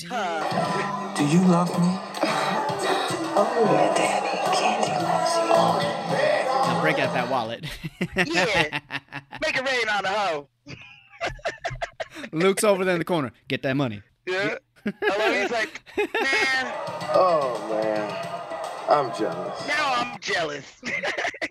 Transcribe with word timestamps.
you, 0.00 0.08
Daddy. 0.08 1.16
Do 1.16 1.26
you 1.36 1.44
love 1.46 1.68
me? 1.78 1.98
Oh 3.34 3.68
yeah, 3.72 3.94
Daddy. 3.94 4.56
Candy 4.56 4.92
loves 5.04 5.36
you. 5.36 6.72
Now 6.72 6.80
break 6.80 6.98
out 6.98 7.12
that 7.14 7.28
wallet. 7.30 7.64
Yeah. 8.16 8.78
Make 9.42 9.56
it 9.56 9.62
rain 9.68 9.88
on 9.88 10.02
the 10.04 10.08
hoe. 10.08 10.48
Luke's 12.32 12.64
over 12.64 12.84
there 12.84 12.94
in 12.94 12.98
the 13.00 13.04
corner. 13.04 13.32
Get 13.48 13.62
that 13.62 13.76
money. 13.76 14.02
Yeah. 14.26 14.56
Hello, 14.84 15.32
he's 15.40 15.50
like, 15.50 15.80
man, 15.96 16.72
Oh 17.14 17.68
man, 17.70 18.10
I'm 18.88 19.14
jealous. 19.16 19.66
now 19.68 19.94
I'm 19.96 20.18
jealous. 20.20 20.80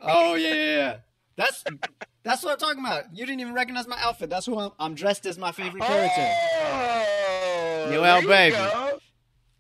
Oh 0.03 0.33
yeah, 0.33 0.53
yeah, 0.53 0.75
yeah. 0.77 0.97
That's 1.37 1.63
that's 2.23 2.43
what 2.43 2.53
I'm 2.53 2.57
talking 2.57 2.83
about. 2.83 3.13
You 3.13 3.23
didn't 3.25 3.39
even 3.41 3.53
recognize 3.53 3.87
my 3.87 3.97
outfit. 4.01 4.31
That's 4.31 4.47
who 4.47 4.57
I'm. 4.57 4.71
I'm 4.79 4.95
dressed 4.95 5.27
as 5.27 5.37
my 5.37 5.51
favorite 5.51 5.83
character. 5.83 6.21
Oh, 6.21 7.05
Yo, 7.61 8.01
there 8.01 8.05
El 8.05 8.21
you 8.21 8.27
baby. 8.27 8.55
go. 8.55 8.99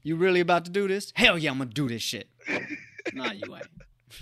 You 0.03 0.15
really 0.15 0.39
about 0.39 0.65
to 0.65 0.71
do 0.71 0.87
this? 0.87 1.11
Hell 1.15 1.37
yeah, 1.37 1.51
I'm 1.51 1.57
gonna 1.59 1.69
do 1.69 1.87
this 1.87 2.01
shit. 2.01 2.27
nah, 3.13 3.31
you 3.31 3.55
ain't. 3.55 3.67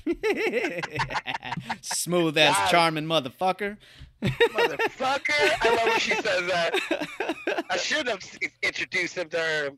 Smooth 1.82 2.38
ass, 2.38 2.58
Wow. 2.60 2.68
charming 2.70 3.06
motherfucker. 3.06 3.78
Motherfucker. 4.22 5.30
I 5.62 5.76
love 5.76 5.88
when 5.88 6.00
she 6.00 6.12
says 6.12 6.24
that. 6.48 7.66
I 7.70 7.78
should 7.78 8.08
have 8.08 8.20
introduced 8.62 9.16
him 9.18 9.30
to 9.30 9.38
her. 9.38 9.70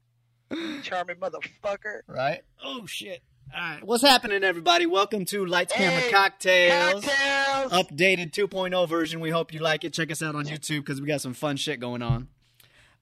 Charming 0.84 1.16
motherfucker. 1.18 2.02
right? 2.08 2.42
Oh 2.64 2.86
shit. 2.86 3.22
All 3.54 3.60
right. 3.62 3.84
What's 3.84 4.04
happening, 4.04 4.44
everybody? 4.44 4.86
Welcome 4.86 5.26
to 5.26 5.46
Lights 5.46 5.74
Camera 5.74 6.00
Hey, 6.02 6.12
Cocktails. 6.12 7.06
Cocktails. 7.06 7.72
Updated 7.74 8.32
2.0 8.32 8.88
version. 8.90 9.20
We 9.20 9.30
hope 9.30 9.54
you 9.54 9.60
like 9.60 9.84
it. 9.84 9.94
Check 9.94 10.10
us 10.12 10.22
out 10.22 10.36
on 10.36 10.46
YouTube 10.46 10.80
because 10.80 11.00
we 11.02 11.08
got 11.08 11.22
some 11.22 11.34
fun 11.34 11.58
shit 11.58 11.80
going 11.80 12.02
on. 12.02 12.28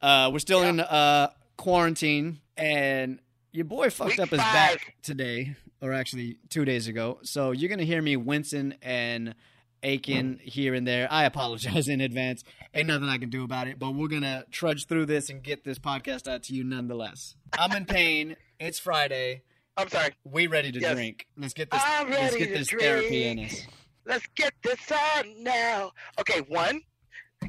Uh, 0.02 0.30
we're 0.32 0.40
still 0.40 0.64
in 0.64 0.80
uh, 0.80 1.30
quarantine, 1.58 2.40
and 2.58 3.20
your 3.52 3.66
boy 3.66 3.90
fucked 3.90 4.12
Week 4.12 4.20
up 4.20 4.30
his 4.30 4.40
five. 4.40 4.54
back 4.54 4.96
today, 5.02 5.56
or 5.82 5.94
actually 5.94 6.38
two 6.50 6.66
days 6.66 6.88
ago. 6.88 7.20
So 7.24 7.52
you're 7.52 7.70
gonna 7.70 7.84
hear 7.84 8.02
me 8.02 8.16
wincing 8.16 8.76
and 8.82 9.36
aching 9.84 10.40
here 10.42 10.74
and 10.74 10.86
there. 10.88 11.08
I 11.12 11.26
apologize 11.26 11.88
in 11.88 12.02
advance. 12.02 12.44
Ain't 12.74 12.88
nothing 12.88 13.10
I 13.10 13.18
can 13.18 13.30
do 13.30 13.44
about 13.44 13.68
it, 13.68 13.80
but 13.80 13.92
we're 13.96 14.08
gonna 14.08 14.46
trudge 14.52 14.86
through 14.88 15.06
this 15.08 15.30
and 15.30 15.42
get 15.44 15.64
this 15.64 15.80
podcast 15.80 16.28
out 16.28 16.44
to 16.44 16.54
you 16.54 16.64
nonetheless. 16.64 17.36
I'm 17.58 17.72
in 17.76 17.86
pain. 17.86 18.36
It's 18.60 18.80
Friday. 18.80 19.44
I'm 19.78 19.88
sorry. 19.90 20.12
We 20.26 20.48
ready 20.48 20.72
to 20.74 20.80
Yes. 20.80 20.94
drink. 20.94 21.26
Let's 21.38 21.54
get 21.54 21.72
this. 21.72 21.82
I'm 21.84 22.10
let's 22.10 22.34
ready 22.34 22.40
get 22.40 22.52
to 22.54 22.58
this 22.60 22.70
therapy 22.70 23.24
in 23.26 23.38
drink. 23.38 23.52
us. 23.54 23.62
Let's 24.06 24.28
get 24.36 24.54
this 24.64 24.92
on 24.92 25.44
now. 25.44 25.92
Okay, 26.20 26.40
one. 26.50 26.82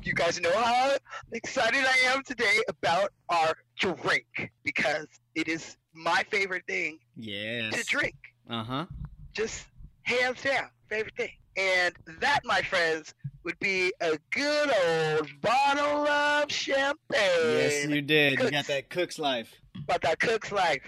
You 0.03 0.15
guys 0.15 0.41
know 0.41 0.53
how 0.53 0.97
excited 1.33 1.85
I 1.85 2.13
am 2.15 2.23
today 2.23 2.59
about 2.69 3.13
our 3.29 3.55
drink 3.79 4.51
because 4.65 5.07
it 5.35 5.47
is 5.49 5.77
my 5.93 6.23
favorite 6.31 6.63
thing 6.67 6.99
Yes. 7.17 7.75
to 7.75 7.85
drink. 7.85 8.15
Uh 8.49 8.65
huh. 8.65 8.87
Just 9.35 9.67
hands 10.03 10.43
down, 10.43 10.71
favorite 10.89 11.17
thing. 11.17 11.31
And 11.57 11.95
that, 12.21 12.41
my 12.45 12.63
friends, 12.63 13.13
would 13.45 13.59
be 13.59 13.93
a 14.01 14.17
good 14.31 14.71
old 14.87 15.29
bottle 15.43 16.07
of 16.07 16.51
champagne. 16.51 16.97
Yes, 17.11 17.87
you 17.87 18.01
did. 18.01 18.39
You 18.39 18.51
got 18.51 18.67
that 18.69 18.89
cook's 18.89 19.19
life. 19.19 19.53
But 19.87 20.01
that 20.03 20.19
cook's 20.21 20.51
life. 20.53 20.83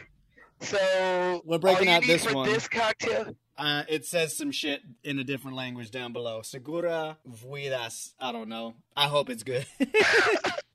So 0.60 1.42
We're 1.44 1.58
breaking 1.58 1.88
out 1.88 2.04
this 2.04 2.24
for 2.24 2.34
one. 2.34 2.48
This 2.48 2.68
cocktail. 2.68 3.34
Uh, 3.62 3.84
it 3.88 4.04
says 4.04 4.36
some 4.36 4.50
shit 4.50 4.82
in 5.04 5.20
a 5.20 5.24
different 5.24 5.56
language 5.56 5.92
down 5.92 6.12
below. 6.12 6.42
Segura 6.42 7.16
Viudas. 7.30 8.12
I 8.18 8.32
don't 8.32 8.48
know. 8.48 8.74
I 8.96 9.06
hope 9.06 9.30
it's 9.30 9.44
good. 9.44 9.64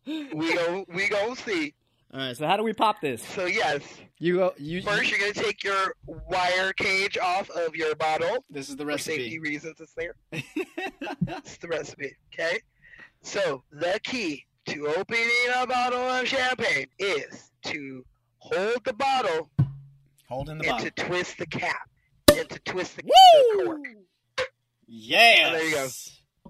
We 0.07 0.53
go. 0.55 0.85
We 0.87 1.09
go 1.09 1.33
see. 1.35 1.73
All 2.13 2.21
right. 2.21 2.37
So 2.37 2.47
how 2.47 2.55
do 2.55 2.63
we 2.63 2.71
pop 2.71 3.01
this? 3.01 3.21
So 3.21 3.45
yes, 3.45 3.81
You 4.19 4.37
go. 4.37 4.53
You. 4.57 4.81
first 4.81 5.09
you're 5.11 5.19
gonna 5.19 5.33
take 5.33 5.65
your 5.65 5.95
wire 6.05 6.71
cage 6.71 7.17
off 7.17 7.49
of 7.49 7.75
your 7.75 7.93
bottle. 7.95 8.45
this 8.49 8.69
is 8.69 8.77
the 8.77 8.85
For 8.85 8.97
safety 8.97 9.37
reasons, 9.39 9.81
it's 9.81 9.93
there. 9.95 10.15
It's 10.31 11.57
the 11.57 11.67
recipe. 11.67 12.15
Okay. 12.33 12.59
So 13.21 13.63
the 13.69 13.99
key 14.03 14.45
to 14.67 14.87
opening 14.95 15.27
a 15.53 15.67
bottle 15.67 15.99
of 15.99 16.25
champagne 16.25 16.87
is 16.97 17.51
to 17.65 18.05
hold 18.39 18.85
the 18.85 18.93
bottle 18.93 19.49
Holding 20.29 20.57
the 20.59 20.69
and 20.69 20.71
bottle. 20.71 20.85
to 20.89 20.91
twist 20.91 21.37
the 21.37 21.47
cap 21.47 21.89
and 22.39 22.49
to 22.49 22.59
twist 22.59 22.95
the, 22.97 23.03
the 23.03 23.57
Woo! 23.57 23.65
cork. 23.65 23.79
Yes. 24.87 25.51
there 25.51 25.65
you 25.67 25.75
go. 25.75 25.87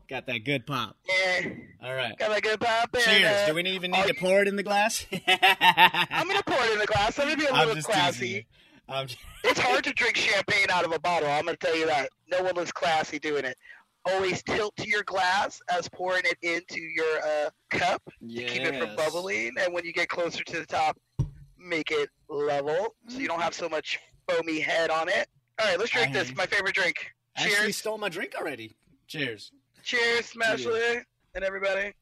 Got 0.09 0.27
that 0.27 0.45
good 0.45 0.65
pop. 0.65 0.95
And 1.35 1.61
All 1.83 1.93
right. 1.93 2.17
got 2.17 2.35
a 2.37 2.39
good 2.39 2.59
pop. 2.61 2.89
And, 2.93 3.03
Cheers. 3.03 3.25
uh, 3.25 3.45
Do 3.47 3.55
we 3.55 3.63
even 3.63 3.91
need 3.91 4.03
to 4.03 4.07
you- 4.13 4.19
pour 4.19 4.41
it 4.41 4.47
in 4.47 4.55
the 4.55 4.63
glass? 4.63 5.05
I'm 5.27 6.27
gonna 6.27 6.43
pour 6.43 6.63
it 6.63 6.73
in 6.73 6.79
the 6.79 6.85
glass. 6.85 7.17
I'm 7.19 7.25
gonna 7.27 7.37
be 7.37 7.45
a 7.45 7.51
I'm 7.51 7.59
little 7.59 7.75
just 7.75 7.87
classy. 7.87 8.19
teasing. 8.27 8.45
I'm 8.87 9.07
It's 9.43 9.59
hard 9.59 9.83
to 9.85 9.93
drink 9.93 10.15
champagne 10.15 10.67
out 10.69 10.85
of 10.85 10.93
a 10.93 10.99
bottle. 10.99 11.29
I'm 11.29 11.45
gonna 11.45 11.57
tell 11.57 11.75
you 11.75 11.87
that. 11.87 12.09
No 12.31 12.41
one 12.43 12.53
looks 12.55 12.71
classy 12.71 13.19
doing 13.19 13.43
it. 13.43 13.57
Always 14.05 14.41
tilt 14.43 14.73
to 14.77 14.87
your 14.87 15.03
glass 15.03 15.59
as 15.69 15.89
pouring 15.89 16.23
it 16.23 16.37
into 16.41 16.79
your 16.79 17.19
uh, 17.21 17.49
cup 17.71 18.01
to 18.05 18.43
keep 18.45 18.61
it 18.61 18.79
from 18.79 18.95
bubbling. 18.95 19.51
And 19.59 19.73
when 19.73 19.83
you 19.83 19.91
get 19.91 20.07
closer 20.07 20.41
to 20.45 20.59
the 20.59 20.65
top, 20.65 20.97
make 21.57 21.91
it 21.91 22.07
level 22.29 22.95
so 23.09 23.17
you 23.17 23.27
don't 23.27 23.41
have 23.41 23.53
so 23.53 23.67
much 23.67 23.99
foamy 24.29 24.61
head 24.61 24.89
on 24.89 25.09
it. 25.09 25.27
All 25.59 25.65
right, 25.67 25.79
let's 25.79 25.91
drink 25.91 26.09
I 26.09 26.13
this. 26.13 26.35
My 26.35 26.45
favorite 26.45 26.75
drink. 26.75 26.95
Actually 27.35 27.55
Cheers. 27.55 27.77
stole 27.77 27.97
my 27.97 28.09
drink 28.09 28.33
already. 28.39 28.75
Cheers. 29.07 29.51
Cheers, 29.83 30.31
Smashly, 30.33 31.01
and 31.35 31.43
everybody. 31.43 31.93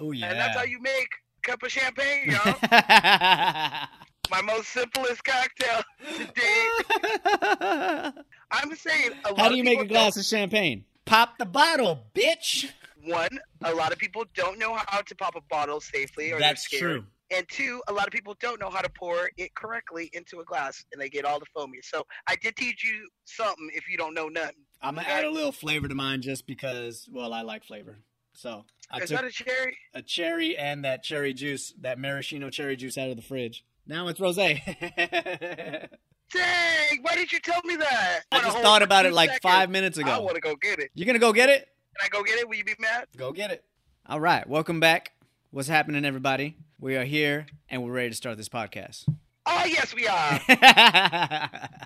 Oh 0.00 0.12
yeah. 0.12 0.30
And 0.30 0.38
that's 0.38 0.56
how 0.56 0.64
you 0.64 0.80
make 0.80 1.08
a 1.44 1.48
cup 1.50 1.62
of 1.62 1.70
champagne, 1.70 2.30
y'all. 2.30 2.54
My 4.30 4.42
most 4.42 4.68
simplest 4.68 5.24
cocktail 5.24 5.82
to 6.18 6.24
date. 6.26 8.14
I'm 8.50 8.74
saying 8.76 9.12
a 9.24 9.30
lot 9.30 9.38
How 9.40 9.48
do 9.48 9.56
you 9.56 9.64
make 9.64 9.80
a 9.80 9.86
glass 9.86 10.16
of 10.18 10.24
champagne? 10.24 10.84
Pop 11.06 11.38
the 11.38 11.46
bottle, 11.46 12.04
bitch. 12.14 12.70
One, 13.04 13.38
a 13.64 13.74
lot 13.74 13.90
of 13.92 13.98
people 13.98 14.24
don't 14.34 14.58
know 14.58 14.76
how 14.86 15.00
to 15.00 15.14
pop 15.16 15.34
a 15.34 15.40
bottle 15.48 15.80
safely, 15.80 16.30
or 16.32 16.38
That's 16.38 16.68
they're 16.68 16.78
scared. 16.78 16.92
true. 17.00 17.04
And 17.30 17.46
two, 17.48 17.82
a 17.88 17.92
lot 17.92 18.06
of 18.06 18.12
people 18.12 18.34
don't 18.40 18.58
know 18.60 18.70
how 18.70 18.80
to 18.80 18.88
pour 18.88 19.30
it 19.36 19.54
correctly 19.54 20.08
into 20.14 20.40
a 20.40 20.44
glass, 20.44 20.82
and 20.92 21.00
they 21.00 21.08
get 21.10 21.24
all 21.26 21.38
the 21.38 21.46
foamy. 21.54 21.78
So 21.82 22.04
I 22.26 22.36
did 22.36 22.56
teach 22.56 22.82
you 22.82 23.08
something 23.26 23.68
if 23.74 23.88
you 23.88 23.98
don't 23.98 24.14
know 24.14 24.28
nothing. 24.28 24.56
I'm 24.80 24.94
gonna 24.94 25.06
Okay. 25.06 25.18
add 25.18 25.24
a 25.24 25.30
little 25.30 25.52
flavor 25.52 25.88
to 25.88 25.94
mine 25.94 26.22
just 26.22 26.46
because, 26.46 27.08
well, 27.12 27.32
I 27.34 27.42
like 27.42 27.64
flavor. 27.64 27.98
So 28.32 28.64
I 28.90 28.98
Is 28.98 29.10
took 29.10 29.20
that 29.20 29.24
a 29.26 29.30
cherry? 29.30 29.76
a 29.94 30.00
cherry 30.02 30.56
and 30.56 30.84
that 30.84 31.02
cherry 31.02 31.34
juice, 31.34 31.74
that 31.80 31.98
maraschino 31.98 32.48
cherry 32.50 32.76
juice 32.76 32.96
out 32.96 33.10
of 33.10 33.16
the 33.16 33.22
fridge. 33.22 33.64
Now 33.86 34.08
it's 34.08 34.20
rosé. 34.20 34.62
Dang! 36.32 36.98
Why 37.02 37.14
did 37.14 37.32
you 37.32 37.40
tell 37.40 37.60
me 37.64 37.76
that? 37.76 38.20
I 38.30 38.40
just 38.42 38.58
thought 38.58 38.82
about 38.82 39.06
it 39.06 39.12
like 39.14 39.30
seconds? 39.30 39.42
five 39.42 39.70
minutes 39.70 39.96
ago. 39.98 40.10
I 40.10 40.18
want 40.18 40.34
to 40.34 40.40
go 40.42 40.54
get 40.56 40.78
it. 40.78 40.90
You're 40.94 41.06
gonna 41.06 41.18
go 41.18 41.32
get 41.32 41.48
it? 41.48 41.68
Can 41.98 42.04
I 42.06 42.08
go 42.08 42.22
get 42.22 42.38
it? 42.38 42.48
Will 42.48 42.56
you 42.56 42.64
be 42.64 42.74
mad? 42.78 43.06
Go 43.16 43.32
get 43.32 43.50
it. 43.50 43.64
All 44.06 44.20
right, 44.20 44.46
welcome 44.48 44.78
back. 44.78 45.12
What's 45.50 45.68
happening, 45.68 46.04
everybody? 46.04 46.56
We 46.80 46.96
are 46.96 47.04
here 47.04 47.46
and 47.68 47.82
we're 47.82 47.92
ready 47.92 48.10
to 48.10 48.14
start 48.14 48.36
this 48.36 48.48
podcast. 48.48 49.04
Oh 49.46 49.64
yes, 49.64 49.94
we 49.94 50.06
are. 50.06 51.50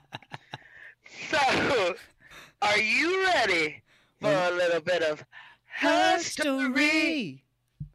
So, 1.30 1.94
are 2.62 2.78
you 2.78 3.24
ready 3.26 3.82
for 4.20 4.30
a 4.32 4.50
little 4.50 4.80
bit 4.80 5.02
of 5.02 5.24
history 5.78 7.42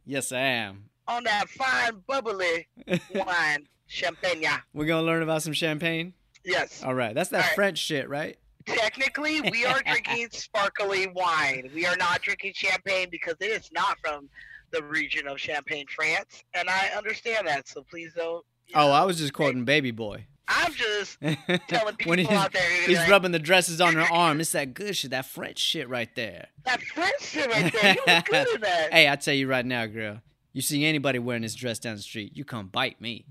Yes, 0.06 0.32
I 0.32 0.38
am. 0.40 0.84
on 1.06 1.24
that 1.24 1.48
fine 1.48 2.02
bubbly 2.06 2.66
wine, 3.14 3.68
champagne? 3.86 4.44
We're 4.72 4.86
gonna 4.86 5.02
learn 5.06 5.22
about 5.22 5.42
some 5.42 5.52
champagne. 5.52 6.14
Yes. 6.44 6.82
All 6.82 6.94
right, 6.94 7.14
that's 7.14 7.30
that 7.30 7.42
right. 7.46 7.54
French 7.54 7.78
shit, 7.78 8.08
right? 8.08 8.38
Technically, 8.66 9.40
we 9.42 9.64
are 9.64 9.80
drinking 9.82 10.28
sparkly 10.32 11.06
wine. 11.08 11.70
We 11.74 11.86
are 11.86 11.96
not 11.96 12.22
drinking 12.22 12.52
champagne 12.54 13.08
because 13.10 13.34
it 13.40 13.50
is 13.50 13.70
not 13.72 13.98
from 14.00 14.28
the 14.70 14.82
region 14.82 15.26
of 15.26 15.40
Champagne, 15.40 15.86
France, 15.94 16.42
and 16.54 16.68
I 16.68 16.90
understand 16.96 17.46
that. 17.46 17.68
So 17.68 17.82
please 17.82 18.12
don't. 18.14 18.44
Oh, 18.74 18.86
know, 18.86 18.90
I 18.92 19.04
was 19.04 19.18
just 19.18 19.32
quoting 19.32 19.64
Baby 19.64 19.90
Boy. 19.90 20.26
I'm 20.48 20.72
just 20.72 21.18
telling 21.68 21.96
people 21.96 22.10
when 22.10 22.18
he's, 22.18 22.30
out 22.30 22.52
there. 22.52 22.86
he's 22.86 22.96
like, 22.96 23.10
rubbing 23.10 23.32
the 23.32 23.38
dresses 23.38 23.80
on 23.80 23.94
her 23.94 24.06
arm. 24.12 24.40
It's 24.40 24.52
that 24.52 24.72
good 24.72 24.96
shit, 24.96 25.10
that 25.10 25.26
French 25.26 25.58
shit 25.58 25.88
right 25.88 26.08
there. 26.16 26.48
that 26.64 26.80
French 26.82 27.20
shit 27.20 27.50
right 27.50 27.72
there. 27.72 27.94
You 27.94 28.14
look 28.14 28.24
good 28.24 28.54
at 28.54 28.60
that. 28.62 28.92
Hey, 28.92 29.08
I 29.08 29.16
tell 29.16 29.34
you 29.34 29.46
right 29.46 29.64
now, 29.64 29.86
girl. 29.86 30.20
You 30.54 30.62
see 30.62 30.84
anybody 30.86 31.18
wearing 31.18 31.42
this 31.42 31.54
dress 31.54 31.78
down 31.78 31.96
the 31.96 32.02
street, 32.02 32.34
you 32.34 32.44
come 32.44 32.68
bite 32.68 33.00
me. 33.00 33.26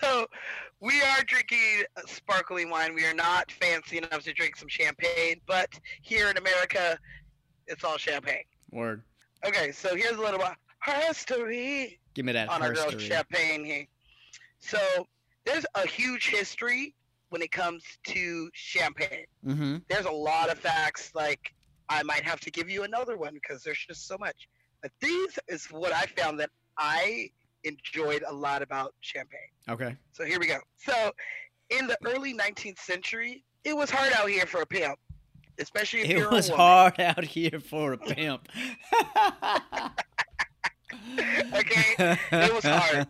So 0.00 0.26
we 0.80 1.00
are 1.02 1.22
drinking 1.24 1.84
sparkling 2.06 2.70
wine. 2.70 2.94
We 2.94 3.04
are 3.04 3.14
not 3.14 3.52
fancy 3.52 3.98
enough 3.98 4.22
to 4.22 4.32
drink 4.32 4.56
some 4.56 4.68
champagne, 4.68 5.40
but 5.46 5.68
here 6.02 6.30
in 6.30 6.36
America, 6.38 6.98
it's 7.66 7.84
all 7.84 7.98
champagne. 7.98 8.44
Word. 8.70 9.02
Okay, 9.46 9.72
so 9.72 9.94
here's 9.94 10.16
a 10.16 10.20
little 10.20 10.38
bit 10.38 10.52
history 10.84 11.98
Give 12.14 12.24
me 12.24 12.32
that 12.32 12.48
on 12.48 12.62
our 12.62 12.72
girl 12.72 12.90
champagne 12.98 13.64
here. 13.64 13.86
So 14.58 14.78
there's 15.44 15.64
a 15.74 15.86
huge 15.86 16.28
history 16.28 16.94
when 17.28 17.42
it 17.42 17.52
comes 17.52 17.84
to 18.08 18.50
champagne. 18.52 19.26
Mm-hmm. 19.46 19.76
There's 19.88 20.06
a 20.06 20.10
lot 20.10 20.50
of 20.50 20.58
facts. 20.58 21.12
Like 21.14 21.54
I 21.88 22.02
might 22.02 22.24
have 22.24 22.40
to 22.40 22.50
give 22.50 22.68
you 22.68 22.82
another 22.82 23.16
one 23.16 23.34
because 23.34 23.62
there's 23.62 23.78
just 23.86 24.08
so 24.08 24.16
much. 24.18 24.48
But 24.82 24.90
these 25.00 25.38
is 25.46 25.66
what 25.66 25.92
I 25.92 26.06
found 26.06 26.40
that 26.40 26.50
I 26.76 27.30
enjoyed 27.64 28.24
a 28.26 28.32
lot 28.32 28.62
about 28.62 28.94
champagne. 29.00 29.38
Okay. 29.68 29.96
So 30.12 30.24
here 30.24 30.40
we 30.40 30.46
go. 30.46 30.58
So 30.76 31.12
in 31.70 31.86
the 31.86 31.98
early 32.04 32.34
19th 32.34 32.78
century, 32.78 33.44
it 33.64 33.76
was 33.76 33.90
hard 33.90 34.12
out 34.14 34.28
here 34.28 34.46
for 34.46 34.62
a 34.62 34.66
pimp, 34.66 34.98
especially 35.58 36.00
if 36.00 36.10
It 36.10 36.18
you're 36.18 36.30
was 36.30 36.48
a 36.48 36.52
woman. 36.52 36.66
hard 36.66 37.00
out 37.00 37.24
here 37.24 37.60
for 37.60 37.92
a 37.92 37.98
pimp. 37.98 38.48
Okay, 41.54 41.94
it 42.32 42.52
was 42.54 42.64
hard. 42.64 43.06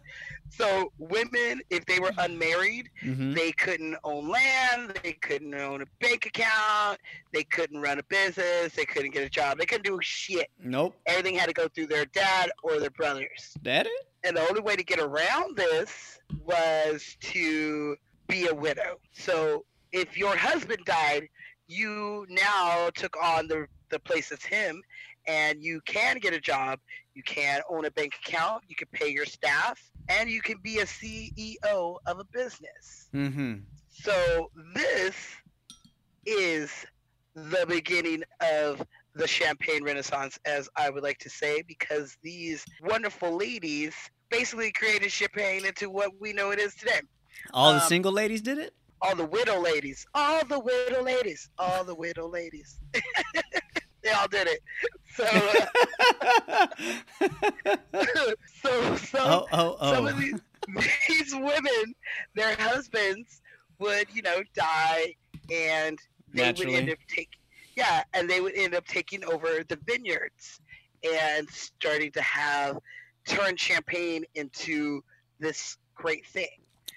So 0.51 0.91
women, 0.99 1.61
if 1.71 1.85
they 1.87 2.01
were 2.01 2.11
unmarried, 2.19 2.89
hmm 3.01 3.33
they 3.35 3.53
couldn't 3.53 3.97
own 4.03 4.29
land, 4.29 4.99
they 5.03 5.13
couldn't 5.13 5.55
own 5.55 5.83
a 5.83 5.87
bank 6.01 6.27
account, 6.27 6.99
they 7.33 7.45
couldn't 7.45 7.81
run 7.81 7.99
a 7.99 8.03
business, 8.05 8.73
they 8.75 8.85
couldn't 8.85 9.13
get 9.13 9.23
a 9.23 9.29
job, 9.29 9.59
they 9.59 9.67
couldn't 9.67 9.85
do 9.85 9.99
shit. 10.03 10.49
Nope. 10.63 10.97
Everything 11.07 11.37
had 11.37 11.47
to 11.47 11.53
go 11.53 11.69
through 11.69 11.87
their 11.89 12.07
dad 12.07 12.51
or 12.63 12.81
their 12.81 12.91
brothers. 12.91 13.55
That 13.63 13.87
it? 13.87 13.93
And 14.25 14.37
the 14.37 14.49
only 14.49 14.61
way 14.61 14.75
to 14.75 14.83
get 14.83 14.99
around 14.99 15.57
this 15.57 16.19
was 16.45 17.17
to 17.21 17.97
be 18.27 18.49
a 18.49 18.55
widow. 18.55 18.99
So 19.13 19.65
if 19.93 20.17
your 20.19 20.37
husband 20.37 20.81
died, 20.85 21.29
you 21.69 22.27
now 22.29 22.91
took 22.95 23.17
on 23.23 23.47
the, 23.47 23.67
the 23.91 23.99
place 24.01 24.33
as 24.33 24.43
him, 24.43 24.83
and 25.27 25.63
you 25.63 25.81
can 25.83 26.19
get 26.19 26.33
a 26.33 26.41
job, 26.41 26.81
you 27.15 27.23
can 27.23 27.61
own 27.71 27.85
a 27.85 27.91
bank 27.91 28.15
account, 28.27 28.65
you 28.67 28.75
can 28.75 28.89
pay 28.93 29.09
your 29.11 29.27
staff, 29.27 29.79
and 30.09 30.31
you 30.31 30.41
can 30.41 30.57
be 30.63 30.79
a 30.79 30.87
CEO 30.87 31.97
of 32.07 32.19
a 32.19 32.25
business. 32.33 33.09
Mm-hmm. 33.15 33.57
So 33.91 34.51
this 34.75 35.15
is 36.25 36.71
the 37.35 37.67
beginning 37.69 38.23
of 38.41 38.83
the 39.15 39.27
champagne 39.27 39.85
renaissance, 39.85 40.39
as 40.45 40.69
I 40.77 40.91
would 40.91 41.03
like 41.03 41.19
to 41.19 41.31
say, 41.31 41.63
because 41.63 42.17
these 42.23 42.65
wonderful 42.83 43.37
ladies 43.37 43.95
basically 44.31 44.73
created 44.73 45.11
champagne 45.11 45.67
into 45.67 45.91
what 45.91 46.13
we 46.21 46.33
know 46.33 46.51
it 46.51 46.59
is 46.59 46.75
today. 46.75 47.01
All 47.53 47.73
the 47.73 47.81
Um, 47.83 47.89
single 47.89 48.13
ladies 48.13 48.41
did 48.43 48.59
it. 48.59 48.75
All 49.01 49.15
the 49.15 49.27
widow 49.27 49.61
ladies, 49.61 50.07
all 50.15 50.45
the 50.45 50.59
widow 50.59 51.03
ladies, 51.03 51.49
all 51.59 51.85
the 51.85 51.95
widow 51.95 52.29
ladies. 52.29 52.79
they 54.03 54.11
all 54.11 54.29
did 54.29 54.49
it. 54.49 54.61
So, 55.15 55.25
uh, 56.45 56.67
so, 58.63 58.97
so 58.97 59.19
oh, 59.19 59.47
oh, 59.53 59.93
some 59.93 60.07
oh. 60.07 60.09
of 60.09 60.19
these, 60.19 60.41
these 61.09 61.35
women, 61.35 61.95
their 62.35 62.57
husbands 62.57 63.41
would, 63.79 64.07
you 64.13 64.23
know, 64.23 64.43
die, 64.55 65.15
and 65.53 65.99
they 66.33 66.53
would 66.53 66.69
end 66.69 66.91
up 66.91 66.99
taking, 67.09 67.41
yeah, 67.77 68.03
and 68.15 68.29
they 68.29 68.41
would 68.41 68.55
end 68.55 68.75
up 68.75 68.87
taking 68.87 69.25
over 69.25 69.63
the 69.69 69.79
vineyards 69.87 70.61
and 71.05 71.49
starting 71.51 72.11
to 72.13 72.23
have 72.23 72.79
turn 73.25 73.57
champagne 73.57 74.25
into 74.35 75.03
this 75.39 75.77
great 75.95 76.27
thing 76.27 76.49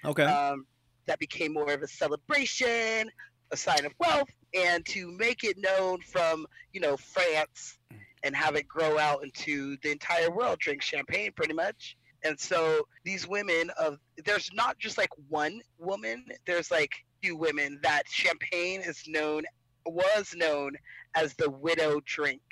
Okay. 0.04 0.24
um, 0.24 0.66
that 1.06 1.18
became 1.18 1.52
more 1.52 1.72
of 1.72 1.82
a 1.82 1.88
celebration, 1.88 3.10
a 3.50 3.56
sign 3.56 3.84
of 3.84 3.92
wealth, 3.98 4.30
and 4.54 4.84
to 4.86 5.10
make 5.12 5.44
it 5.44 5.56
known 5.58 6.00
from 6.00 6.46
you 6.72 6.80
know 6.80 6.96
France 6.96 7.78
and 8.22 8.36
have 8.36 8.54
it 8.54 8.68
grow 8.68 8.98
out 8.98 9.22
into 9.24 9.76
the 9.82 9.90
entire 9.90 10.30
world 10.30 10.58
drink 10.58 10.82
champagne 10.82 11.32
pretty 11.34 11.54
much. 11.54 11.96
And 12.24 12.38
so 12.38 12.86
these 13.04 13.26
women 13.26 13.70
of 13.78 13.98
there's 14.24 14.50
not 14.54 14.78
just 14.78 14.96
like 14.96 15.10
one 15.28 15.60
woman, 15.78 16.24
there's 16.46 16.70
like 16.70 16.92
few 17.22 17.36
women 17.36 17.78
that 17.82 18.02
champagne 18.08 18.80
is 18.80 19.02
known 19.06 19.42
was 19.86 20.34
known 20.36 20.72
as 21.14 21.34
the 21.34 21.50
widow 21.50 22.00
drink 22.04 22.42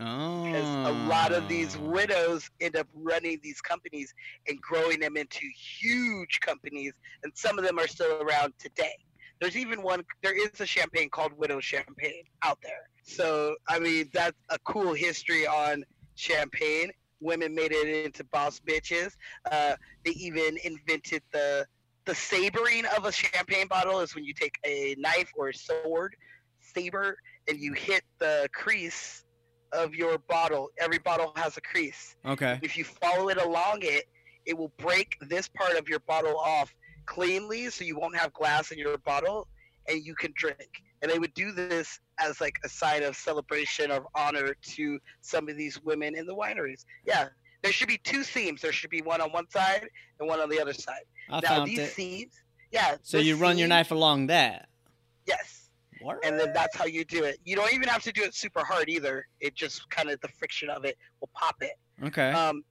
oh. 0.00 0.44
because 0.44 0.66
a 0.66 1.08
lot 1.08 1.32
of 1.32 1.48
these 1.48 1.76
widows 1.78 2.50
end 2.60 2.76
up 2.76 2.86
running 2.94 3.38
these 3.42 3.60
companies 3.60 4.14
and 4.46 4.60
growing 4.60 5.00
them 5.00 5.16
into 5.16 5.46
huge 5.80 6.40
companies 6.40 6.92
and 7.22 7.32
some 7.34 7.58
of 7.58 7.64
them 7.64 7.78
are 7.78 7.88
still 7.88 8.20
around 8.22 8.52
today. 8.58 8.96
There's 9.40 9.56
even 9.56 9.82
one 9.82 10.04
there 10.22 10.36
is 10.36 10.60
a 10.60 10.66
champagne 10.66 11.08
called 11.10 11.32
widow 11.36 11.60
champagne 11.60 12.24
out 12.42 12.58
there. 12.62 12.88
So 13.02 13.54
i 13.68 13.78
mean 13.78 14.10
that's 14.12 14.36
a 14.48 14.58
cool 14.60 14.94
history 14.94 15.46
on 15.46 15.84
champagne. 16.16 16.90
Women 17.20 17.54
made 17.54 17.72
it 17.72 18.04
into 18.04 18.24
boss 18.24 18.60
bitches. 18.60 19.16
Uh, 19.50 19.74
they 20.04 20.12
even 20.12 20.56
invented 20.64 21.22
the 21.32 21.66
the 22.04 22.14
sabering 22.14 22.86
of 22.96 23.04
a 23.04 23.12
champagne 23.12 23.66
bottle 23.68 24.00
is 24.00 24.14
when 24.14 24.24
you 24.24 24.32
take 24.32 24.56
a 24.64 24.94
knife 24.98 25.30
or 25.36 25.50
a 25.50 25.54
sword 25.54 26.16
saber 26.60 27.18
and 27.48 27.58
you 27.58 27.72
hit 27.72 28.02
the 28.18 28.48
crease 28.54 29.24
of 29.72 29.94
your 29.94 30.18
bottle. 30.18 30.70
Every 30.78 30.98
bottle 30.98 31.32
has 31.36 31.56
a 31.56 31.60
crease. 31.60 32.16
Okay. 32.24 32.58
If 32.62 32.76
you 32.76 32.84
follow 32.84 33.28
it 33.28 33.38
along 33.38 33.80
it, 33.82 34.08
it 34.46 34.56
will 34.56 34.72
break 34.78 35.16
this 35.22 35.48
part 35.48 35.76
of 35.76 35.88
your 35.88 36.00
bottle 36.00 36.36
off 36.38 36.74
cleanly 37.06 37.70
so 37.70 37.84
you 37.84 37.96
won't 37.98 38.16
have 38.16 38.32
glass 38.32 38.70
in 38.70 38.78
your 38.78 38.98
bottle 38.98 39.48
and 39.88 40.04
you 40.04 40.14
can 40.14 40.32
drink. 40.36 40.82
And 41.00 41.10
they 41.10 41.18
would 41.18 41.34
do 41.34 41.52
this 41.52 42.00
as 42.18 42.40
like 42.40 42.58
a 42.64 42.68
sign 42.68 43.02
of 43.02 43.16
celebration 43.16 43.90
of 43.90 44.06
honor 44.14 44.54
to 44.62 44.98
some 45.20 45.48
of 45.48 45.56
these 45.56 45.82
women 45.82 46.16
in 46.16 46.26
the 46.26 46.34
wineries. 46.34 46.84
Yeah. 47.06 47.28
There 47.62 47.72
should 47.72 47.88
be 47.88 47.98
two 47.98 48.22
seams. 48.24 48.62
There 48.62 48.72
should 48.72 48.90
be 48.90 49.02
one 49.02 49.20
on 49.20 49.30
one 49.30 49.48
side 49.50 49.88
and 50.20 50.28
one 50.28 50.40
on 50.40 50.48
the 50.48 50.60
other 50.60 50.72
side. 50.72 51.02
I 51.30 51.40
now 51.40 51.48
found 51.48 51.70
these 51.70 51.80
it. 51.80 51.92
seams, 51.92 52.32
yeah. 52.70 52.96
So 53.02 53.18
you 53.18 53.36
run 53.36 53.58
your 53.58 53.68
knife 53.68 53.90
along 53.90 54.28
that. 54.28 54.68
Yes. 55.26 55.57
What? 56.00 56.24
and 56.24 56.38
then 56.38 56.52
that's 56.52 56.76
how 56.76 56.86
you 56.86 57.04
do 57.04 57.24
it. 57.24 57.38
You 57.44 57.56
don't 57.56 57.72
even 57.72 57.88
have 57.88 58.02
to 58.04 58.12
do 58.12 58.22
it 58.22 58.34
super 58.34 58.64
hard 58.64 58.88
either. 58.88 59.26
It 59.40 59.54
just 59.54 59.88
kind 59.90 60.10
of 60.10 60.20
the 60.20 60.28
friction 60.28 60.70
of 60.70 60.84
it 60.84 60.96
will 61.20 61.30
pop 61.34 61.56
it. 61.60 61.74
Okay. 62.02 62.30
Um, 62.30 62.62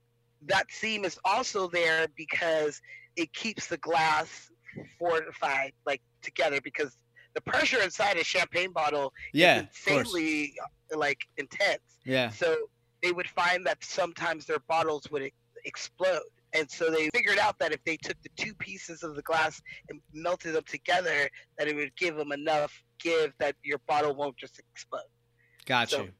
that 0.46 0.70
seam 0.70 1.04
is 1.04 1.18
also 1.24 1.68
there 1.68 2.06
because 2.16 2.80
it 3.16 3.32
keeps 3.32 3.66
the 3.66 3.78
glass 3.78 4.50
fortified, 4.98 5.72
like 5.86 6.00
together, 6.22 6.60
because 6.62 6.96
the 7.34 7.40
pressure 7.40 7.80
inside 7.82 8.16
a 8.16 8.24
champagne 8.24 8.72
bottle 8.72 9.12
yeah. 9.32 9.58
is 9.58 9.62
insanely 9.64 10.54
like 10.94 11.18
intense. 11.36 11.82
Yeah. 12.04 12.30
So 12.30 12.56
they 13.02 13.12
would 13.12 13.28
find 13.28 13.66
that 13.66 13.82
sometimes 13.84 14.46
their 14.46 14.60
bottles 14.68 15.04
would 15.10 15.30
explode. 15.64 16.20
And 16.54 16.70
so 16.70 16.90
they 16.90 17.08
figured 17.14 17.38
out 17.38 17.58
that 17.58 17.72
if 17.72 17.82
they 17.84 17.96
took 17.96 18.16
the 18.22 18.30
two 18.36 18.54
pieces 18.54 19.02
of 19.02 19.16
the 19.16 19.22
glass 19.22 19.60
and 19.90 20.00
melted 20.14 20.54
them 20.54 20.64
together, 20.66 21.28
that 21.58 21.68
it 21.68 21.76
would 21.76 21.94
give 21.96 22.16
them 22.16 22.32
enough 22.32 22.82
give 23.00 23.32
that 23.38 23.54
your 23.62 23.78
bottle 23.86 24.14
won't 24.14 24.36
just 24.36 24.58
explode. 24.58 25.00
Got 25.66 25.90
so- 25.90 26.02
you. 26.02 26.10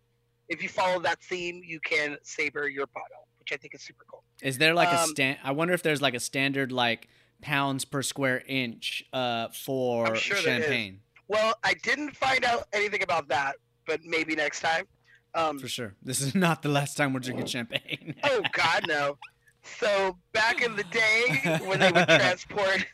If 0.49 0.63
you 0.63 0.71
follow 0.71 0.99
that 1.01 1.23
theme, 1.23 1.61
you 1.63 1.79
can 1.81 2.17
saber 2.23 2.71
your 2.71 2.87
bottle, 2.87 3.29
which 3.39 3.53
I 3.53 3.57
think 3.57 3.75
is 3.75 3.83
super 3.83 4.07
cool. 4.11 4.23
Is 4.41 4.57
there 4.57 4.73
like 4.73 4.89
a 4.89 5.03
um, 5.03 5.09
stand? 5.11 5.39
I 5.45 5.53
wonder 5.53 5.75
if 5.75 5.83
there's 5.83 6.01
like 6.01 6.15
a 6.15 6.21
standard 6.21 6.73
like 6.73 7.09
pounds 7.43 7.85
per 7.85 8.03
square 8.03 8.43
inch 8.47 9.05
uh 9.13 9.49
for 9.49 10.17
sure 10.17 10.39
champagne. 10.39 11.01
Well, 11.29 11.55
I 11.63 11.75
didn't 11.75 12.17
find 12.17 12.47
out 12.47 12.67
anything 12.73 13.03
about 13.03 13.29
that, 13.29 13.57
but 13.87 14.01
maybe 14.05 14.35
next 14.35 14.61
time. 14.61 14.87
Um, 15.35 15.59
For 15.59 15.69
sure. 15.69 15.95
This 16.03 16.23
is 16.23 16.35
not 16.47 16.63
the 16.63 16.71
last 16.71 16.97
time 16.97 17.13
we're 17.13 17.21
drinking 17.21 17.47
champagne. 17.47 18.15
oh 18.25 18.43
God, 18.53 18.85
no. 18.89 19.19
So 19.62 20.19
back 20.33 20.62
in 20.62 20.77
the 20.77 20.85
day 20.85 21.41
when 21.59 21.81
they 21.81 21.91
would 21.93 22.09
transport, 22.09 22.85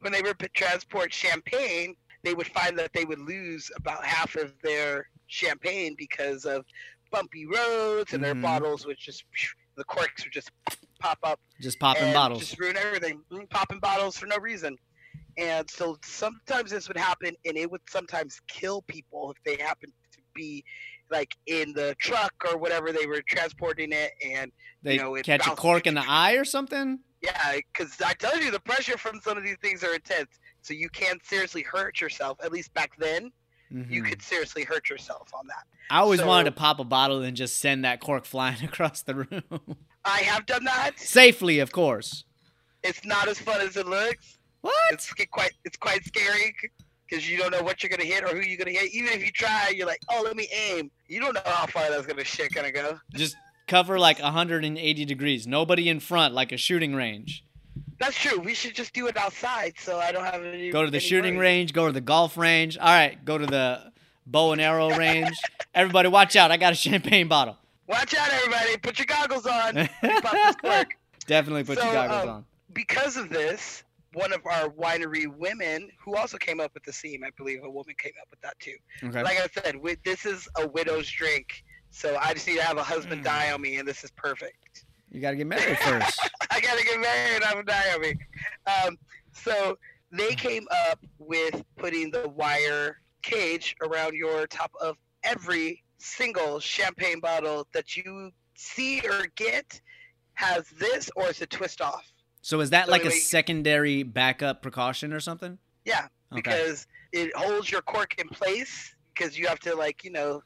when 0.00 0.12
they 0.12 0.22
would 0.22 0.36
transport 0.54 1.12
champagne, 1.12 1.94
they 2.24 2.34
would 2.34 2.48
find 2.48 2.78
that 2.78 2.92
they 2.92 3.04
would 3.04 3.20
lose 3.20 3.70
about 3.76 4.04
half 4.04 4.36
of 4.36 4.52
their 4.62 5.06
champagne 5.26 5.94
because 5.98 6.44
of 6.44 6.64
bumpy 7.10 7.46
roads, 7.46 8.12
and 8.14 8.22
their 8.24 8.34
Mhm. 8.34 8.42
bottles 8.42 8.86
would 8.86 8.98
just 8.98 9.24
the 9.76 9.84
corks 9.84 10.24
would 10.24 10.32
just 10.32 10.50
pop 11.00 11.18
up 11.24 11.40
Just 11.60 11.78
popping 11.80 12.12
bottles. 12.12 12.56
just 12.56 12.58
ruin 12.58 12.76
everything, 12.76 13.22
Mm, 13.32 13.48
popping 13.50 13.80
bottles 13.80 14.16
for 14.18 14.26
no 14.26 14.36
reason. 14.38 14.76
And 15.36 15.68
so 15.68 15.96
sometimes 16.04 16.70
this 16.70 16.88
would 16.88 16.96
happen, 16.98 17.34
and 17.44 17.56
it 17.56 17.70
would 17.70 17.80
sometimes 17.88 18.40
kill 18.48 18.82
people 18.82 19.30
if 19.32 19.38
they 19.44 19.62
happened 19.62 19.92
to 20.12 20.20
be 20.34 20.64
like 21.10 21.36
in 21.46 21.72
the 21.72 21.94
truck 22.00 22.32
or 22.50 22.58
whatever 22.58 22.92
they 22.92 23.06
were 23.06 23.22
transporting 23.28 23.92
it, 23.92 24.12
and 24.24 24.50
They 24.82 24.94
you 24.94 25.00
know, 25.00 25.14
it 25.14 25.24
catch 25.24 25.46
a 25.46 25.50
cork 25.56 25.86
in 25.86 25.94
the 25.94 26.04
eye 26.06 26.34
or 26.34 26.44
something. 26.44 26.98
yeah, 27.22 27.56
because 27.72 28.00
I 28.04 28.14
tell 28.14 28.38
you, 28.40 28.50
the 28.50 28.60
pressure 28.60 28.96
from 28.98 29.20
some 29.20 29.36
of 29.38 29.44
these 29.44 29.56
things 29.62 29.82
are 29.84 29.94
intense. 29.94 30.30
So 30.62 30.74
you 30.74 30.88
can 30.90 31.18
seriously 31.24 31.62
hurt 31.62 32.00
yourself. 32.00 32.38
At 32.42 32.52
least 32.52 32.72
back 32.74 32.92
then, 32.98 33.32
you 33.70 34.02
Mhm. 34.02 34.08
could 34.08 34.22
seriously 34.22 34.64
hurt 34.64 34.88
yourself 34.90 35.28
on 35.34 35.46
that. 35.48 35.64
I 35.90 35.98
always 35.98 36.22
wanted 36.22 36.44
to 36.50 36.52
pop 36.56 36.78
a 36.80 36.84
bottle 36.84 37.22
and 37.22 37.36
just 37.36 37.58
send 37.58 37.84
that 37.84 38.00
cork 38.00 38.24
flying 38.24 38.62
across 38.64 39.02
the 39.02 39.14
room. 39.14 39.76
I 40.04 40.18
have 40.20 40.46
done 40.46 40.64
that. 40.64 40.98
Safely, 40.98 41.58
of 41.58 41.72
course. 41.72 42.24
It's 42.82 43.04
not 43.04 43.28
as 43.28 43.38
fun 43.38 43.60
as 43.60 43.76
it 43.76 43.86
looks. 43.86 44.38
What? 44.60 44.74
It's 44.90 45.12
quite 45.30 45.52
it's 45.64 45.76
quite 45.76 46.04
scary 46.04 46.54
because 47.08 47.28
you 47.28 47.38
don't 47.38 47.50
know 47.50 47.62
what 47.62 47.82
you're 47.82 47.90
gonna 47.90 48.04
hit 48.04 48.24
or 48.24 48.28
who 48.28 48.40
you're 48.40 48.58
gonna 48.58 48.76
hit. 48.76 48.92
Even 48.92 49.12
if 49.12 49.24
you 49.24 49.30
try, 49.30 49.72
you're 49.74 49.86
like, 49.86 50.00
oh, 50.10 50.22
let 50.24 50.36
me 50.36 50.48
aim. 50.52 50.90
You 51.06 51.20
don't 51.20 51.34
know 51.34 51.40
how 51.44 51.66
far 51.66 51.90
that's 51.90 52.06
gonna 52.06 52.24
shit 52.24 52.52
gonna 52.52 52.72
go. 52.72 52.98
Just 53.14 53.36
cover 53.66 53.98
like 53.98 54.20
180 54.20 55.04
degrees. 55.04 55.46
Nobody 55.46 55.88
in 55.88 56.00
front, 56.00 56.34
like 56.34 56.52
a 56.52 56.56
shooting 56.56 56.94
range. 56.94 57.44
That's 57.98 58.16
true. 58.16 58.38
We 58.38 58.54
should 58.54 58.74
just 58.74 58.92
do 58.92 59.06
it 59.08 59.16
outside, 59.16 59.74
so 59.78 59.98
I 59.98 60.12
don't 60.12 60.24
have 60.24 60.42
any. 60.42 60.70
Go 60.70 60.84
to 60.84 60.90
the 60.90 61.00
shooting 61.00 61.36
worries. 61.36 61.46
range. 61.46 61.72
Go 61.72 61.86
to 61.86 61.92
the 61.92 62.00
golf 62.00 62.36
range. 62.36 62.78
All 62.78 62.86
right, 62.86 63.22
go 63.24 63.38
to 63.38 63.46
the 63.46 63.92
bow 64.26 64.52
and 64.52 64.60
arrow 64.60 64.90
range. 64.96 65.36
Everybody, 65.74 66.08
watch 66.08 66.36
out! 66.36 66.50
I 66.50 66.56
got 66.56 66.72
a 66.72 66.76
champagne 66.76 67.28
bottle. 67.28 67.56
Watch 67.88 68.14
out, 68.14 68.32
everybody! 68.32 68.76
Put 68.78 68.98
your 68.98 69.06
goggles 69.06 69.46
on. 69.46 69.74
Keep 70.00 70.24
up 70.24 70.32
this 70.32 70.56
work. 70.62 70.96
Definitely 71.26 71.64
put 71.64 71.82
your 71.82 71.92
goggles 71.92 72.22
um, 72.22 72.28
on. 72.28 72.44
Because 72.72 73.16
of 73.16 73.30
this, 73.30 73.82
one 74.18 74.32
of 74.32 74.40
our 74.46 74.68
winery 74.70 75.26
women, 75.26 75.90
who 76.04 76.16
also 76.16 76.36
came 76.38 76.60
up 76.60 76.72
with 76.74 76.82
the 76.84 76.92
theme, 76.92 77.22
I 77.24 77.30
believe 77.36 77.62
a 77.64 77.70
woman 77.70 77.94
came 77.98 78.12
up 78.20 78.28
with 78.30 78.40
that 78.40 78.58
too. 78.58 78.76
Okay. 79.04 79.22
Like 79.22 79.38
I 79.40 79.46
said, 79.62 79.74
wi- 79.74 79.96
this 80.04 80.26
is 80.26 80.48
a 80.58 80.66
widow's 80.66 81.08
drink, 81.10 81.64
so 81.90 82.16
I 82.20 82.34
just 82.34 82.46
need 82.46 82.56
to 82.56 82.62
have 82.64 82.78
a 82.78 82.82
husband 82.82 83.20
Mm. 83.22 83.24
die 83.24 83.52
on 83.52 83.60
me, 83.60 83.76
and 83.76 83.86
this 83.86 84.04
is 84.04 84.10
perfect. 84.12 84.84
You 85.10 85.20
got 85.20 85.30
to 85.30 85.36
get 85.36 85.46
married 85.46 85.78
first. 85.88 86.20
I 86.50 86.60
gotta 86.60 86.84
get 86.84 87.00
married. 87.00 87.42
I'm 87.44 87.64
die 87.64 87.92
on 87.94 88.00
me. 88.00 88.14
Um, 88.66 88.98
so 89.32 89.78
they 90.10 90.34
came 90.34 90.66
up 90.88 90.98
with 91.18 91.62
putting 91.76 92.10
the 92.10 92.28
wire 92.28 92.98
cage 93.22 93.76
around 93.82 94.14
your 94.14 94.46
top 94.46 94.72
of 94.80 94.96
every 95.22 95.82
single 95.98 96.60
champagne 96.60 97.20
bottle 97.20 97.66
that 97.72 97.96
you 97.96 98.30
see 98.54 99.00
or 99.00 99.26
get 99.36 99.80
has 100.34 100.68
this 100.78 101.10
or 101.16 101.28
it's 101.28 101.40
a 101.42 101.46
twist 101.46 101.80
off. 101.80 102.04
So 102.42 102.60
is 102.60 102.70
that 102.70 102.86
So 102.86 102.92
like 102.92 103.04
a 103.04 103.10
secondary 103.10 104.02
backup 104.02 104.62
precaution 104.62 105.12
or 105.12 105.20
something? 105.20 105.58
Yeah, 105.84 106.08
Okay. 106.32 106.40
because 106.42 106.86
it 107.12 107.34
holds 107.36 107.70
your 107.70 107.82
cork 107.82 108.14
in 108.18 108.28
place 108.28 108.94
because 109.14 109.38
you 109.38 109.46
have 109.48 109.58
to 109.60 109.74
like 109.74 110.04
you 110.04 110.10
know 110.10 110.42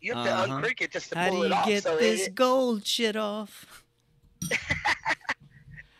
you 0.00 0.14
have 0.14 0.26
Uh-huh. 0.26 0.46
to 0.46 0.52
uncork 0.54 0.80
it 0.82 0.92
just 0.92 1.10
to 1.12 1.18
How 1.18 1.28
pull 1.30 1.40
do 1.40 1.44
it 1.44 1.48
you 1.48 1.54
off. 1.54 1.66
get 1.66 1.82
so 1.82 1.96
this 1.96 2.26
it, 2.28 2.34
gold 2.34 2.86
shit 2.86 3.16
off? 3.16 3.84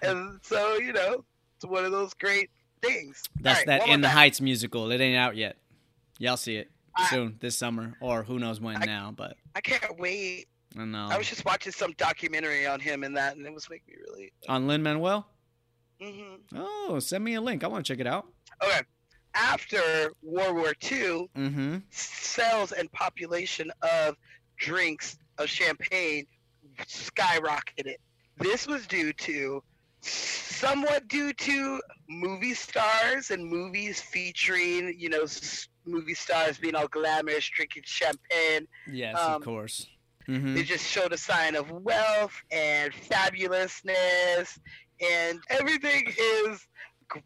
and 0.02 0.38
so 0.42 0.76
you 0.76 0.92
know 0.92 1.24
it's 1.56 1.64
one 1.66 1.84
of 1.84 1.92
those 1.92 2.14
great 2.14 2.50
things. 2.82 3.22
That's 3.40 3.58
right, 3.60 3.66
that 3.66 3.88
In 3.88 4.00
the 4.00 4.06
back. 4.06 4.16
Heights 4.16 4.40
musical. 4.40 4.90
It 4.90 5.00
ain't 5.00 5.16
out 5.18 5.36
yet. 5.36 5.56
Y'all 6.18 6.36
see 6.36 6.56
it 6.56 6.70
I- 6.96 7.06
soon 7.10 7.36
this 7.40 7.56
summer 7.56 7.94
or 8.00 8.22
who 8.22 8.38
knows 8.38 8.60
when 8.60 8.76
I- 8.82 8.86
now, 8.86 9.12
but 9.14 9.36
I 9.54 9.60
can't 9.60 9.98
wait. 9.98 10.46
I 10.74 10.78
don't 10.78 10.92
know. 10.92 11.08
I 11.10 11.18
was 11.18 11.28
just 11.28 11.44
watching 11.44 11.72
some 11.72 11.92
documentary 11.98 12.66
on 12.66 12.78
him 12.80 13.02
and 13.04 13.16
that, 13.16 13.36
and 13.36 13.44
it 13.46 13.52
was 13.52 13.68
making 13.68 13.94
me 13.94 14.02
really. 14.08 14.32
on 14.48 14.66
Lin 14.68 14.82
Manuel. 14.82 15.26
hmm 16.00 16.36
Oh, 16.54 16.98
send 17.00 17.24
me 17.24 17.34
a 17.34 17.40
link. 17.40 17.64
I 17.64 17.66
want 17.66 17.84
to 17.84 17.92
check 17.92 18.00
it 18.00 18.06
out. 18.06 18.26
Okay. 18.62 18.80
After 19.34 20.12
World 20.22 20.56
War 20.56 20.72
II, 20.90 21.28
Mm-hmm. 21.36 21.78
sales 21.90 22.72
and 22.72 22.90
population 22.92 23.70
of 23.82 24.16
drinks 24.58 25.16
of 25.38 25.48
champagne 25.48 26.26
skyrocketed. 26.86 27.96
This 28.38 28.66
was 28.66 28.86
due 28.86 29.12
to 29.12 29.62
somewhat 30.02 31.08
due 31.08 31.32
to 31.32 31.80
movie 32.08 32.54
stars 32.54 33.30
and 33.30 33.44
movies 33.44 34.00
featuring, 34.00 34.94
you 34.98 35.08
know, 35.08 35.24
movie 35.86 36.14
stars 36.14 36.58
being 36.58 36.74
all 36.74 36.88
glamorous, 36.88 37.48
drinking 37.48 37.82
champagne. 37.86 38.66
Yes, 38.90 39.18
Um, 39.20 39.34
of 39.36 39.42
course. 39.42 39.86
Mm-hmm. 40.28 40.54
They 40.54 40.62
just 40.62 40.86
showed 40.86 41.12
a 41.12 41.18
sign 41.18 41.56
of 41.56 41.70
wealth 41.70 42.34
and 42.50 42.92
fabulousness, 42.92 44.58
and 45.00 45.40
everything 45.48 46.12
is 46.18 46.60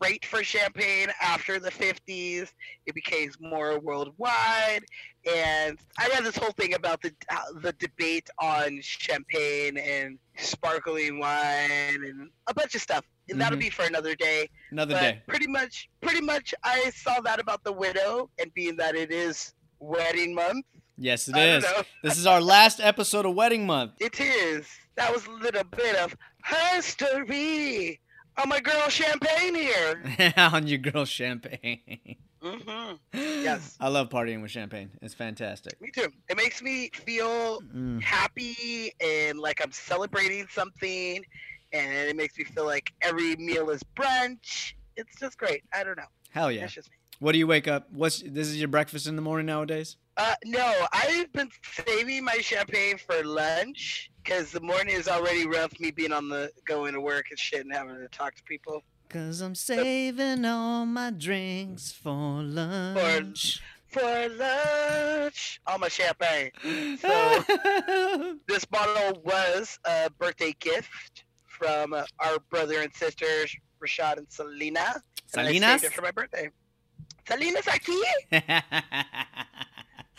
great 0.01 0.25
for 0.25 0.43
champagne 0.43 1.09
after 1.21 1.59
the 1.61 1.71
50s. 1.71 2.49
It 2.87 2.95
became 2.95 3.31
more 3.41 3.79
worldwide, 3.79 4.85
and 5.31 5.79
I 5.99 6.09
read 6.09 6.25
this 6.25 6.37
whole 6.37 6.53
thing 6.53 6.75
about 6.75 7.03
the 7.03 7.13
uh, 7.31 7.37
the 7.61 7.73
debate 7.75 8.31
on 8.41 8.81
champagne 8.81 9.77
and 9.77 10.19
sparkling 10.39 11.19
wine 11.19 12.03
and 12.05 12.31
a 12.47 12.55
bunch 12.55 12.75
of 12.75 12.81
stuff. 12.81 13.05
And 13.29 13.41
that'll 13.41 13.57
Mhm. 13.57 13.63
be 13.63 13.71
for 13.71 13.85
another 13.85 14.15
day. 14.15 14.49
Another 14.71 14.95
but 14.95 15.01
day. 15.01 15.23
pretty 15.27 15.47
much, 15.47 15.89
pretty 16.03 16.21
much, 16.21 16.55
I 16.63 16.91
saw 16.91 17.21
that 17.23 17.41
about 17.41 17.65
the 17.65 17.73
widow, 17.73 18.31
and 18.39 18.53
being 18.55 18.77
that 18.77 18.95
it 18.95 19.11
is 19.11 19.55
wedding 19.79 20.35
month. 20.35 20.65
Yes, 20.97 21.29
it 21.29 21.37
is. 21.37 21.65
This 22.03 22.19
is 22.19 22.27
our 22.27 22.41
last 22.41 22.81
episode 22.81 23.27
of 23.27 23.35
Wedding 23.35 23.67
Month. 23.67 23.93
It 24.01 24.21
is. 24.21 24.67
That 24.97 25.13
was 25.13 25.27
a 25.27 25.31
little 25.33 25.65
bit 25.65 25.97
of 25.97 26.17
history. 26.45 28.01
Oh, 28.37 28.47
my 28.47 28.61
girl 28.61 28.89
Champagne 28.89 29.55
here. 29.55 30.33
on 30.37 30.67
your 30.67 30.79
girl 30.79 31.05
champagne. 31.05 32.17
Mm-hmm. 32.43 32.95
Yes. 33.45 33.77
I 33.79 33.89
love 33.89 34.09
partying 34.09 34.41
with 34.43 34.51
champagne. 34.51 34.91
It's 35.03 35.15
fantastic. 35.15 35.79
Me 35.83 35.91
too. 35.95 36.09
It 36.31 36.37
makes 36.37 36.63
me 36.63 36.91
feel 36.95 37.61
Mm. 37.75 38.01
happy 38.03 38.91
and 39.01 39.39
like 39.39 39.61
I'm 39.63 39.71
celebrating 39.73 40.47
something, 40.51 41.23
and 41.73 42.09
it 42.09 42.17
makes 42.17 42.39
me 42.39 42.45
feel 42.45 42.65
like 42.65 42.93
every 43.03 43.37
meal 43.37 43.69
is 43.71 43.83
brunch. 43.97 44.73
It's 44.97 45.19
just 45.21 45.37
great. 45.39 45.63
I 45.75 45.85
don't 45.85 45.97
know. 45.99 46.05
Hell 46.31 46.51
yeah. 46.51 46.63
That's 46.63 46.73
just 46.75 46.91
me. 46.91 46.97
What 47.19 47.33
do 47.33 47.39
you 47.39 47.47
wake 47.47 47.69
up? 47.69 47.89
What's 47.93 48.21
this 48.23 48.49
is 48.49 48.59
your 48.59 48.69
breakfast 48.69 49.07
in 49.07 49.17
the 49.17 49.23
morning 49.23 49.47
nowadays? 49.47 49.97
Uh, 50.17 50.35
no, 50.45 50.87
I've 50.93 51.33
been 51.33 51.51
saving 51.87 52.25
my 52.25 52.39
champagne 52.39 52.99
for 52.99 53.25
lunch 53.25 54.11
because 54.23 54.53
the 54.53 54.61
morning 54.61 54.95
is 54.95 55.09
already 55.09 55.47
rough. 55.47 55.79
Me 55.81 55.91
being 55.91 56.13
on 56.13 56.29
the 56.29 56.51
going 56.67 56.93
to 56.95 57.01
work 57.01 57.27
and 57.31 57.39
shit 57.39 57.65
and 57.65 57.75
having 57.75 57.97
to 57.97 58.09
talk 58.09 58.35
to 58.37 58.43
people. 58.45 58.83
Cause 59.09 59.41
I'm 59.41 59.55
saving 59.55 60.45
all 60.45 60.87
my 60.87 61.11
drinks 61.11 61.93
for 61.93 62.43
lunch. 62.43 63.61
For 63.89 64.29
lunch, 64.29 65.61
all 65.67 65.79
my 65.79 65.89
champagne. 65.89 66.51
So 66.99 67.45
this 68.49 68.65
bottle 68.65 69.21
was 69.25 69.79
a 69.85 70.11
birthday 70.11 70.55
gift 70.59 71.25
from 71.47 71.93
our 71.95 72.39
brother 72.51 72.81
and 72.81 72.93
sisters, 72.95 73.55
Rashad 73.81 74.19
and 74.19 74.27
Selena. 74.29 75.01
And 75.37 75.47
I 75.47 75.53
saved 75.53 75.63
Salinas? 75.63 75.85
it 75.85 75.93
for 75.93 76.03
my 76.03 76.11
birthday. 76.11 76.51
Salinas 77.27 77.67
aquí? 77.67 77.97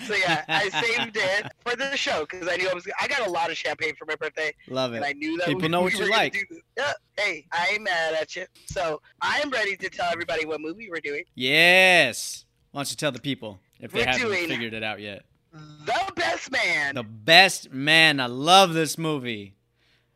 So 0.06 0.14
yeah, 0.16 0.44
I 0.48 0.70
saved 0.70 1.18
it 1.18 1.52
for 1.66 1.76
the 1.76 1.96
show 1.96 2.26
because 2.30 2.48
I 2.48 2.58
knew 2.58 2.70
I 2.70 2.74
was. 2.74 2.86
I 3.00 3.08
got 3.08 3.28
a 3.28 3.30
lot 3.32 3.50
of 3.50 3.58
champagne 3.58 3.94
for 3.96 4.06
my 4.06 4.16
birthday, 4.16 4.54
Love 4.68 4.94
and 4.94 5.06
I 5.06 5.10
it. 5.10 5.18
knew 5.18 5.38
that 5.38 5.48
People 5.48 5.62
we, 5.62 5.68
know 5.70 5.80
we 5.80 5.86
what 5.86 5.94
you 5.94 6.04
were 6.04 6.10
like. 6.10 6.36
Yeah, 6.78 6.92
hey, 7.18 7.46
I 7.52 7.70
ain't 7.74 7.84
mad 7.84 8.14
at 8.14 8.36
you. 8.36 8.46
So 8.66 9.02
I'm 9.22 9.50
ready 9.50 9.78
to 9.78 9.90
tell 9.90 10.12
everybody 10.12 10.46
what 10.46 10.60
movie 10.60 10.90
we're 10.90 11.00
doing. 11.00 11.24
Yes. 11.36 12.46
Why 12.72 12.80
don't 12.80 12.92
you 12.92 12.98
tell 12.98 13.12
the 13.14 13.22
people 13.22 13.60
if 13.80 13.92
they 13.92 14.00
We're 14.02 14.08
haven't 14.08 14.48
figured 14.50 14.74
it 14.74 14.84
out 14.84 15.00
yet? 15.00 15.24
The 15.54 16.12
Best 16.16 16.52
Man. 16.52 16.96
The 16.96 17.04
best 17.04 17.72
man. 17.72 18.20
I 18.20 18.26
love 18.26 18.74
this 18.74 18.98
movie. 18.98 19.56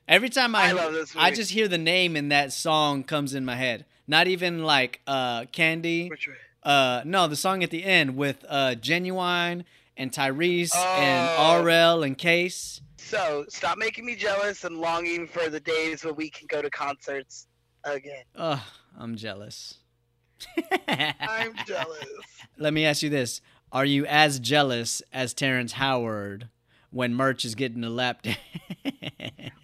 Every 0.07 0.29
time 0.29 0.55
I, 0.55 0.69
I 0.69 0.71
love 0.73 0.91
this 0.91 1.15
I 1.15 1.31
just 1.31 1.51
hear 1.51 1.67
the 1.67 1.77
name 1.77 2.15
and 2.15 2.31
that 2.31 2.51
song 2.51 3.03
comes 3.03 3.33
in 3.33 3.45
my 3.45 3.55
head. 3.55 3.85
Not 4.07 4.27
even 4.27 4.63
like 4.63 5.01
uh 5.07 5.45
Candy. 5.51 6.11
Uh 6.63 7.01
no, 7.05 7.27
the 7.27 7.35
song 7.35 7.63
at 7.63 7.69
the 7.71 7.83
end 7.83 8.15
with 8.15 8.45
uh 8.47 8.75
Ginuwine 8.75 9.63
and 9.97 10.11
Tyrese 10.11 10.75
and 10.75 11.29
Oh. 11.37 11.63
RL 11.63 12.03
and 12.03 12.17
Case. 12.17 12.81
So 12.97 13.45
stop 13.49 13.77
making 13.77 14.05
me 14.05 14.15
jealous 14.15 14.63
and 14.63 14.77
longing 14.77 15.27
for 15.27 15.49
the 15.49 15.59
days 15.59 16.03
when 16.03 16.15
we 16.15 16.29
can 16.29 16.47
go 16.47 16.61
to 16.61 16.69
concerts 16.69 17.47
again. 17.83 18.23
Ugh, 18.35 18.59
I'm 18.97 19.15
jealous. 19.15 19.79
I'm 21.19 21.53
jealous. 21.65 22.05
Let 22.57 22.73
me 22.73 22.85
ask 22.85 23.01
you 23.01 23.09
this. 23.09 23.41
Are 23.71 23.85
you 23.85 24.05
as 24.05 24.39
jealous 24.39 25.01
as 25.13 25.33
Terrence 25.33 25.73
Howard 25.73 26.49
when 26.91 27.13
Murch 27.13 27.45
is 27.45 27.55
getting 27.55 27.83
a 27.83 27.89
lap 27.89 28.21
dance? 28.23 28.37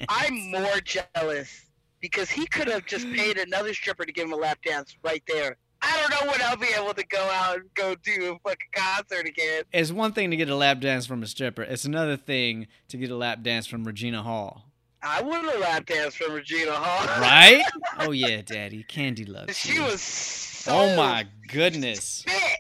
I'm 0.10 0.52
more 0.52 0.80
jealous 0.84 1.66
because 2.02 2.30
he 2.30 2.46
could 2.48 2.68
have 2.68 2.86
just 2.86 3.06
paid 3.14 3.38
another 3.38 3.74
stripper 3.74 4.06
to 4.06 4.12
give 4.12 4.26
him 4.26 4.34
a 4.34 4.38
lap 4.38 4.60
dance 4.64 4.96
right 5.04 5.24
there. 5.28 5.58
I 5.88 5.98
don't 6.02 6.10
know 6.26 6.32
when 6.32 6.42
I'll 6.42 6.58
be 6.58 6.68
able 6.78 6.94
to 6.96 7.06
go 7.06 7.20
out 7.32 7.58
and 7.58 7.74
go 7.76 7.96
do 7.96 8.32
a 8.34 8.50
fucking 8.50 8.68
concert 8.76 9.28
again. 9.28 9.64
It's 9.72 9.92
one 9.92 10.14
thing 10.14 10.32
to 10.32 10.36
get 10.38 10.50
a 10.50 10.56
lap 10.56 10.80
dance 10.80 11.06
from 11.06 11.22
a 11.22 11.28
stripper. 11.28 11.62
It's 11.62 11.86
another 11.86 12.18
thing 12.18 12.68
to 12.90 12.98
get 12.98 13.12
a 13.12 13.16
lap 13.16 13.44
dance 13.44 13.68
from 13.68 13.84
Regina 13.84 14.24
Hall. 14.24 14.66
I 15.04 15.22
want 15.22 15.46
a 15.46 15.60
lap 15.60 15.86
dance 15.86 16.16
from 16.16 16.34
Regina 16.34 16.72
Hall. 16.72 17.06
Right? 17.22 17.64
oh 18.00 18.12
yeah, 18.12 18.42
Daddy. 18.42 18.84
Candy 18.84 19.26
loves 19.26 19.50
it. 19.52 19.56
she 19.56 19.80
was 19.80 20.02
so 20.02 20.72
Oh 20.76 20.96
my 20.98 21.28
goodness. 21.50 22.24
fit. 22.28 22.60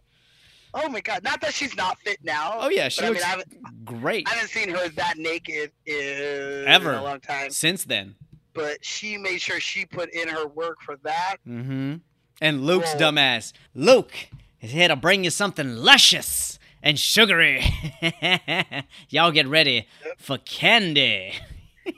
Oh 0.78 0.88
my 0.90 1.00
god! 1.02 1.24
Not 1.24 1.40
that 1.42 1.54
she's 1.54 1.76
not 1.76 1.98
fit 2.00 2.20
now. 2.22 2.58
Oh 2.60 2.70
yeah, 2.70 2.90
she 2.90 3.00
but 3.02 3.06
I 3.08 3.10
mean, 3.12 3.38
looks 3.38 3.48
I 3.66 3.70
great. 3.86 4.28
I 4.30 4.34
haven't 4.36 4.50
seen 4.50 4.70
her 4.70 4.90
that 4.90 5.18
naked 5.18 5.72
in 5.86 6.66
Ever. 6.68 6.94
a 6.94 7.02
long 7.02 7.22
time. 7.22 7.50
Since 7.50 7.86
then. 7.86 8.16
But 8.54 8.84
she 8.86 9.18
made 9.18 9.40
sure 9.42 9.60
she 9.60 9.86
put 9.86 10.14
in 10.14 10.28
her 10.28 10.48
work 10.48 10.82
for 10.82 10.98
that. 11.04 11.38
Mm-hmm. 11.48 11.96
And 12.42 12.66
Luke's 12.66 12.94
Whoa. 12.94 13.00
dumbass. 13.00 13.54
Luke 13.74 14.14
is 14.62 14.72
here 14.72 14.88
to 14.88 14.96
bring 14.96 15.24
you 15.24 15.30
something 15.30 15.76
luscious 15.78 16.60
and 16.84 17.00
sugary. 17.00 17.64
Y'all 19.10 19.32
get 19.32 19.48
ready 19.48 19.88
for 20.18 20.38
candy. 20.40 21.34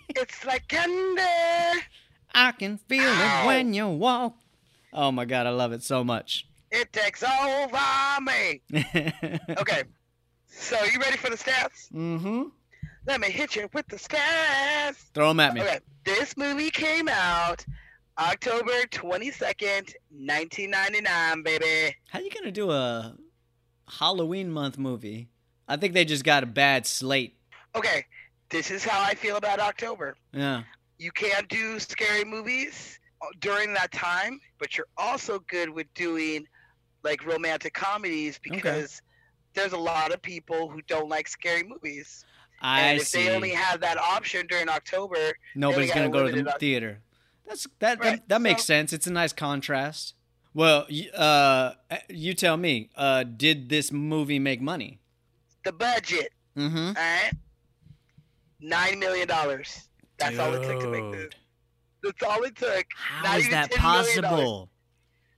It's 0.09 0.45
like 0.45 0.67
candy. 0.67 1.21
I 2.33 2.51
can 2.51 2.77
feel 2.77 3.03
Ow. 3.03 3.43
it 3.43 3.47
when 3.47 3.73
you 3.73 3.87
walk. 3.87 4.35
Oh 4.93 5.11
my 5.11 5.25
god, 5.25 5.47
I 5.47 5.49
love 5.51 5.71
it 5.71 5.83
so 5.83 6.03
much. 6.03 6.47
It 6.71 6.91
takes 6.93 7.23
over 7.23 8.21
me. 8.21 8.61
Okay. 9.57 9.83
So 10.49 10.77
you 10.85 10.99
ready 10.99 11.17
for 11.17 11.29
the 11.29 11.35
stats? 11.37 11.91
mm-hmm. 11.93 12.43
Let 13.05 13.21
me 13.21 13.29
hit 13.29 13.55
you 13.55 13.69
with 13.73 13.87
the 13.87 13.95
stats. 13.97 14.95
Throw 15.13 15.29
them 15.29 15.39
at 15.39 15.53
me. 15.53 15.61
Okay. 15.61 15.79
This 16.03 16.35
movie 16.35 16.71
came 16.71 17.07
out 17.07 17.65
October 18.19 18.71
22nd, 18.91 19.93
1999, 20.09 21.43
baby. 21.43 21.95
How 22.09 22.19
are 22.19 22.21
you 22.21 22.31
gonna 22.31 22.51
do 22.51 22.71
a 22.71 23.15
Halloween 23.87 24.51
month 24.51 24.77
movie? 24.79 25.29
I 25.67 25.77
think 25.77 25.93
they 25.93 26.03
just 26.03 26.23
got 26.23 26.41
a 26.41 26.47
bad 26.47 26.87
slate. 26.87 27.35
Okay, 27.75 28.05
this 28.49 28.71
is 28.71 28.83
how 28.83 29.01
I 29.01 29.13
feel 29.13 29.37
about 29.37 29.59
October. 29.59 30.15
Yeah. 30.33 30.63
You 30.97 31.11
can't 31.11 31.47
do 31.47 31.79
scary 31.79 32.25
movies 32.25 32.99
uh, 33.21 33.27
during 33.39 33.73
that 33.73 33.91
time, 33.91 34.39
but 34.57 34.75
you're 34.77 34.87
also 34.97 35.39
good 35.47 35.69
with 35.69 35.85
doing 35.93 36.47
like 37.03 37.23
romantic 37.23 37.73
comedies 37.73 38.39
because 38.41 39.01
there's 39.53 39.73
a 39.73 39.77
lot 39.77 40.11
of 40.11 40.21
people 40.23 40.69
who 40.69 40.81
don't 40.87 41.07
like 41.07 41.27
scary 41.27 41.63
movies. 41.63 42.25
I 42.61 42.81
and 42.81 42.99
if 42.99 43.07
see. 43.07 43.25
they 43.25 43.35
only 43.35 43.51
have 43.51 43.79
that 43.81 43.99
option 43.99 44.47
during 44.47 44.69
October, 44.69 45.33
Nobody's 45.53 45.91
gonna 45.93 46.09
go 46.09 46.31
to 46.31 46.41
the 46.41 46.55
theater. 46.59 46.99
That's 47.47 47.67
that. 47.79 47.99
Right, 47.99 48.11
That, 48.19 48.29
that 48.29 48.41
makes 48.41 48.61
so- 48.63 48.67
sense. 48.73 48.93
It's 48.93 49.07
a 49.07 49.11
nice 49.11 49.33
contrast. 49.33 50.13
Well, 50.53 50.87
uh, 51.15 51.73
you 52.09 52.33
tell 52.33 52.57
me. 52.57 52.89
Uh, 52.95 53.23
did 53.23 53.69
this 53.69 53.91
movie 53.91 54.39
make 54.39 54.61
money? 54.61 54.99
the 55.63 55.71
budget, 55.73 56.31
Mm-hmm. 56.57 56.77
all 56.87 56.93
right, 56.93 57.31
nine 58.61 58.99
million 58.99 59.27
dollars. 59.27 59.87
That's 60.17 60.39
all 60.39 60.53
it 60.53 60.63
took 60.65 60.79
to 60.81 60.87
make 60.87 61.11
this. 61.11 61.29
That's 62.03 62.23
all 62.23 62.41
it 62.43 62.55
took. 62.55 62.85
How 62.95 63.23
Not 63.31 63.37
is 63.39 63.45
even 63.47 63.51
that 63.51 63.71
$10 63.71 63.81
million. 64.03 64.23
possible? 64.23 64.69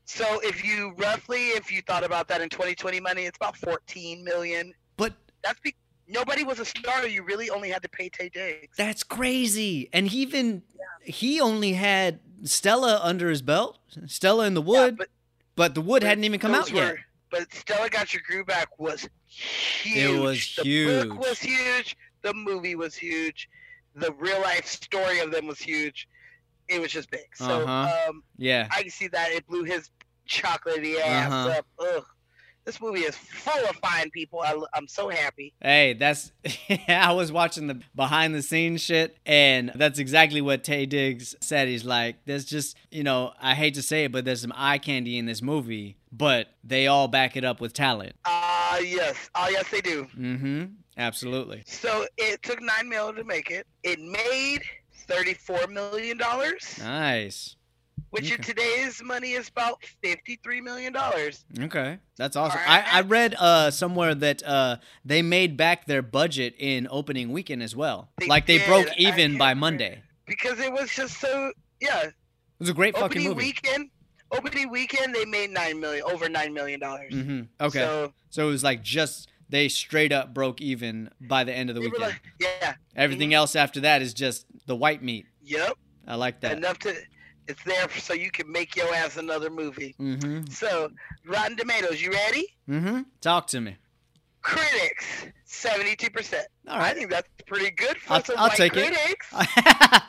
So 0.06 0.40
if 0.44 0.64
you 0.64 0.94
roughly, 0.98 1.48
if 1.50 1.72
you 1.72 1.82
thought 1.82 2.04
about 2.04 2.28
that 2.30 2.42
in 2.42 2.50
2020 2.50 3.00
money, 3.00 3.24
it's 3.24 3.38
about 3.38 3.58
14 3.58 4.24
million. 4.24 4.74
But 4.98 5.14
That's 5.44 5.60
be- 5.62 5.76
nobody 6.10 6.44
was 6.44 6.60
a 6.60 6.66
star. 6.66 7.08
You 7.08 7.24
really 7.24 7.50
only 7.50 7.70
had 7.70 7.82
to 7.84 7.90
pay 7.90 8.10
Taye 8.10 8.32
Diggs. 8.34 8.76
that's 8.78 9.04
crazy. 9.04 9.90
And 9.94 10.08
he 10.08 10.22
even 10.22 10.64
he 11.04 11.40
only 11.40 11.74
had 11.74 12.20
Stella 12.44 13.00
under 13.02 13.30
his 13.30 13.42
belt. 13.42 13.80
Stella 14.08 14.46
in 14.46 14.54
the 14.54 14.62
Yeah, 14.62 14.68
wood, 14.86 14.98
but 14.98 15.10
but 15.56 15.76
the 15.76 15.82
wood 15.82 16.02
but 16.02 16.08
hadn't 16.10 16.24
even 16.24 16.40
come 16.40 16.54
out 16.56 16.72
yet. 16.72 16.96
But 17.32 17.54
Stella 17.54 17.90
Got 17.90 18.14
Your 18.14 18.24
Groove 18.28 18.48
Back 18.48 18.70
was 18.80 19.08
huge. 19.28 19.98
It 19.98 20.20
was 20.20 20.56
the 20.58 20.64
huge. 20.64 21.10
book 21.10 21.20
was 21.20 21.40
huge. 21.40 21.96
The 22.24 22.34
movie 22.34 22.76
was 22.76 22.96
huge. 22.96 23.48
The 23.96 24.12
real 24.14 24.42
life 24.42 24.66
story 24.66 25.20
of 25.20 25.32
them 25.32 25.46
was 25.48 25.60
huge. 25.60 26.08
It 26.70 26.82
was 26.82 26.92
just 26.92 27.10
big. 27.12 27.28
So 27.36 27.46
Uh-huh. 27.62 28.10
um, 28.10 28.24
Yeah. 28.38 28.68
I 28.72 28.82
can 28.82 28.90
see 28.92 29.08
that 29.10 29.32
it 29.32 29.46
blew 29.48 29.64
his 29.64 29.90
chocolatey 30.28 31.00
ass 31.02 31.32
Uh-huh. 31.32 31.50
up. 31.60 31.66
Ugh. 31.80 32.06
This 32.70 32.80
movie 32.80 33.00
is 33.00 33.18
full 33.18 33.66
of 33.68 33.76
fine 33.78 34.12
people. 34.12 34.42
I, 34.42 34.56
am 34.76 34.88
so 34.88 35.10
happy. 35.10 35.56
Hey, 35.60 35.94
that's 35.94 36.32
I 36.88 37.14
was 37.14 37.32
watching 37.32 37.66
the 37.66 37.82
behind 37.96 38.36
the 38.36 38.44
scenes 38.44 38.82
shit, 38.82 39.18
and 39.26 39.72
that's 39.74 39.98
exactly 39.98 40.40
what 40.40 40.64
Taye 40.64 40.88
Diggs 40.88 41.34
said. 41.42 41.68
He's 41.68 41.84
like, 41.84 42.18
"There's 42.26 42.46
just, 42.46 42.78
you 42.92 43.02
know, 43.04 43.34
I 43.42 43.56
hate 43.56 43.74
to 43.74 43.82
say 43.82 44.04
it, 44.04 44.12
but 44.12 44.24
there's 44.24 44.42
some 44.42 44.54
eye 44.56 44.78
candy 44.78 45.18
in 45.18 45.26
this 45.26 45.42
movie, 45.42 45.98
but 46.12 46.50
they 46.64 46.86
all 46.86 47.08
back 47.08 47.36
it 47.36 47.44
up 47.44 47.60
with 47.60 47.74
talent." 47.74 48.16
Ah, 48.26 48.78
yes. 48.78 49.32
Oh, 49.34 49.50
yes, 49.50 49.66
they 49.72 49.82
do. 49.82 50.06
Mm-hmm. 50.16 50.66
Absolutely. 50.96 51.64
So 51.66 52.06
it 52.20 52.44
took 52.44 52.62
nine 52.62 52.88
million 52.88 53.16
to 53.16 53.24
make 53.24 53.50
it. 53.50 53.66
It 53.82 54.00
made 54.00 54.62
thirty-four 55.08 55.66
million 55.70 56.18
dollars, 56.20 56.78
Nice. 56.78 57.56
Which 58.10 58.32
in 58.32 58.42
today's 58.42 59.02
money 59.04 59.32
is 59.34 59.50
about 59.50 59.84
fifty-three 60.04 60.62
million 60.62 60.94
dollars. 60.94 61.46
Okay, 61.60 62.00
that's 62.18 62.36
awesome. 62.36 62.60
Alright. 62.60 62.86
I, 62.94 63.00
I 63.00 63.02
read 63.02 63.36
uh 63.38 63.72
somewhere 63.72 64.16
that 64.16 64.42
uh 64.46 64.78
they 65.06 65.22
made 65.22 65.58
back 65.58 65.86
their 65.86 66.02
budget 66.02 66.56
in 66.58 66.88
opening 66.90 67.32
weekend 67.32 67.64
as 67.64 67.76
well. 67.76 68.10
They 68.18 68.28
like 68.28 68.46
they 68.48 68.60
did. 68.60 68.68
broke 68.68 68.88
even 68.98 69.38
by. 69.38 69.54
Monday. 69.54 70.02
because 70.28 70.60
it 70.60 70.72
was 70.72 70.90
just 70.92 71.20
so 71.20 71.52
yeah. 71.82 72.04
It 72.04 72.14
was 72.60 72.70
a 72.70 72.74
great 72.74 72.94
fucking 72.96 73.06
opening 73.06 73.28
movie. 73.30 73.46
weekend, 73.48 73.90
opening 74.32 74.70
weekend, 74.70 75.16
they 75.16 75.26
made 75.26 75.50
nine 75.50 75.80
million, 75.80 76.04
over 76.12 76.28
nine 76.30 76.54
million 76.54 76.80
dollars. 76.80 77.14
Mm-hmm. 77.14 77.42
Okay, 77.62 77.80
so, 77.80 78.14
So 78.30 78.48
it 78.48 78.52
was 78.52 78.64
like 78.64 78.84
just 78.84 79.30
they 79.50 79.68
straight 79.70 80.12
up 80.12 80.34
broke 80.34 80.62
even 80.62 81.10
by 81.22 81.44
the 81.44 81.54
end 81.54 81.70
of 81.70 81.76
the 81.76 81.82
weekend. 81.82 82.02
like, 82.02 82.22
yeah, 82.40 82.76
Everything 82.96 83.34
else 83.34 83.56
after 83.56 83.80
that 83.82 84.02
is 84.02 84.14
just 84.14 84.46
the 84.68 84.76
white 84.76 85.02
meat. 85.02 85.26
yep, 85.42 85.74
I 86.08 86.16
like 86.16 86.42
that. 86.42 86.58
enough 86.58 86.80
to. 86.80 86.94
It's 87.50 87.64
there 87.64 87.88
so 87.98 88.14
you 88.14 88.30
can 88.32 88.52
make 88.52 88.76
your 88.76 88.94
ass 88.94 89.18
another 89.18 89.50
movie. 89.50 89.96
Mm-hmm. 90.00 90.46
So, 90.52 90.92
Rotten 91.26 91.58
Tomatoes, 91.58 92.00
you 92.02 92.12
ready? 92.12 92.46
Mm-hmm. 92.70 93.02
Talk 93.22 93.48
to 93.48 93.60
me. 93.60 93.76
Critics, 94.44 95.26
seventy-two 95.46 96.12
percent. 96.12 96.48
All 96.68 96.80
I 96.80 96.94
think 96.94 97.10
that's 97.10 97.28
pretty 97.48 97.72
good 97.72 97.98
for 97.98 98.14
I'll- 98.14 98.24
some 98.24 98.38
I'll 98.38 98.48
white 98.50 98.58
take 98.58 98.74
it. 98.78 99.18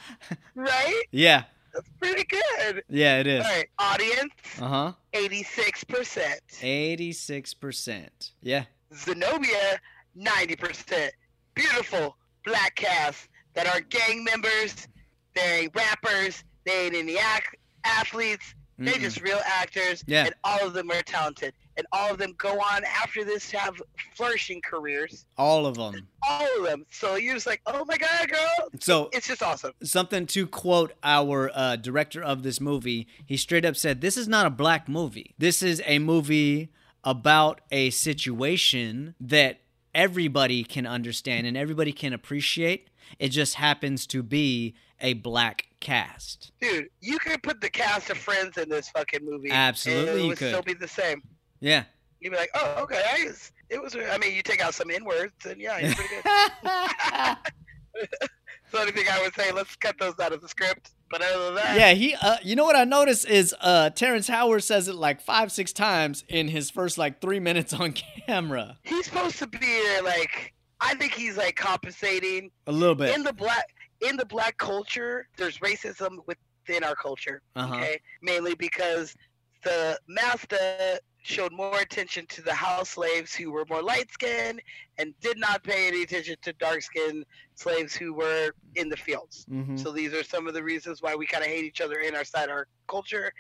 right? 0.55 1.03
yeah. 1.11 1.45
That's 1.73 1.89
pretty 2.01 2.25
good. 2.25 2.83
Yeah, 2.89 3.21
it 3.21 3.27
is. 3.27 3.45
All 3.45 3.51
right, 3.51 3.69
audience, 3.79 4.33
Uh 4.61 4.67
huh. 4.69 4.93
eighty-six 5.15 5.83
percent. 5.85 6.41
Eighty-six 6.63 7.55
percent. 7.55 8.33
Yeah. 8.43 8.65
Zenobia, 8.95 9.81
ninety 10.15 10.57
percent. 10.57 11.13
Beautiful 11.55 12.17
black 12.45 12.75
cast 12.77 13.29
that 13.55 13.67
are 13.67 13.81
gang 13.81 14.25
members. 14.25 14.89
They 15.35 15.69
rappers. 15.75 16.43
Ain't 16.71 16.95
any 16.95 17.15
ac- 17.17 17.57
athletes. 17.85 18.55
Mm-mm. 18.79 18.99
just 18.99 19.21
real 19.21 19.41
actors. 19.45 20.03
Yeah. 20.07 20.25
And 20.25 20.35
all 20.43 20.67
of 20.67 20.73
them 20.73 20.91
are 20.91 21.03
talented. 21.03 21.53
And 21.77 21.87
all 21.93 22.11
of 22.11 22.17
them 22.17 22.33
go 22.39 22.59
on 22.59 22.83
after 22.85 23.25
this 23.25 23.51
to 23.51 23.59
have 23.59 23.75
flourishing 24.17 24.63
careers. 24.63 25.27
all 25.37 25.67
of 25.67 25.77
them. 25.77 26.07
All 26.27 26.47
of 26.59 26.65
them. 26.65 26.87
So 26.91 27.17
you're 27.17 27.35
just 27.35 27.47
like, 27.47 27.61
oh 27.67 27.85
my 27.85 27.99
god, 27.99 28.29
girl. 28.31 28.71
So 28.81 29.11
It's 29.13 29.27
just 29.29 29.43
awesome. 29.43 29.73
something 29.83 30.25
to 30.29 30.47
quote 30.47 30.95
our 31.05 31.51
uh, 31.55 31.77
director 31.77 32.23
of 32.23 32.43
this 32.43 32.59
movie. 32.59 33.07
He 33.27 33.37
straight 33.37 33.67
up 33.67 33.77
said, 33.77 34.01
"This 34.01 34.17
is 34.17 34.27
not 34.29 34.47
a 34.47 34.51
black 34.51 34.89
movie. 34.89 35.35
This 35.39 35.63
is 35.63 35.83
a 35.85 35.99
movie 35.99 36.71
about 37.05 37.61
a 37.71 37.91
situation 37.91 39.15
that 39.21 39.61
everybody 39.95 40.65
can 40.65 40.87
understand 40.87 41.47
and 41.47 41.57
everybody 41.57 41.93
can 41.93 42.13
appreciate. 42.13 42.89
It 43.19 43.29
just 43.29 43.55
happens 43.55 44.07
to 44.09 44.23
be 44.23 44.75
a 45.01 45.15
black 45.15 45.69
cast." 45.81 46.53
Dude, 46.61 46.89
you 47.01 47.19
could 47.19 47.43
put 47.43 47.61
the 47.61 47.71
cast 47.71 48.11
of 48.11 48.19
friends 48.19 48.57
in 48.59 48.69
this 48.69 48.89
fucking 48.91 49.25
movie. 49.25 49.51
Absolutely 49.51 50.13
it 50.13 50.23
you 50.23 50.29
would 50.29 50.39
could. 50.39 50.49
still 50.49 50.63
be 50.63 50.75
the 50.75 50.89
same. 50.89 51.23
Yeah. 51.61 51.85
You'd 52.21 52.31
be 52.31 52.37
like, 52.37 52.51
oh, 52.55 52.83
okay. 52.83 53.03
I 53.09 53.25
was, 53.27 53.53
it 53.71 53.83
was, 53.83 53.97
I 53.97 54.19
mean, 54.19 54.35
you 54.35 54.43
take 54.43 54.63
out 54.63 54.75
some 54.75 54.91
N 54.91 55.05
words, 55.05 55.47
and 55.47 55.61
yeah, 55.61 55.79
you're 55.79 55.95
pretty 55.95 56.15
good. 56.15 56.23
the 58.73 58.79
only 58.79 58.93
thing 58.93 59.07
I 59.11 59.23
would 59.23 59.35
say, 59.35 59.53
let's 59.53 59.75
cut 59.77 59.97
those 59.99 60.19
out 60.21 60.33
of 60.33 60.41
the 60.41 60.49
script. 60.49 60.91
But 61.11 61.23
other 61.23 61.47
than 61.47 61.55
that, 61.57 61.77
yeah, 61.77 61.93
he. 61.93 62.15
Uh, 62.15 62.37
you 62.43 62.55
know 62.57 62.65
what 62.65 62.77
I 62.77 62.85
noticed 62.85 63.29
is 63.29 63.55
uh, 63.61 63.91
Terrence 63.91 64.29
Howard 64.29 64.63
says 64.63 64.87
it 64.89 64.95
like 64.95 65.21
five, 65.21 65.51
six 65.51 65.73
times 65.73 66.25
in 66.29 66.47
his 66.49 66.71
first 66.71 66.99
like 66.99 67.21
three 67.21 67.41
minutes 67.49 67.73
on 67.73 67.95
camera. 68.27 68.79
he's 68.85 69.07
supposed 69.07 69.39
to 69.41 69.47
be 69.49 70.01
like, 70.05 70.55
I 70.81 70.95
think 70.95 71.13
he's 71.13 71.37
like 71.37 71.57
compensating 71.57 72.51
A 72.69 72.73
little 72.73 72.95
bit. 72.95 73.15
in 73.15 73.23
the 73.25 73.33
black 73.33 73.67
in 74.09 74.17
the 74.17 74.25
black 74.27 74.57
culture. 74.59 75.27
There's 75.37 75.59
racism 75.59 76.19
within 76.27 76.85
our 76.85 76.95
culture. 76.95 77.43
Uh-huh. 77.57 77.75
Okay, 77.75 78.01
mainly 78.23 78.55
because 78.55 79.15
the 79.65 79.99
master 80.09 80.99
showed 81.23 81.53
more 81.53 81.79
attention 81.81 82.27
to 82.29 82.43
the 82.43 82.55
house 82.55 82.91
slaves 82.91 83.35
who 83.35 83.51
were 83.51 83.65
more 83.69 83.83
light 83.83 84.11
skinned 84.11 84.61
and 84.99 85.15
did 85.21 85.39
not 85.39 85.63
pay 85.63 85.89
any 85.89 86.03
attention 86.03 86.37
to 86.43 86.53
dark 86.55 86.83
skinned 86.83 87.25
slaves 87.55 87.95
who 87.95 88.15
were 88.15 88.53
in 88.75 88.89
the 88.89 88.97
fields. 88.97 89.45
hmm 89.49 89.77
So 89.77 89.93
these 89.93 90.13
are 90.15 90.25
some 90.25 90.47
of 90.49 90.55
the 90.55 90.63
reasons 90.63 91.03
why 91.03 91.15
we 91.15 91.27
kind 91.27 91.45
of 91.45 91.51
hate 91.51 91.65
each 91.65 91.81
other 91.81 92.01
in 92.01 92.15
our 92.15 92.25
side 92.25 92.49
our 92.49 92.67
culture. 92.89 93.33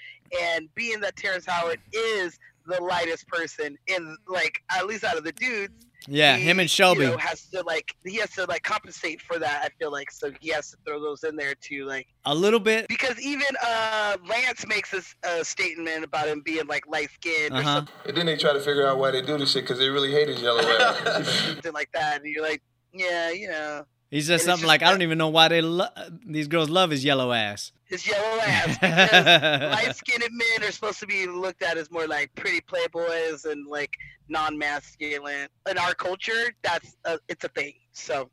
And 0.42 0.68
being 0.74 1.00
that 1.00 1.16
Terrence 1.16 1.46
Howard 1.46 1.80
is 1.92 2.38
the 2.66 2.80
lightest 2.82 3.26
person 3.28 3.76
in 3.86 4.16
like 4.28 4.62
at 4.70 4.86
least 4.86 5.04
out 5.04 5.16
of 5.16 5.24
the 5.24 5.32
dudes, 5.32 5.86
Yeah, 6.08 6.36
he, 6.36 6.44
him 6.44 6.60
and 6.60 6.70
Shelby. 6.70 7.02
you 7.02 7.10
know, 7.10 7.16
has 7.18 7.46
to 7.50 7.62
like 7.62 7.94
he 8.04 8.16
has 8.16 8.30
to 8.32 8.44
like 8.46 8.62
compensate 8.62 9.20
for 9.22 9.38
that. 9.38 9.62
I 9.64 9.68
feel 9.78 9.92
like 9.92 10.10
so 10.10 10.32
he 10.40 10.48
has 10.50 10.70
to 10.70 10.76
throw 10.86 11.00
those 11.00 11.24
in 11.24 11.36
there 11.36 11.54
too, 11.54 11.84
like 11.86 12.06
a 12.24 12.34
little 12.34 12.60
bit. 12.60 12.88
because 12.88 13.20
even 13.20 13.46
uh 13.64 14.16
Lance 14.26 14.66
makes 14.66 14.90
this 14.90 15.14
uh, 15.28 15.42
statement 15.44 16.04
about 16.04 16.26
him 16.28 16.40
being 16.40 16.66
like 16.66 16.86
light 16.86 17.10
skinned 17.14 17.52
Uh-huh. 17.54 17.82
And 18.06 18.16
then 18.16 18.26
they 18.26 18.36
try 18.36 18.52
to 18.52 18.60
figure 18.60 18.86
out 18.86 18.98
why 18.98 19.10
they 19.10 19.22
do 19.22 19.36
this 19.38 19.52
shit 19.52 19.64
because 19.64 19.78
they 19.78 19.88
really 19.88 20.10
hate 20.10 20.28
his 20.28 20.40
yellow 20.40 20.60
ass. 20.62 21.28
something 21.46 21.72
like 21.72 21.90
that, 21.92 22.22
and 22.22 22.26
you're 22.32 22.42
like, 22.42 22.62
yeah, 22.92 23.30
you 23.30 23.48
know, 23.48 23.84
He 24.10 24.20
says 24.20 24.42
something 24.42 24.66
like, 24.66 24.82
"I 24.82 24.90
don't 24.90 25.02
even 25.02 25.18
know 25.18 25.28
why 25.28 25.48
they 25.48 25.60
lo- 25.60 25.86
these 26.26 26.48
girls 26.48 26.68
love 26.68 26.90
his 26.90 27.04
yellow 27.04 27.32
ass." 27.32 27.72
his 27.90 28.06
yellow 28.06 28.38
ass. 28.40 28.78
Light 29.84 29.96
skinned 29.96 30.24
men 30.30 30.68
are 30.68 30.70
supposed 30.70 31.00
to 31.00 31.06
be 31.06 31.26
looked 31.26 31.62
at 31.62 31.76
as 31.76 31.90
more 31.90 32.06
like 32.06 32.32
pretty 32.36 32.60
playboys 32.60 33.50
and 33.50 33.66
like 33.66 33.92
non-masculine. 34.28 35.48
In 35.68 35.78
our 35.78 35.94
culture, 35.94 36.54
that's 36.62 36.96
a, 37.04 37.18
it's 37.28 37.44
a 37.44 37.48
thing. 37.48 37.74
So 37.92 38.30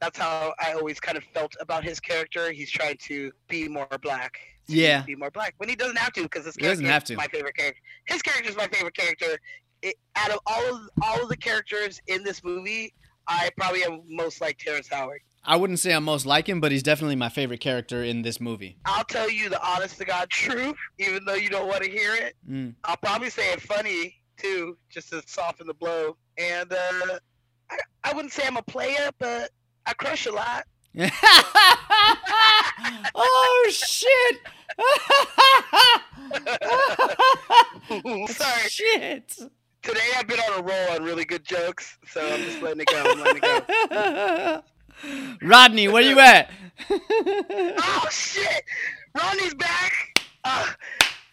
that's 0.00 0.18
how 0.18 0.54
I 0.58 0.72
always 0.72 1.00
kind 1.00 1.18
of 1.18 1.24
felt 1.34 1.54
about 1.60 1.84
his 1.84 2.00
character. 2.00 2.50
He's 2.50 2.70
trying 2.70 2.96
to 3.04 3.30
be 3.48 3.68
more 3.68 3.86
black. 4.02 4.38
Yeah. 4.66 5.02
be 5.02 5.14
more 5.14 5.30
black 5.30 5.54
when 5.58 5.68
he 5.68 5.76
doesn't 5.76 5.98
have 5.98 6.14
to 6.14 6.22
because 6.22 6.46
his 6.46 6.56
character 6.56 6.84
is 6.84 7.16
my 7.16 7.26
favorite 7.26 7.54
character. 7.54 7.80
His 8.06 8.22
character 8.22 8.48
is 8.48 8.56
my 8.56 8.66
favorite 8.68 8.96
character. 8.96 9.38
It, 9.82 9.96
out 10.16 10.30
of 10.30 10.38
all 10.46 10.76
of 10.76 10.88
all 11.02 11.22
of 11.22 11.28
the 11.28 11.36
characters 11.36 12.00
in 12.06 12.24
this 12.24 12.42
movie, 12.42 12.94
I 13.26 13.50
probably 13.56 13.84
am 13.84 14.02
most 14.08 14.40
like 14.40 14.58
Terrence 14.58 14.88
Howard. 14.88 15.20
I 15.46 15.56
wouldn't 15.56 15.78
say 15.78 15.92
I'm 15.92 16.04
most 16.04 16.24
like 16.24 16.48
him, 16.48 16.60
but 16.60 16.72
he's 16.72 16.82
definitely 16.82 17.16
my 17.16 17.28
favorite 17.28 17.60
character 17.60 18.02
in 18.02 18.22
this 18.22 18.40
movie. 18.40 18.78
I'll 18.86 19.04
tell 19.04 19.30
you 19.30 19.50
the 19.50 19.62
honest 19.62 19.98
to 19.98 20.06
God 20.06 20.30
truth, 20.30 20.74
even 20.98 21.24
though 21.26 21.34
you 21.34 21.50
don't 21.50 21.68
want 21.68 21.84
to 21.84 21.90
hear 21.90 22.14
it. 22.14 22.34
Mm. 22.48 22.74
I'll 22.84 22.96
probably 22.96 23.28
say 23.28 23.52
it 23.52 23.60
funny 23.60 24.16
too, 24.38 24.78
just 24.88 25.10
to 25.10 25.22
soften 25.26 25.66
the 25.66 25.74
blow. 25.74 26.16
And 26.38 26.72
uh, 26.72 27.18
I, 27.70 27.78
I 28.04 28.12
wouldn't 28.14 28.32
say 28.32 28.44
I'm 28.46 28.56
a 28.56 28.62
player, 28.62 29.10
but 29.18 29.50
I 29.84 29.92
crush 29.92 30.24
a 30.26 30.32
lot. 30.32 30.64
oh 33.14 33.70
shit! 33.70 34.38
Sorry. 38.28 38.68
Shit! 38.68 39.36
Today 39.84 40.00
I've 40.16 40.26
been 40.26 40.40
on 40.40 40.60
a 40.60 40.62
roll 40.62 40.90
on 40.92 41.04
really 41.04 41.26
good 41.26 41.44
jokes, 41.44 41.98
so 42.08 42.26
I'm 42.26 42.40
just 42.40 42.62
letting 42.62 42.80
it 42.80 42.86
go. 42.86 43.02
I'm 43.06 43.20
letting 43.20 43.42
it 43.42 43.90
go. 43.90 44.62
Rodney, 45.46 45.88
where 45.88 46.02
you 46.02 46.18
at? 46.18 46.50
oh 46.90 48.06
shit! 48.10 48.64
Rodney's 49.14 49.52
back. 49.52 49.92
Uh, 50.42 50.72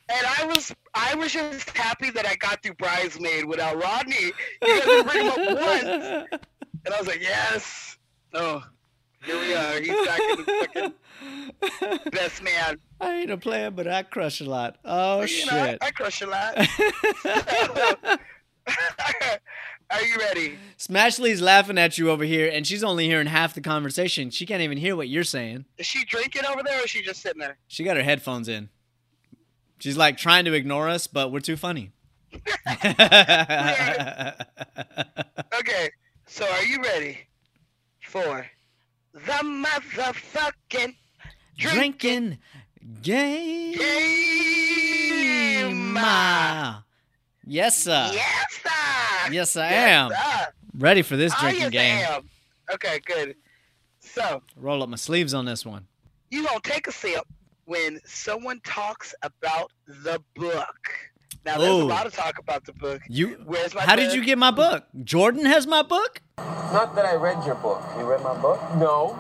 and 0.10 0.28
I 0.38 0.46
was 0.48 0.76
I 0.94 1.16
was 1.16 1.32
just 1.32 1.70
happy 1.78 2.10
that 2.12 2.26
I 2.26 2.36
got 2.36 2.62
through 2.62 2.74
bridesmaid 2.74 3.46
without 3.46 3.82
Rodney. 3.82 4.34
You 4.62 4.82
guys 4.82 5.04
bring 5.04 5.26
him 5.26 5.32
up 5.32 5.38
once, 5.38 6.42
and 6.86 6.94
I 6.94 7.00
was 7.00 7.08
like, 7.08 7.22
yes. 7.22 7.98
Oh, 8.34 8.62
here 9.24 9.40
we 9.40 9.54
are. 9.54 9.80
He's 9.80 10.08
back 10.08 10.20
in 10.20 10.38
the 10.38 10.94
fucking 11.86 12.00
best 12.12 12.44
man. 12.44 12.80
I 13.00 13.14
ain't 13.14 13.32
a 13.32 13.38
player, 13.38 13.72
but 13.72 13.88
I 13.88 14.04
crush 14.04 14.42
a 14.42 14.46
lot. 14.46 14.76
Oh 14.84 15.22
You 15.22 15.46
know, 15.46 15.54
I, 15.54 15.70
shit! 15.70 15.78
I 15.82 15.92
crush 15.92 16.22
a 16.22 16.28
lot. 16.28 18.20
Are 19.92 20.02
you 20.04 20.16
ready? 20.18 20.58
Smashley's 20.78 21.42
laughing 21.42 21.78
at 21.78 21.98
you 21.98 22.10
over 22.10 22.24
here, 22.24 22.50
and 22.52 22.66
she's 22.66 22.84
only 22.84 23.06
hearing 23.08 23.28
half 23.28 23.54
the 23.54 23.60
conversation. 23.62 24.30
She 24.30 24.46
can't 24.46 24.62
even 24.62 24.78
hear 24.78 24.96
what 24.96 25.10
you're 25.10 25.26
saying. 25.26 25.66
Is 25.78 25.86
she 25.86 26.06
drinking 26.06 26.46
over 26.46 26.64
there, 26.64 26.80
or 26.80 26.84
is 26.86 26.90
she 26.90 27.02
just 27.02 27.22
sitting 27.22 27.42
there? 27.42 27.58
She 27.68 27.84
got 27.84 27.98
her 27.98 28.04
headphones 28.04 28.48
in. 28.48 28.70
She's 29.80 29.98
like 29.98 30.16
trying 30.18 30.46
to 30.46 30.54
ignore 30.54 30.88
us, 30.88 31.08
but 31.08 31.32
we're 31.32 31.40
too 31.42 31.58
funny. 31.58 31.92
Okay, 35.60 35.90
so 36.28 36.46
are 36.50 36.64
you 36.64 36.82
ready 36.82 37.18
for 38.02 38.48
the 39.14 39.20
motherfucking 39.44 40.96
Drinking 41.58 42.38
game. 43.02 43.74
game? 43.74 43.82
Ah. 45.98 46.86
Yes, 47.52 47.78
sir. 47.78 48.10
Yes, 48.14 48.54
sir. 48.64 49.32
Yes, 49.34 49.56
I 49.58 49.70
Yes, 49.70 49.90
am. 49.90 50.10
sir. 50.12 50.48
Ready 50.78 51.02
for 51.02 51.18
this 51.18 51.34
Oh, 51.36 51.42
drinking 51.42 51.64
yes, 51.64 51.72
game. 51.72 51.98
I 51.98 52.16
am. 52.16 52.30
Okay, 52.74 53.00
good. 53.06 53.36
So 54.00 54.42
Roll 54.56 54.82
up 54.82 54.88
my 54.88 54.96
sleeves 54.96 55.34
on 55.34 55.44
this 55.44 55.66
one. 55.66 55.86
you 56.30 56.46
gonna 56.48 56.62
take 56.64 56.88
a 56.88 56.94
sip 56.94 57.26
when 57.66 58.00
someone 58.06 58.62
talks 58.64 59.14
about 59.22 59.70
the 59.86 60.22
book. 60.36 61.12
Now 61.46 61.58
there's 61.58 61.72
Oh. 61.72 61.82
a 61.82 61.84
lot 61.84 62.06
of 62.08 62.14
talk 62.14 62.40
about 62.40 62.64
the 62.66 62.72
book. 62.72 63.02
You. 63.10 63.42
Where's 63.46 63.76
my 63.76 63.82
How 63.82 63.98
did 63.98 64.14
you 64.14 64.24
get 64.24 64.38
my 64.38 64.52
book? 64.52 64.86
Jordan 65.04 65.46
has 65.46 65.68
my 65.68 65.82
book. 65.82 66.22
Not 66.38 66.96
that 66.96 67.06
I 67.06 67.16
read 67.16 67.46
your 67.46 67.56
book. 67.56 67.84
You 67.98 68.06
read 68.06 68.22
my 68.24 68.34
book? 68.38 68.62
No. 68.78 69.14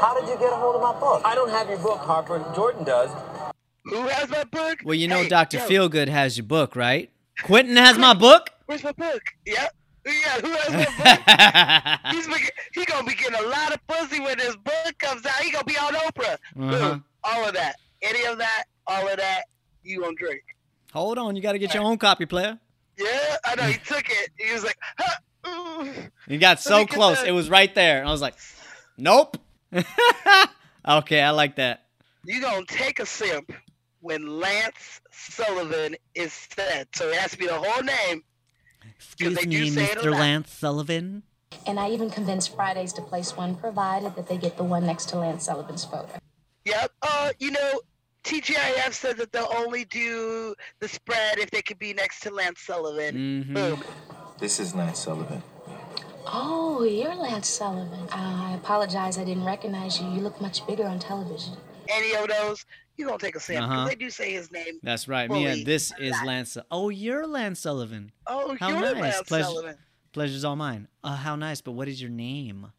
How 0.00 0.18
did 0.18 0.28
you 0.28 0.36
get 0.38 0.52
a 0.52 0.56
hold 0.56 0.74
of 0.74 0.82
my 0.82 0.98
book? 0.98 1.22
I 1.24 1.36
don't 1.36 1.50
have 1.50 1.68
your 1.68 1.78
book, 1.78 2.00
Harper. 2.00 2.44
Jordan 2.56 2.82
does. 2.82 3.10
Who 3.90 4.06
has 4.06 4.30
my 4.30 4.44
book? 4.44 4.78
Well, 4.84 4.94
you 4.94 5.08
know, 5.08 5.22
Hey, 5.22 5.28
Doctor 5.28 5.58
Feelgood 5.58 6.08
has 6.08 6.36
your 6.36 6.46
book, 6.46 6.76
right? 6.76 7.10
Quentin 7.42 7.76
has 7.76 7.98
my 7.98 8.14
book. 8.14 8.50
Where's 8.66 8.84
my 8.84 8.92
book? 8.92 9.22
Yeah, 9.44 9.66
yeah. 10.06 10.40
Who 10.40 10.50
has 10.52 10.70
my 10.70 12.00
book? 12.04 12.14
He's 12.14 12.26
be, 12.28 12.48
he 12.72 12.84
gonna 12.84 13.04
be 13.04 13.14
getting 13.14 13.34
a 13.34 13.48
lot 13.48 13.74
of 13.74 13.84
pussy 13.86 14.20
when 14.20 14.38
his 14.38 14.56
book 14.56 14.98
comes 14.98 15.26
out. 15.26 15.40
He 15.42 15.50
gonna 15.50 15.64
be 15.64 15.76
on 15.76 15.94
Oprah. 15.94 16.34
Uh-huh. 16.34 16.70
Boom. 16.70 17.04
All 17.24 17.46
of 17.46 17.54
that. 17.54 17.76
Any 18.02 18.24
of 18.26 18.38
that. 18.38 18.64
All 18.86 19.08
of 19.08 19.16
that. 19.16 19.44
You 19.82 20.02
gonna 20.02 20.14
drink? 20.14 20.42
Hold 20.92 21.18
on, 21.18 21.36
you 21.36 21.42
got 21.42 21.52
to 21.52 21.58
get 21.58 21.72
your 21.72 21.84
own 21.84 21.98
copy, 21.98 22.26
player. 22.26 22.58
Yeah, 22.98 23.36
I 23.44 23.54
know. 23.54 23.62
He 23.62 23.78
took 23.84 24.08
it. 24.08 24.30
He 24.36 24.52
was 24.52 24.64
like, 24.64 24.78
huh. 24.98 25.84
You 26.26 26.38
got 26.38 26.60
so 26.60 26.86
close. 26.86 27.22
It 27.22 27.30
was 27.30 27.48
right 27.48 27.74
there. 27.74 28.04
I 28.04 28.10
was 28.10 28.20
like, 28.20 28.34
nope. 28.98 29.36
okay, 30.86 31.22
I 31.22 31.30
like 31.30 31.56
that. 31.56 31.84
You 32.24 32.40
gonna 32.40 32.66
take 32.66 32.98
a 33.00 33.06
sip 33.06 33.50
when 34.00 34.38
Lance 34.40 35.00
Sullivan 35.10 35.96
is 36.14 36.32
said. 36.32 36.88
So 36.94 37.08
it 37.08 37.16
has 37.16 37.32
to 37.32 37.38
be 37.38 37.46
the 37.46 37.54
whole 37.54 37.82
name. 37.82 38.22
Excuse 38.96 39.36
they 39.36 39.44
do 39.44 39.60
me, 39.60 39.70
say 39.70 39.86
Mr. 39.86 40.10
lot. 40.10 40.20
Lance 40.20 40.50
Sullivan. 40.52 41.22
And 41.66 41.78
I 41.80 41.90
even 41.90 42.10
convinced 42.10 42.54
Fridays 42.54 42.92
to 42.94 43.02
place 43.02 43.36
one, 43.36 43.56
provided 43.56 44.14
that 44.16 44.28
they 44.28 44.36
get 44.38 44.56
the 44.56 44.64
one 44.64 44.86
next 44.86 45.08
to 45.10 45.18
Lance 45.18 45.44
Sullivan's 45.44 45.84
photo. 45.84 46.18
Yep. 46.64 46.92
Uh, 47.02 47.30
you 47.38 47.50
know, 47.50 47.80
TGIF 48.24 48.92
said 48.92 49.16
that 49.18 49.32
they'll 49.32 49.52
only 49.56 49.84
do 49.86 50.54
the 50.78 50.88
spread 50.88 51.38
if 51.38 51.50
they 51.50 51.62
could 51.62 51.78
be 51.78 51.92
next 51.92 52.20
to 52.20 52.30
Lance 52.30 52.60
Sullivan. 52.60 53.44
Mhm. 53.48 53.54
Boom. 53.54 53.84
This 54.38 54.60
is 54.60 54.74
Lance 54.74 55.00
Sullivan. 55.00 55.42
Oh, 56.26 56.84
you're 56.84 57.14
Lance 57.14 57.48
Sullivan. 57.48 58.06
I 58.12 58.54
apologize, 58.54 59.18
I 59.18 59.24
didn't 59.24 59.44
recognize 59.44 60.00
you. 60.00 60.08
You 60.10 60.20
look 60.20 60.40
much 60.40 60.66
bigger 60.66 60.86
on 60.86 60.98
television. 60.98 61.56
Any 61.88 62.14
of 62.14 62.28
those, 62.28 62.64
you 63.00 63.06
gonna 63.06 63.18
take 63.18 63.34
a 63.36 63.40
sip 63.40 63.56
because 63.56 63.70
Uh-huh. 63.70 63.88
they 63.88 63.94
do 63.96 64.10
say 64.10 64.32
his 64.32 64.52
name. 64.52 64.78
That's 64.82 65.08
right, 65.08 65.28
Mia. 65.30 65.50
Fully. 65.50 65.64
This 65.64 65.92
is 65.98 66.14
Lance. 66.24 66.56
Oh, 66.70 66.88
you're 66.90 67.26
Lance 67.26 67.58
Sullivan. 67.60 68.12
Oh, 68.26 68.56
How 68.60 68.68
you're 68.68 68.80
nice. 68.80 68.96
Lance 69.00 69.22
Pleasure- 69.28 69.44
Sullivan. 69.44 69.76
Pleasure's 70.12 70.44
all 70.44 70.56
mine. 70.56 70.88
Uh, 71.04 71.16
how 71.16 71.36
nice, 71.36 71.60
but 71.60 71.72
what 71.72 71.88
is 71.88 72.00
your 72.00 72.10
name? 72.10 72.72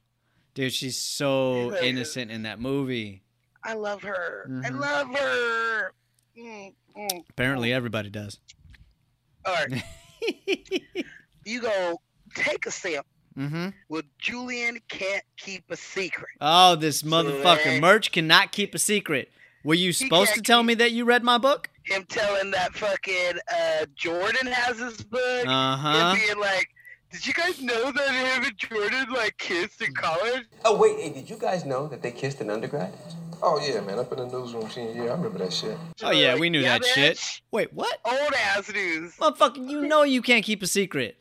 Dude, 0.53 0.73
she's 0.73 0.97
so 0.97 1.71
Yeah. 1.73 1.81
innocent 1.81 2.29
in 2.31 2.43
that 2.43 2.59
movie. 2.59 3.23
I 3.63 3.73
love 3.73 4.03
her. 4.03 4.45
I 4.63 4.69
Mhm. 4.69 4.79
love 4.79 5.07
her. 5.15 5.93
Mm, 6.37 6.73
mm. 6.97 7.29
Apparently, 7.29 7.71
everybody 7.73 8.09
does. 8.09 8.39
All 9.45 9.53
right, 9.55 9.83
you 11.45 11.61
go 11.61 11.99
take 12.35 12.65
a 12.65 12.71
sip. 12.71 13.05
mm-hmm. 13.37 13.69
Well, 13.89 14.01
Julian 14.19 14.79
can't 14.89 15.23
keep 15.37 15.63
a 15.69 15.77
secret. 15.77 16.29
Oh, 16.41 16.75
this 16.75 17.01
motherfucker. 17.03 17.79
Murch 17.79 18.11
cannot 18.11 18.51
keep 18.51 18.75
a 18.75 18.79
secret. 18.79 19.31
Were 19.63 19.75
you 19.75 19.93
supposed 19.93 20.33
to 20.33 20.41
tell 20.41 20.63
me 20.63 20.73
that 20.75 20.91
you 20.91 21.05
read 21.05 21.23
my 21.23 21.37
book? 21.37 21.69
Him 21.83 22.05
telling 22.09 22.51
that 22.51 22.73
fucking 22.73 23.39
uh, 23.53 23.85
Jordan 23.95 24.47
has 24.47 24.79
his 24.79 25.01
book. 25.03 25.45
Uh 25.47 25.75
Him 25.75 25.79
huh. 25.79 26.15
being 26.15 26.39
like, 26.39 26.67
did 27.11 27.25
you 27.27 27.33
guys 27.33 27.61
know 27.61 27.91
that 27.91 28.09
him 28.09 28.43
and 28.45 28.57
Jordan 28.57 29.11
like 29.13 29.37
kissed 29.37 29.81
in 29.81 29.93
college? 29.93 30.43
Oh, 30.63 30.77
wait, 30.77 30.99
hey, 30.99 31.09
did 31.09 31.29
you 31.29 31.37
guys 31.37 31.65
know 31.65 31.87
that 31.87 32.01
they 32.01 32.11
kissed 32.11 32.39
in 32.41 32.49
undergrad? 32.49 32.93
Oh 33.43 33.59
yeah, 33.59 33.81
man, 33.81 33.97
up 33.99 34.11
in 34.11 34.19
the 34.19 34.27
newsroom 34.27 34.69
senior 34.69 34.93
year, 34.93 35.09
I 35.11 35.15
remember 35.15 35.39
that 35.39 35.51
shit. 35.51 35.75
Oh, 36.03 36.11
yeah, 36.11 36.33
Like, 36.33 36.41
we 36.41 36.49
knew 36.51 36.59
yeah, 36.59 36.77
that 36.77 36.85
shit. 36.85 37.41
Wait, 37.51 37.73
what? 37.73 37.99
Old 38.05 38.33
ass 38.35 38.71
news. 38.71 39.15
Motherfucker, 39.17 39.67
you 39.67 39.81
know 39.87 40.03
you 40.03 40.21
can't 40.21 40.45
keep 40.45 40.61
a 40.61 40.67
secret. 40.67 41.17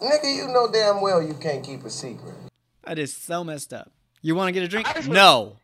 Nigga, 0.00 0.34
you 0.36 0.46
know 0.48 0.70
damn 0.72 1.00
well 1.00 1.20
you 1.20 1.34
can't 1.34 1.64
keep 1.64 1.84
a 1.84 1.90
secret. 1.90 2.34
That 2.84 2.98
is 2.98 3.16
so 3.16 3.42
messed 3.42 3.72
up. 3.72 3.90
You 4.22 4.34
want 4.36 4.48
to 4.48 4.52
get 4.52 4.62
a 4.62 4.68
drink? 4.68 4.88
I 4.88 4.92
just 4.94 5.08
No. 5.08 5.56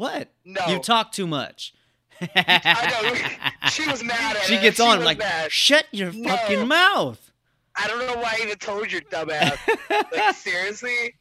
What? 0.00 0.30
No. 0.46 0.66
You 0.68 0.78
talk 0.78 1.12
too 1.12 1.26
much. 1.26 1.74
I 2.22 3.44
know. 3.62 3.68
She 3.68 3.86
was 3.86 4.02
mad 4.02 4.34
at 4.36 4.44
She 4.44 4.58
gets 4.58 4.78
She 4.78 4.82
on 4.82 5.04
like, 5.04 5.18
mad. 5.18 5.52
shut 5.52 5.84
your 5.92 6.10
No. 6.10 6.30
fucking 6.34 6.66
mouth. 6.66 7.30
I 7.76 7.86
don't 7.86 7.98
know 8.06 8.14
why 8.16 8.36
I 8.38 8.42
even 8.42 8.56
told 8.56 8.90
your 8.90 9.00
dumbass. 9.12 9.58
like 10.10 10.34
seriously, 10.36 11.14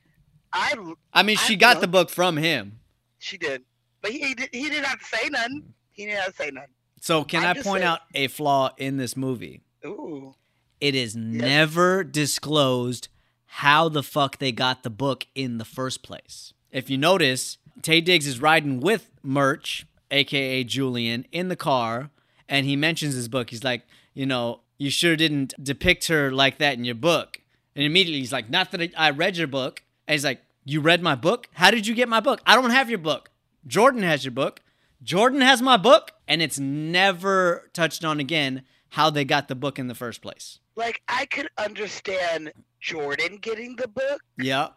I 0.54 0.76
I 1.14 1.24
mean, 1.24 1.38
I 1.38 1.42
she 1.42 1.58
got 1.58 1.76
love- 1.76 1.82
the 1.82 1.88
book 1.90 2.10
from 2.10 2.38
him. 2.38 2.80
she 3.18 3.38
did, 3.38 3.64
but 4.02 4.12
he, 4.12 4.20
he 4.20 4.34
did, 4.34 4.50
he 4.54 4.70
didn't 4.70 4.86
have 4.86 5.00
to 5.00 5.06
say 5.06 5.28
nothing. 5.30 5.74
He 5.92 6.06
didn't 6.06 6.22
have 6.22 6.32
to 6.38 6.44
say 6.44 6.50
nothing. 6.52 6.70
So, 7.02 7.26
can 7.26 7.44
I'm 7.44 7.58
I 7.58 7.62
point 7.62 7.82
saying- 7.82 7.84
out 7.84 8.00
a 8.16 8.28
flaw 8.28 8.72
in 8.78 8.96
this 8.96 9.18
movie? 9.18 9.62
Ooh, 9.86 10.36
It 10.80 10.96
is 10.96 11.18
never 11.18 12.06
disclosed 12.06 13.10
how 13.46 13.90
the 13.90 14.04
fuck 14.04 14.38
they 14.38 14.54
got 14.54 14.84
the 14.84 14.90
book 14.90 15.26
in 15.36 15.58
the 15.58 15.66
first 15.66 16.02
place. 16.02 16.54
If 16.72 16.90
you 16.90 16.98
notice, 16.98 17.58
Taye 17.82 18.04
Diggs 18.04 18.28
is 18.28 18.42
riding 18.42 18.80
with 18.80 19.10
Murch, 19.24 19.86
aka 20.12 20.64
Julian, 20.64 21.26
in 21.32 21.48
the 21.50 21.56
car, 21.56 22.10
and 22.48 22.66
he 22.66 22.76
mentions 22.76 23.14
his 23.16 23.28
book. 23.28 23.50
He's 23.50 23.64
like, 23.64 23.84
you 24.14 24.26
know, 24.26 24.62
you 24.78 24.90
sure 24.90 25.16
didn't 25.16 25.54
depict 25.62 26.08
her 26.08 26.32
like 26.32 26.58
that 26.60 26.74
in 26.78 26.84
your 26.86 26.96
book. 26.96 27.40
And 27.76 27.86
immediately 27.86 28.20
he's 28.20 28.32
like, 28.34 28.50
not 28.50 28.72
that 28.72 28.82
I- 28.82 28.92
I 28.98 29.10
read 29.12 29.38
your 29.38 29.48
book. 29.48 29.84
And 30.08 30.14
he's 30.14 30.26
like, 30.26 30.42
you 30.66 30.82
read 30.82 31.02
my 31.02 31.16
book? 31.16 31.48
How 31.54 31.72
did 31.72 31.86
you 31.88 31.94
get 31.96 32.10
my 32.10 32.20
book? 32.20 32.42
I 32.46 32.56
don't 32.56 32.72
have 32.72 32.90
your 32.90 33.00
book. 33.00 33.30
Jordan 33.68 34.04
has 34.04 34.24
your 34.26 34.32
book. 34.32 34.62
Jordan 35.04 35.42
has 35.42 35.62
my 35.62 35.78
book. 35.78 36.12
And 36.28 36.42
it's 36.42 36.60
never 36.60 37.70
touched 37.74 38.04
on 38.06 38.20
again 38.20 38.64
how 38.90 39.10
they 39.10 39.24
got 39.26 39.48
the 39.48 39.56
book 39.56 39.78
in 39.80 39.88
the 39.88 39.96
first 39.96 40.22
place. 40.22 40.60
like 40.76 41.02
I 41.08 41.26
could 41.26 41.48
understand 41.58 42.52
Jordan 42.80 43.38
getting 43.42 43.76
the 43.76 43.88
book 43.88 44.22
Yeah. 44.38 44.70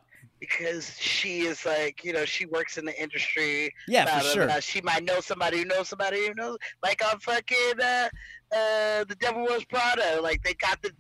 Because 0.43 0.99
she 0.99 1.43
is 1.43 1.65
like, 1.65 2.03
you 2.03 2.13
know, 2.13 2.25
she 2.25 2.47
works 2.47 2.77
in 2.77 2.85
the 2.85 3.01
industry. 3.01 3.73
Yeah, 3.87 4.05
blah, 4.05 4.15
for 4.19 4.21
blah, 4.23 4.33
sure. 4.33 4.47
blah. 4.47 4.59
She 4.61 4.81
might 4.81 5.05
know 5.05 5.21
somebody 5.21 5.59
who 5.59 5.65
knows 5.67 5.87
somebody 5.89 6.27
who 6.27 6.35
knows, 6.35 6.57
like 6.83 7.01
on 7.13 7.21
fucking 7.21 7.81
uh, 7.81 8.09
uh, 8.53 9.05
the 9.05 9.17
Devil 9.21 9.45
Wears 9.45 9.65
Prada. 9.65 10.21
Like 10.21 10.43
they 10.43 10.55
got 10.55 10.83
the 10.83 10.91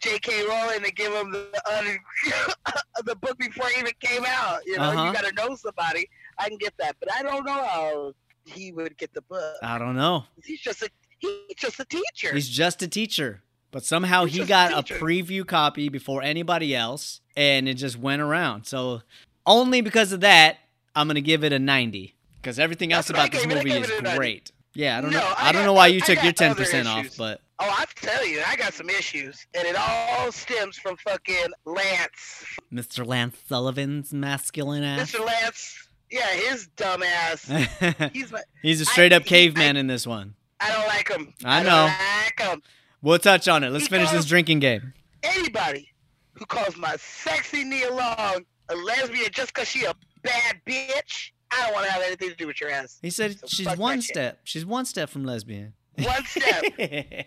J.K. 0.00 0.46
Rowling 0.46 0.82
to 0.84 0.92
give 0.92 1.10
him 1.10 1.32
the 1.32 1.48
uh, 1.66 2.72
the 3.06 3.16
book 3.16 3.38
before 3.38 3.66
it 3.70 3.78
even 3.78 3.92
came 4.00 4.24
out. 4.26 4.60
You 4.66 4.76
know, 4.76 4.82
Uh-huh. 4.90 5.04
you 5.06 5.12
gotta 5.14 5.32
know 5.32 5.56
somebody. 5.56 6.06
I 6.38 6.48
can 6.50 6.58
get 6.58 6.74
that, 6.78 6.96
but 7.00 7.10
I 7.14 7.22
don't 7.22 7.46
know 7.46 7.64
how 7.64 8.12
he 8.44 8.72
would 8.72 8.98
get 8.98 9.14
the 9.14 9.22
book. 9.22 9.56
I 9.62 9.78
don't 9.78 9.96
know. 9.96 10.24
He's 10.44 10.60
just 10.60 10.82
a 10.82 10.90
he's 11.18 11.56
just 11.56 11.80
a 11.80 11.86
teacher. 11.86 12.34
He's 12.34 12.48
just 12.50 12.82
a 12.82 12.88
teacher. 12.88 13.42
But 13.70 13.84
somehow 13.84 14.24
He's 14.24 14.34
he 14.34 14.38
just 14.40 14.50
a 14.50 14.52
got 14.52 14.90
a 14.90 14.94
preview 14.94 15.46
copy 15.46 15.88
before 15.88 16.22
anybody 16.22 16.74
else, 16.76 17.20
and 17.36 17.68
it 17.68 17.74
just 17.74 17.98
went 17.98 18.22
around. 18.22 18.64
So 18.66 19.02
only 19.46 19.80
because 19.80 20.12
of 20.12 20.20
that, 20.20 20.58
I'm 20.94 21.06
gonna 21.08 21.20
give 21.20 21.44
it 21.44 21.52
a 21.52 21.58
90. 21.58 22.14
Because 22.40 22.58
everything 22.58 22.92
else 22.92 23.08
That's 23.08 23.18
about 23.18 23.32
this 23.32 23.42
gave 23.44 23.50
it. 23.52 23.54
I 23.54 23.64
movie 23.64 23.70
is 23.72 23.90
it 23.90 23.98
a 23.98 24.02
90. 24.02 24.18
great. 24.18 24.52
Yeah, 24.74 24.98
I 24.98 25.00
don't 25.00 25.10
No, 25.10 25.18
know. 25.20 25.26
I 25.36 25.48
I, 25.48 25.52
don't 25.52 25.62
got- 25.62 25.66
know 25.66 25.72
why 25.72 25.86
you 25.88 25.98
I 26.02 26.06
took 26.06 26.22
your 26.22 26.32
10% 26.32 26.86
off, 26.86 27.16
but 27.16 27.40
Oh, 27.58 27.64
I 27.70 27.86
tell 27.94 28.26
you, 28.26 28.42
I 28.46 28.54
got 28.56 28.74
some 28.74 28.90
issues, 28.90 29.46
and 29.54 29.66
it 29.66 29.74
all 29.76 30.30
stems 30.30 30.76
from 30.76 30.96
fucking 30.98 31.46
Lance. 31.64 32.44
Mr. 32.70 33.06
Lance 33.06 33.38
Sullivan's 33.48 34.12
masculine 34.12 34.82
ass. 34.82 35.10
Mr. 35.12 35.24
Lance, 35.24 35.88
yeah, 36.10 36.26
his 36.34 36.66
dumb 36.76 37.02
ass. 37.02 37.46
He's 38.12 38.30
my, 38.30 38.42
He's 38.60 38.82
a 38.82 38.84
straight 38.84 39.12
up 39.14 39.22
I- 39.22 39.24
he- 39.24 39.28
caveman 39.30 39.78
in 39.78 39.86
this 39.86 40.06
one. 40.06 40.34
I 40.60 40.70
don't 40.70 40.86
like 40.86 41.08
him. 41.08 41.32
I 41.44 41.62
don't 41.62 41.72
know. 41.72 41.84
like 41.86 42.48
him. 42.52 42.62
We'll 43.00 43.18
touch 43.18 43.48
on 43.48 43.64
it. 43.64 43.70
Let's 43.70 43.84
He 43.86 43.90
finish 43.90 44.10
this 44.10 44.26
drinking 44.26 44.60
game. 44.60 44.92
Anybody 45.22 45.92
who 46.38 46.46
calls 46.46 46.76
my 46.76 46.94
sexy 46.98 47.64
Nia 47.64 47.92
Long 47.92 48.44
a 48.68 48.74
lesbian 48.74 49.30
just 49.32 49.54
because 49.54 49.68
she 49.68 49.84
a 49.84 49.94
bad 50.22 50.60
bitch, 50.66 51.30
I 51.50 51.62
don't 51.64 51.72
want 51.74 51.86
to 51.86 51.92
have 51.92 52.02
anything 52.02 52.30
to 52.30 52.34
do 52.36 52.46
with 52.46 52.60
your 52.60 52.70
ass. 52.70 52.98
He 53.00 53.10
said 53.10 53.38
So 53.40 53.46
she's 53.46 53.76
one 53.76 53.98
that 53.98 54.02
shit. 54.04 54.14
step. 54.14 54.40
She's 54.44 54.66
one 54.66 54.84
step 54.84 55.08
from 55.08 55.24
lesbian. 55.24 55.74
One 55.98 56.24
step. 56.26 56.64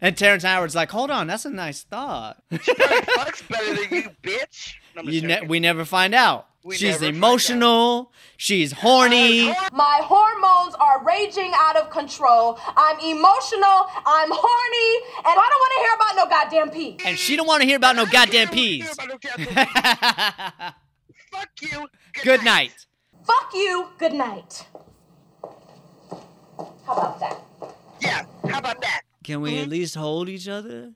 and 0.00 0.16
Terrence 0.16 0.42
Howard's 0.42 0.74
like, 0.74 0.90
hold 0.90 1.10
on, 1.10 1.26
that's 1.26 1.44
a 1.44 1.50
nice 1.50 1.82
thought. 1.82 2.42
She 2.50 2.74
probably 2.74 2.96
fucks 3.00 3.48
better 3.48 3.74
than 3.74 3.88
you, 3.90 4.10
bitch. 4.22 4.74
No, 4.96 5.02
ne- 5.02 5.46
we 5.46 5.60
never 5.60 5.84
find 5.84 6.14
out. 6.14 6.48
We 6.64 6.76
she's 6.76 7.02
emotional. 7.02 8.12
She's 8.36 8.70
horny. 8.72 9.48
My 9.72 10.00
hormones 10.04 10.76
are 10.78 11.04
raging 11.04 11.52
out 11.56 11.76
of 11.76 11.90
control. 11.90 12.58
I'm 12.76 12.98
emotional. 13.00 13.86
I'm 14.06 14.30
horny. 14.30 15.06
And 15.18 15.26
I 15.26 15.46
don't 15.50 15.60
want 15.60 15.72
to 15.72 15.78
hear 15.80 15.94
about 15.94 16.16
no 16.16 16.26
goddamn 16.28 16.70
peace. 16.70 17.00
and 17.04 17.18
she 17.18 17.36
don't 17.36 17.46
want 17.46 17.62
to 17.62 17.66
hear 17.66 17.76
about 17.76 17.96
no 17.96 18.06
goddamn 18.06 18.46
care 18.48 18.54
peas. 18.54 18.96
no 19.08 19.18
goddamn- 19.18 20.72
Fuck 21.32 21.50
you. 21.62 21.88
Good 22.22 22.44
night. 22.44 22.86
Fuck 23.24 23.52
you. 23.54 23.88
Good 23.98 24.12
night. 24.12 24.66
How 26.86 26.92
about 26.92 27.20
that? 27.20 27.40
Yeah, 28.00 28.24
how 28.48 28.58
about 28.58 28.80
that? 28.82 29.02
Can 29.24 29.40
we 29.40 29.52
mm-hmm. 29.52 29.62
at 29.62 29.68
least 29.68 29.94
hold 29.94 30.28
each 30.28 30.48
other? 30.48 30.92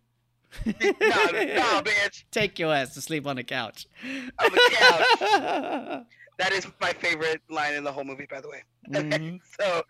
No, 0.66 0.72
no, 0.72 1.82
bitch. 1.84 2.24
Take 2.30 2.58
your 2.58 2.74
ass 2.74 2.94
to 2.94 3.00
sleep 3.00 3.26
on 3.26 3.36
the 3.36 3.44
couch. 3.44 3.86
On 4.04 4.50
the 4.50 4.70
couch. 4.72 6.02
That 6.38 6.52
is 6.52 6.66
my 6.82 6.92
favorite 6.92 7.40
line 7.48 7.72
in 7.72 7.82
the 7.82 7.90
whole 7.90 8.04
movie, 8.04 8.26
by 8.30 8.42
the 8.42 8.48
way. 8.50 8.62
Mhm. 8.90 9.40
so, 9.58 9.82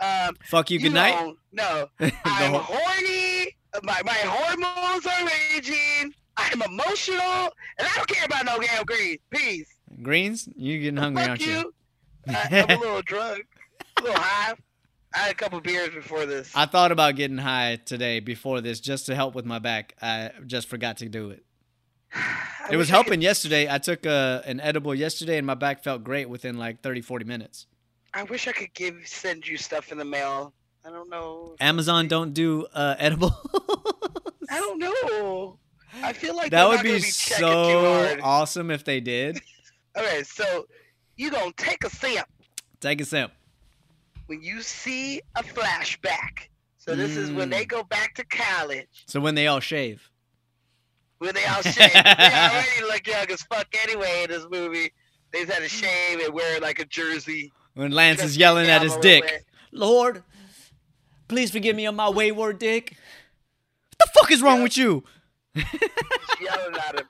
um, 0.00 0.34
Fuck 0.46 0.72
you, 0.72 0.80
you 0.80 0.86
good 0.88 0.94
night. 0.94 1.32
no, 1.52 1.86
I'm 2.00 2.50
whole- 2.54 2.58
horny. 2.58 3.54
My 3.84 4.00
my 4.04 4.12
hormones 4.24 5.06
are 5.06 5.28
raging. 5.54 6.12
I'm 6.36 6.60
emotional, 6.62 7.52
and 7.78 7.86
I 7.86 7.92
don't 7.94 8.08
care 8.08 8.24
about 8.24 8.46
no 8.46 8.58
damn 8.58 8.84
greens. 8.84 9.18
peas. 9.30 9.66
Greens, 10.02 10.48
you 10.56 10.80
getting 10.80 10.96
hungry, 10.96 11.22
Fuck 11.22 11.28
aren't 11.30 11.46
you? 11.46 11.52
you. 11.52 11.72
I, 12.28 12.64
I'm 12.68 12.78
a 12.78 12.80
little 12.80 13.02
drunk, 13.02 13.44
a 13.98 14.02
little 14.02 14.16
high. 14.20 14.54
I 15.14 15.18
had 15.18 15.32
a 15.32 15.34
couple 15.34 15.60
beers 15.60 15.90
before 15.90 16.26
this. 16.26 16.50
I 16.54 16.66
thought 16.66 16.92
about 16.92 17.16
getting 17.16 17.38
high 17.38 17.80
today 17.84 18.20
before 18.20 18.60
this 18.60 18.80
just 18.80 19.06
to 19.06 19.14
help 19.14 19.34
with 19.34 19.44
my 19.44 19.58
back. 19.58 19.94
I 20.00 20.30
just 20.46 20.68
forgot 20.68 20.98
to 20.98 21.08
do 21.08 21.30
it. 21.30 21.44
It 22.70 22.76
was 22.76 22.86
wish 22.86 22.92
I 22.92 22.94
helping 22.94 23.20
yesterday. 23.20 23.68
I 23.68 23.78
took 23.78 24.06
a, 24.06 24.40
an 24.46 24.60
edible 24.60 24.94
yesterday 24.94 25.36
and 25.36 25.44
my 25.44 25.54
back 25.54 25.82
felt 25.82 26.04
great 26.04 26.28
within 26.28 26.56
like 26.58 26.80
30, 26.80 27.00
40 27.00 27.24
minutes. 27.24 27.66
I 28.14 28.22
wish 28.22 28.46
I 28.46 28.52
could 28.52 28.72
give 28.72 28.94
send 29.04 29.48
you 29.48 29.56
stuff 29.56 29.90
in 29.90 29.98
the 29.98 30.04
mail. 30.04 30.54
I 30.86 30.90
don't 30.90 31.10
know. 31.10 31.56
Amazon 31.58 32.06
don't 32.06 32.32
do 32.32 32.66
uh, 32.72 32.94
edible. 33.00 33.34
I 34.48 34.58
don't 34.60 34.78
know. 34.78 35.58
I 36.02 36.12
feel 36.12 36.36
like 36.36 36.52
that 36.52 36.68
would 36.68 36.82
be, 36.82 36.94
be 36.94 37.00
so 37.00 38.16
awesome 38.22 38.70
if 38.70 38.84
they 38.84 39.00
did. 39.00 39.40
Okay, 39.94 40.22
so 40.22 40.66
you 41.18 41.30
gonna 41.30 41.52
take 41.54 41.84
a 41.84 41.90
sip 41.90 42.26
Take 42.80 43.02
a 43.02 43.04
sip. 43.04 43.30
When 44.32 44.40
you 44.40 44.62
see 44.62 45.20
a 45.36 45.42
flashback. 45.42 46.48
So 46.78 46.96
this 46.96 47.18
is 47.18 47.30
when 47.30 47.48
Mm. 47.48 47.52
they 47.52 47.64
go 47.66 47.82
back 47.84 48.14
to 48.14 48.24
college. 48.24 48.88
So 49.06 49.20
when 49.20 49.34
they 49.34 49.46
all 49.46 49.60
shave. 49.60 50.08
When 51.18 51.34
they 51.34 51.44
all 51.44 51.60
shave. 51.60 51.92
they 51.92 52.00
already 52.00 52.80
look 52.88 53.06
young 53.06 53.30
as 53.30 53.42
fuck 53.42 53.66
anyway 53.82 54.22
in 54.24 54.30
this 54.30 54.46
movie. 54.50 54.90
They 55.32 55.40
just 55.44 55.52
had 55.52 55.62
to 55.62 55.68
shave 55.68 56.20
and 56.20 56.32
wear 56.32 56.60
like 56.60 56.78
a 56.78 56.86
jersey. 56.86 57.52
When 57.74 57.92
Lance 57.92 58.22
is 58.22 58.38
yelling 58.38 58.70
at 58.70 58.80
his 58.80 58.96
dick. 58.96 59.44
Lord, 59.70 60.22
please 61.28 61.50
forgive 61.50 61.76
me 61.76 61.84
on 61.84 61.94
my 61.94 62.08
wayward 62.08 62.58
dick. 62.58 62.96
What 63.98 63.98
the 64.14 64.18
fuck 64.18 64.30
is 64.30 64.40
wrong 64.40 64.58
Yeah. 64.58 64.62
with 64.62 64.76
you? 64.78 65.04
Yelling 66.40 66.74
at 66.88 67.00
him. 67.00 67.08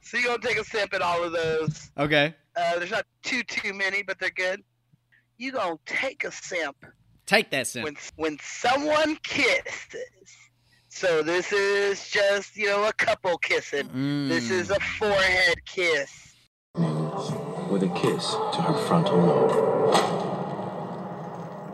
So 0.00 0.16
you 0.16 0.24
gonna 0.24 0.38
take 0.42 0.56
a 0.58 0.64
sip 0.64 0.94
at 0.94 1.02
all 1.02 1.22
of 1.22 1.32
those. 1.32 1.90
Okay. 1.98 2.34
Uh, 2.56 2.78
there's 2.78 2.90
not 2.90 3.04
too 3.22 3.42
too 3.42 3.74
many, 3.74 4.02
but 4.02 4.18
they're 4.18 4.30
good. 4.30 4.62
You 5.42 5.50
gonna 5.50 5.76
take 5.86 6.22
a 6.22 6.30
sip 6.30 6.76
Take 7.26 7.50
that 7.50 7.66
sip. 7.66 7.82
when 7.82 7.96
when 8.14 8.38
someone 8.40 9.16
kisses. 9.24 10.04
So 10.88 11.20
this 11.24 11.52
is 11.52 12.08
just 12.10 12.56
you 12.56 12.66
know 12.66 12.84
a 12.84 12.92
couple 12.92 13.36
kissing. 13.38 13.88
This 14.28 14.52
is 14.52 14.68
Mm. 14.68 14.76
a 14.76 14.80
forehead 14.98 15.56
kiss. 15.66 16.34
With 16.74 17.82
a 17.82 17.88
kiss 18.00 18.30
to 18.54 18.62
her 18.62 18.86
frontal 18.86 19.18
lobe. 19.18 19.50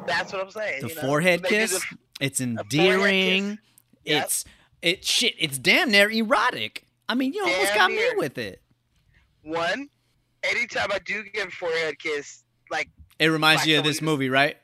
That's 0.07 0.33
what 0.33 0.40
I'm 0.42 0.50
saying. 0.50 0.81
the 0.83 0.88
you 0.88 0.94
know? 0.94 1.00
forehead 1.02 1.42
They 1.42 1.48
kiss. 1.50 1.72
the- 1.72 1.98
it's 2.20 2.40
endearing. 2.40 3.57
kiss. 3.59 3.59
Yep. 4.04 4.24
It's 4.24 4.44
it 4.81 5.04
shit. 5.04 5.35
It's 5.38 5.59
damn 5.59 5.90
near 5.90 6.09
erotic. 6.11 6.85
I 7.07 7.14
mean, 7.14 7.35
you 7.35 7.42
almost 7.42 7.64
Damn 7.68 7.76
got 7.76 7.90
me 7.90 7.96
near. 7.96 8.16
with 8.16 8.38
it. 8.38 8.62
one. 9.42 9.90
Anytime 10.42 10.90
I 10.90 11.00
do 11.00 11.22
give 11.24 11.48
a 11.48 11.50
forehead 11.50 11.98
kiss, 11.98 12.44
like 12.70 12.88
It 13.18 13.26
reminds 13.28 13.66
you 13.66 13.78
of 13.78 13.85
this 13.85 14.00
movie, 14.02 14.28
right? 14.31 14.57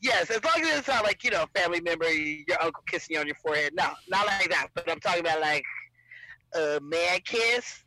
yes, 0.00 0.28
as 0.30 0.44
long 0.44 0.62
as 0.62 0.78
it's 0.80 0.88
not 0.88 1.02
like 1.02 1.24
you 1.24 1.30
know 1.30 1.44
a 1.44 1.58
family 1.58 1.80
member, 1.80 2.10
your 2.12 2.60
uncle 2.62 2.82
kissing 2.86 3.14
you 3.14 3.20
on 3.20 3.26
your 3.26 3.36
forehead. 3.36 3.72
No, 3.74 3.88
not 4.08 4.26
like 4.26 4.50
that. 4.50 4.68
But 4.74 4.90
I'm 4.90 5.00
talking 5.00 5.20
about 5.20 5.40
like 5.40 5.64
a 6.54 6.78
man 6.82 7.20
kiss. 7.24 7.80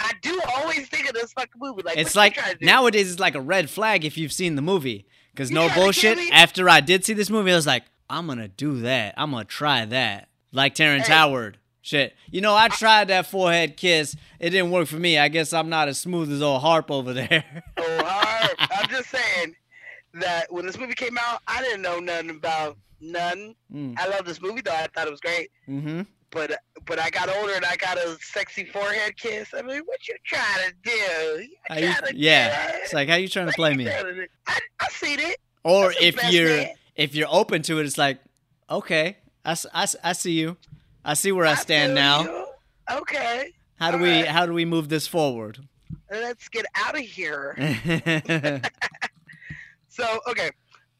I 0.00 0.10
do 0.22 0.40
always 0.56 0.88
think 0.88 1.08
of 1.08 1.14
this 1.14 1.32
fucking 1.32 1.52
movie. 1.60 1.82
Like 1.84 1.96
It's 1.98 2.16
like 2.16 2.34
trying 2.34 2.54
to 2.54 2.58
do? 2.58 2.66
nowadays 2.66 3.12
it's 3.12 3.20
like 3.20 3.36
a 3.36 3.40
red 3.40 3.70
flag 3.70 4.04
if 4.04 4.18
you've 4.18 4.32
seen 4.32 4.56
the 4.56 4.62
movie. 4.62 5.06
Cause 5.36 5.50
You 5.50 5.54
no 5.54 5.68
bullshit. 5.72 6.18
After 6.32 6.68
I 6.68 6.80
did 6.80 7.04
see 7.04 7.12
this 7.14 7.30
movie, 7.30 7.52
I 7.52 7.54
was 7.56 7.66
like, 7.66 7.84
I'm 8.10 8.26
gonna 8.26 8.48
do 8.48 8.80
that. 8.80 9.14
I'm 9.16 9.30
gonna 9.30 9.44
try 9.44 9.84
that. 9.84 10.28
Like 10.50 10.74
Terrence 10.74 11.06
Hey. 11.06 11.14
Howard. 11.14 11.58
Shit. 11.80 12.14
You 12.30 12.40
know, 12.40 12.54
I 12.54 12.68
tried 12.68 13.08
that 13.08 13.26
forehead 13.26 13.76
kiss. 13.76 14.16
It 14.40 14.50
didn't 14.50 14.70
work 14.72 14.88
for 14.88 14.96
me. 14.96 15.18
I 15.18 15.28
guess 15.28 15.52
I'm 15.52 15.68
not 15.68 15.86
as 15.88 15.98
smooth 16.00 16.30
as 16.32 16.42
old 16.42 16.62
Harp 16.62 16.90
over 16.90 17.12
there. 17.12 17.62
Oh, 17.76 18.04
Harp. 18.04 18.41
I'm 18.58 18.88
just 18.88 19.10
saying 19.10 19.54
that 20.14 20.52
when 20.52 20.66
this 20.66 20.78
movie 20.78 20.94
came 20.94 21.16
out, 21.18 21.40
I 21.48 21.62
didn't 21.62 21.82
know 21.82 21.98
nothing 22.00 22.30
about 22.30 22.76
none. 23.00 23.54
mm. 23.72 23.98
I 23.98 24.08
love 24.08 24.24
this 24.24 24.40
movie 24.40 24.60
though. 24.60 24.72
I 24.72 24.86
thought 24.94 25.06
it 25.06 25.10
was 25.10 25.20
great. 25.20 25.50
Mm-hmm. 25.68 26.02
But 26.30 26.58
but 26.86 26.98
I 26.98 27.10
got 27.10 27.28
older 27.28 27.52
and 27.54 27.64
I 27.64 27.76
got 27.76 27.98
a 27.98 28.16
sexy 28.20 28.64
forehead 28.64 29.16
kiss. 29.18 29.48
I 29.54 29.60
mean, 29.62 29.82
what 29.84 30.08
you 30.08 30.14
trying 30.24 30.68
to 30.70 30.74
do? 30.82 30.90
You 31.42 31.48
How 31.68 31.74
you- 31.76 31.92
to 31.94 32.16
yeah. 32.16 32.72
do- 32.72 32.78
It's 32.82 32.92
like 32.94 33.08
how 33.08 33.16
you 33.16 33.28
trying 33.28 33.46
to 33.48 33.52
play 33.52 33.74
me? 33.74 33.84
to? 33.84 34.26
I 34.46 34.58
I 34.80 34.88
seen 34.90 35.20
it. 35.20 35.36
Or 35.64 35.88
That's 35.88 36.02
if 36.02 36.32
you're 36.32 36.48
man. 36.48 36.70
if 36.96 37.14
you're 37.14 37.28
open 37.30 37.62
to 37.62 37.78
it, 37.80 37.86
it's 37.86 37.98
like, 37.98 38.18
okay, 38.70 39.18
I, 39.44 39.56
I, 39.74 39.86
I 40.02 40.12
see 40.12 40.32
you. 40.32 40.56
I 41.04 41.14
see 41.14 41.32
where 41.32 41.46
I 41.46 41.54
stand 41.54 41.94
now. 41.94 42.22
you. 42.22 42.46
Okay, 42.90 43.52
How 43.78 43.90
do 43.92 43.96
All 43.98 44.02
we 44.02 44.10
right. 44.10 44.26
how 44.26 44.44
do 44.46 44.52
we 44.54 44.64
move 44.64 44.88
this 44.88 45.06
forward? 45.06 45.58
Let's 46.10 46.48
get 46.48 46.66
out 46.74 46.94
of 46.94 47.00
here. 47.00 47.56
So 49.88 50.20
okay, 50.26 50.48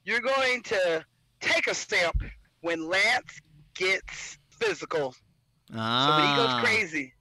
you're 0.05 0.21
going 0.21 0.61
to 0.65 1.03
take 1.41 1.67
a 1.67 1.73
sip 1.75 2.15
when 2.61 2.87
Lance 2.87 3.41
gets 3.75 4.37
physical. 4.51 5.13
So 5.13 5.79
when 5.79 6.29
he 6.29 6.37
goes 6.37 6.51
ah. 6.51 6.61
crazy, 6.63 7.15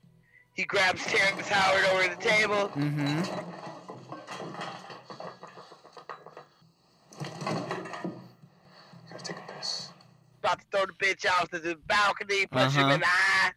he 0.54 0.66
grabs 0.66 1.02
Terrence 1.06 1.48
Howard 1.48 1.86
over 1.86 2.14
the 2.14 2.22
table. 2.22 2.68
Mm-hmm. 2.76 3.22
Take 9.24 9.38
a 9.38 9.54
piss. 9.58 9.90
about 10.40 10.60
to 10.60 10.66
throw 10.72 10.86
the 10.88 10.94
bitch 10.94 11.26
off 11.30 11.50
to 11.52 11.60
the 11.60 11.76
balcony, 11.88 12.46
punch 12.48 12.74
him 12.74 12.84
Uh-huh. 12.86 12.94
in 12.96 13.00
the 13.02 13.06
eye. 13.08 13.52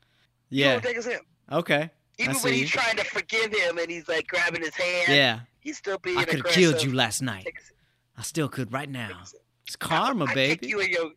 Yeah. 0.50 0.78
take 0.80 0.96
a 0.98 1.02
sip. 1.02 1.20
Okay. 1.50 1.90
Even 2.18 2.34
when 2.36 2.52
he's 2.52 2.70
trying 2.70 2.96
to 2.96 3.04
forgive 3.04 3.52
him 3.52 3.78
and 3.78 3.90
he's 3.90 4.06
like 4.08 4.26
grabbing 4.28 4.62
his 4.62 4.74
hand, 4.74 5.08
Yeah. 5.08 5.40
he's 5.60 5.78
still 5.78 5.98
being 5.98 6.18
I 6.18 6.24
could 6.24 6.44
have 6.44 6.54
killed 6.54 6.82
you 6.82 6.92
last 6.92 7.22
night. 7.22 7.44
Take 7.44 7.58
a 7.58 7.62
sip, 7.64 7.76
I 8.16 8.22
still 8.22 8.48
could 8.48 8.72
right 8.72 8.88
now. 8.88 9.22
It's 9.66 9.76
karma, 9.76 10.26
I 10.26 10.34
baby. 10.34 10.68
you 10.68 10.80
in 10.80 10.90
your. 10.90 11.10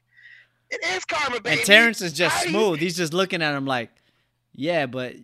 It 0.69 0.83
is 0.95 1.05
karma, 1.05 1.39
baby. 1.39 1.57
And 1.59 1.65
Terrence 1.65 2.01
is 2.01 2.13
just 2.13 2.35
How 2.35 2.43
you- 2.43 2.49
smooth. 2.49 2.79
He's 2.79 2.97
just 2.97 3.13
looking 3.13 3.41
at 3.41 3.53
him 3.55 3.65
like, 3.65 3.91
Yeah, 4.53 4.85
but 4.87 5.15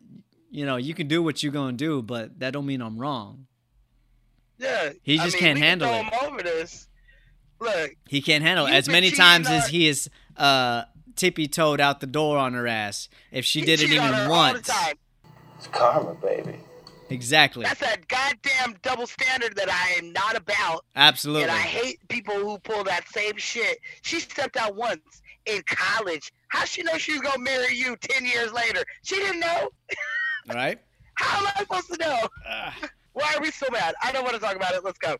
you 0.51 0.65
know, 0.65 0.75
you 0.77 0.93
can 0.93 1.07
do 1.07 1.23
what 1.23 1.41
you're 1.41 1.51
gonna 1.51 1.73
do, 1.75 2.01
but 2.03 2.39
that 2.39 2.53
don't 2.53 2.65
mean 2.67 2.81
I'm 2.81 2.97
wrong. 2.99 3.47
Yeah. 4.59 4.91
He 5.01 5.19
I 5.19 5.23
just 5.23 5.35
mean, 5.35 5.41
can't 5.41 5.57
can 5.57 5.63
handle 5.63 5.87
throw 5.89 6.27
it. 6.27 6.31
over 6.31 6.43
this. 6.43 6.87
Look, 7.59 7.95
He 8.07 8.21
can't 8.21 8.43
handle 8.43 8.67
it. 8.67 8.73
As 8.73 8.87
many 8.87 9.09
times 9.11 9.47
as 9.47 9.67
he 9.69 9.87
is 9.87 10.09
uh 10.37 10.83
tippy 11.15 11.47
toed 11.47 11.79
out 11.79 11.99
the 12.01 12.07
door 12.07 12.37
on 12.37 12.53
her 12.53 12.67
ass. 12.67 13.07
If 13.31 13.45
she 13.45 13.61
he 13.61 13.65
did 13.65 13.81
it 13.81 13.89
even 13.91 14.13
her 14.13 14.21
all 14.21 14.23
the 14.25 14.29
once. 14.29 14.69
Time. 15.71 15.71
It's 15.71 15.77
karma, 15.79 16.13
baby. 16.15 16.59
Exactly. 17.09 17.63
That's 17.63 17.79
that 17.81 18.07
goddamn 18.07 18.77
double 18.81 19.05
standard 19.05 19.55
that 19.55 19.69
I 19.69 19.99
am 19.99 20.13
not 20.13 20.35
about. 20.35 20.85
Absolutely. 20.95 21.43
And 21.43 21.51
I 21.51 21.59
hate 21.59 21.99
people 22.07 22.33
who 22.35 22.57
pull 22.59 22.83
that 22.85 23.07
same 23.09 23.37
shit. 23.37 23.79
She 24.01 24.19
stepped 24.19 24.57
out 24.57 24.75
once 24.75 25.01
in 25.45 25.61
college. 25.67 26.31
How 26.47 26.65
she 26.65 26.81
know 26.83 26.97
she 26.97 27.13
was 27.13 27.21
gonna 27.21 27.39
marry 27.39 27.75
you 27.75 27.95
ten 27.97 28.25
years 28.25 28.51
later? 28.53 28.83
She 29.03 29.15
didn't 29.15 29.41
know. 29.41 29.69
right? 30.53 30.79
How 31.15 31.39
am 31.39 31.51
I 31.55 31.59
supposed 31.59 31.91
to 31.93 31.97
know? 31.99 32.19
Ah. 32.47 32.75
Why 33.13 33.31
are 33.35 33.41
we 33.41 33.51
so 33.51 33.67
mad? 33.71 33.93
I 34.03 34.11
don't 34.11 34.23
want 34.23 34.33
to 34.33 34.41
talk 34.41 34.55
about 34.55 34.73
it. 34.73 34.83
Let's 34.83 34.97
go. 34.97 35.11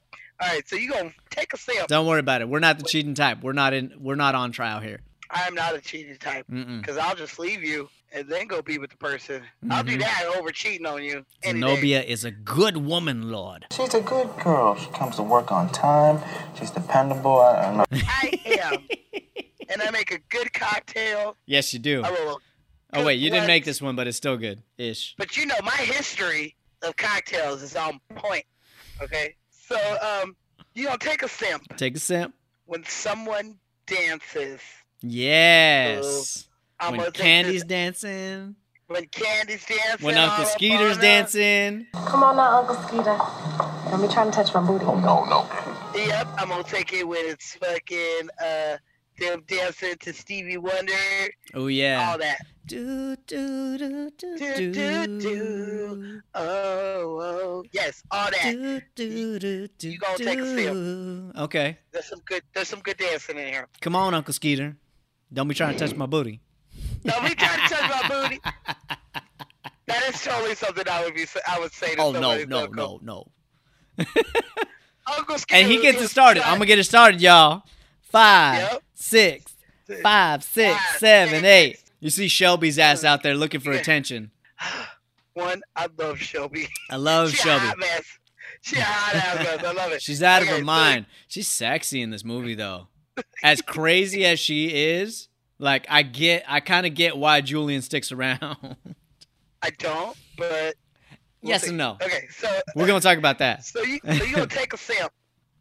All 0.42 0.50
right, 0.50 0.68
so 0.68 0.76
you 0.76 0.90
gonna 0.90 1.14
take 1.30 1.54
a 1.54 1.58
sip. 1.58 1.88
Don't 1.88 2.08
worry 2.08 2.20
about 2.22 2.42
it. 2.42 2.50
We're 2.50 2.60
not 2.60 2.80
the 2.80 2.86
cheating 2.86 3.14
type. 3.14 3.44
We're 3.44 3.54
not 3.54 3.74
in 3.74 3.94
we're 4.00 4.16
not 4.16 4.34
on 4.34 4.52
trial 4.52 4.80
here. 4.80 5.02
I 5.30 5.44
am 5.48 5.54
not 5.54 5.76
a 5.76 5.82
cheating 5.82 6.18
type 6.18 6.46
because 6.48 6.98
I'll 6.98 7.16
just 7.16 7.38
leave 7.40 7.64
you 7.64 7.90
and 8.14 8.30
then 8.30 8.48
go 8.48 8.62
be 8.62 8.78
with 8.78 8.92
the 8.92 8.98
person. 8.98 9.44
I'll 9.70 9.84
do 9.84 9.98
that 9.98 10.26
over 10.38 10.52
cheating 10.52 10.86
on 10.86 11.04
you. 11.04 11.26
any 11.44 11.60
day. 11.60 11.68
Zenobia 11.68 12.04
is 12.04 12.24
a 12.24 12.32
good 12.32 12.78
woman, 12.78 13.32
Lord. 13.32 13.66
She's 13.72 13.94
a 13.94 14.02
good 14.02 14.30
girl. 14.44 14.76
She 14.76 14.88
comes 14.92 15.18
to 15.18 15.24
work 15.24 15.52
on 15.52 15.70
time. 15.72 16.20
She's 16.58 16.72
dependable. 16.72 17.40
I, 17.40 17.56
I 17.56 17.76
know. 17.76 17.86
I 17.92 18.40
am, 18.62 18.88
and 19.70 19.82
I 19.82 19.92
make 19.92 20.12
a 20.12 20.20
good 20.30 20.54
cocktail. 20.54 21.36
Yes, 21.46 21.74
you 21.74 21.80
do. 21.80 22.04
I 22.04 22.10
roll 22.12 22.40
Oh 22.96 23.04
wait, 23.04 23.20
you 23.20 23.30
didn't 23.32 23.48
make 23.48 23.66
this 23.66 23.82
one, 23.82 23.96
but 23.96 24.08
it's 24.08 24.18
still 24.18 24.38
good. 24.38 24.62
Ish. 24.78 25.16
But 25.18 25.36
you 25.36 25.46
know, 25.48 25.56
my 25.64 25.72
history 25.72 26.56
of 26.84 26.96
cocktails 26.96 27.64
is 27.64 27.76
on 27.76 28.00
point. 28.16 28.46
Okay, 29.02 29.36
so 29.50 29.76
um, 30.02 30.36
you 30.76 30.86
gonna 30.86 31.00
take 31.00 31.24
a 31.24 31.28
simp 31.28 31.76
Take 31.76 31.96
a 31.96 32.00
sip. 32.00 32.32
when 32.66 32.84
someone 32.86 33.58
dances. 33.88 34.62
Yes. 35.02 36.48
I'm 36.80 36.98
when 36.98 37.12
Candy's 37.12 37.64
dancing. 37.64 38.56
when 38.88 39.06
Candy's 39.08 39.66
dancing. 39.66 40.06
When 40.06 40.18
Uncle 40.18 40.46
Skeeter's 40.46 40.98
dancing. 40.98 41.88
Come 41.94 42.24
on 42.24 42.36
now, 42.36 42.60
Uncle 42.60 42.76
Skeeter. 42.88 43.18
Don't 43.90 44.02
be 44.02 44.08
trying 44.14 44.32
to 44.32 44.36
touch 44.36 44.54
my 44.54 44.62
booty. 44.62 44.86
Oh, 44.86 44.96
no, 45.00 45.26
no. 45.26 45.48
Yep, 45.96 46.28
I'm 46.38 46.50
gonna 46.50 46.64
take 46.64 46.92
it 46.94 47.08
when 47.08 47.22
it's 47.26 47.54
fucking 47.56 48.30
uh 48.44 48.78
them 49.20 49.44
dancing 49.48 49.94
to 50.00 50.12
Stevie 50.12 50.58
Wonder, 50.58 50.92
Oh 51.54 51.68
yeah. 51.68 52.10
all 52.10 52.18
that. 52.18 52.40
Do, 52.66 53.16
do, 53.28 53.78
do, 53.78 54.10
do, 54.18 54.38
Do, 54.38 54.72
do, 54.74 55.20
do. 55.20 56.22
Oh, 56.34 56.42
oh, 57.22 57.64
yes, 57.72 58.02
all 58.10 58.32
that. 58.32 58.42
Do, 58.54 58.82
do, 58.96 59.38
do, 59.40 59.68
do, 59.78 59.90
You 59.92 60.00
gonna 60.00 60.18
take 60.18 60.40
a 60.40 60.46
sip. 60.48 60.74
do. 60.74 61.32
Okay. 61.38 61.78
There's 61.92 62.06
some 62.08 62.22
good. 62.26 62.42
There's 62.56 62.70
some 62.70 62.80
good 62.80 62.98
dancing 62.98 63.38
in 63.38 63.48
here. 63.50 63.68
Come 63.82 63.96
on, 63.96 64.16
Uncle 64.16 64.34
Skeeter. 64.34 64.76
Don't 65.32 65.48
be 65.48 65.54
trying 65.54 65.74
to 65.78 65.80
touch 65.88 65.96
my 65.96 66.08
booty. 66.08 66.40
Be 67.04 67.12
trying 67.12 67.68
to 67.68 67.76
touch 67.76 67.90
my 67.90 68.10
booty. 68.10 68.40
That 69.88 70.04
is 70.10 70.22
totally 70.24 70.56
something 70.56 70.88
I 70.90 71.04
would 71.04 71.14
be. 71.14 71.26
I 71.48 71.60
would 71.60 71.74
say 71.74 71.96
to 71.96 72.02
Oh 72.02 72.12
no, 72.12 72.44
no, 72.46 72.66
no, 72.68 73.00
no. 73.02 73.28
Uncle 75.06 75.36
And 75.52 75.68
he 75.68 75.82
gets 75.82 76.02
it 76.02 76.08
started. 76.08 76.44
I'm 76.44 76.56
gonna 76.56 76.66
get 76.66 76.80
it 76.80 76.86
started, 76.86 77.22
y'all. 77.22 77.64
Five, 78.02 78.80
six, 78.94 79.54
five, 80.02 80.44
six, 80.44 80.80
seven, 81.00 81.44
eight. 81.46 81.80
You 82.00 82.10
see 82.10 82.28
Shelby's 82.28 82.80
ass 82.80 83.04
out 83.04 83.24
there 83.24 83.36
looking 83.36 83.60
for 83.60 83.72
attention. 83.72 84.32
One, 85.34 85.62
I 85.76 85.88
love 85.98 86.20
Shelby. 86.20 86.68
I 86.90 86.96
love 86.98 87.32
she 87.32 87.38
Shelby. 87.38 87.66
She 88.62 88.78
hot 88.78 89.16
ass. 89.16 89.64
I 89.64 89.72
love 89.74 89.92
it. 89.92 90.02
She's 90.02 90.24
out 90.24 90.42
of 90.42 90.48
her 90.48 90.64
mind. 90.64 91.06
She's 91.28 91.48
sexy 91.48 92.02
in 92.02 92.12
this 92.12 92.24
movie 92.24 92.56
though. 92.56 92.88
As 93.44 93.62
crazy 93.62 94.26
as 94.26 94.40
she 94.40 94.68
is, 94.68 95.28
like 95.64 95.88
I 95.90 96.04
get 96.04 96.44
I 96.48 96.60
kind 96.60 96.86
of 96.86 96.94
get 96.94 97.18
why 97.18 97.42
Julian 97.42 97.82
sticks 97.82 98.12
around. 98.12 98.76
I 99.62 99.70
don't, 99.80 100.16
but 100.38 100.76
we'll 101.42 101.50
yes 101.52 101.64
see. 101.64 101.70
and 101.70 101.78
no. 101.78 101.98
Okay, 102.02 102.28
so 102.38 102.50
We're 102.76 102.86
going 102.86 103.00
to 103.00 103.08
talk 103.08 103.18
about 103.18 103.40
that. 103.40 103.64
So 103.66 103.82
you 103.82 104.00
so 104.06 104.24
you 104.26 104.36
gonna 104.36 104.48
take 104.48 104.74
a 104.74 104.78
sip 104.78 105.12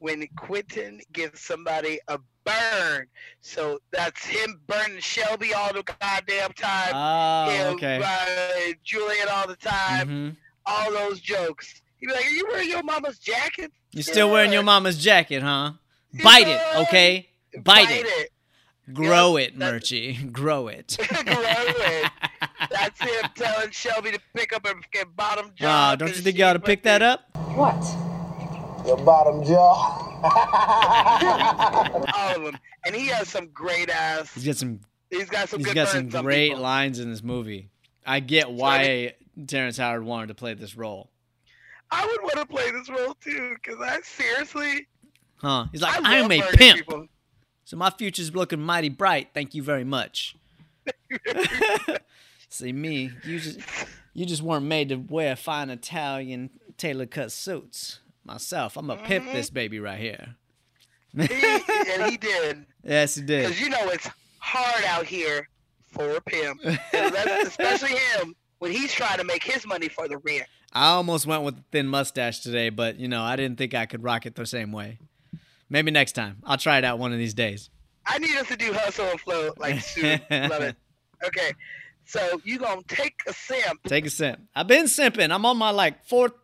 when 0.01 0.27
Quentin 0.37 1.01
gives 1.13 1.41
somebody 1.41 2.01
a 2.09 2.19
burn. 2.45 3.07
So 3.41 3.79
that's 3.93 4.25
him 4.27 4.61
burning 4.67 4.99
Shelby 4.99 5.55
all 5.55 5.73
the 5.73 5.85
goddamn 5.85 6.53
time. 6.55 6.91
Oh, 6.93 7.51
him 7.51 7.75
okay. 7.75 8.03
uh, 8.05 8.73
Julian 8.83 9.29
all 9.33 9.47
the 9.47 9.57
time. 9.57 10.09
Mhm. 10.09 10.37
All 10.67 10.91
those 10.93 11.21
jokes. 11.21 11.81
He'd 11.99 12.07
be 12.09 12.13
like, 12.13 12.25
"Are 12.25 12.31
you 12.31 12.47
wearing 12.51 12.69
your 12.69 12.83
mama's 12.83 13.21
jacket? 13.21 13.71
You're 13.93 14.03
still 14.03 14.31
wearing 14.31 14.53
your 14.53 14.65
mama's 14.65 14.99
jacket, 14.99 15.43
huh? 15.43 15.75
Bite 16.25 16.49
it, 16.49 16.61
okay? 16.89 17.29
Bite, 17.63 17.91
it. 17.91 18.07
it. 18.07 18.32
Grow 18.93 19.37
Yep, 19.37 19.49
it, 19.55 19.59
that- 19.59 19.75
Murchie. 19.75 20.33
Grow 20.33 20.69
it. 20.69 20.97
Grow 21.25 21.35
it. 21.39 22.11
That's 22.71 23.01
him 23.01 23.31
telling 23.37 23.71
Shelby 23.71 24.13
to 24.13 24.21
pick 24.35 24.53
up 24.53 24.67
her 24.67 24.75
fucking 24.75 25.13
bottom 25.15 25.51
jaw. 25.55 25.95
don't 25.97 26.09
you 26.09 26.23
think 26.23 26.37
you 26.39 26.45
ought 26.45 26.55
to 26.55 26.59
pick 26.61 26.83
that 26.85 27.03
up? 27.03 27.21
What? 27.55 27.81
Your 28.87 28.97
bottom 28.99 29.45
jaw. 29.45 30.09
All 32.17 32.37
of 32.37 32.43
them, 32.45 32.59
and 32.87 32.95
he 32.95 33.07
has 33.09 33.29
some 33.29 33.49
great 33.49 33.91
ass. 33.91 34.33
He's 34.35 34.45
got 34.47 34.57
some 34.57 34.81
He's 35.11 35.29
got 35.29 35.49
some 35.49 35.59
he's 35.61 35.67
good 35.67 35.75
got 35.75 35.89
some 35.89 36.09
burns 36.09 36.23
great 36.25 36.49
people. 36.51 36.63
lines 36.63 36.99
in 36.99 37.11
this 37.11 37.23
movie. 37.23 37.69
I 38.07 38.21
get 38.21 38.51
why 38.51 39.15
Terrence 39.47 39.77
Howard 39.77 40.05
wanted 40.05 40.29
to 40.29 40.35
play 40.35 40.55
this 40.55 40.75
role. 40.77 41.11
I 41.91 42.07
would 42.07 42.23
want 42.23 42.37
to 42.37 42.47
play 42.47 42.71
this 42.71 42.89
role 42.89 43.15
too, 43.23 43.55
because 43.63 43.79
I 43.81 44.01
seriously, 44.03 44.87
Huh? 45.37 45.67
He's 45.73 45.83
like, 45.83 46.01
I 46.03 46.19
I'm 46.21 46.31
a 46.33 46.41
pimp. 46.57 46.79
people. 46.79 47.07
So 47.65 47.77
my 47.77 47.91
future's 47.91 48.35
looking 48.35 48.61
mighty 48.61 48.89
bright. 48.89 49.29
Thank 49.35 49.55
you 49.55 49.63
very 49.63 49.85
much. 49.85 50.37
See 52.49 52.73
me, 52.73 53.11
you 53.25 53.39
just 53.39 53.61
you 54.13 54.27
just 54.27 54.43
weren't 54.43 54.67
made 54.67 54.91
to 54.91 54.97
wear 54.97 55.37
fine 55.37 55.71
Italian 55.71 56.51
tailor 56.77 57.07
cut 57.07 57.33
suits. 57.33 58.01
Myself, 58.25 58.77
I'm 58.77 58.87
pimp 58.89 59.25
Mm-hmm. 59.25 59.33
this 59.33 59.51
baby 59.51 59.81
right 59.81 59.99
here. 59.99 60.37
He, 61.17 61.23
and 61.23 62.11
he 62.11 62.17
did, 62.17 62.65
Yes, 62.85 63.15
he 63.17 63.23
did. 63.23 63.43
because 63.47 63.61
you 63.61 63.69
know 63.69 63.89
it's 63.89 64.09
hard 64.39 64.85
out 64.85 65.05
here 65.07 65.49
for 65.89 66.17
a 66.17 66.21
pimp, 66.21 66.61
especially 66.93 67.97
him 67.97 68.35
when 68.61 68.71
he's 68.71 68.93
trying 68.93 69.19
to 69.19 69.25
make 69.25 69.43
his 69.43 69.67
money 69.67 69.89
for 69.89 70.07
the 70.09 70.19
rent. 70.19 70.45
I 70.73 70.89
almost 70.91 71.27
went 71.27 71.43
with 71.43 71.59
a 71.59 71.65
thin 71.73 71.87
mustache 71.89 72.41
today, 72.41 72.71
but 72.71 72.99
you 72.99 73.09
know, 73.09 73.23
I 73.23 73.37
didn't 73.37 73.59
think 73.59 73.75
I 73.75 73.87
could 73.87 74.03
rock 74.03 74.25
it 74.27 74.35
the 74.37 74.47
same 74.47 74.73
way. 74.73 74.99
Maybe 75.73 75.91
next 75.91 76.13
time. 76.13 76.37
I'll 76.45 76.59
try 76.59 76.77
it 76.77 76.85
out 76.85 76.99
one 76.99 77.13
of 77.15 77.19
these 77.19 77.33
days. 77.33 77.71
I 78.05 78.19
need 78.19 78.37
us 78.37 78.47
to 78.49 78.57
do 78.57 78.75
hustle 78.75 79.07
and 79.07 79.19
flow 79.19 79.55
like 79.57 79.81
soon. 79.81 80.21
Love 80.31 80.61
it. 80.61 80.77
Okay, 81.25 81.53
so 82.05 82.43
you 82.45 82.59
gonna 82.59 82.83
take 82.89 83.15
a 83.27 83.33
simp, 83.33 83.81
Take 83.87 84.05
a 84.05 84.11
sip. 84.11 84.39
I've 84.55 84.67
been 84.67 84.85
simping. 84.85 85.35
I'm 85.35 85.47
on 85.47 85.57
my 85.57 85.71
like 85.71 86.05
fourth 86.05 86.35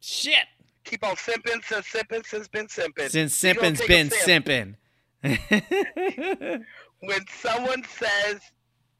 shit. 0.00 0.44
keep 0.84 1.02
on 1.02 1.16
simping 1.16 1.64
since 1.64 1.86
simping 1.86 2.26
since 2.26 2.46
been 2.48 2.66
simping. 2.66 3.08
Since 3.08 3.34
simping's 3.34 3.80
been 3.86 4.10
simp. 4.10 4.44
simping. 4.44 4.74
When 7.00 7.20
someone 7.40 7.84
says 7.84 8.40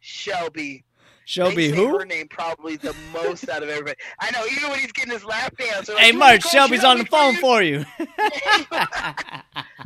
Shelby, 0.01 0.85
Shelby 1.29 1.69
they 1.69 1.71
say 1.73 1.77
who? 1.77 1.99
her 1.99 2.07
name 2.07 2.27
probably 2.29 2.77
the 2.77 2.95
most 3.13 3.49
out 3.51 3.63
of 3.63 3.69
everybody. 3.69 3.97
I 4.19 4.31
know, 4.31 4.47
even 4.51 4.71
when 4.71 4.79
he's 4.79 4.93
getting 4.93 5.13
his 5.13 5.25
lap 5.25 5.55
dance. 5.59 5.89
like, 5.89 5.99
Hey, 5.99 6.13
"You 6.13 6.19
Mark, 6.19 6.41
call 6.41 6.51
Shelby's 6.51 6.85
on 6.85 6.99
the 6.99 7.05
phone 7.05 7.37
for 7.37 7.63
you. 7.63 7.85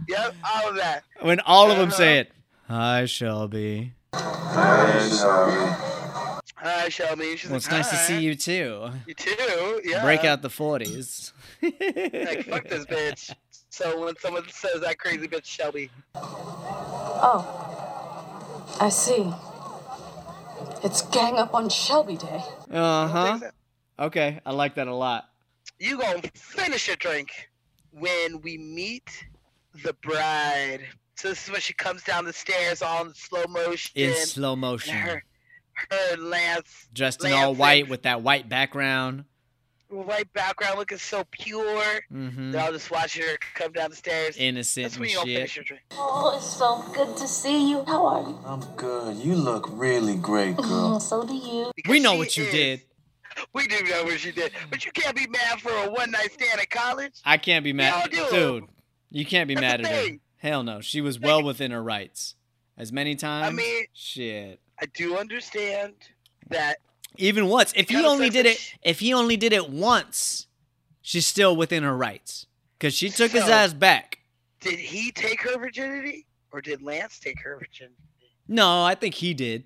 Yep, 0.08 0.34
all 0.54 0.68
of 0.68 0.76
that. 0.76 1.04
when 1.20 1.40
all 1.40 1.70
of 1.70 1.78
them 1.78 1.88
Uh-huh. 1.88 1.96
say 1.96 2.18
it. 2.18 2.32
Hi, 2.68 3.06
Shelby. 3.06 3.92
Hi, 4.14 5.08
Shelby. 6.88 7.36
She's 7.36 7.50
Well, 7.50 7.56
it's 7.56 7.66
like, 7.66 7.76
nice 7.78 7.90
to 7.90 7.96
see 7.96 8.20
you 8.20 8.34
too. 8.34 8.90
You 9.06 9.14
too. 9.14 9.80
Yeah. 9.84 10.02
Break 10.04 10.24
out 10.24 10.42
the 10.42 10.48
40s. 10.48 11.32
Like, 11.62 12.46
fuck 12.46 12.68
this 12.68 12.84
bitch. 12.86 13.32
So 13.70 14.04
when 14.04 14.16
someone 14.18 14.44
says 14.48 14.80
that 14.80 14.98
crazy 14.98 15.28
bitch 15.28 15.44
Shelby, 15.44 15.90
Oh. 17.24 18.76
I 18.80 18.88
see. 18.88 19.32
It's 20.84 21.02
gang 21.02 21.36
up 21.36 21.54
on 21.54 21.68
Shelby 21.68 22.16
Day. 22.16 22.42
Uh 22.70 23.06
huh. 23.08 23.40
Okay, 23.98 24.40
I 24.44 24.52
like 24.52 24.74
that 24.76 24.88
a 24.88 24.94
lot. 24.94 25.28
you 25.78 25.98
gonna 25.98 26.22
finish 26.34 26.86
your 26.88 26.96
drink 26.96 27.30
when 27.92 28.40
we 28.40 28.58
meet 28.58 29.24
the 29.84 29.92
bride. 30.02 30.80
So 31.14 31.28
this 31.28 31.44
is 31.44 31.50
when 31.52 31.60
she 31.60 31.72
comes 31.74 32.02
down 32.02 32.24
the 32.24 32.32
stairs 32.32 32.82
all 32.82 33.06
in 33.06 33.14
slow 33.14 33.44
motion. 33.48 33.92
In 33.94 34.14
slow 34.26 34.56
motion. 34.56 34.96
her, 34.96 35.22
her 35.90 36.16
Lance. 36.16 36.88
Dressed 36.92 37.24
in 37.24 37.32
all 37.32 37.54
white 37.54 37.88
with 37.88 38.02
that 38.02 38.22
white 38.22 38.48
background. 38.48 39.24
White 39.92 40.32
background, 40.32 40.78
looking 40.78 40.98
so 40.98 41.24
pure. 41.30 42.00
Mm-hmm. 42.12 42.50
They're 42.52 42.62
all 42.62 42.72
just 42.72 42.90
watch 42.90 43.16
her 43.18 43.36
come 43.54 43.72
down 43.72 43.90
the 43.90 43.96
stairs. 43.96 44.36
Innocent 44.36 44.84
That's 44.84 44.94
and 44.94 45.00
when 45.00 45.10
you 45.10 45.16
gonna 45.16 45.26
shit. 45.28 45.36
finish 45.36 45.56
your 45.56 45.64
drink. 45.64 45.82
Oh, 45.92 46.34
it's 46.36 46.46
so 46.46 46.84
good 46.94 47.16
to 47.18 47.28
see 47.28 47.70
you. 47.70 47.84
How 47.86 48.06
are 48.06 48.20
you? 48.22 48.38
I'm 48.46 48.60
good. 48.76 49.16
You 49.18 49.34
look 49.34 49.68
really 49.70 50.16
great, 50.16 50.56
girl. 50.56 50.94
Oh, 50.96 50.98
so 50.98 51.24
do 51.26 51.34
you. 51.34 51.70
Because 51.76 51.90
We 51.90 52.00
know 52.00 52.16
what 52.16 52.36
you 52.36 52.44
is- 52.44 52.52
did. 52.52 52.80
We 53.54 53.66
do 53.66 53.82
know 53.84 54.04
what 54.04 54.20
she 54.20 54.30
did, 54.30 54.52
but 54.70 54.84
you 54.84 54.92
can't 54.92 55.16
be 55.16 55.26
mad 55.26 55.58
for 55.60 55.72
a 55.72 55.90
one 55.90 56.10
night 56.10 56.32
stand 56.32 56.60
at 56.60 56.68
college. 56.68 57.14
I 57.24 57.38
can't 57.38 57.64
be 57.64 57.72
mad, 57.72 58.12
Y'all 58.12 58.28
do. 58.30 58.36
dude. 58.60 58.64
You 59.10 59.24
can't 59.24 59.48
be 59.48 59.54
That's 59.54 59.62
mad 59.62 59.84
the 59.84 59.88
at 59.90 60.08
her. 60.10 60.16
Hell 60.36 60.62
no. 60.64 60.80
She 60.82 61.00
was 61.00 61.18
well 61.18 61.42
within 61.42 61.70
her 61.70 61.82
rights. 61.82 62.34
As 62.76 62.92
many 62.92 63.14
times. 63.14 63.46
I 63.48 63.50
mean- 63.52 63.86
shit. 63.94 64.60
I 64.80 64.84
do 64.86 65.16
understand 65.16 65.94
that 66.50 66.76
Even 67.18 67.46
once. 67.48 67.72
If 67.76 67.88
he 67.88 68.04
only 68.04 68.30
did 68.30 68.46
it, 68.46 68.58
if 68.82 69.00
he 69.00 69.12
only 69.12 69.36
did 69.36 69.52
it 69.52 69.68
once, 69.70 70.46
she's 71.00 71.26
still 71.26 71.54
within 71.56 71.82
her 71.82 71.96
rights. 71.96 72.46
Cause 72.80 72.94
she 72.94 73.10
took 73.10 73.30
his 73.30 73.44
ass 73.48 73.72
back. 73.72 74.18
did 74.60 74.78
he 74.78 75.12
take 75.12 75.40
her 75.42 75.56
virginity 75.58 76.26
or 76.50 76.60
did 76.60 76.82
Lance 76.82 77.18
take 77.20 77.40
her 77.42 77.56
virginity? 77.58 77.94
No, 78.48 78.82
I 78.82 78.94
think 78.96 79.14
he 79.14 79.34
did. 79.34 79.64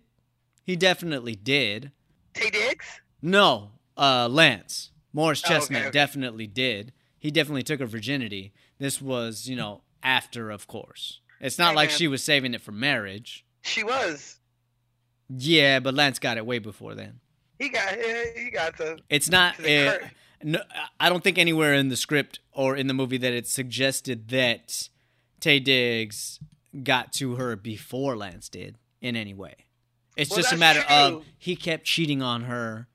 He 0.65 0.77
definitely 0.77 1.35
did. 1.35 1.93
Taye 2.35 2.53
Diggs? 2.53 2.85
No, 3.23 3.71
uh, 3.97 4.29
Lance 4.29 4.91
Morris 5.13 5.43
Oh, 5.49 5.55
okay, 5.57 5.65
okay. 5.81 5.91
definitely 5.91 6.47
did. 6.47 6.93
He 7.19 7.31
definitely 7.31 7.63
took 7.63 7.81
her 7.81 7.87
virginity. 7.87 8.53
This 8.79 9.01
was, 9.01 9.49
you 9.49 9.57
know, 9.57 9.83
after, 10.03 10.51
of 10.51 10.67
course. 10.67 11.21
It's 11.41 11.59
not 11.59 11.71
Hey, 11.71 11.77
like 11.77 11.89
man. 11.89 11.99
she 11.99 12.09
was 12.09 12.23
saving 12.23 12.53
it 12.53 12.61
for 12.61 12.73
marriage. 12.73 13.47
She 13.63 13.83
was. 13.83 14.39
Yeah, 15.29 15.81
but 15.81 15.95
Lance 15.95 16.19
got 16.19 16.37
it 16.37 16.45
way 16.47 16.59
before 16.59 16.95
then. 16.95 17.21
He 17.59 17.69
got 17.69 17.95
he 18.37 18.51
got 18.51 18.77
the 18.77 18.99
It's 19.09 19.31
not. 19.31 19.59
Uh, 19.65 19.99
no, 20.43 20.61
I 21.01 21.09
don't 21.09 21.25
think 21.25 21.39
anywhere 21.39 21.75
in 21.75 21.89
the 21.89 21.97
script 21.97 22.41
or 22.53 22.77
in 22.77 22.87
the 22.87 22.95
movie 22.95 23.17
that 23.19 23.33
it 23.33 23.47
suggested 23.47 24.29
that 24.29 24.89
Taye 25.41 25.63
Diggs 25.65 26.39
got 26.83 27.13
to 27.15 27.37
her 27.37 27.57
before 27.57 28.17
Lance 28.17 28.49
did 28.49 28.77
in 29.01 29.17
any 29.17 29.33
way. 29.35 29.55
It's 30.17 30.31
Well, 30.31 30.41
just 30.41 30.53
a 30.53 30.57
matter 30.57 30.85
of 30.89 31.25
he 31.39 31.57
kept 31.57 31.85
cheating 31.85 32.23
on 32.23 32.43
her, 32.45 32.89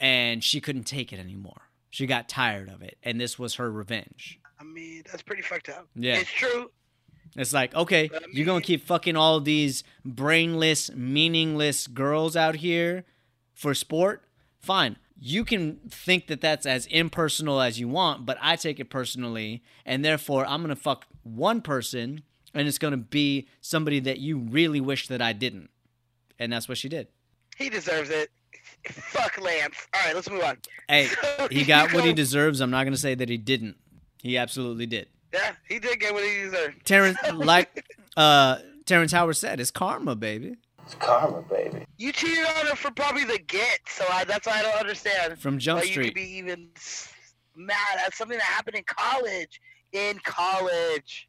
and 0.00 0.42
she 0.42 0.60
couldn't 0.60 0.84
take 0.84 1.12
it 1.12 1.18
anymore. 1.18 1.70
She 1.90 2.06
got 2.06 2.28
tired 2.28 2.68
of 2.68 2.82
it, 2.82 2.96
and 3.02 3.20
this 3.20 3.38
was 3.38 3.56
her 3.56 3.70
revenge. 3.70 4.38
I 4.58 4.64
mean, 4.64 5.02
that's 5.10 5.22
pretty 5.22 5.42
fucked 5.42 5.68
up. 5.68 5.88
Yeah. 5.94 6.16
It's 6.16 6.30
true. 6.30 6.70
It's 7.36 7.52
like, 7.52 7.74
okay, 7.74 8.10
I 8.14 8.18
you're 8.32 8.46
gonna 8.46 8.60
keep 8.60 8.84
fucking 8.86 9.16
all 9.16 9.40
these 9.40 9.84
brainless, 10.04 10.90
meaningless 10.94 11.86
girls 11.86 12.36
out 12.36 12.56
here 12.56 13.04
for 13.54 13.74
sport? 13.74 14.24
Fine. 14.60 14.96
You 15.18 15.44
can 15.44 15.78
think 15.88 16.26
that 16.26 16.40
that's 16.40 16.66
as 16.66 16.86
impersonal 16.86 17.60
as 17.60 17.78
you 17.78 17.88
want, 17.88 18.26
but 18.26 18.38
I 18.40 18.56
take 18.56 18.80
it 18.80 18.90
personally, 18.90 19.62
and 19.86 20.04
therefore 20.04 20.44
I'm 20.46 20.62
gonna 20.62 20.74
fuck 20.76 21.06
one 21.22 21.60
person, 21.60 22.22
and 22.54 22.66
it's 22.66 22.78
gonna 22.78 22.96
be 22.96 23.48
somebody 23.60 24.00
that 24.00 24.18
you 24.18 24.38
really 24.38 24.80
wish 24.80 25.08
that 25.08 25.22
I 25.22 25.32
didn't. 25.32 25.70
And 26.38 26.52
that's 26.52 26.68
what 26.68 26.78
she 26.78 26.88
did. 26.88 27.06
He 27.56 27.68
deserves 27.68 28.10
it. 28.10 28.30
Fuck 28.90 29.40
Lance. 29.40 29.76
All 29.94 30.00
right, 30.04 30.14
let's 30.14 30.28
move 30.28 30.42
on. 30.42 30.56
Hey, 30.88 31.06
So 31.38 31.48
he 31.48 31.62
got 31.64 31.92
what 31.92 32.04
he 32.04 32.12
deserves. 32.12 32.60
I'm 32.60 32.70
not 32.70 32.82
gonna 32.84 32.96
say 32.96 33.14
that 33.14 33.28
he 33.28 33.36
didn't. 33.36 33.76
He 34.22 34.36
absolutely 34.36 34.86
did. 34.86 35.08
Yeah, 35.32 35.52
he 35.68 35.78
did 35.78 36.00
get 36.00 36.12
what 36.12 36.24
he 36.24 36.42
deserved. 36.42 36.84
Terrence, 36.84 37.18
like 37.32 37.84
uh, 38.16 38.58
Terrence 38.86 39.12
Howard 39.12 39.36
said, 39.36 39.60
it's 39.60 39.70
karma, 39.70 40.14
baby. 40.16 40.56
It's 40.84 40.94
karma, 40.96 41.42
baby. 41.42 41.84
You 41.98 42.12
cheated 42.12 42.44
on 42.44 42.66
her 42.66 42.76
for 42.76 42.90
probably 42.90 43.24
the 43.24 43.38
get, 43.38 43.78
so 43.88 44.04
I, 44.10 44.24
that's 44.24 44.46
why 44.46 44.54
I 44.58 44.62
don't 44.62 44.76
understand. 44.80 45.38
From 45.40 45.58
Jump 45.58 45.80
why 45.80 45.84
you 45.86 45.92
Street. 45.92 46.04
could 46.06 46.14
be 46.14 46.36
even 46.38 46.68
mad 47.56 47.76
at 48.04 48.14
something 48.14 48.36
that 48.38 48.44
happened 48.44 48.76
in 48.76 48.84
college. 48.86 49.60
In 49.92 50.18
college, 50.24 51.28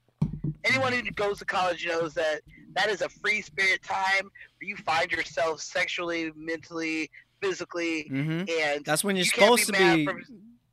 anyone 0.63 0.93
who 0.93 1.01
goes 1.11 1.37
to 1.39 1.45
college 1.45 1.85
knows 1.85 2.13
that 2.13 2.41
that 2.75 2.89
is 2.89 3.01
a 3.01 3.09
free 3.09 3.41
spirit 3.41 3.83
time 3.83 4.23
where 4.23 4.67
you 4.69 4.75
find 4.77 5.11
yourself 5.11 5.59
sexually, 5.61 6.31
mentally, 6.35 7.11
physically, 7.41 8.07
Mm-hmm. 8.09 8.45
and 8.49 8.85
That's 8.85 9.03
when 9.03 9.15
you're 9.17 9.25
you 9.25 9.31
can't 9.31 9.59
supposed 9.59 9.65
to 9.67 9.73
be 9.73 10.05
from- 10.05 10.23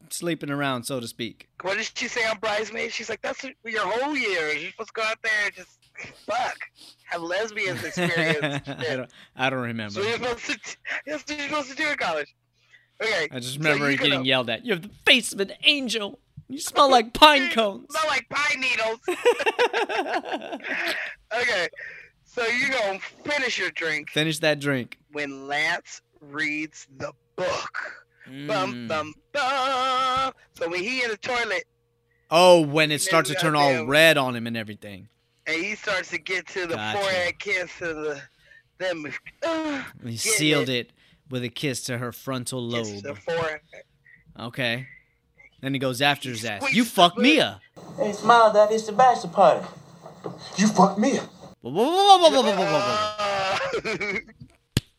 sleeping 0.08 0.50
around, 0.50 0.84
so 0.84 1.00
to 1.00 1.06
speak. 1.08 1.48
what 1.62 1.76
did 1.76 1.90
she 1.94 2.06
say 2.08 2.24
on 2.26 2.38
Bridesmaids? 2.38 2.94
She's 2.94 3.08
like, 3.10 3.20
that's 3.22 3.44
your 3.64 3.86
whole 3.86 4.16
year. 4.16 4.52
You're 4.52 4.70
supposed 4.70 4.90
to 4.90 4.92
go 4.94 5.02
out 5.02 5.18
there 5.22 5.32
and 5.46 5.54
just 5.54 5.78
fuck, 6.26 6.56
have 7.04 7.22
lesbians 7.22 7.82
experience. 7.84 8.38
I, 8.68 8.96
don't, 8.96 9.10
I 9.36 9.50
don't 9.50 9.60
remember. 9.60 9.94
So 9.94 10.02
you're 10.02 10.12
supposed 10.18 10.46
to. 10.46 10.76
That's 11.06 11.22
what 11.28 11.38
you're 11.38 11.48
supposed 11.48 11.70
to 11.70 11.76
do 11.76 11.88
in 11.88 11.96
college. 11.96 12.34
Okay. 13.02 13.28
I 13.32 13.38
just 13.40 13.56
remember 13.58 13.90
you 13.90 13.96
getting 13.96 14.12
gonna 14.12 14.24
yelled 14.24 14.50
at. 14.50 14.64
You 14.66 14.74
have 14.74 14.82
the 14.82 14.90
face 15.06 15.32
of 15.32 15.40
an 15.40 15.52
angel. 15.64 16.18
You 16.48 16.58
smell 16.60 16.90
like 16.90 17.12
pine 17.14 17.50
cones. 17.50 17.86
Smell 17.90 18.06
like 18.08 18.28
pine 18.28 18.60
needles. 18.60 18.98
okay. 21.34 21.68
So 22.24 22.46
you 22.46 22.70
gonna 22.70 23.00
finish 23.24 23.58
your 23.58 23.70
drink 23.70 24.10
Finish 24.10 24.38
that 24.40 24.60
drink. 24.60 24.98
when 25.12 25.48
Lance 25.48 26.02
reads 26.20 26.86
the 26.96 27.12
book. 27.36 27.78
Bum 28.26 28.74
Mm. 28.74 28.88
bum 28.88 29.14
bum. 29.32 30.32
So 30.54 30.68
when 30.68 30.82
he 30.82 31.02
in 31.02 31.10
the 31.10 31.16
toilet 31.16 31.64
Oh, 32.30 32.60
when 32.60 32.92
it 32.92 33.00
starts 33.00 33.28
to 33.30 33.34
turn 33.34 33.56
all 33.56 33.86
red 33.86 34.16
on 34.16 34.36
him 34.36 34.46
and 34.46 34.56
everything. 34.56 35.08
And 35.50 35.64
he 35.64 35.74
starts 35.74 36.10
to 36.10 36.18
get 36.18 36.46
to 36.48 36.66
the 36.66 36.76
gotcha. 36.76 36.98
forehead 36.98 37.38
kiss 37.38 37.80
of 37.80 37.96
the 37.96 38.22
them. 38.78 39.12
Uh, 39.44 39.82
he 40.04 40.16
sealed 40.16 40.68
it. 40.68 40.86
it. 40.86 40.92
with 41.28 41.42
a 41.44 41.48
kiss 41.48 41.82
to 41.84 41.98
her 41.98 42.12
frontal 42.12 42.62
lobe. 42.62 43.18
Okay. 44.38 44.86
Then 45.60 45.74
he 45.74 45.80
goes 45.80 46.00
after 46.00 46.30
his 46.30 46.44
ass. 46.44 46.72
You 46.72 46.84
fucked 46.84 47.18
Mia. 47.18 47.60
Hey, 47.96 48.12
smile, 48.12 48.52
that 48.52 48.72
is 48.72 48.86
the 48.86 48.92
bachelor 48.92 49.30
party. 49.30 49.66
You 50.56 50.68
fucked 50.68 50.98
Mia. 50.98 51.20
Whoa, 51.60 51.70
whoa, 51.72 51.82
whoa, 51.82 52.18
whoa, 52.18 52.30
whoa, 52.30 52.42
whoa, 52.42 52.64
whoa, 52.64 53.98
whoa. 53.98 54.18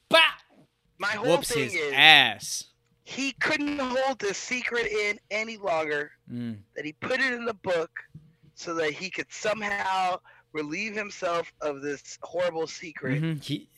bah! 0.09 0.19
My 0.99 1.07
whole 1.07 1.37
Whoops 1.37 1.51
thing 1.51 1.63
his 1.63 1.73
is, 1.73 1.93
ass. 1.95 2.65
He 3.03 3.31
couldn't 3.31 3.79
hold 3.79 4.19
the 4.19 4.33
secret 4.35 4.85
in 4.85 5.17
any 5.31 5.57
longer. 5.57 6.11
Mm. 6.31 6.57
That 6.75 6.85
he 6.85 6.93
put 6.93 7.19
it 7.19 7.33
in 7.33 7.45
the 7.45 7.55
book 7.55 7.89
so 8.53 8.75
that 8.75 8.91
he 8.91 9.09
could 9.09 9.31
somehow 9.31 10.19
relieve 10.53 10.95
himself 10.95 11.51
of 11.61 11.81
this 11.81 12.17
horrible 12.21 12.67
secret. 12.67 13.21
Mhm. 13.21 13.43
He, 13.43 13.69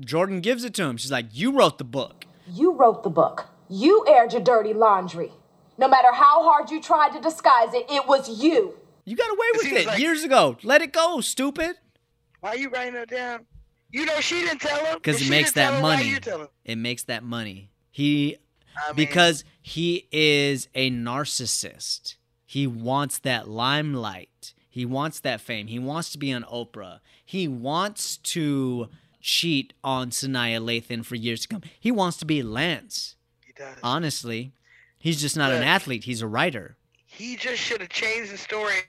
Jordan 0.00 0.40
gives 0.40 0.64
it 0.64 0.74
to 0.74 0.84
him. 0.84 0.96
She's 0.96 1.10
like, 1.12 1.26
"You 1.32 1.52
wrote 1.52 1.78
the 1.78 1.84
book." 1.84 2.24
You 2.46 2.72
wrote 2.72 3.02
the 3.02 3.10
book. 3.10 3.46
You 3.68 4.04
aired 4.06 4.32
your 4.32 4.42
dirty 4.42 4.72
laundry. 4.72 5.32
No 5.76 5.86
matter 5.88 6.12
how 6.12 6.42
hard 6.42 6.70
you 6.70 6.80
tried 6.80 7.12
to 7.12 7.20
disguise 7.20 7.72
it, 7.74 7.86
it 7.90 8.06
was 8.06 8.42
you. 8.42 8.74
You 9.04 9.16
got 9.16 9.30
away 9.30 9.46
with 9.54 9.62
seems 9.62 9.80
it 9.80 9.86
like- 9.86 9.98
years 9.98 10.24
ago. 10.24 10.56
Let 10.62 10.82
it 10.82 10.92
go, 10.92 11.20
stupid. 11.20 11.76
Why 12.40 12.50
are 12.50 12.56
you 12.56 12.68
writing 12.70 12.94
it 12.96 13.08
down? 13.10 13.46
You 13.90 14.04
know 14.04 14.20
she 14.20 14.40
didn't 14.40 14.60
tell 14.60 14.84
him. 14.84 14.94
Because 14.96 15.20
it 15.22 15.30
makes 15.30 15.52
didn't 15.52 15.66
that 15.72 15.74
him, 15.76 15.82
why 15.82 15.96
money. 15.96 16.08
you 16.08 16.20
tell 16.20 16.40
him? 16.42 16.48
It 16.64 16.76
makes 16.76 17.04
that 17.04 17.22
money. 17.22 17.70
He 17.90 18.36
I 18.76 18.88
mean, 18.88 18.96
because 18.96 19.44
he 19.62 20.08
is 20.12 20.68
a 20.74 20.90
narcissist. 20.90 22.16
He 22.46 22.66
wants 22.66 23.18
that 23.20 23.48
limelight. 23.48 24.54
He 24.78 24.86
wants 24.86 25.20
that 25.20 25.40
fame. 25.40 25.66
He 25.66 25.78
wants 25.78 26.10
to 26.12 26.18
be 26.18 26.32
on 26.32 26.44
Oprah. 26.44 27.00
He 27.24 27.48
wants 27.48 28.16
to 28.34 28.88
cheat 29.20 29.74
on 29.82 30.10
Sanaa 30.10 30.60
Lathan 30.62 31.04
for 31.04 31.16
years 31.16 31.40
to 31.42 31.48
come. 31.48 31.62
He 31.78 31.90
wants 31.90 32.16
to 32.18 32.24
be 32.24 32.42
Lance. 32.42 33.16
he 33.44 33.52
does. 33.52 33.76
Honestly, 33.82 34.52
he's 34.98 35.20
just 35.20 35.36
not 35.36 35.52
an 35.52 35.62
athlete. 35.62 36.04
He's 36.04 36.22
a 36.22 36.26
writer. 36.28 36.76
he 37.04 37.36
just 37.36 37.60
should 37.60 37.80
have 37.80 37.90
changed 37.90 38.32
the 38.32 38.38
story 38.38 38.80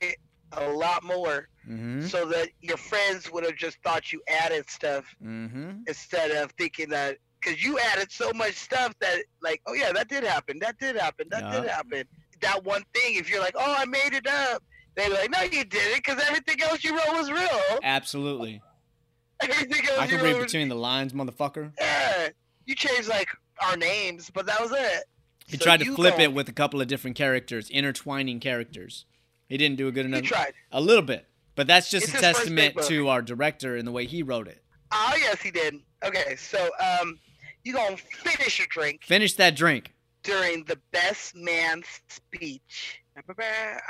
a 0.54 0.70
lot 0.70 1.04
more 1.04 1.48
Mm-hmm. 1.70 2.08
so 2.08 2.26
that 2.26 2.50
your 2.62 2.78
friends 2.78 3.32
would 3.32 3.44
have 3.44 3.56
just 3.56 3.78
thought 3.84 4.12
you 4.12 4.20
added 4.28 4.68
stuff 4.68 5.06
Mm-hmm. 5.24 5.82
instead 5.88 6.32
of 6.32 6.50
thinking 6.54 6.90
that 6.90 7.18
because 7.40 7.64
you 7.64 7.78
added 7.78 8.12
so 8.12 8.32
much 8.34 8.56
stuff 8.56 8.94
that 9.02 9.18
like 9.44 9.62
oh 9.68 9.74
yeah 9.74 9.92
that 9.94 10.08
did 10.10 10.24
happen 10.24 10.58
that 10.60 10.80
did 10.80 10.96
happen 10.96 11.28
that 11.30 11.52
did 11.52 11.70
happen 11.70 12.04
that 12.42 12.64
one 12.64 12.84
thing 12.96 13.16
if 13.18 13.30
you're 13.30 13.40
like 13.42 13.54
oh 13.56 13.76
i 13.78 13.86
made 13.86 14.14
it 14.14 14.26
up 14.26 14.64
they'd 14.96 15.08
be 15.08 15.14
like 15.14 15.30
no 15.32 15.42
you 15.44 15.64
didn't 15.64 15.98
because 16.04 16.22
everything 16.28 16.62
else 16.64 16.84
you 16.84 16.96
wrote 16.96 17.14
was 17.14 17.32
real 17.32 17.80
Absolutely. 17.84 18.62
everything 19.42 19.86
else 19.90 20.00
I 20.00 20.08
can 20.08 20.22
read 20.24 20.36
was 20.36 20.46
between 20.46 20.70
the 20.70 20.76
lines, 20.76 21.14
motherfucker. 21.14 21.72
yeah 21.80 22.30
you 22.66 22.76
changed 22.76 23.08
like 23.08 23.30
our 23.62 23.78
names 23.78 24.30
but 24.34 24.46
that 24.46 24.60
was 24.62 24.72
it 24.72 25.04
He 25.48 25.58
So 25.58 25.64
tried 25.64 25.80
to 25.82 25.96
flip 25.96 26.20
it 26.20 26.34
with 26.34 26.48
a 26.50 26.54
couple 26.54 26.82
of 26.82 26.88
different 26.88 27.16
characters, 27.18 27.70
intertwining 27.70 28.40
characters. 28.40 29.06
He 29.48 29.58
didn't 29.58 29.78
do 29.78 29.88
a 29.88 29.92
good 29.92 30.06
enough. 30.06 30.22
he 30.22 30.28
tried 30.28 30.54
A 30.72 30.80
little 30.82 31.02
bit, 31.04 31.26
but 31.56 31.66
that's 31.68 31.90
just 31.90 32.08
It's 32.10 32.18
a 32.18 32.22
testament 32.22 32.76
to 32.84 33.08
our 33.08 33.22
director 33.22 33.76
and 33.76 33.88
the 33.88 33.92
way 33.92 34.06
he 34.06 34.22
wrote 34.24 34.48
it. 34.48 34.62
oh 34.92 35.14
yes 35.18 35.42
he 35.42 35.52
did 35.52 35.76
okay 36.06 36.36
so 36.36 36.70
um 37.02 37.20
you 37.64 37.74
gonna 37.74 37.98
finish 37.98 38.60
your 38.60 38.68
drink 38.70 39.04
Finish 39.04 39.34
that 39.36 39.56
drink. 39.56 39.94
during 40.24 40.64
the 40.66 40.80
best 40.92 41.36
man 41.36 41.82
speech 42.08 43.02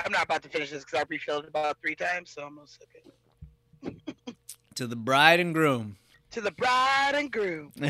i'm 0.04 0.12
not 0.12 0.24
about 0.24 0.42
to 0.42 0.48
finish 0.48 0.70
this 0.70 0.84
because 0.84 1.00
i 1.00 1.04
refilled 1.08 1.44
it 1.44 1.48
about 1.48 1.76
three 1.80 1.94
times 1.94 2.30
so 2.30 2.42
i'm 2.42 2.48
almost 2.58 2.82
okay 3.82 3.96
To 4.76 4.86
the 4.86 4.96
bride 4.96 5.40
and 5.40 5.52
groom. 5.52 5.96
to 6.30 6.40
the 6.40 6.52
bride 6.52 7.12
and 7.14 7.30
groom 7.30 7.72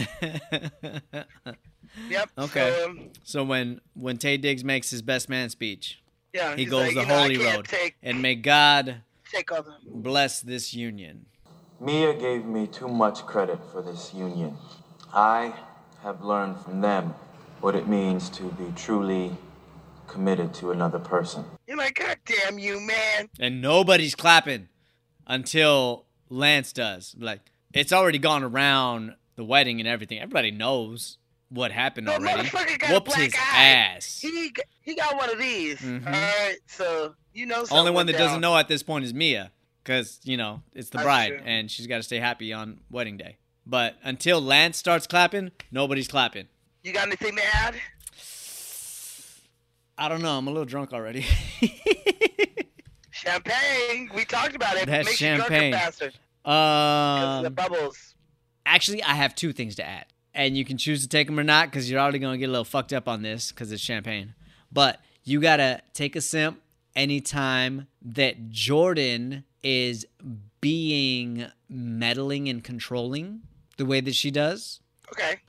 Yep. 2.09 2.31
Okay. 2.39 2.73
So, 2.77 2.85
um, 2.91 3.11
So 3.25 3.43
when 3.45 3.81
when 3.95 4.17
Taye 4.17 4.41
Diggs 4.41 4.63
makes 4.63 4.91
his 4.91 5.03
best 5.03 5.29
man 5.29 5.51
speech, 5.51 6.01
yeah. 6.33 6.55
he 6.55 6.65
goes 6.65 6.87
like, 6.87 6.95
the 6.95 7.01
you 7.03 7.07
know, 7.09 7.19
holy 7.21 7.37
road, 7.39 7.65
Take, 7.67 7.97
and 8.03 8.23
may 8.23 8.37
God 8.37 9.03
take 9.33 9.51
all 9.51 9.63
the. 9.63 9.75
bless 9.87 10.41
this 10.41 10.73
union. 10.73 11.27
Mia 11.81 12.15
gave 12.15 12.45
me 12.45 12.69
too 12.69 12.87
much 12.89 13.27
credit 13.27 13.59
for 13.73 13.83
this 13.83 14.15
union. 14.15 14.57
I 15.13 15.53
have 16.05 16.23
learned 16.23 16.61
from 16.61 16.81
them 16.81 17.15
what 17.61 17.75
it 17.75 17.89
means 17.89 18.31
to 18.31 18.45
be 18.53 18.73
truly 18.77 19.33
committed 20.11 20.53
to 20.55 20.73
another 20.73 20.99
person. 20.99 21.45
You're 21.67 21.77
like, 21.77 21.95
God 21.99 22.19
damn 22.27 22.59
you, 22.59 22.81
man. 22.81 23.29
and 23.39 23.63
nobody's 23.63 24.15
clapping 24.15 24.69
until 25.27 26.05
Lance 26.29 26.73
does. 26.73 27.15
Like 27.19 27.41
it's 27.73 27.93
already 27.93 28.19
gone 28.19 28.43
around 28.43 29.15
the 29.37 29.45
wedding 29.45 29.81
and 29.81 29.89
everything. 29.89 30.19
Everybody 30.19 30.51
knows 30.51 31.19
what 31.49 31.73
happened 31.73 32.07
The 32.09 32.13
already. 32.15 32.49
motherfucker 32.49 32.79
got 32.79 32.91
a 32.91 32.93
Whooped 32.95 33.07
black 33.07 33.21
his 33.21 33.35
eye. 33.35 33.57
ass. 33.97 34.19
He 34.21 34.53
he 34.83 34.95
got 34.95 35.17
one 35.17 35.31
of 35.31 35.39
these. 35.39 35.79
Mhm. 35.81 36.07
All 36.07 36.13
right, 36.13 36.57
so 36.67 37.15
you 37.33 37.47
know. 37.47 37.65
Only 37.71 37.91
one 37.91 38.07
that 38.07 38.13
went 38.15 38.19
doesn't 38.19 38.41
know 38.41 38.57
at 38.57 38.69
this 38.69 38.83
point 38.83 39.05
is 39.05 39.15
Mia, 39.15 39.51
because 39.83 40.21
you 40.25 40.37
know 40.37 40.63
it's 40.75 40.91
the 40.91 40.99
That's 40.99 41.05
bride 41.07 41.29
true. 41.29 41.41
and 41.45 41.71
she's 41.71 41.87
got 41.87 41.97
to 41.99 42.03
stay 42.03 42.19
happy 42.19 42.53
on 42.53 42.81
wedding 42.91 43.17
day. 43.17 43.37
But 43.67 43.97
until 44.03 44.41
Lance 44.41 44.77
starts 44.79 45.07
clapping, 45.07 45.53
nobody's 45.71 46.09
clapping. 46.09 46.49
You 46.83 46.93
got 46.93 47.07
anything 47.09 47.37
to 47.37 47.43
add? 47.57 47.75
I 50.01 50.09
don't 50.09 50.23
know. 50.23 50.39
I'm 50.39 50.47
a 50.49 50.51
little 50.51 50.65
drunk 50.65 50.95
already. 50.95 51.27
Champagne. 53.11 54.09
We 54.15 54.25
talked 54.25 54.55
about 54.57 54.77
it. 54.77 54.87
That's 54.87 55.07
Makes 55.07 55.19
champagne. 55.19 55.65
you 55.65 55.71
drunker 55.71 55.85
faster. 55.85 56.11
'cause 56.43 57.37
of 57.37 57.43
the 57.43 57.49
um, 57.49 57.55
bubbles. 57.55 58.15
actually, 58.65 59.03
I 59.03 59.13
have 59.15 59.35
two 59.35 59.53
things 59.53 59.75
to 59.77 59.87
add, 59.87 60.07
and 60.33 60.57
you 60.57 60.65
can 60.65 60.79
choose 60.79 61.03
to 61.03 61.09
take 61.09 61.27
them 61.27 61.39
or 61.39 61.45
not 61.45 61.69
because 61.71 61.91
you're 61.91 62.01
already 62.01 62.19
gonna 62.19 62.39
get 62.39 62.47
a 62.49 62.53
little 62.53 62.65
fucked 62.65 62.95
up 62.95 63.09
on 63.09 63.21
this 63.21 63.51
because 63.53 63.71
it's 63.73 63.83
champagne. 63.83 64.35
But 64.73 65.01
you 65.23 65.39
gotta 65.41 65.83
take 65.93 66.17
a 66.17 66.23
sip 66.23 66.55
anytime 66.97 67.89
that 68.01 68.49
Jordan 68.49 69.45
is 69.63 70.07
being 70.63 71.47
meddling 71.69 72.49
and 72.49 72.65
controlling 72.65 73.43
the 73.77 73.85
way 73.85 74.01
that 74.01 74.15
she 74.15 74.31
does. 74.31 74.81
Okay. 75.13 75.41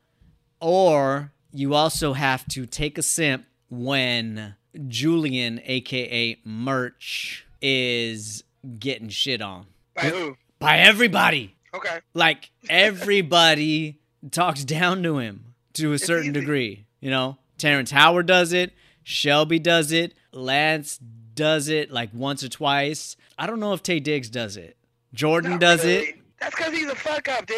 Or 0.59 1.31
you 1.53 1.73
also 1.73 2.13
have 2.13 2.45
to 2.49 2.65
take 2.65 2.97
a 2.97 3.01
sip 3.01 3.43
when 3.71 4.55
Julian, 4.87 5.59
aka 5.65 6.37
Murch, 6.45 7.47
is 7.61 8.43
getting 8.77 9.09
shit 9.09 9.41
on 9.41 9.65
By 9.95 10.01
who? 10.03 10.37
by 10.59 10.77
everybody. 10.77 11.55
Okay. 11.73 11.99
Like 12.13 12.51
everybody 12.69 13.99
talks 14.31 14.63
down 14.63 15.01
to 15.03 15.17
him 15.17 15.53
to 15.73 15.93
a 15.93 15.99
certain 15.99 16.31
easy. 16.31 16.39
degree. 16.41 16.85
You 16.99 17.09
know, 17.09 17.37
Terrence 17.57 17.89
Howard 17.91 18.27
does 18.27 18.53
it, 18.53 18.73
Shelby 19.03 19.57
does 19.57 19.91
it, 19.91 20.13
Lance 20.33 20.99
does 21.33 21.69
it 21.69 21.89
like 21.91 22.09
once 22.13 22.43
or 22.43 22.49
twice. 22.49 23.15
I 23.37 23.47
don't 23.47 23.59
know 23.59 23.73
if 23.73 23.81
Taye 23.81 24.03
Diggs 24.03 24.29
does 24.29 24.57
it. 24.57 24.77
Jordan 25.13 25.51
Not 25.51 25.59
does 25.61 25.83
really. 25.85 25.97
it. 26.09 26.15
That's 26.39 26.55
because 26.55 26.73
he's 26.73 26.87
a 26.89 26.95
fuck 26.95 27.27
up, 27.29 27.45
dude. 27.45 27.57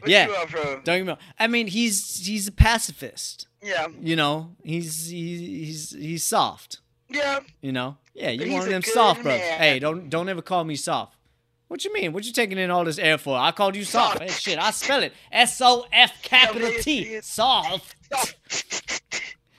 What 0.00 0.10
Yeah. 0.10 0.26
You? 0.28 0.80
Don't 0.84 1.02
me 1.02 1.08
wrong. 1.08 1.18
I 1.38 1.46
mean, 1.46 1.68
he's 1.68 2.24
he's 2.26 2.46
a 2.48 2.52
pacifist. 2.52 3.46
Yeah. 3.64 3.86
You 4.00 4.14
know, 4.16 4.50
he's 4.62 5.08
he's 5.08 5.40
he's, 5.40 5.90
he's 5.90 6.24
soft. 6.24 6.80
Yeah. 7.08 7.40
You 7.62 7.72
know, 7.72 7.96
yeah, 8.12 8.30
you 8.30 8.52
one 8.52 8.62
of 8.62 8.68
them 8.68 8.82
soft 8.82 9.22
bros. 9.22 9.38
man. 9.38 9.58
Hey, 9.58 9.78
don't 9.78 10.10
don't 10.10 10.28
ever 10.28 10.42
call 10.42 10.64
me 10.64 10.76
soft. 10.76 11.16
What 11.68 11.84
you 11.84 11.92
mean? 11.94 12.12
What 12.12 12.24
you 12.24 12.32
taking 12.32 12.58
in 12.58 12.70
all 12.70 12.84
this 12.84 12.98
air 12.98 13.16
for? 13.16 13.38
I 13.38 13.50
called 13.50 13.74
you 13.74 13.84
soft. 13.84 14.18
Soft. 14.18 14.22
Hey, 14.22 14.28
shit, 14.28 14.58
I 14.58 14.70
spell 14.70 15.02
it 15.02 15.12
S 15.32 15.60
O 15.62 15.86
F 15.92 16.22
capital 16.22 16.70
T. 16.80 17.20
Soft. 17.22 17.96
Soft. 18.12 19.02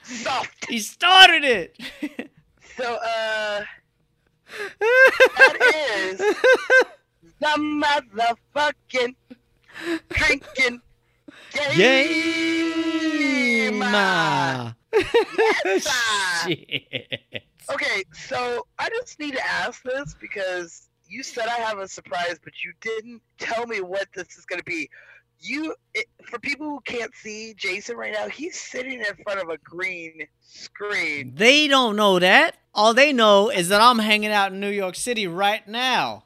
Soft. 0.04 0.66
He 0.70 0.80
started 0.80 1.44
it. 1.44 1.80
So, 2.78 2.96
uh, 2.96 3.64
that 4.80 5.58
is 6.12 6.18
the 7.40 7.48
motherfucking 7.58 9.16
drinking 10.10 10.82
game. 11.54 11.78
Game. 11.78 13.45
Sir. 13.72 14.76
Shit. 16.48 17.44
Okay, 17.72 18.04
so 18.14 18.66
I 18.78 18.90
just 18.90 19.20
need 19.20 19.34
to 19.34 19.46
ask 19.46 19.82
this 19.84 20.16
because 20.20 20.88
you 21.08 21.24
said 21.24 21.48
I 21.48 21.56
have 21.62 21.80
a 21.80 21.88
surprise, 21.88 22.38
but 22.44 22.54
you 22.64 22.74
didn't 22.82 23.22
tell 23.40 23.66
me 23.66 23.82
what 23.82 24.08
this 24.16 24.38
is 24.38 24.46
going 24.46 24.60
to 24.60 24.66
be. 24.66 24.90
You, 25.40 25.76
it, 25.94 26.06
for 26.26 26.40
people 26.40 26.70
who 26.70 26.80
can't 26.82 27.14
see 27.16 27.54
Jason 27.58 27.98
right 27.98 28.14
now, 28.14 28.30
he's 28.30 28.60
sitting 28.60 29.00
in 29.00 29.24
front 29.24 29.42
of 29.42 29.50
a 29.50 29.58
green 29.58 30.28
screen. 30.42 31.34
They 31.36 31.68
don't 31.68 31.96
know 31.96 32.20
that. 32.20 32.56
All 32.74 32.94
they 32.94 33.14
know 33.14 33.50
is 33.50 33.70
that 33.70 33.82
I'm 33.82 34.00
hanging 34.00 34.32
out 34.32 34.52
in 34.54 34.60
New 34.60 34.70
York 34.70 34.96
City 34.96 35.28
right 35.28 35.68
now. 35.68 36.24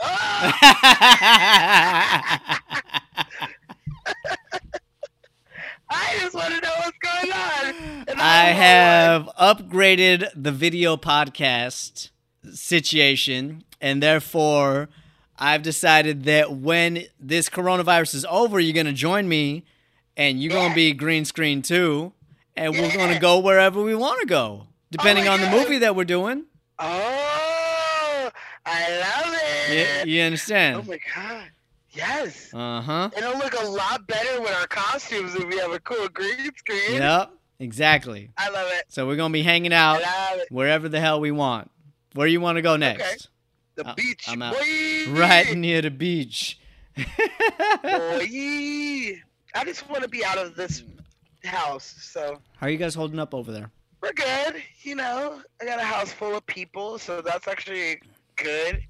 Ah! 0.00 0.58
I 5.94 6.16
just 6.20 6.34
want 6.34 6.54
to 6.54 6.60
know 6.60 6.74
what's 6.78 6.98
going 6.98 7.32
on. 7.32 8.04
And 8.08 8.20
I 8.20 8.44
have 8.46 9.28
upgraded 9.38 10.28
the 10.34 10.50
video 10.52 10.96
podcast 10.96 12.08
situation, 12.52 13.64
and 13.80 14.02
therefore, 14.02 14.88
I've 15.38 15.62
decided 15.62 16.24
that 16.24 16.52
when 16.52 17.04
this 17.20 17.48
coronavirus 17.48 18.14
is 18.14 18.26
over, 18.28 18.58
you're 18.58 18.74
gonna 18.74 18.92
join 18.92 19.28
me, 19.28 19.64
and 20.16 20.42
you're 20.42 20.52
gonna 20.52 20.74
be 20.74 20.92
green 20.92 21.24
screen 21.24 21.62
too, 21.62 22.12
and 22.56 22.72
we're 22.72 22.96
gonna 22.96 23.20
go 23.20 23.38
wherever 23.38 23.82
we 23.82 23.94
want 23.94 24.20
to 24.20 24.26
go, 24.26 24.66
depending 24.90 25.26
my 25.26 25.32
on 25.32 25.40
the 25.40 25.50
movie 25.50 25.78
that 25.78 25.94
we're 25.94 26.04
doing. 26.04 26.44
Oh, 26.78 28.30
I 28.64 28.98
love 28.98 29.34
it. 29.70 30.08
you 30.08 30.22
Oh 30.22 30.26
understand? 30.26 30.76
Oh 30.76 30.82
my 30.88 30.98
god. 31.14 31.44
Yes. 31.92 32.52
Uh 32.54 32.80
huh. 32.80 33.10
It'll 33.16 33.36
look 33.38 33.54
a 33.60 33.66
lot 33.66 34.06
better 34.06 34.40
with 34.40 34.52
our 34.52 34.66
costumes 34.66 35.34
if 35.34 35.46
we 35.46 35.58
have 35.58 35.72
a 35.72 35.80
cool 35.80 36.08
green 36.08 36.50
screen. 36.56 36.94
Yep. 36.94 37.30
Exactly. 37.58 38.30
I 38.36 38.48
love 38.50 38.66
it. 38.72 38.84
So 38.88 39.06
we're 39.06 39.16
gonna 39.16 39.32
be 39.32 39.42
hanging 39.42 39.72
out 39.72 40.00
wherever 40.50 40.88
the 40.88 41.00
hell 41.00 41.20
we 41.20 41.30
want. 41.30 41.70
Where 42.14 42.26
you 42.26 42.40
want 42.40 42.56
to 42.56 42.62
go 42.62 42.76
next? 42.76 43.28
The 43.74 43.88
Uh, 43.88 43.94
beach. 43.94 44.24
I'm 44.28 44.42
out. 44.42 44.54
Boy. 44.54 45.04
Right 45.12 45.54
near 45.56 45.80
the 45.82 45.90
beach. 45.90 46.58
Boy. 46.96 47.04
I 49.54 49.64
just 49.64 49.88
want 49.88 50.02
to 50.02 50.08
be 50.08 50.24
out 50.24 50.38
of 50.38 50.56
this 50.56 50.82
house. 51.44 51.94
So 52.00 52.40
How 52.56 52.66
are 52.66 52.70
you 52.70 52.78
guys 52.78 52.94
holding 52.94 53.18
up 53.18 53.34
over 53.34 53.52
there? 53.52 53.70
we're 54.00 54.12
good. 54.12 54.62
You 54.82 54.96
know, 54.96 55.40
I 55.60 55.64
got 55.64 55.78
a 55.78 55.84
house 55.84 56.10
full 56.12 56.34
of 56.34 56.44
people, 56.46 56.98
so 56.98 57.20
that's 57.20 57.46
actually 57.46 58.00
good. 58.36 58.82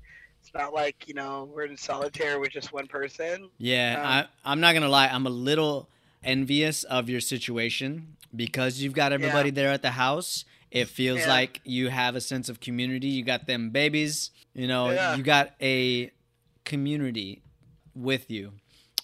It's 0.54 0.60
not 0.60 0.74
like, 0.74 1.08
you 1.08 1.14
know, 1.14 1.48
we're 1.54 1.64
in 1.64 1.78
solitaire 1.78 2.38
with 2.38 2.50
just 2.50 2.74
one 2.74 2.86
person. 2.86 3.48
Yeah, 3.56 3.94
Um, 3.98 4.06
I, 4.44 4.52
I'm 4.52 4.60
not 4.60 4.74
gonna 4.74 4.88
lie. 4.90 5.06
I'm 5.08 5.24
a 5.26 5.30
little 5.30 5.88
envious 6.22 6.84
of 6.84 7.08
your 7.08 7.20
situation 7.22 8.18
because 8.36 8.82
you've 8.82 8.92
got 8.92 9.12
everybody 9.14 9.48
there 9.48 9.70
at 9.70 9.80
the 9.80 9.92
house. 9.92 10.44
It 10.70 10.88
feels 10.88 11.20
Yeah. 11.20 11.28
like 11.28 11.62
you 11.64 11.88
have 11.88 12.16
a 12.16 12.20
sense 12.20 12.50
of 12.50 12.60
community. 12.60 13.08
You 13.08 13.24
got 13.24 13.46
them 13.46 13.70
babies. 13.70 14.30
You 14.52 14.66
know, 14.68 14.90
Yeah. 14.90 15.16
you 15.16 15.22
got 15.22 15.52
a 15.62 16.10
community 16.66 17.40
with 17.94 18.30
you, 18.30 18.52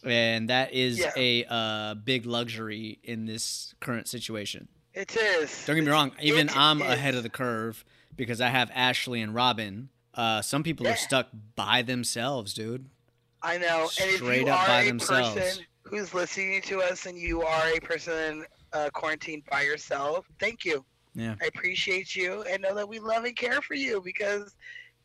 and 0.05 0.51
that 0.51 0.75
is 0.75 0.99
Yeah. 0.99 1.13
a 1.17 1.45
uh, 1.49 1.95
big 1.95 2.27
luxury 2.27 2.99
in 3.03 3.25
this 3.25 3.75
current 3.81 4.07
situation. 4.07 4.69
It 4.93 5.17
is. 5.17 5.65
Don't 5.65 5.77
get 5.77 5.85
me 5.87 5.91
wrong. 5.91 6.13
Even 6.21 6.51
it 6.51 6.57
I'm 6.59 6.83
is. 6.83 6.89
ahead 6.93 7.15
of 7.15 7.23
the 7.23 7.31
curve 7.31 7.87
because 8.17 8.43
I 8.43 8.49
have 8.51 8.71
Ashley 8.75 9.23
and 9.23 9.35
Robin. 9.35 9.89
Uh, 10.19 10.43
some 10.43 10.63
people 10.65 10.85
Yeah. 10.85 10.93
are 10.95 10.97
stuck 10.97 11.29
by 11.55 11.81
themselves, 11.83 12.53
dude. 12.53 12.87
I 13.41 13.57
know. 13.57 13.89
And 14.01 14.11
if 14.11 14.17
Straight 14.17 14.41
you 14.43 14.49
up 14.49 14.61
are 14.63 14.67
by 14.67 14.81
a 14.83 14.87
themselves. 14.89 15.35
person 15.35 15.65
who's 15.85 16.13
listening 16.13 16.61
to 16.63 16.83
us 16.83 17.07
and 17.07 17.17
you 17.17 17.43
are 17.43 17.69
a 17.69 17.79
person 17.81 18.45
uh, 18.73 18.91
quarantined 18.93 19.45
by 19.51 19.63
yourself, 19.63 20.27
thank 20.41 20.65
you. 20.65 20.85
Yeah. 21.15 21.37
I 21.41 21.47
appreciate 21.47 22.15
you 22.17 22.43
and 22.51 22.63
know 22.63 22.75
that 22.75 22.89
we 22.89 22.99
love 22.99 23.25
and 23.25 23.37
care 23.37 23.61
for 23.63 23.75
you 23.75 24.01
because 24.05 24.57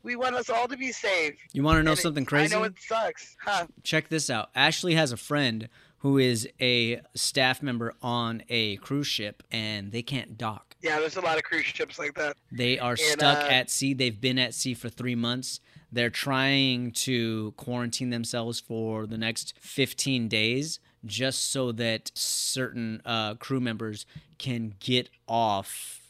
we 0.01 0.15
want 0.15 0.35
us 0.35 0.49
all 0.49 0.67
to 0.67 0.75
be 0.75 0.91
safe. 0.91 1.35
You 1.53 1.61
want 1.63 1.77
to 1.77 1.83
know 1.83 1.91
And 1.91 1.99
something 1.99 2.25
crazy? 2.25 2.55
I 2.55 2.57
know 2.59 2.63
it 2.65 2.73
sucks. 2.79 3.35
Huh. 3.39 3.67
check 3.83 4.09
this 4.09 4.29
out. 4.31 4.49
Ashley 4.55 4.95
has 4.95 5.11
a 5.11 5.17
friend 5.17 5.69
who 5.99 6.17
is 6.17 6.49
a 6.59 7.01
staff 7.15 7.61
member 7.61 7.93
on 8.01 8.43
a 8.49 8.77
cruise 8.77 9.07
ship 9.07 9.43
and 9.51 9.91
they 9.91 10.01
can't 10.01 10.37
dock. 10.39 10.72
Yeah, 10.83 10.99
there's 10.99 11.15
a 11.15 11.21
lot 11.21 11.37
of 11.37 11.43
cruise 11.43 11.65
ships 11.65 11.97
like 11.97 12.13
that. 12.15 12.35
They 12.51 12.77
are 12.77 12.91
And, 12.91 12.99
stuck 12.99 13.37
uh, 13.45 13.47
at 13.47 13.69
sea. 13.69 13.93
They've 13.93 14.19
been 14.19 14.37
at 14.37 14.53
sea 14.53 14.73
for 14.73 14.89
three 14.89 15.15
months. 15.15 15.61
They're 15.93 16.09
trying 16.09 16.91
to 16.91 17.53
quarantine 17.55 18.09
themselves 18.09 18.59
for 18.59 19.07
the 19.07 19.17
next 19.17 19.53
15 19.61 20.27
days 20.27 20.79
just 21.05 21.51
so 21.51 21.71
that 21.73 22.11
certain 22.15 23.01
uh, 23.05 23.35
crew 23.35 23.61
members 23.61 24.05
can 24.37 24.73
get 24.79 25.09
off 25.27 26.01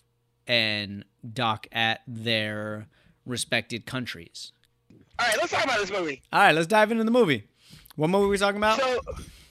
and 0.47 1.05
dock 1.33 1.67
at 1.71 2.01
their 2.07 2.87
respected 3.27 3.85
countries. 3.85 4.53
All 5.19 5.27
right, 5.27 5.37
let's 5.37 5.51
talk 5.51 5.63
about 5.65 5.79
this 5.79 5.91
movie. 5.91 6.21
All 6.33 6.39
right, 6.39 6.51
let's 6.55 6.67
dive 6.67 6.91
into 6.91 7.03
the 7.03 7.11
movie. 7.11 7.43
What 7.95 8.09
movie 8.09 8.25
are 8.25 8.29
we 8.29 8.37
talking 8.39 8.57
about? 8.57 8.79
So, 8.79 8.99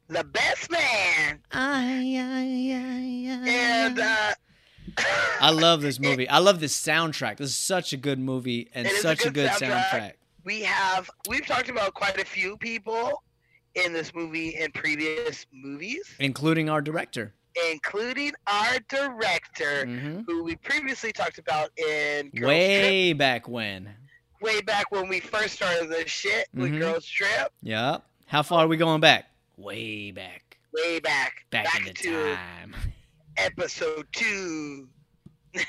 The 0.09 0.25
Best 0.25 0.68
Man. 0.70 1.39
Ay, 1.53 2.16
ay, 2.18 2.73
ay, 2.73 3.29
ay, 3.31 3.49
And 3.49 4.01
uh, 4.01 4.33
I 5.40 5.51
love 5.51 5.80
this 5.82 5.99
movie. 5.99 6.28
I 6.28 6.38
love 6.38 6.61
this 6.61 6.78
soundtrack. 6.80 7.36
This 7.38 7.51
is 7.51 7.57
such 7.57 7.93
a 7.93 7.97
good 7.97 8.18
movie 8.18 8.70
and 8.74 8.86
It 8.86 8.93
is 8.93 8.99
a 8.99 9.03
such 9.03 9.20
a 9.22 9.24
good 9.24 9.34
good 9.34 9.51
soundtrack. 9.51 9.90
soundtrack. 9.90 10.12
we 10.45 10.62
have 10.62 11.09
we've 11.28 11.47
talked 11.47 11.68
about 11.68 11.95
quite 11.95 12.20
a 12.20 12.24
few 12.24 12.57
people 12.57 13.22
in 13.74 13.93
this 13.93 14.14
movie 14.14 14.51
in 14.51 14.70
previous 14.72 15.47
movies, 15.53 16.05
including 16.18 16.68
our 16.68 16.80
director. 16.82 17.32
including 17.70 18.32
our 18.47 18.78
director, 18.88 19.84
Mhm. 19.86 20.24
who 20.26 20.43
we 20.43 20.57
previously 20.57 21.12
talked 21.12 21.38
about 21.38 21.70
in 21.78 22.30
Girls 22.30 22.34
Trip, 22.34 22.47
Way 22.49 23.12
back 23.12 23.47
when. 23.49 23.95
way 24.40 24.61
back 24.62 24.90
when 24.90 25.07
we 25.09 25.20
first 25.20 25.55
started 25.57 25.90
this 25.90 26.11
shit 26.11 26.49
with 26.55 26.72
Mhm. 26.72 26.78
Girls 26.80 27.07
Trip, 27.07 27.53
Yep. 27.62 28.05
How 28.26 28.43
far 28.43 28.61
are 28.64 28.68
we 28.68 28.76
going 28.78 29.01
back? 29.01 29.26
Way 29.59 30.11
back. 30.12 30.57
way 30.72 30.99
back, 31.01 31.45
Back, 31.51 31.76
in 31.80 31.84
the 31.84 31.93
to 31.93 32.34
time. 32.34 32.74
episode 33.37 34.07
two. 34.12 34.89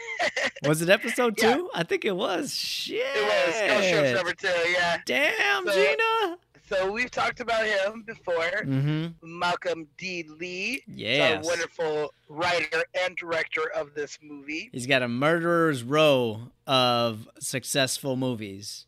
Was 0.63 0.81
it 0.81 0.89
episode 0.89 1.35
Yeah. 1.41 1.55
two? 1.55 1.69
I 1.73 1.83
think 1.83 2.05
it 2.05 2.15
was. 2.15 2.53
Shit. 2.53 3.01
It 3.05 3.47
was 3.47 3.55
Girls 3.81 3.89
Trip 3.91 4.15
number 4.15 4.33
two, 4.33 4.71
yeah. 4.71 4.97
Damn, 5.05 5.65
So- 5.67 5.73
Gina. 5.73 6.37
So 6.69 6.91
we've 6.91 7.11
talked 7.11 7.41
about 7.41 7.65
him 7.65 8.03
before. 8.07 8.33
Mm-hmm. 8.63 9.07
Malcolm 9.21 9.85
D. 9.97 10.25
Lee, 10.39 10.81
Yes. 10.87 11.45
a 11.45 11.47
wonderful 11.47 12.13
writer 12.29 12.83
and 13.03 13.15
director 13.17 13.69
of 13.75 13.93
this 13.93 14.17
movie. 14.23 14.69
He's 14.71 14.87
got 14.87 15.03
a 15.03 15.07
murderer's 15.09 15.83
row 15.83 16.43
of 16.65 17.27
successful 17.39 18.15
movies. 18.15 18.85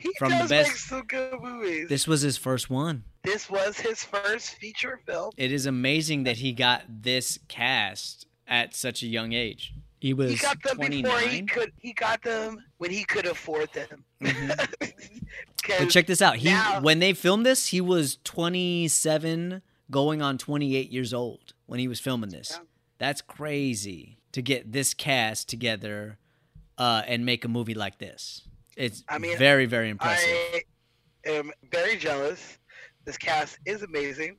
He 0.00 0.10
From 0.18 0.30
the 0.30 0.46
best- 0.48 0.68
make 0.70 0.76
some 0.76 1.02
good 1.06 1.40
movies. 1.40 1.88
This, 1.88 2.06
was 2.08 2.22
his 2.22 2.36
first 2.36 2.70
one. 2.70 3.04
This 3.22 3.50
was 3.50 3.78
his 3.78 4.02
first 4.02 4.54
feature 4.54 4.98
film. 5.06 5.30
It 5.36 5.52
is 5.52 5.66
amazing 5.66 6.24
that 6.24 6.38
he 6.38 6.52
got 6.52 6.82
this 6.88 7.38
cast 7.48 8.26
at 8.48 8.74
such 8.74 9.02
a 9.02 9.06
young 9.06 9.32
age. 9.32 9.74
He 10.00 10.14
was 10.14 10.30
He 10.32 10.36
got 10.38 10.62
them 10.62 10.78
before 10.78 11.18
he 11.18 11.42
could. 11.42 11.72
He 11.78 11.92
got 11.92 12.22
them 12.22 12.64
when 12.78 12.90
he 12.90 13.04
could 13.04 13.26
afford 13.26 13.70
them. 13.74 14.04
Mhm. 14.22 14.56
'Cause 15.62 15.76
But 15.78 15.90
check 15.90 16.06
this 16.06 16.22
out. 16.22 16.36
He 16.36 16.48
now- 16.48 16.80
when 16.80 17.00
they 17.00 17.12
filmed 17.12 17.44
this, 17.44 17.66
he 17.66 17.82
was 17.82 18.16
27 18.24 19.60
going 19.90 20.22
on 20.22 20.38
28 20.38 20.90
years 20.90 21.12
old 21.12 21.52
when 21.66 21.78
he 21.80 21.86
was 21.88 22.00
filming 22.00 22.30
this. 22.30 22.52
Yeah. 22.52 22.64
That's 22.98 23.20
crazy 23.20 24.18
to 24.32 24.40
get 24.40 24.72
this 24.72 24.94
cast 24.94 25.48
together 25.48 26.18
uh, 26.78 27.02
and 27.06 27.26
make 27.26 27.44
a 27.44 27.48
movie 27.48 27.74
like 27.74 27.98
this. 27.98 28.42
It's 28.80 29.04
I 29.08 29.18
mean, 29.18 29.36
very 29.36 29.66
very 29.66 29.90
impressive. 29.90 30.28
I 30.28 30.62
am 31.26 31.52
very 31.70 31.96
jealous. 31.96 32.58
This 33.04 33.18
cast 33.18 33.58
is 33.66 33.82
amazing. 33.82 34.38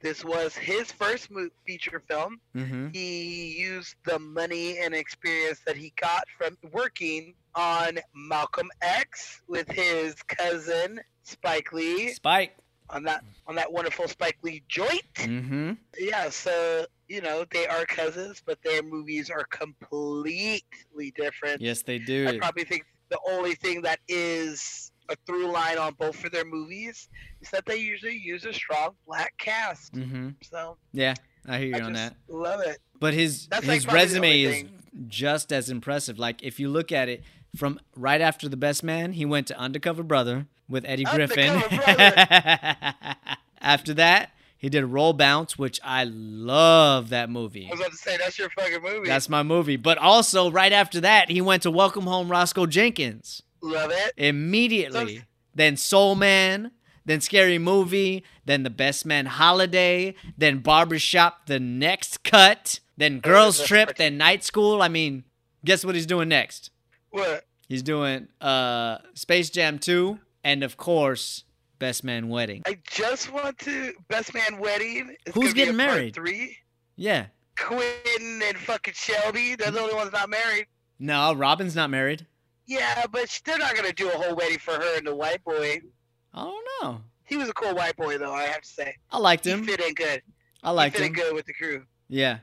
This 0.00 0.24
was 0.24 0.56
his 0.56 0.90
first 0.90 1.28
feature 1.66 2.02
film. 2.08 2.40
mm-hmm. 2.56 2.88
He 2.92 3.56
used 3.58 3.94
the 4.04 4.18
money 4.18 4.78
and 4.78 4.94
experience 4.94 5.60
that 5.66 5.76
he 5.76 5.92
got 6.00 6.24
from 6.36 6.58
working 6.72 7.34
on 7.54 7.98
Malcolm 8.14 8.70
X 8.80 9.42
with 9.46 9.70
his 9.70 10.14
cousin 10.24 11.00
Spike 11.22 11.72
Lee 11.72 12.14
Spike. 12.14 12.56
on 12.90 13.04
that 13.04 13.22
on 13.46 13.54
that 13.56 13.70
wonderful 13.72 14.08
Spike 14.08 14.38
Lee 14.42 14.62
joint. 14.68 15.14
Mm-hmm. 15.16 15.72
Yeah, 15.98 16.30
so 16.30 16.86
you 17.08 17.20
know 17.20 17.44
they 17.50 17.66
are 17.66 17.84
cousins, 17.84 18.42
but 18.44 18.58
their 18.64 18.82
movies 18.82 19.30
are 19.30 19.44
completely 19.44 21.12
different. 21.14 21.60
Yes, 21.60 21.82
they 21.82 21.98
do. 21.98 22.26
I 22.28 22.38
probably 22.38 22.64
think 22.64 22.86
the 23.12 23.18
only 23.30 23.54
thing 23.54 23.82
that 23.82 24.00
is 24.08 24.90
a 25.10 25.16
through 25.26 25.52
line 25.52 25.78
on 25.78 25.94
both 25.94 26.24
of 26.24 26.32
their 26.32 26.44
movies 26.44 27.08
is 27.40 27.50
that 27.50 27.66
they 27.66 27.76
usually 27.76 28.16
use 28.16 28.44
a 28.44 28.52
strong 28.52 28.90
black 29.06 29.34
cast. 29.38 29.92
Mm-hmm. 29.94 30.30
So 30.42 30.78
Yeah, 30.92 31.14
I 31.46 31.58
hear 31.58 31.68
you 31.68 31.76
I 31.76 31.80
on 31.82 31.94
just 31.94 32.14
that. 32.28 32.34
love 32.34 32.60
it. 32.60 32.78
But 32.98 33.14
his 33.14 33.48
That's, 33.48 33.66
his 33.66 33.84
the 33.84 33.92
resume 33.92 34.42
is 34.42 34.64
just 35.08 35.52
as 35.52 35.68
impressive. 35.68 36.18
Like 36.18 36.42
if 36.42 36.58
you 36.58 36.68
look 36.70 36.90
at 36.92 37.08
it 37.08 37.22
from 37.56 37.78
right 37.96 38.20
after 38.20 38.48
The 38.48 38.56
Best 38.56 38.82
Man, 38.82 39.12
he 39.12 39.26
went 39.26 39.46
to 39.48 39.58
Undercover 39.58 40.02
Brother 40.02 40.46
with 40.68 40.84
Eddie 40.86 41.04
Griffin. 41.04 41.50
Undercover 41.50 42.96
after 43.60 43.92
that, 43.94 44.30
he 44.62 44.68
did 44.68 44.84
Roll 44.84 45.12
Bounce, 45.12 45.58
which 45.58 45.80
I 45.82 46.04
love 46.04 47.08
that 47.08 47.28
movie. 47.28 47.66
I 47.66 47.72
was 47.72 47.80
about 47.80 47.90
to 47.90 47.96
say 47.96 48.16
that's 48.16 48.38
your 48.38 48.48
fucking 48.50 48.80
movie. 48.80 49.08
That's 49.08 49.28
my 49.28 49.42
movie. 49.42 49.74
But 49.76 49.98
also 49.98 50.52
right 50.52 50.72
after 50.72 51.00
that, 51.00 51.30
he 51.30 51.40
went 51.40 51.64
to 51.64 51.70
Welcome 51.72 52.04
Home 52.04 52.30
Roscoe 52.30 52.66
Jenkins 52.66 53.42
love 53.60 53.90
it. 53.90 54.12
immediately. 54.16 55.24
Then 55.52 55.76
Soul 55.76 56.14
Men, 56.14 56.70
then 57.04 57.20
Scary 57.20 57.58
Movie, 57.58 58.22
then 58.44 58.62
The 58.62 58.70
Best 58.70 59.04
Man 59.04 59.26
Holiday, 59.26 60.14
then 60.38 60.60
Barbershop 60.60 61.46
The 61.46 61.58
Next 61.58 62.22
Cut, 62.22 62.78
then 62.96 63.18
Girls 63.18 63.64
Trip, 63.66 63.96
then 63.96 64.16
Night 64.16 64.44
School. 64.44 64.80
I 64.80 64.86
mean, 64.86 65.24
guess 65.64 65.84
what 65.84 65.96
he's 65.96 66.06
doing 66.06 66.28
next? 66.28 66.70
What? 67.10 67.46
He's 67.68 67.82
doing 67.82 68.28
uh 68.40 68.98
Space 69.14 69.50
Jam 69.50 69.80
2 69.80 70.20
and 70.44 70.62
of 70.62 70.76
course 70.76 71.42
Best 71.82 72.04
Man 72.04 72.28
Wedding. 72.28 72.62
I 72.64 72.78
just 72.88 73.32
want 73.32 73.58
to 73.58 73.92
Best 74.06 74.32
Man 74.34 74.58
Wedding. 74.60 75.16
Is 75.26 75.34
Who's 75.34 75.52
getting 75.52 75.74
married? 75.74 76.14
Three. 76.14 76.56
Yeah. 76.94 77.26
Quentin 77.58 78.40
and 78.40 78.56
fucking 78.56 78.94
Shelby. 78.94 79.56
They're 79.56 79.72
the 79.72 79.80
only 79.80 79.94
ones 79.96 80.12
not 80.12 80.30
married. 80.30 80.66
No, 81.00 81.32
Robin's 81.34 81.74
not 81.74 81.90
married. 81.90 82.24
Yeah, 82.66 83.02
but 83.10 83.40
they're 83.44 83.58
not 83.58 83.74
gonna 83.74 83.92
do 83.92 84.08
a 84.08 84.12
whole 84.12 84.36
wedding 84.36 84.60
for 84.60 84.74
her 84.74 84.96
and 84.96 85.04
the 85.04 85.12
white 85.16 85.42
boy. 85.42 85.80
I 86.32 86.44
don't 86.44 86.64
know. 86.82 87.00
He 87.24 87.36
was 87.36 87.48
a 87.48 87.52
cool 87.52 87.74
white 87.74 87.96
boy 87.96 88.16
though. 88.16 88.32
I 88.32 88.44
have 88.44 88.62
to 88.62 88.68
say. 88.68 88.94
I 89.10 89.18
liked 89.18 89.44
him. 89.44 89.62
He 89.62 89.66
fit 89.66 89.80
in 89.80 89.94
good. 89.94 90.22
I 90.62 90.70
liked 90.70 90.94
he 90.94 91.02
fit 91.02 91.06
him. 91.08 91.14
in 91.16 91.20
good 91.20 91.34
with 91.34 91.46
the 91.46 91.52
crew. 91.52 91.82
Yeah. 92.08 92.38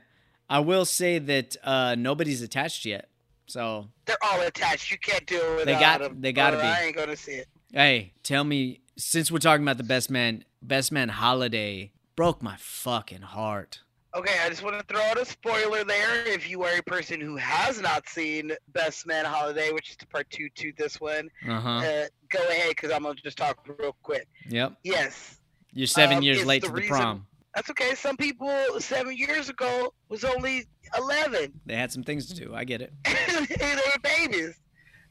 I 0.50 0.60
will 0.60 0.84
say 0.84 1.18
that 1.18 1.56
uh 1.64 1.94
nobody's 1.96 2.42
attached 2.42 2.84
yet. 2.84 3.08
So 3.46 3.88
They're 4.04 4.22
all 4.22 4.42
attached. 4.42 4.90
You 4.90 4.98
can't 4.98 5.24
do 5.26 5.40
it 5.60 5.64
They 5.64 5.80
got- 5.80 6.02
them. 6.02 6.20
they 6.20 6.34
gotta 6.34 6.58
Or 6.58 6.60
be. 6.60 6.66
I 6.66 6.82
ain't 6.82 6.96
gonna 6.96 7.16
see 7.16 7.32
it. 7.32 7.48
Hey, 7.72 8.12
tell 8.22 8.44
me, 8.44 8.80
since 9.00 9.30
we're 9.30 9.38
talking 9.38 9.64
about 9.64 9.78
the 9.78 9.84
best 9.84 10.10
man, 10.10 10.44
best 10.62 10.92
man 10.92 11.08
holiday 11.08 11.92
broke 12.16 12.42
my 12.42 12.56
fucking 12.58 13.22
heart. 13.22 13.80
Okay, 14.14 14.34
I 14.44 14.48
just 14.48 14.64
want 14.64 14.76
to 14.76 14.84
throw 14.92 15.00
out 15.02 15.20
a 15.20 15.24
spoiler 15.24 15.84
there. 15.84 16.26
If 16.26 16.50
you 16.50 16.64
are 16.64 16.76
a 16.76 16.82
person 16.82 17.20
who 17.20 17.36
has 17.36 17.80
not 17.80 18.08
seen 18.08 18.50
Best 18.72 19.06
Man 19.06 19.24
Holiday, 19.24 19.70
which 19.70 19.90
is 19.90 19.96
the 19.96 20.06
part 20.08 20.28
two 20.30 20.48
to 20.56 20.72
this 20.76 21.00
one, 21.00 21.30
Uh 21.48 21.60
huh. 21.60 21.70
uh, 21.78 22.06
go 22.28 22.40
ahead 22.48 22.70
because 22.70 22.90
I'm 22.90 23.04
gonna 23.04 23.14
just 23.22 23.38
talk 23.38 23.64
real 23.78 23.94
quick. 24.02 24.26
Yep. 24.48 24.74
Yes, 24.82 25.38
You're 25.72 25.86
seven 25.86 26.16
Um, 26.18 26.22
years 26.24 26.44
late 26.44 26.62
the 26.62 26.66
to 26.68 26.74
the 26.74 26.80
reason- 26.80 26.96
prom. 26.96 27.26
that's 27.54 27.70
okay. 27.70 27.94
Some 27.94 28.16
people 28.16 28.50
seven 28.80 29.16
years 29.16 29.48
ago 29.48 29.94
was 30.08 30.24
only 30.24 30.66
eleven. 30.98 31.52
They 31.64 31.76
had 31.76 31.92
some 31.92 32.02
things 32.02 32.26
to 32.26 32.34
do. 32.34 32.52
I 32.52 32.64
get 32.64 32.82
it. 32.82 32.92
they 33.04 33.74
were 33.76 34.00
babies. 34.02 34.56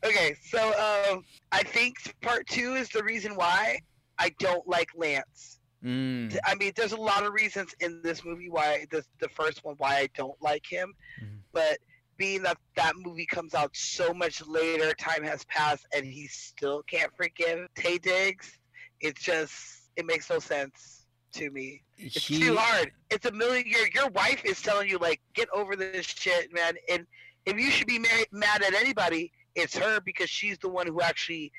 Okay, 0.05 0.35
so 0.45 0.67
um, 1.11 1.23
I 1.51 1.63
think 1.63 1.95
part 2.21 2.47
two 2.47 2.75
is 2.75 2.89
the 2.89 3.03
reason 3.03 3.35
why 3.35 3.79
I 4.17 4.31
don't 4.39 4.65
like 4.67 4.89
Lance. 4.95 5.59
Mm. 5.83 6.35
I 6.45 6.55
mean, 6.55 6.71
there's 6.75 6.91
a 6.91 6.97
lot 6.97 7.25
of 7.25 7.33
reasons 7.33 7.73
in 7.79 8.01
this 8.01 8.23
movie 8.25 8.49
why 8.49 8.85
the 8.91 9.03
the 9.19 9.29
first 9.29 9.63
one 9.63 9.75
why 9.77 9.95
I 9.97 10.09
don't 10.13 10.39
like 10.41 10.65
him, 10.69 10.93
Mhm. 11.21 11.39
but 11.53 11.77
being 12.17 12.43
that 12.43 12.57
that 12.75 12.93
movie 12.97 13.25
comes 13.25 13.53
out 13.53 13.75
so 13.75 14.13
much 14.13 14.45
later, 14.45 14.93
time 14.95 15.23
has 15.23 15.45
passed, 15.45 15.85
and 15.93 16.05
he 16.05 16.27
still 16.27 16.83
can't 16.83 17.11
forgive 17.15 17.67
Taye 17.75 18.01
Diggs. 18.01 18.57
It 18.99 19.15
just 19.17 19.89
it 19.95 20.05
makes 20.05 20.29
no 20.29 20.39
sense 20.39 21.05
to 21.33 21.49
me. 21.49 21.81
It's 21.97 22.27
He, 22.27 22.39
too 22.39 22.57
hard. 22.57 22.91
It's 23.09 23.25
a 23.25 23.31
million. 23.31 23.65
Your 23.67 23.87
your 23.93 24.09
wife 24.09 24.43
is 24.43 24.61
telling 24.61 24.89
you 24.89 24.97
like 24.97 25.21
get 25.33 25.47
over 25.53 25.77
this 25.77 26.05
shit, 26.05 26.53
man. 26.53 26.75
And 26.89 27.07
if 27.45 27.57
you 27.57 27.71
should 27.71 27.87
be 27.87 27.99
married, 27.99 28.27
mad 28.33 28.63
at 28.63 28.73
anybody, 28.73 29.31
it's 29.55 29.77
her 29.77 29.99
because 30.01 30.29
she's 30.29 30.57
the 30.59 30.69
one 30.69 30.87
who 30.87 31.01
actually 31.01 31.51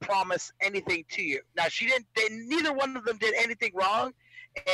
promised 0.00 0.52
anything 0.60 1.04
to 1.10 1.22
you. 1.22 1.40
Now 1.56 1.68
she 1.68 1.86
didn't. 1.86 2.06
They, 2.14 2.28
neither 2.30 2.72
one 2.72 2.96
of 2.96 3.04
them 3.04 3.18
did 3.18 3.34
anything 3.34 3.72
wrong, 3.74 4.12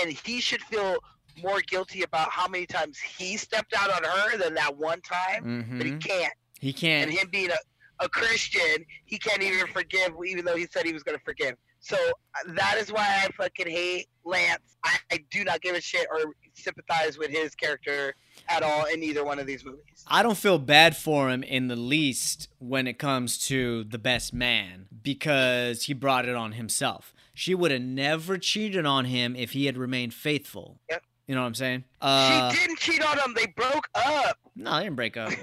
and 0.00 0.10
he 0.10 0.40
should 0.40 0.62
feel 0.62 0.96
more 1.42 1.60
guilty 1.60 2.02
about 2.02 2.30
how 2.30 2.46
many 2.48 2.66
times 2.66 2.98
he 2.98 3.36
stepped 3.36 3.74
out 3.74 3.90
on 3.90 4.04
her 4.04 4.36
than 4.36 4.54
that 4.54 4.76
one 4.76 5.00
time. 5.00 5.66
But 5.78 5.86
he 5.86 5.92
Mhm. 5.92 6.00
can't. 6.00 6.34
He 6.60 6.72
can't. 6.72 7.08
And 7.08 7.18
him 7.18 7.28
being 7.30 7.50
a, 7.50 8.04
a 8.04 8.08
Christian, 8.08 8.84
he 9.06 9.18
can't 9.18 9.42
even 9.42 9.66
forgive, 9.68 10.12
even 10.26 10.44
though 10.44 10.56
he 10.56 10.66
said 10.70 10.84
he 10.84 10.92
was 10.92 11.02
going 11.02 11.16
to 11.18 11.24
forgive. 11.24 11.54
So 11.80 11.96
uh, 11.96 12.52
that 12.54 12.76
is 12.78 12.92
why 12.92 13.24
I 13.24 13.28
fucking 13.36 13.68
hate 13.68 14.06
Lance. 14.24 14.76
I, 14.84 14.98
I 15.10 15.18
do 15.30 15.42
not 15.44 15.60
give 15.62 15.74
a 15.74 15.80
shit 15.80 16.06
or 16.10 16.32
sympathize 16.54 17.18
with 17.18 17.30
his 17.30 17.54
character 17.54 18.14
at 18.48 18.62
all 18.62 18.84
in 18.86 19.02
either 19.02 19.24
one 19.24 19.38
of 19.38 19.46
these 19.46 19.64
movies. 19.64 20.04
I 20.06 20.22
don't 20.22 20.36
feel 20.36 20.58
bad 20.58 20.96
for 20.96 21.30
him 21.30 21.42
in 21.42 21.68
the 21.68 21.76
least 21.76 22.48
when 22.58 22.86
it 22.86 22.98
comes 22.98 23.38
to 23.48 23.84
the 23.84 23.98
best 23.98 24.32
man 24.32 24.86
because 25.02 25.84
he 25.84 25.94
brought 25.94 26.28
it 26.28 26.34
on 26.36 26.52
himself. 26.52 27.14
She 27.34 27.54
would 27.54 27.70
have 27.70 27.82
never 27.82 28.36
cheated 28.38 28.84
on 28.84 29.06
him 29.06 29.34
if 29.36 29.52
he 29.52 29.66
had 29.66 29.76
remained 29.78 30.12
faithful. 30.14 30.78
Yep. 30.90 31.02
You 31.26 31.34
know 31.34 31.42
what 31.42 31.46
I'm 31.48 31.54
saying? 31.54 31.84
Uh, 32.00 32.50
she 32.50 32.58
didn't 32.58 32.78
cheat 32.78 33.02
on 33.02 33.18
him. 33.18 33.34
They 33.34 33.46
broke 33.46 33.88
up. 33.94 34.38
no, 34.54 34.76
they 34.76 34.84
didn't 34.84 34.96
break 34.96 35.16
up. 35.16 35.32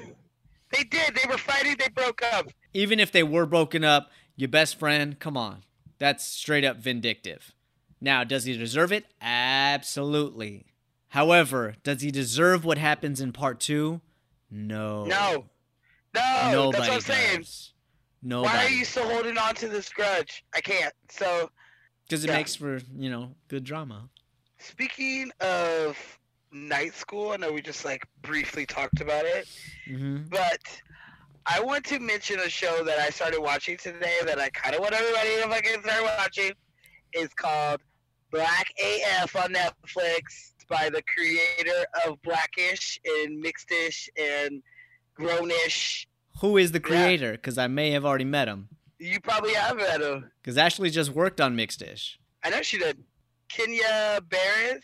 They 0.71 0.83
did. 0.83 1.15
They 1.15 1.27
were 1.27 1.39
fighting. 1.39 1.75
They 1.79 1.89
broke 1.89 2.21
up. 2.21 2.47
Even 2.75 2.99
if 2.99 3.11
they 3.11 3.23
were 3.23 3.47
broken 3.47 3.83
up, 3.83 4.11
your 4.35 4.49
best 4.49 4.77
friend, 4.77 5.17
come 5.19 5.35
on. 5.35 5.63
That's 5.97 6.23
straight 6.23 6.63
up 6.63 6.77
vindictive. 6.77 7.53
Now, 7.99 8.23
does 8.23 8.43
he 8.43 8.55
deserve 8.55 8.91
it? 8.91 9.05
Absolutely. 9.19 10.67
However, 11.09 11.75
does 11.83 12.01
he 12.01 12.11
deserve 12.11 12.63
what 12.63 12.77
happens 12.77 13.19
in 13.19 13.31
part 13.33 13.59
two? 13.59 14.01
No. 14.51 15.05
No, 15.05 15.45
no, 16.15 16.51
Nobody 16.51 16.71
that's 16.71 16.87
what 16.87 16.95
I'm 16.95 17.01
saying. 17.01 17.37
does. 17.39 17.73
Nobody. 18.21 18.57
Why 18.57 18.65
are 18.65 18.69
you 18.69 18.85
still 18.85 19.07
holding 19.09 19.37
on 19.37 19.55
to 19.55 19.69
this 19.69 19.89
grudge? 19.89 20.43
I 20.53 20.61
can't. 20.61 20.93
So, 21.09 21.49
Because 22.07 22.23
it 22.23 22.29
Yeah. 22.29 22.37
makes 22.37 22.55
for, 22.55 22.79
you 22.97 23.09
know, 23.09 23.35
good 23.47 23.63
drama. 23.63 24.09
speaking 24.57 25.31
of 25.39 25.97
night 26.51 26.93
school, 26.93 27.31
I 27.31 27.37
know 27.37 27.51
we 27.53 27.61
just 27.61 27.85
like 27.85 28.05
briefly 28.23 28.65
talked 28.65 28.99
about 28.99 29.23
it, 29.25 29.47
hmm 29.85 30.23
but 30.29 30.59
I 31.45 31.59
want 31.61 31.85
to 31.85 31.99
mention 31.99 32.39
a 32.39 32.49
show 32.49 32.83
that 32.83 32.99
I 32.99 33.09
started 33.09 33.39
watching 33.41 33.77
today 33.77 34.17
that 34.25 34.37
I 34.39 34.49
kind 34.49 34.75
of 34.75 34.81
want 34.81 34.93
everybody 34.93 35.29
to 35.41 35.47
fucking 35.49 35.81
start 35.83 36.03
watching. 36.17 36.51
It's 37.13 37.33
called 37.33 37.81
Black 38.31 38.67
AF 38.83 39.35
on 39.35 39.53
Netflix. 39.53 40.53
By 40.69 40.89
the 40.89 41.01
creator 41.13 41.85
of 42.05 42.21
Blackish 42.21 42.99
and 43.05 43.43
Mixedish 43.43 44.07
and 44.17 44.61
Grownish. 45.19 46.05
Who 46.41 46.57
is 46.57 46.71
the 46.71 46.79
creator? 46.79 47.31
Because 47.33 47.57
I 47.57 47.67
may 47.67 47.91
have 47.91 48.05
already 48.05 48.25
met 48.25 48.47
him. 48.47 48.69
You 48.99 49.19
probably 49.19 49.53
have 49.53 49.77
met 49.77 50.01
him. 50.01 50.29
Because 50.41 50.57
Ashley 50.57 50.89
just 50.89 51.11
worked 51.11 51.41
on 51.41 51.55
Mixedish. 51.55 52.17
I 52.43 52.49
know 52.49 52.61
she 52.61 52.77
did. 52.77 53.03
Kenya 53.49 54.21
Barris. 54.29 54.83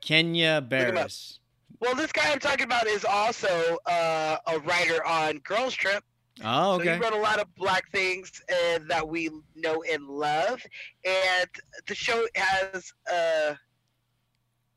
Kenya. 0.00 0.60
Barris. 0.60 1.40
Well, 1.80 1.94
this 1.94 2.12
guy 2.12 2.30
I'm 2.32 2.38
talking 2.38 2.64
about 2.64 2.86
is 2.86 3.04
also 3.04 3.78
uh, 3.86 4.36
a 4.46 4.58
writer 4.60 5.04
on 5.04 5.38
Girls 5.38 5.74
Trip. 5.74 6.02
Oh, 6.44 6.78
So 6.78 6.84
he 6.84 6.90
wrote 6.98 7.12
a 7.12 7.18
lot 7.18 7.40
of 7.40 7.54
black 7.54 7.90
things 7.90 8.42
uh, 8.50 8.78
that 8.88 9.06
we 9.06 9.30
know 9.54 9.82
and 9.90 10.06
love, 10.06 10.62
and 11.04 11.48
the 11.86 11.94
show 11.94 12.26
has 12.34 12.92
uh, 13.10 13.54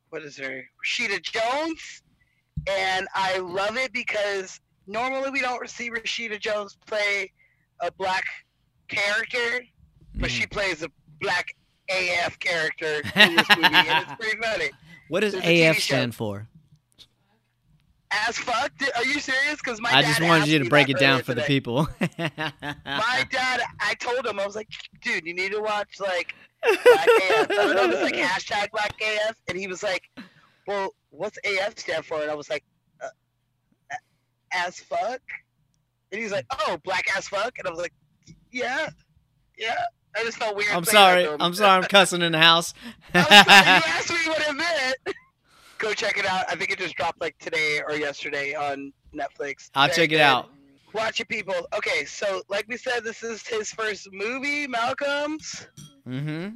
what 0.10 0.24
is 0.24 0.38
her 0.38 0.64
Rashida 0.86 1.22
Jones, 1.22 2.02
and 2.68 3.08
I 3.14 3.38
love 3.40 3.78
it 3.78 3.94
because 3.94 4.60
normally 4.88 5.30
we 5.30 5.42
don't 5.42 5.70
see 5.70 5.90
Rashida 5.90 6.40
Jones 6.40 6.78
play 6.86 7.32
a 7.82 7.92
black 7.92 8.26
character, 8.88 9.64
but 10.16 10.32
she 10.32 10.44
mm. 10.44 10.52
plays 10.52 10.84
a 10.84 10.90
black 11.22 11.56
AF 11.90 12.38
character 12.40 13.02
in 13.16 13.36
this 13.36 13.50
movie, 13.50 13.76
and 13.76 14.06
it's 14.06 14.16
pretty 14.20 14.38
funny. 14.42 14.70
What 15.08 15.22
does 15.22 15.36
AF 15.36 15.80
stand 15.80 16.14
for? 16.16 16.49
As 18.12 18.38
fuck, 18.40 18.72
are 18.96 19.06
you 19.06 19.20
serious? 19.20 19.58
Because 19.58 19.80
my 19.80 19.90
I 19.92 20.02
just 20.02 20.22
wanted 20.22 20.48
you 20.48 20.60
to 20.60 20.70
break 20.70 20.90
it 20.90 20.98
down 20.98 21.22
for 21.22 21.36
the 21.36 21.44
people. 21.44 21.88
My 22.00 23.28
dad, 23.32 23.62
I 23.80 23.94
told 24.00 24.26
him, 24.26 24.40
I 24.40 24.46
was 24.48 24.56
like, 24.56 24.68
dude, 25.02 25.28
you 25.28 25.36
need 25.36 25.52
to 25.52 25.62
watch 25.62 26.00
like 26.00 26.34
Black 26.64 26.80
AF. 27.30 27.52
I 27.52 27.74
know, 27.74 27.90
it's 27.90 28.02
like 28.02 28.16
hashtag 28.16 28.72
Black 28.72 28.96
AF, 29.00 29.36
and 29.48 29.58
he 29.58 29.68
was 29.68 29.84
like, 29.84 30.10
well, 30.66 30.96
what's 31.12 31.38
AF 31.46 31.78
stand 31.78 32.04
for? 32.04 32.20
And 32.22 32.32
I 32.32 32.36
was 32.36 32.50
like, 32.50 32.64
uh, 33.04 33.08
as 34.54 34.80
fuck. 34.80 35.22
And 36.12 36.20
he's 36.20 36.32
like, 36.32 36.48
oh, 36.50 36.78
black 36.84 37.06
as 37.16 37.28
fuck, 37.28 37.60
and 37.60 37.68
I 37.68 37.70
was 37.70 37.80
like, 37.80 37.94
yeah, 38.52 38.90
yeah. 39.58 39.84
I 40.16 40.24
just 40.24 40.38
felt 40.38 40.56
weird. 40.56 40.72
I'm 40.72 40.84
sorry. 40.84 41.28
I'm 41.28 41.54
sorry. 41.54 41.84
I'm 41.84 41.88
cussing 41.88 42.24
in 42.24 42.32
the 42.32 42.40
house. 42.40 42.74
I'm 43.14 43.24
sorry, 43.24 43.36
you 43.38 43.46
asked 43.46 44.10
me 44.10 44.18
what 44.26 44.42
it 44.42 44.54
meant. 44.54 45.18
Go 45.80 45.94
check 45.94 46.18
it 46.18 46.26
out. 46.26 46.46
I 46.50 46.56
think 46.56 46.72
it 46.72 46.78
just 46.80 46.96
dropped 46.96 47.22
like 47.22 47.38
today 47.40 47.82
or 47.88 47.96
yesterday 47.96 48.54
on 48.54 48.92
Netflix. 49.16 49.70
I'll 49.76 49.88
Very 49.88 49.96
check 49.96 50.04
it 50.12 50.16
good. 50.16 50.22
out. 50.22 50.50
Watch 50.94 51.20
it, 51.22 51.28
people. 51.30 51.56
Okay, 51.76 52.04
so 52.06 52.42
like 52.50 52.66
we 52.68 52.76
said, 52.78 53.04
this 53.04 53.24
is 53.24 53.46
his 53.48 53.72
first 53.72 54.08
movie, 54.12 54.68
Malcolm's, 54.68 55.68
Mm-hmm. 56.08 56.56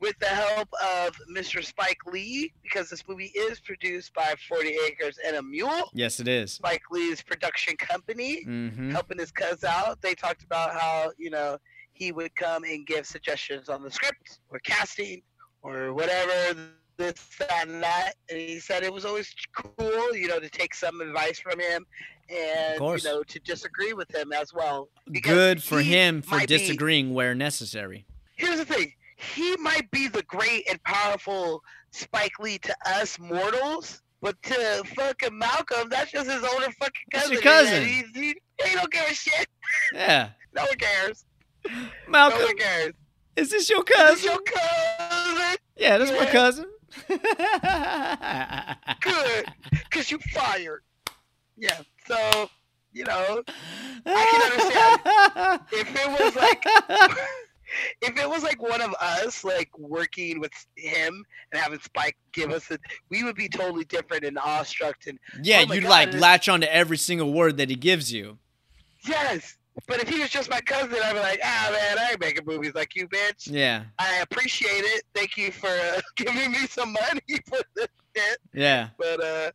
with 0.00 0.18
the 0.18 0.26
help 0.26 0.68
of 0.82 1.16
Mr. 1.34 1.64
Spike 1.64 1.98
Lee, 2.06 2.52
because 2.62 2.90
this 2.90 3.04
movie 3.08 3.30
is 3.36 3.60
produced 3.60 4.12
by 4.14 4.34
40 4.48 4.76
Acres 4.86 5.16
and 5.24 5.36
a 5.36 5.42
Mule, 5.42 5.90
Yes, 5.94 6.18
it 6.20 6.26
is. 6.28 6.52
Spike 6.54 6.82
Lee's 6.90 7.22
production 7.22 7.76
company, 7.76 8.44
Mm-hmm. 8.46 8.90
helping 8.90 9.18
his 9.18 9.30
cuz 9.30 9.62
out. 9.64 10.02
They 10.02 10.14
talked 10.14 10.42
about 10.42 10.72
how, 10.78 11.12
you 11.16 11.30
know, 11.30 11.56
he 11.92 12.10
would 12.12 12.34
come 12.36 12.64
and 12.64 12.86
give 12.86 13.06
suggestions 13.06 13.68
on 13.68 13.82
the 13.82 13.90
script 13.90 14.40
or 14.50 14.58
casting 14.60 15.22
or 15.62 15.92
whatever, 15.94 16.56
this, 16.98 17.14
that, 17.38 17.66
and 17.68 17.82
that. 17.82 18.12
And 18.28 18.38
he 18.38 18.58
said 18.58 18.82
it 18.82 18.92
was 18.92 19.04
always 19.04 19.34
cool, 19.56 20.14
you 20.14 20.28
know, 20.28 20.38
to 20.40 20.48
take 20.50 20.74
some 20.74 21.00
advice 21.00 21.38
from 21.38 21.58
him 21.58 21.86
and, 22.28 22.74
you 22.78 22.98
know, 23.04 23.22
to 23.22 23.38
disagree 23.40 23.92
with 23.94 24.14
him 24.14 24.32
as 24.32 24.52
well. 24.52 24.88
because 25.10 25.32
Good 25.32 25.62
for 25.62 25.80
him 25.80 26.20
for 26.22 26.36
might 26.36 26.48
be- 26.48 26.58
disagreeing 26.58 27.14
where 27.14 27.34
necessary. 27.34 28.04
here's 28.36 28.58
the 28.58 28.64
thing 28.64 28.92
he 29.16 29.56
might 29.56 29.90
be 29.90 30.06
the 30.08 30.22
great 30.24 30.68
and 30.70 30.80
powerful 30.84 31.60
spike 31.90 32.38
lee 32.38 32.58
to 32.58 32.72
us 32.86 33.18
mortals 33.18 34.00
but 34.20 34.40
to 34.44 34.82
fucking 34.94 35.36
malcolm 35.36 35.88
that's 35.88 36.12
just 36.12 36.30
his 36.30 36.44
older 36.44 36.70
fucking 36.78 37.02
cousin 37.12 37.32
your 37.32 37.42
cousin. 37.42 37.84
he, 37.84 38.04
he, 38.14 38.34
he 38.64 38.74
don't 38.74 38.92
give 38.92 39.04
a 39.10 39.14
shit 39.14 39.46
Yeah. 39.92 40.28
no 40.54 40.62
one 40.62 40.76
cares 40.78 41.24
Malcolm. 42.08 42.38
no 42.38 42.44
one 42.46 42.56
cares 42.58 42.92
is 43.34 43.50
this 43.50 43.68
your 43.70 43.82
cousin? 43.82 44.24
your 44.30 44.40
cousin 44.42 45.56
Yeah, 45.76 45.98
that's 45.98 46.12
my 46.12 46.26
cousin. 46.26 46.66
good 49.00 49.44
because 49.90 50.10
you 50.10 50.18
fired 50.32 50.82
yeah 51.56 51.80
so 52.06 52.48
you 52.92 53.04
know 53.04 53.42
I 54.06 54.24
can 54.30 54.42
understand. 54.52 55.60
if 55.72 55.94
it 55.94 56.08
was 56.24 56.34
like 56.36 56.64
if 58.00 58.16
it 58.18 58.28
was 58.28 58.42
like 58.42 58.62
one 58.62 58.80
of 58.80 58.94
us 59.00 59.44
like 59.44 59.68
working 59.78 60.40
with 60.40 60.52
him 60.76 61.22
and 61.52 61.60
having 61.60 61.78
spike 61.80 62.16
give 62.32 62.50
us 62.50 62.70
it 62.70 62.80
we 63.10 63.22
would 63.24 63.36
be 63.36 63.48
totally 63.48 63.84
different 63.84 64.24
and 64.24 64.38
awestruck 64.38 64.96
and 65.06 65.18
yeah, 65.42 65.64
Oh 65.68 65.74
you'd 65.74 65.82
God, 65.82 65.90
like 65.90 66.14
latch 66.14 66.48
onto 66.48 66.66
every 66.66 66.96
single 66.96 67.32
word 67.32 67.58
that 67.58 67.68
he 67.68 67.76
gives 67.76 68.10
you. 68.12 68.38
yes 69.06 69.57
but 69.86 70.00
if 70.02 70.08
he 70.08 70.18
was 70.20 70.30
just 70.30 70.50
my 70.50 70.60
cousin 70.60 70.96
i'd 71.04 71.12
be 71.12 71.20
like 71.20 71.40
ah 71.44 71.68
man 71.72 71.98
i 71.98 72.10
ain't 72.10 72.20
making 72.20 72.44
movies 72.46 72.72
like 72.74 72.94
you 72.96 73.06
bitch 73.08 73.50
Yeah, 73.50 73.84
i 73.98 74.16
appreciate 74.16 74.84
it 74.84 75.04
thank 75.14 75.36
you 75.36 75.50
for 75.52 75.68
uh, 75.68 76.00
giving 76.16 76.50
me 76.52 76.66
some 76.68 76.92
money 76.92 77.20
for 77.46 77.58
this 77.76 77.88
shit 78.16 78.38
yeah. 78.52 78.88
but 78.98 79.22
uh 79.22 79.50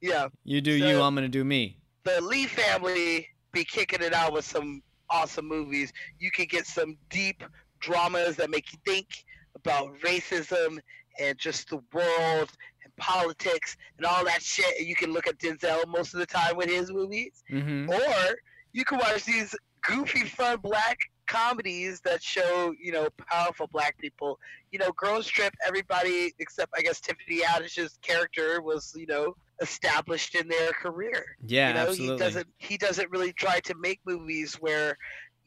yeah 0.00 0.28
You 0.44 0.60
do 0.60 0.78
So- 0.78 0.86
you, 0.88 1.00
I'm 1.00 1.14
gonna 1.14 1.28
do 1.28 1.44
me. 1.44 1.78
the 2.04 2.20
Lee 2.20 2.46
family 2.46 3.28
be 3.52 3.64
kicking 3.64 4.02
it 4.02 4.12
out 4.14 4.32
with 4.32 4.44
some 4.44 4.82
awesome 5.10 5.46
movies. 5.46 5.92
You 6.18 6.30
can 6.30 6.46
get 6.46 6.66
some 6.66 6.96
deep 7.10 7.42
dramas 7.80 8.34
that 8.36 8.48
make 8.50 8.72
you 8.72 8.78
think 8.86 9.06
about 9.54 9.94
racism 10.00 10.78
and 11.20 11.36
just 11.38 11.68
the 11.68 11.80
world 11.92 12.50
and 12.82 12.96
politics 12.96 13.76
and 13.98 14.06
all 14.06 14.24
that 14.24 14.42
shit. 14.42 14.78
And 14.78 14.88
you 14.88 14.94
can 14.96 15.12
look 15.12 15.26
at 15.26 15.38
Denzel 15.38 15.86
most 15.86 16.14
of 16.14 16.20
the 16.20 16.26
time 16.26 16.56
with 16.56 16.70
his 16.70 16.90
movies, 16.90 17.44
Mm-hmm. 17.52 17.90
or 17.90 18.36
you 18.72 18.84
can 18.84 18.98
watch 18.98 19.24
these 19.24 19.54
goofy, 19.82 20.24
fun 20.24 20.58
black 20.62 20.98
comedies 21.26 22.00
that 22.00 22.22
show 22.22 22.74
you 22.80 22.92
know 22.92 23.08
powerful 23.28 23.68
black 23.72 23.98
people. 23.98 24.38
You 24.70 24.78
know, 24.78 24.90
Girls 24.92 25.26
Trip. 25.26 25.54
Everybody 25.66 26.32
except 26.38 26.72
I 26.76 26.82
guess 26.82 27.00
Tiffany 27.00 27.42
Haddish's 27.42 27.98
character 28.02 28.60
was 28.60 28.94
you 28.96 29.06
know 29.06 29.34
established 29.60 30.34
in 30.34 30.48
their 30.48 30.72
career 30.72 31.36
Yeah, 31.46 31.68
you 31.68 31.74
know 31.74 31.80
absolutely. 31.88 32.14
he 32.14 32.18
doesn't 32.18 32.46
he 32.58 32.76
doesn't 32.76 33.10
really 33.10 33.32
try 33.32 33.60
to 33.60 33.74
make 33.76 34.00
movies 34.04 34.54
where 34.54 34.96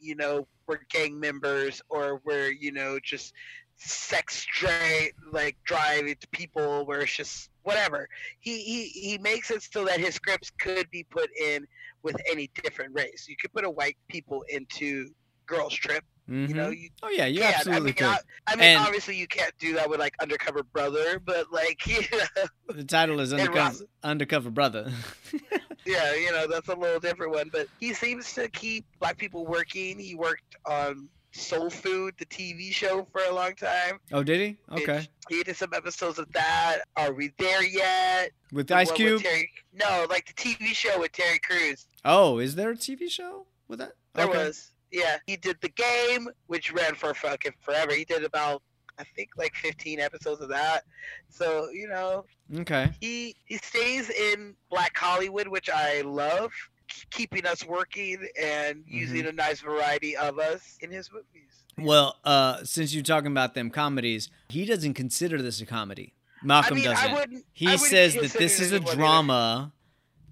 you 0.00 0.14
know 0.14 0.46
we're 0.66 0.80
gang 0.90 1.18
members 1.20 1.82
or 1.88 2.20
we're 2.24 2.50
you 2.50 2.72
know 2.72 2.98
just 3.02 3.32
sex 3.78 4.36
straight 4.36 5.12
like 5.32 5.56
drive 5.64 6.06
to 6.06 6.28
people 6.32 6.86
where 6.86 7.02
it's 7.02 7.14
just 7.14 7.50
whatever 7.62 8.08
he, 8.40 8.58
he 8.62 8.84
he 8.88 9.18
makes 9.18 9.50
it 9.50 9.62
so 9.62 9.84
that 9.84 10.00
his 10.00 10.14
scripts 10.14 10.50
could 10.58 10.90
be 10.90 11.04
put 11.04 11.28
in 11.38 11.66
with 12.02 12.16
any 12.30 12.50
different 12.62 12.94
race 12.94 13.26
you 13.28 13.36
could 13.40 13.52
put 13.52 13.64
a 13.64 13.70
white 13.70 13.96
people 14.08 14.44
into 14.48 15.08
girls 15.46 15.74
trip 15.74 16.02
Mhm. 16.28 16.48
you 16.48 16.54
know 16.54 16.70
you 16.70 16.88
oh 17.04 17.08
yeah, 17.10 17.26
you 17.26 17.38
can. 17.40 17.54
absolutely 17.54 17.82
I 17.82 17.84
mean, 17.84 17.94
could. 17.94 18.04
I, 18.06 18.52
I 18.52 18.56
mean 18.56 18.64
And- 18.64 18.80
obviously 18.84 19.16
you 19.16 19.28
can't 19.28 19.52
do 19.60 19.74
that 19.74 19.88
with 19.88 20.00
like 20.00 20.14
undercover 20.20 20.64
brother 20.64 21.20
but 21.24 21.52
like 21.52 21.86
you 21.86 22.00
know, 22.12 22.44
The 22.74 22.82
title 22.84 23.20
is 23.20 23.32
Undercover, 23.32 23.56
Ross- 23.58 23.82
Undercover 24.02 24.50
Brother. 24.50 24.90
Yeah, 25.86 26.14
you 26.16 26.32
know, 26.32 26.48
that's 26.48 26.66
a 26.68 26.74
little 26.74 26.98
different 26.98 27.32
one. 27.32 27.48
But 27.52 27.68
he 27.78 27.94
seems 27.94 28.32
to 28.34 28.48
keep 28.48 28.84
black 28.98 29.16
people 29.18 29.46
working. 29.46 30.00
He 30.00 30.16
worked 30.16 30.56
on 30.68 31.08
Soul 31.36 31.70
Food, 31.70 32.14
the 32.18 32.26
TV 32.26 32.72
show, 32.72 33.06
for 33.12 33.20
a 33.28 33.32
long 33.34 33.54
time. 33.54 33.98
oh, 34.12 34.22
did 34.22 34.40
he? 34.40 34.56
Okay. 34.80 35.06
He 35.28 35.42
did 35.42 35.56
some 35.56 35.72
episodes 35.74 36.18
of 36.18 36.30
that. 36.32 36.78
Are 36.96 37.12
we 37.12 37.32
there 37.38 37.62
yet? 37.64 38.30
With 38.52 38.68
The 38.68 38.76
Ice 38.76 38.86
one 38.88 38.94
with 38.94 38.96
Cube? 38.96 39.22
Terry, 39.22 39.50
no, 39.72 40.06
like 40.08 40.26
the 40.26 40.32
TV 40.34 40.66
show 40.68 41.00
with 41.00 41.12
Terry 41.12 41.38
Crews. 41.40 41.86
Oh, 42.04 42.38
is 42.38 42.54
there 42.54 42.70
a 42.70 42.76
TV 42.76 43.10
show 43.10 43.46
with 43.68 43.78
that? 43.80 43.92
There 44.14 44.26
okay. 44.28 44.38
was. 44.46 44.72
Yeah, 44.92 45.18
he 45.26 45.36
did 45.36 45.58
the 45.60 45.68
game, 45.68 46.28
which 46.46 46.72
ran 46.72 46.94
for 46.94 47.12
fucking 47.12 47.52
forever. 47.60 47.92
He 47.92 48.04
did 48.04 48.24
about 48.24 48.62
I 48.98 49.04
think 49.04 49.30
like 49.36 49.54
15 49.56 50.00
episodes 50.00 50.40
of 50.40 50.48
that. 50.48 50.84
So 51.28 51.68
you 51.70 51.88
know, 51.88 52.24
Okay. 52.60 52.90
he 53.00 53.34
he 53.44 53.58
stays 53.58 54.08
in 54.10 54.54
Black 54.70 54.96
Hollywood, 54.96 55.48
which 55.48 55.68
I 55.68 56.00
love, 56.02 56.52
keeping 57.10 57.46
us 57.46 57.64
working 57.66 58.26
and 58.40 58.84
using 58.86 59.26
a 59.26 59.32
nice 59.32 59.60
variety 59.60 60.16
of 60.16 60.38
us 60.38 60.76
in 60.80 60.90
his 60.90 61.10
movies. 61.12 61.64
Well, 61.78 62.16
uh, 62.24 62.64
since 62.64 62.94
you're 62.94 63.02
talking 63.02 63.30
about 63.30 63.54
them 63.54 63.70
comedies, 63.70 64.30
he 64.48 64.64
doesn't 64.64 64.94
consider 64.94 65.42
this 65.42 65.60
a 65.60 65.66
comedy. 65.66 66.14
Malcolm 66.42 66.74
I 66.74 66.80
mean, 66.80 66.84
doesn't. 66.84 67.12
wouldn't- 67.12 67.44
he 67.52 67.68
I 67.68 67.76
says 67.76 68.14
that 68.14 68.32
this 68.32 68.60
is 68.60 68.72
a 68.72 68.76
either. 68.76 68.94
drama 68.94 69.72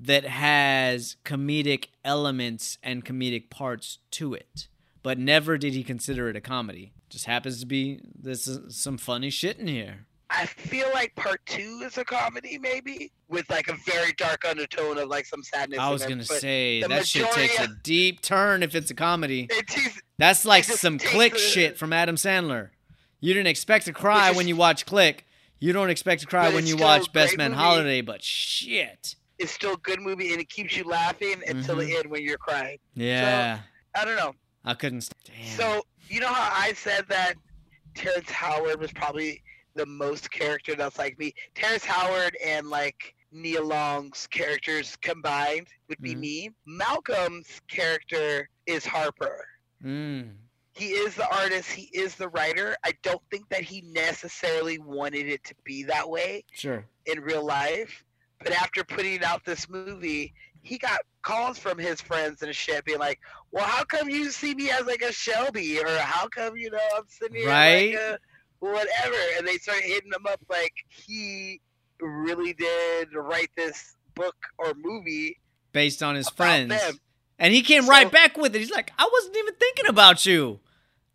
that 0.00 0.24
has 0.24 1.16
comedic 1.24 1.86
elements 2.04 2.78
and 2.82 3.04
comedic 3.04 3.48
parts 3.50 3.98
to 4.12 4.34
it, 4.34 4.68
but 5.02 5.18
never 5.18 5.56
did 5.58 5.72
he 5.74 5.82
consider 5.82 6.28
it 6.28 6.36
a 6.36 6.40
comedy. 6.40 6.92
Just 7.08 7.26
happens 7.26 7.60
to 7.60 7.66
be 7.66 8.00
this 8.14 8.46
is 8.46 8.76
some 8.76 8.98
funny 8.98 9.30
shit 9.30 9.58
in 9.58 9.66
here. 9.66 10.06
I 10.36 10.46
feel 10.46 10.88
like 10.92 11.14
part 11.14 11.40
two 11.46 11.82
is 11.84 11.96
a 11.98 12.04
comedy, 12.04 12.58
maybe 12.58 13.12
with 13.28 13.48
like 13.50 13.68
a 13.68 13.74
very 13.86 14.12
dark 14.14 14.44
undertone 14.44 14.98
of 14.98 15.08
like 15.08 15.26
some 15.26 15.42
sadness. 15.42 15.78
I 15.78 15.90
was 15.90 16.02
it, 16.02 16.08
gonna 16.08 16.24
but 16.28 16.40
say 16.40 16.82
that 16.82 17.06
shit 17.06 17.30
takes 17.32 17.58
a 17.60 17.68
deep 17.82 18.20
turn 18.20 18.62
if 18.62 18.74
it's 18.74 18.90
a 18.90 18.94
comedy. 18.94 19.46
It 19.50 19.92
That's 20.18 20.44
like 20.44 20.66
just 20.66 20.80
some 20.80 20.98
Click 20.98 21.34
a- 21.34 21.38
shit 21.38 21.78
from 21.78 21.92
Adam 21.92 22.16
Sandler. 22.16 22.70
You 23.20 23.32
didn't 23.34 23.46
expect 23.48 23.86
to 23.86 23.92
cry 23.92 24.30
is- 24.30 24.36
when 24.36 24.48
you 24.48 24.56
watch 24.56 24.86
Click. 24.86 25.26
You 25.60 25.72
don't 25.72 25.88
expect 25.90 26.20
to 26.22 26.26
cry 26.26 26.52
when 26.52 26.66
you 26.66 26.76
watch 26.76 27.12
Best 27.12 27.36
Man 27.38 27.52
movie. 27.52 27.62
Holiday, 27.62 28.00
but 28.02 28.22
shit. 28.22 29.14
it's 29.38 29.50
still 29.52 29.74
a 29.74 29.78
good 29.78 30.00
movie 30.00 30.32
and 30.32 30.40
it 30.40 30.48
keeps 30.48 30.76
you 30.76 30.84
laughing 30.84 31.42
until 31.46 31.76
Mhm. 31.76 31.86
the 31.86 31.96
end 31.96 32.06
when 32.10 32.22
you're 32.22 32.38
crying. 32.38 32.78
Yeah. 32.94 33.60
I 33.94 34.04
don't 34.04 34.16
know. 34.16 34.34
I 34.64 34.74
couldn't. 34.74 35.08
Damn. 35.24 35.46
So 35.56 35.86
you 36.08 36.20
know 36.20 36.28
how 36.32 36.50
I 36.54 36.72
said 36.74 37.06
that 37.08 37.34
Terrence 37.94 38.30
Howard 38.30 38.80
was 38.80 38.92
probably 38.92 39.42
the 39.74 39.86
most 39.86 40.30
character 40.30 40.74
that's 40.74 40.98
like 40.98 41.18
me. 41.18 41.34
Terrence 41.54 41.84
Howard 41.84 42.36
and 42.44 42.68
like 42.68 43.14
Nia 43.32 43.62
Long's 43.62 44.26
characters 44.30 44.96
combined 45.02 45.66
would 45.88 46.00
be 46.00 46.14
Mhm. 46.14 46.18
me. 46.20 46.50
Malcolm's 46.66 47.60
character 47.68 48.48
is 48.66 48.84
Harper. 48.86 49.46
Mm. 49.82 50.36
He 50.72 50.88
is 50.90 51.14
the 51.14 51.28
artist. 51.28 51.70
He 51.70 51.88
is 51.96 52.14
the 52.16 52.28
writer. 52.28 52.76
I 52.84 52.92
don't 53.02 53.22
think 53.30 53.48
that 53.50 53.62
he 53.62 53.82
necessarily 53.82 54.78
wanted 54.78 55.28
it 55.28 55.42
to 55.44 55.54
be 55.64 55.84
that 55.84 56.08
way 56.08 56.44
Sure. 56.52 56.84
in 57.06 57.20
real 57.20 57.44
life. 57.44 58.04
But 58.42 58.52
after 58.52 58.84
putting 58.84 59.22
out 59.24 59.44
this 59.44 59.68
movie, 59.68 60.34
he 60.62 60.78
got 60.78 61.00
calls 61.22 61.58
from 61.58 61.78
his 61.78 62.00
friends 62.00 62.42
and 62.42 62.54
shit 62.54 62.84
being 62.84 62.98
like, 62.98 63.20
Well, 63.52 63.64
how 63.64 63.84
come 63.84 64.08
you 64.10 64.30
see 64.30 64.54
me 64.54 64.70
as 64.70 64.84
like 64.86 65.02
a 65.02 65.12
Shelby? 65.12 65.80
Or 65.80 65.88
how 65.98 66.26
come, 66.28 66.56
you 66.56 66.70
know, 66.70 66.78
I'm 66.96 67.04
sitting 67.08 67.36
here 67.36 67.48
Right. 67.48 67.94
like 67.94 68.00
a 68.00 68.18
whatever? 68.72 69.16
And 69.38 69.46
they 69.46 69.56
started 69.58 69.84
hitting 69.84 70.12
him 70.12 70.26
up 70.28 70.40
like 70.48 70.72
he 70.88 71.60
really 72.00 72.52
did 72.52 73.08
write 73.14 73.50
this 73.56 73.94
book 74.14 74.36
or 74.58 74.74
movie. 74.76 75.38
Based 75.72 76.02
on 76.02 76.14
his 76.14 76.28
friends. 76.30 76.70
them. 76.70 76.98
And 77.38 77.52
he 77.52 77.62
came 77.62 77.82
So- 77.84 77.90
right 77.90 78.10
back 78.10 78.36
with 78.36 78.54
it. 78.54 78.58
He's 78.60 78.70
like, 78.70 78.92
I 78.98 79.08
wasn't 79.12 79.36
even 79.36 79.54
thinking 79.54 79.86
about 79.86 80.24
you. 80.24 80.60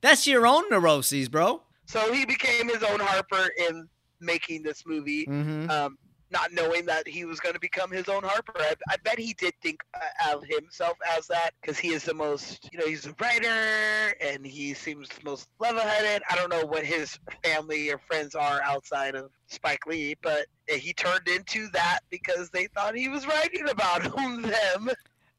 That's 0.02 0.28
your 0.28 0.46
own 0.48 0.64
neuroses, 0.70 1.30
bro. 1.30 1.62
So 1.86 2.14
he 2.14 2.26
became 2.26 2.70
his 2.70 2.84
own 2.84 3.00
Harper 3.00 3.50
in 3.70 3.88
making 4.22 4.64
this 4.64 4.86
movie. 4.86 5.26
Mm-hmm. 5.26 5.70
um, 5.70 5.98
not 6.32 6.52
knowing 6.54 6.86
that 6.86 7.08
he 7.08 7.26
was 7.26 7.40
going 7.40 7.54
to 7.54 7.60
become 7.60 7.92
his 7.92 8.08
own 8.08 8.24
Harper. 8.24 8.54
I, 8.58 8.74
I 8.90 8.96
bet 9.04 9.20
he 9.20 9.34
did 9.34 9.54
think 9.62 9.82
uh, 9.94 10.36
of 10.36 10.44
himself 10.46 10.98
as 11.18 11.28
that 11.28 11.52
because 11.62 11.78
he 11.78 11.90
is 11.90 12.04
the 12.04 12.14
most, 12.14 12.70
you 12.72 12.80
know, 12.80 12.86
he's 12.86 13.06
a 13.06 13.16
writer 13.20 14.16
and 14.22 14.46
he 14.46 14.74
seems 14.74 15.10
the 15.10 15.24
most 15.24 15.48
level-headed. 15.60 16.22
I 16.30 16.36
don't 16.36 16.50
know 16.50 16.66
what 16.66 16.86
his 16.86 17.18
family 17.44 17.92
or 17.92 17.98
friends 17.98 18.36
are 18.36 18.62
outside 18.64 19.16
of 19.16 19.32
Spike 19.48 19.86
Lee, 19.88 20.16
but 20.22 20.46
he 20.68 20.94
turned 20.94 21.28
into 21.28 21.68
that 21.70 22.00
because 22.10 22.50
they 22.50 22.68
thought 22.68 22.96
he 22.96 23.10
was 23.10 23.26
writing 23.26 23.68
about 23.70 24.04
them. 24.16 24.90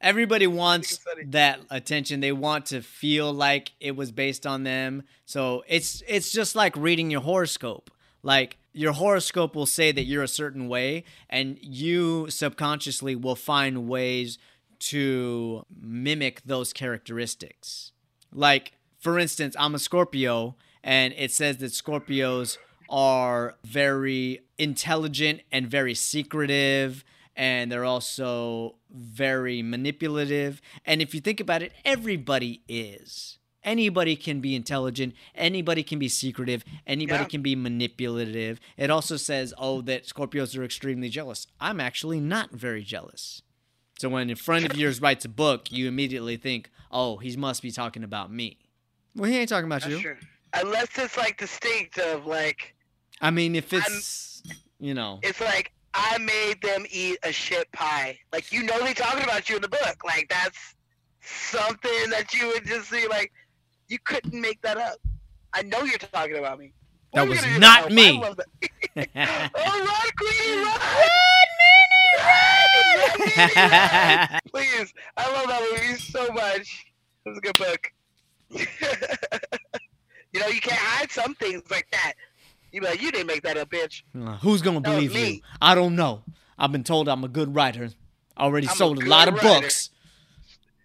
Everybody 0.00 0.46
wants 0.46 0.98
that 1.26 1.60
attention. 1.70 2.20
They 2.20 2.32
want 2.32 2.66
to 2.66 2.80
feel 2.80 3.32
like 3.32 3.72
it 3.80 3.94
was 3.96 4.12
based 4.12 4.46
on 4.46 4.64
them. 4.64 5.02
So 5.26 5.62
it's 5.68 6.02
it's 6.08 6.32
just 6.32 6.56
like 6.56 6.74
reading 6.74 7.10
your 7.10 7.20
horoscope. 7.20 7.90
Like 8.22 8.58
your 8.72 8.92
horoscope 8.92 9.54
will 9.54 9.66
say 9.66 9.92
that 9.92 10.04
you're 10.04 10.22
a 10.22 10.28
certain 10.28 10.68
way 10.68 11.04
and 11.28 11.58
you 11.60 12.28
subconsciously 12.30 13.16
will 13.16 13.36
find 13.36 13.88
ways 13.88 14.38
to 14.78 15.64
mimic 15.80 16.42
those 16.44 16.72
characteristics. 16.72 17.92
Like 18.32 18.72
for 18.98 19.18
instance, 19.18 19.56
I'm 19.58 19.74
a 19.74 19.78
Scorpio 19.78 20.56
and 20.82 21.14
it 21.16 21.32
says 21.32 21.58
that 21.58 21.72
Scorpios 21.72 22.58
are 22.88 23.56
very 23.64 24.40
intelligent 24.58 25.40
and 25.50 25.70
very 25.70 25.94
secretive 25.94 27.04
and 27.36 27.72
they're 27.72 27.84
also 27.84 28.76
very 28.90 29.62
manipulative. 29.62 30.60
And 30.84 31.00
if 31.00 31.14
you 31.14 31.20
think 31.20 31.40
about 31.40 31.62
it, 31.62 31.72
everybody 31.84 32.62
is. 32.68 33.38
Anybody 33.62 34.16
can 34.16 34.40
be 34.40 34.54
intelligent, 34.56 35.14
anybody 35.34 35.82
can 35.82 35.98
be 35.98 36.08
secretive, 36.08 36.64
anybody 36.86 37.24
Yeah. 37.24 37.28
can 37.28 37.42
be 37.42 37.54
manipulative. 37.54 38.58
It 38.78 38.90
also 38.90 39.16
says, 39.18 39.52
oh, 39.58 39.82
that 39.82 40.04
Scorpios 40.06 40.56
are 40.56 40.64
extremely 40.64 41.10
jealous. 41.10 41.46
I'm 41.60 41.78
actually 41.80 42.20
not 42.20 42.52
very 42.52 42.82
jealous. 42.82 43.42
So 43.98 44.08
when 44.08 44.30
a 44.30 44.36
friend 44.36 44.64
of 44.64 44.76
yours 44.78 45.02
writes 45.02 45.26
a 45.26 45.28
book, 45.28 45.70
you 45.70 45.88
immediately 45.88 46.38
think, 46.38 46.70
oh, 46.90 47.18
he 47.18 47.36
must 47.36 47.60
be 47.60 47.70
talking 47.70 48.02
about 48.02 48.32
me. 48.32 48.58
Well, 49.14 49.30
he 49.30 49.36
ain't 49.38 49.50
talking 49.50 49.66
about 49.66 49.82
That's 49.82 49.92
you. 49.94 50.00
true. 50.00 50.16
Unless 50.54 50.98
it's 50.98 51.16
like 51.18 51.36
distinct 51.36 51.98
of 51.98 52.24
like, 52.26 52.74
I 53.20 53.30
mean, 53.30 53.54
if 53.54 53.72
it's, 53.74 54.42
you 54.78 54.94
know, 54.94 55.18
it's 55.22 55.40
like 55.40 55.72
I 55.92 56.16
made 56.18 56.62
them 56.62 56.86
eat 56.90 57.18
a 57.22 57.30
shit 57.32 57.70
pie. 57.72 58.18
Like 58.32 58.50
you 58.52 58.62
know 58.62 58.78
they 58.82 58.94
talking 58.94 59.22
about 59.22 59.50
you 59.50 59.56
in 59.56 59.62
the 59.62 59.68
book. 59.68 60.02
Like 60.04 60.28
that's 60.30 60.74
something 61.20 62.10
that 62.10 62.32
you 62.34 62.48
would 62.48 62.64
just 62.66 62.88
see. 62.88 63.06
Like 63.08 63.32
you 63.90 63.98
couldn't 63.98 64.40
make 64.40 64.62
that 64.62 64.76
up. 64.76 64.98
I 65.52 65.62
know 65.62 65.82
you're 65.82 65.98
talking 65.98 66.36
about 66.36 66.58
me. 66.58 66.72
That 67.12 67.28
was 67.28 67.44
not 67.58 67.90
me. 67.90 68.22
oh, 68.24 68.34
run, 68.96 70.10
Queenie, 70.16 70.62
run! 70.62 70.78
Please, 74.52 74.94
I 75.16 75.32
love 75.32 75.48
that 75.48 75.68
movie 75.72 75.98
so 75.98 76.28
much. 76.32 76.86
It 77.24 77.28
was 77.28 77.38
a 77.38 77.40
good 77.40 77.58
book. 77.58 77.92
you 80.32 80.40
know, 80.40 80.46
you 80.46 80.60
can't 80.60 80.78
hide 80.78 81.10
some 81.10 81.34
things 81.34 81.62
like 81.70 81.88
that. 81.90 82.12
You 82.72 82.82
like, 82.82 83.02
you 83.02 83.10
didn't 83.10 83.26
make 83.26 83.42
that 83.42 83.56
up, 83.56 83.70
bitch. 83.70 84.02
Uh, 84.16 84.36
Who's 84.38 84.62
gonna 84.62 84.80
That 84.80 84.90
believe 84.90 85.16
you? 85.16 85.40
I 85.60 85.74
don't 85.74 85.96
know. 85.96 86.22
I've 86.56 86.70
been 86.70 86.84
told 86.84 87.08
I'm 87.08 87.24
a 87.24 87.28
good 87.28 87.54
writer. 87.56 87.90
Already 88.38 88.68
I'm 88.68 88.76
sold 88.76 88.98
a, 88.98 89.00
good 89.00 89.08
lot 89.10 89.26
of 89.28 89.34
writer. 89.34 89.60
books. 89.62 89.90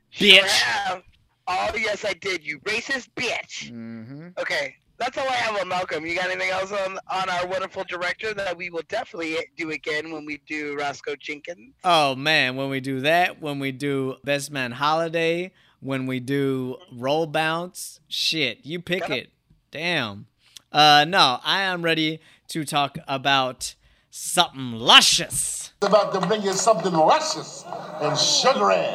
Sure 0.09 0.27
Bitch. 0.27 0.47
have. 0.61 1.03
Oh, 1.47 1.71
yes, 1.75 2.05
I 2.05 2.13
did, 2.13 2.45
you 2.45 2.59
racist 2.61 3.09
bitch. 3.15 3.71
Mm-hmm. 3.71 4.29
Okay, 4.39 4.75
that's 4.97 5.17
all 5.17 5.27
I 5.27 5.33
have 5.33 5.59
on 5.59 5.67
Malcolm. 5.67 6.05
You 6.05 6.15
got 6.15 6.29
anything 6.29 6.49
else 6.49 6.71
on, 6.71 6.97
on 7.11 7.29
our 7.29 7.45
wonderful 7.47 7.83
director 7.87 8.33
that 8.33 8.57
we 8.57 8.69
will 8.69 8.83
definitely 8.87 9.37
do 9.57 9.71
again 9.71 10.11
when 10.11 10.25
we 10.25 10.41
do 10.47 10.75
Roscoe 10.75 11.15
Jenkins? 11.15 11.73
Oh 11.83 12.15
man, 12.15 12.55
when 12.55 12.69
we 12.69 12.79
do 12.79 13.01
that, 13.01 13.41
when 13.41 13.59
we 13.59 13.71
do 13.71 14.15
Best 14.23 14.51
Man 14.51 14.71
Holiday, 14.71 15.51
when 15.81 16.07
we 16.07 16.19
do 16.19 16.77
Roll 16.91 17.27
Bounce, 17.27 17.99
shit, 18.07 18.65
you 18.65 18.79
pick 18.79 19.09
it. 19.09 19.29
Damn. 19.71 20.27
Uh, 20.71 21.05
no, 21.07 21.39
I 21.43 21.61
am 21.61 21.83
ready 21.83 22.19
to 22.49 22.65
talk 22.65 22.97
about 23.07 23.75
something 24.09 24.71
luscious. 24.71 25.73
About 25.85 26.13
to 26.13 26.19
bring 26.27 26.41
you 26.41 26.53
something 26.53 26.93
luscious 26.93 27.63
and 28.01 28.17
sugary. 28.17 28.85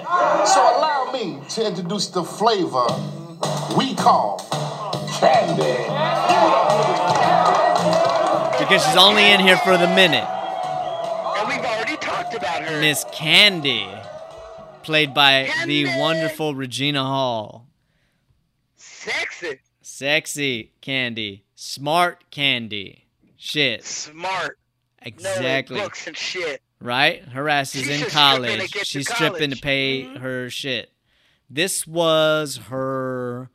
So 0.47 0.61
allow 0.61 1.11
me 1.13 1.39
to 1.51 1.67
introduce 1.67 2.09
the 2.09 2.25
flavor 2.25 2.87
we 3.77 3.95
call 3.95 4.39
candy. 5.21 5.85
Because 8.59 8.85
she's 8.85 8.97
only 8.97 9.31
in 9.31 9.41
here 9.41 9.57
for 9.59 9.77
the 9.77 9.89
minute. 9.89 10.27
And 11.39 11.49
we've 11.49 11.65
already 11.65 11.97
talked 11.97 12.35
about 12.35 12.63
her. 12.63 12.81
Miss 12.81 13.05
Candy, 13.13 13.89
played 14.83 15.15
by 15.15 15.51
the 15.67 15.87
wonderful 15.99 16.55
Regina 16.55 17.03
Hall. 17.03 17.67
Sexy, 18.77 19.61
Sexy 19.81 20.73
Candy, 20.81 21.45
smart 21.55 22.31
Candy. 22.31 23.07
Shit, 23.37 23.85
smart, 23.85 24.59
knowing 25.01 25.15
exactly. 25.15 25.81
books 25.81 26.07
and 26.07 26.17
shit. 26.17 26.61
Right? 26.81 27.23
Her 27.29 27.49
ass 27.49 27.75
is 27.75 27.83
She's 27.83 27.91
in 28.01 28.07
to 28.07 28.11
college. 28.11 28.71
to 28.73 28.85
She's 28.85 29.09
stripping 29.09 29.51
to 29.51 29.57
college. 29.57 29.63
pay 29.63 30.03
Mhm. 30.05 30.17
her 30.21 30.49
shit. 30.51 30.91
This 31.49 31.87
was 31.87 32.57
her. 32.69 33.51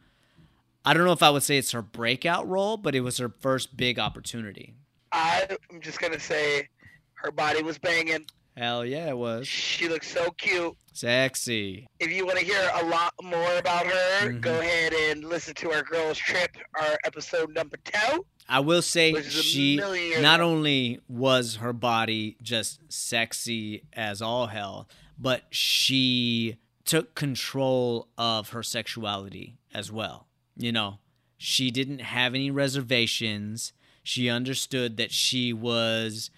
I 0.84 0.94
don't 0.94 1.06
know 1.06 1.12
if 1.14 1.24
I 1.24 1.32
would 1.32 1.42
say 1.42 1.58
it's 1.58 1.72
her 1.72 1.82
breakout 1.82 2.48
role, 2.48 2.78
but 2.78 2.94
it 2.94 3.02
was 3.02 3.18
her 3.18 3.30
first 3.40 3.76
big 3.76 3.98
opportunity. 3.98 4.76
I'm 5.12 5.58
just 5.82 6.00
gonna 6.00 6.20
say, 6.20 6.68
her 7.16 7.32
body 7.32 7.64
was 7.64 7.80
banging. 7.80 8.26
Hell 8.56 8.86
yeah, 8.86 9.10
it 9.10 9.18
was 9.18 9.48
She 9.48 9.88
looks 9.90 10.08
so 10.08 10.30
cute. 10.32 10.76
sexy. 10.94 11.88
If 12.00 12.12
you 12.12 12.26
want 12.26 12.38
to 12.40 12.46
hear 12.46 12.70
a 12.76 12.86
lot 12.86 13.14
more 13.24 13.56
about 13.58 13.86
her, 13.88 14.30
Mhm. 14.30 14.42
go 14.42 14.60
ahead 14.60 14.94
and 14.94 15.24
listen 15.26 15.54
to 15.56 15.72
our 15.74 15.82
girls 15.84 16.18
trip, 16.18 16.56
our 16.80 16.98
episode 17.06 17.54
number 17.54 17.78
two. 17.78 18.26
I 18.48 18.60
will 18.60 18.82
say 18.82 19.12
Which 19.14 19.28
is 19.28 19.36
a 19.36 19.42
she 19.42 19.82
not 20.20 20.40
only 20.42 21.00
was 21.08 21.58
her 21.58 21.74
body 21.74 22.38
just 22.42 22.80
sexy 22.92 23.84
as 23.94 24.22
all 24.22 24.48
hell, 24.48 24.88
but 25.18 25.44
she 25.50 26.58
took 26.86 27.16
control 27.16 28.08
of 28.18 28.50
her 28.50 28.62
sexuality 28.62 29.58
as 29.74 29.92
well. 29.92 30.28
You 30.56 30.72
know, 30.72 31.00
she 31.38 31.72
didn't 31.72 32.00
have 32.00 32.36
any 32.36 32.52
reservations. 32.52 33.74
She 34.04 34.30
understood 34.30 34.98
that 34.98 35.12
she 35.12 35.52
was 35.52 36.30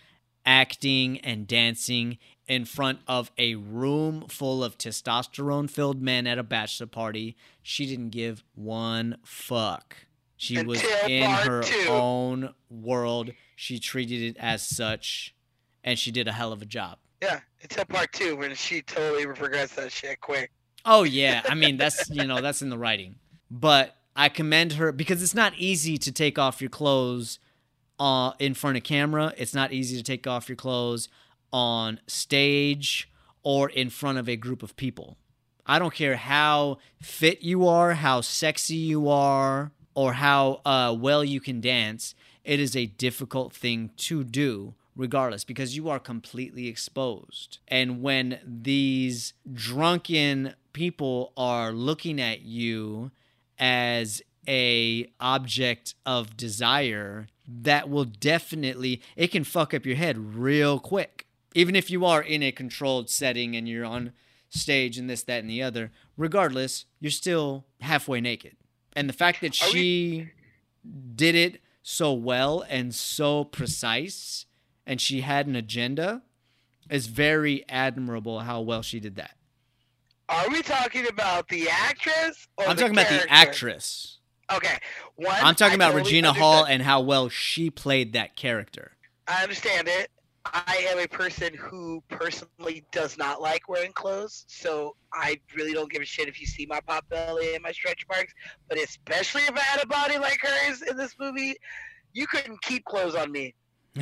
acting 0.45 1.20
and 1.20 1.45
dancing 1.45 2.18
in 2.47 2.64
front 2.64 2.99
of 3.08 3.30
a 3.38 3.55
room 3.55 4.26
full 4.30 4.64
of 4.64 4.78
testosterone 4.78 5.70
filled 5.70 6.01
men 6.01 6.26
at 6.26 6.39
a 6.39 6.43
bachelor 6.43 6.88
party. 6.88 7.36
She 7.62 7.86
didn't 7.86 8.12
give 8.12 8.43
one 8.55 9.18
fuck. 9.26 10.07
She 10.38 10.62
was 10.62 10.84
in 11.08 11.30
her 11.30 11.64
two. 11.64 11.88
own 11.90 12.54
world. 12.70 13.32
She 13.56 13.80
treated 13.80 14.22
it 14.22 14.38
as 14.40 14.62
such, 14.62 15.36
and 15.84 15.98
she 15.98 16.12
did 16.12 16.28
a 16.28 16.32
hell 16.32 16.54
of 16.54 16.62
a 16.62 16.66
job. 16.66 17.00
Yeah, 17.22 17.40
until 17.64 17.86
part 17.86 18.14
two 18.14 18.36
when 18.36 18.54
she 18.54 18.84
totally 18.84 19.26
regrets 19.26 19.76
that 19.76 19.92
shit 19.92 20.22
quick. 20.22 20.52
Oh 20.86 21.04
yeah, 21.04 21.42
I 21.50 21.56
mean 21.56 21.78
that's 21.78 22.10
you 22.10 22.26
know 22.26 22.40
that's 22.40 22.62
in 22.62 22.70
the 22.70 22.78
writing. 22.78 23.16
But 23.50 23.96
I 24.16 24.30
commend 24.30 24.74
her 24.74 24.92
because 24.92 25.24
it's 25.24 25.36
not 25.36 25.54
easy 25.58 25.98
to 25.98 26.12
take 26.12 26.38
off 26.38 26.62
your 26.62 26.70
clothes 26.70 27.40
uh, 28.00 28.34
in 28.40 28.54
front 28.54 28.78
of 28.78 28.84
camera. 28.84 29.34
It's 29.38 29.54
not 29.54 29.74
easy 29.74 29.98
to 29.98 30.04
take 30.04 30.28
off 30.28 30.50
your 30.50 30.56
clothes 30.56 31.10
on 31.52 32.00
stage 32.08 33.10
or 33.44 33.70
in 33.70 33.90
front 33.90 34.18
of 34.18 34.30
a 34.30 34.36
group 34.36 34.62
of 34.62 34.76
people. 34.76 35.18
I 35.66 35.80
don't 35.80 35.94
care 35.94 36.16
how 36.16 36.78
fit 37.02 37.42
you 37.42 37.68
are, 37.68 37.94
how 37.94 38.22
sexy 38.22 38.76
you 38.76 39.10
are, 39.10 39.72
or 39.98 40.14
how 40.14 40.62
uh, 40.64 40.95
well 40.95 41.24
you 41.24 41.39
can 41.39 41.60
dance. 41.60 42.14
It 42.43 42.60
is 42.60 42.76
a 42.76 42.86
difficult 42.86 43.52
thing 43.52 43.89
to 43.98 44.24
do 44.24 44.76
regardless 44.95 45.43
because 45.43 45.76
you 45.76 45.89
are 45.89 46.00
completely 46.00 46.68
exposed. 46.68 47.58
And 47.68 48.04
when 48.04 48.39
these 48.45 49.34
drunken 49.52 50.54
people 50.72 51.34
are 51.36 51.72
looking 51.72 52.22
at 52.22 52.41
you 52.41 53.10
as 53.58 54.22
a 54.48 55.12
object 55.20 55.95
of 56.06 56.38
desire, 56.38 57.26
that 57.48 57.89
will 57.89 58.06
definitely 58.06 59.02
it 59.16 59.32
can 59.32 59.43
fuck 59.43 59.74
up 59.74 59.84
your 59.84 59.95
head 59.95 60.36
real 60.36 60.80
quick. 60.80 61.26
Even 61.56 61.76
if 61.76 61.89
you 61.89 62.06
are 62.06 62.22
in 62.22 62.43
a 62.43 62.52
controlled 62.52 63.10
setting 63.10 63.56
and 63.56 63.68
you're 63.68 63.84
on 63.84 64.14
stage 64.50 65.00
and 65.00 65.10
this, 65.10 65.24
that, 65.24 65.39
and 65.39 65.50
the 65.50 65.64
other, 65.64 65.91
regardless, 66.18 66.86
you're 67.00 67.10
still 67.10 67.66
halfway 67.82 68.22
naked. 68.22 68.57
And 68.98 69.08
the 69.08 69.14
fact 69.14 69.41
that 69.41 69.62
Are 69.62 69.68
we- 69.68 69.72
she 69.74 70.30
did 71.16 71.36
it 71.36 71.62
so 71.84 72.14
well 72.14 72.66
and 72.68 72.95
so 72.95 73.43
precise 73.43 74.48
and 74.88 75.00
she 75.00 75.22
had 75.22 75.45
an 75.45 75.56
agenda 75.56 76.24
is 76.89 77.06
very 77.06 77.64
admirable 77.70 78.39
how 78.39 78.60
well 78.62 78.82
she 78.82 79.00
did 79.00 79.16
that. 79.18 79.38
Are 80.30 80.50
we 80.50 80.64
talking 80.64 81.08
about 81.08 81.48
the 81.48 81.70
actress? 81.70 82.48
Or 82.58 82.68
I'm 82.68 82.76
the 82.76 82.82
talking 82.82 82.98
about 82.98 83.10
the 83.10 83.32
actress. 83.32 84.18
Okay, 84.52 84.80
one. 85.16 85.36
I'm 85.43 85.54
talking 85.54 85.74
I 85.74 85.76
about 85.76 85.88
totally 85.91 86.04
Regina 86.06 86.30
understand- 86.30 86.54
Hall 86.56 86.66
and 86.66 86.82
how 86.82 87.02
well 87.02 87.30
she 87.30 87.70
played 87.70 88.14
that 88.14 88.36
character. 88.36 88.93
I 89.28 89.43
understand 89.43 89.88
it. 89.88 90.10
I 90.54 90.88
am 90.89 91.00
a 91.00 91.08
person 91.08 91.54
who 91.54 92.04
personally 92.10 92.84
does 92.91 93.18
not 93.18 93.41
like 93.41 93.68
wearing 93.70 93.91
clothes, 93.93 94.45
so 94.48 94.95
I 95.14 95.39
really 95.56 95.74
don't 95.74 95.91
give 95.91 96.02
a 96.02 96.06
shit 96.06 96.28
if 96.28 96.39
you 96.39 96.48
see 96.48 96.66
my 96.66 96.80
pop 96.82 97.08
belly 97.10 97.54
and 97.54 97.64
my 97.64 97.72
stretch 97.72 98.06
marks. 98.10 98.34
But 98.70 98.78
especially 98.78 99.43
if 99.43 99.56
I 99.56 99.62
had 99.62 99.84
a 99.84 99.88
body 99.88 100.18
like 100.18 100.39
hers 100.41 100.82
in 100.82 100.98
this 100.98 101.16
movie, 101.20 101.56
you 102.14 102.28
couldn't 102.28 102.62
keep 102.62 102.86
clothes 102.86 103.16
on 103.16 103.32
me. 103.32 103.56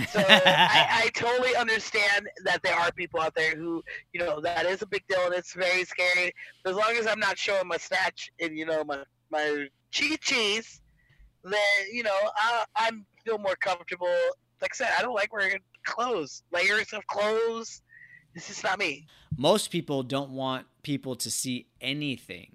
So 0.09 0.19
I, 0.19 1.03
I 1.05 1.09
totally 1.13 1.55
understand 1.55 2.27
that 2.43 2.61
there 2.63 2.75
are 2.75 2.91
people 2.91 3.21
out 3.21 3.35
there 3.35 3.55
who, 3.55 3.83
you 4.13 4.19
know, 4.19 4.41
that 4.41 4.65
is 4.65 4.81
a 4.81 4.87
big 4.87 5.05
deal 5.07 5.25
and 5.25 5.33
it's 5.33 5.53
very 5.53 5.85
scary. 5.85 6.33
But 6.63 6.71
as 6.71 6.75
long 6.75 6.95
as 6.97 7.07
I'm 7.07 7.19
not 7.19 7.37
showing 7.37 7.67
my 7.67 7.77
snatch 7.77 8.31
and 8.39 8.57
you 8.57 8.65
know 8.65 8.83
my 8.83 9.03
my 9.31 9.67
cheese 9.91 10.19
cheese, 10.21 10.81
then 11.43 11.53
you 11.91 12.03
know 12.03 12.17
I 12.35 12.65
I'm 12.75 13.05
feel 13.25 13.37
more 13.37 13.55
comfortable. 13.55 14.07
Like 14.61 14.71
I 14.73 14.75
said, 14.75 14.89
I 14.97 15.01
don't 15.01 15.15
like 15.15 15.33
wearing 15.33 15.59
clothes, 15.85 16.43
layers 16.51 16.91
of 16.93 17.05
clothes. 17.07 17.81
This 18.33 18.49
is 18.49 18.61
not 18.63 18.79
me. 18.79 19.07
Most 19.37 19.69
people 19.71 20.03
don't 20.03 20.31
want 20.31 20.65
people 20.83 21.15
to 21.17 21.31
see 21.31 21.67
anything. 21.79 22.51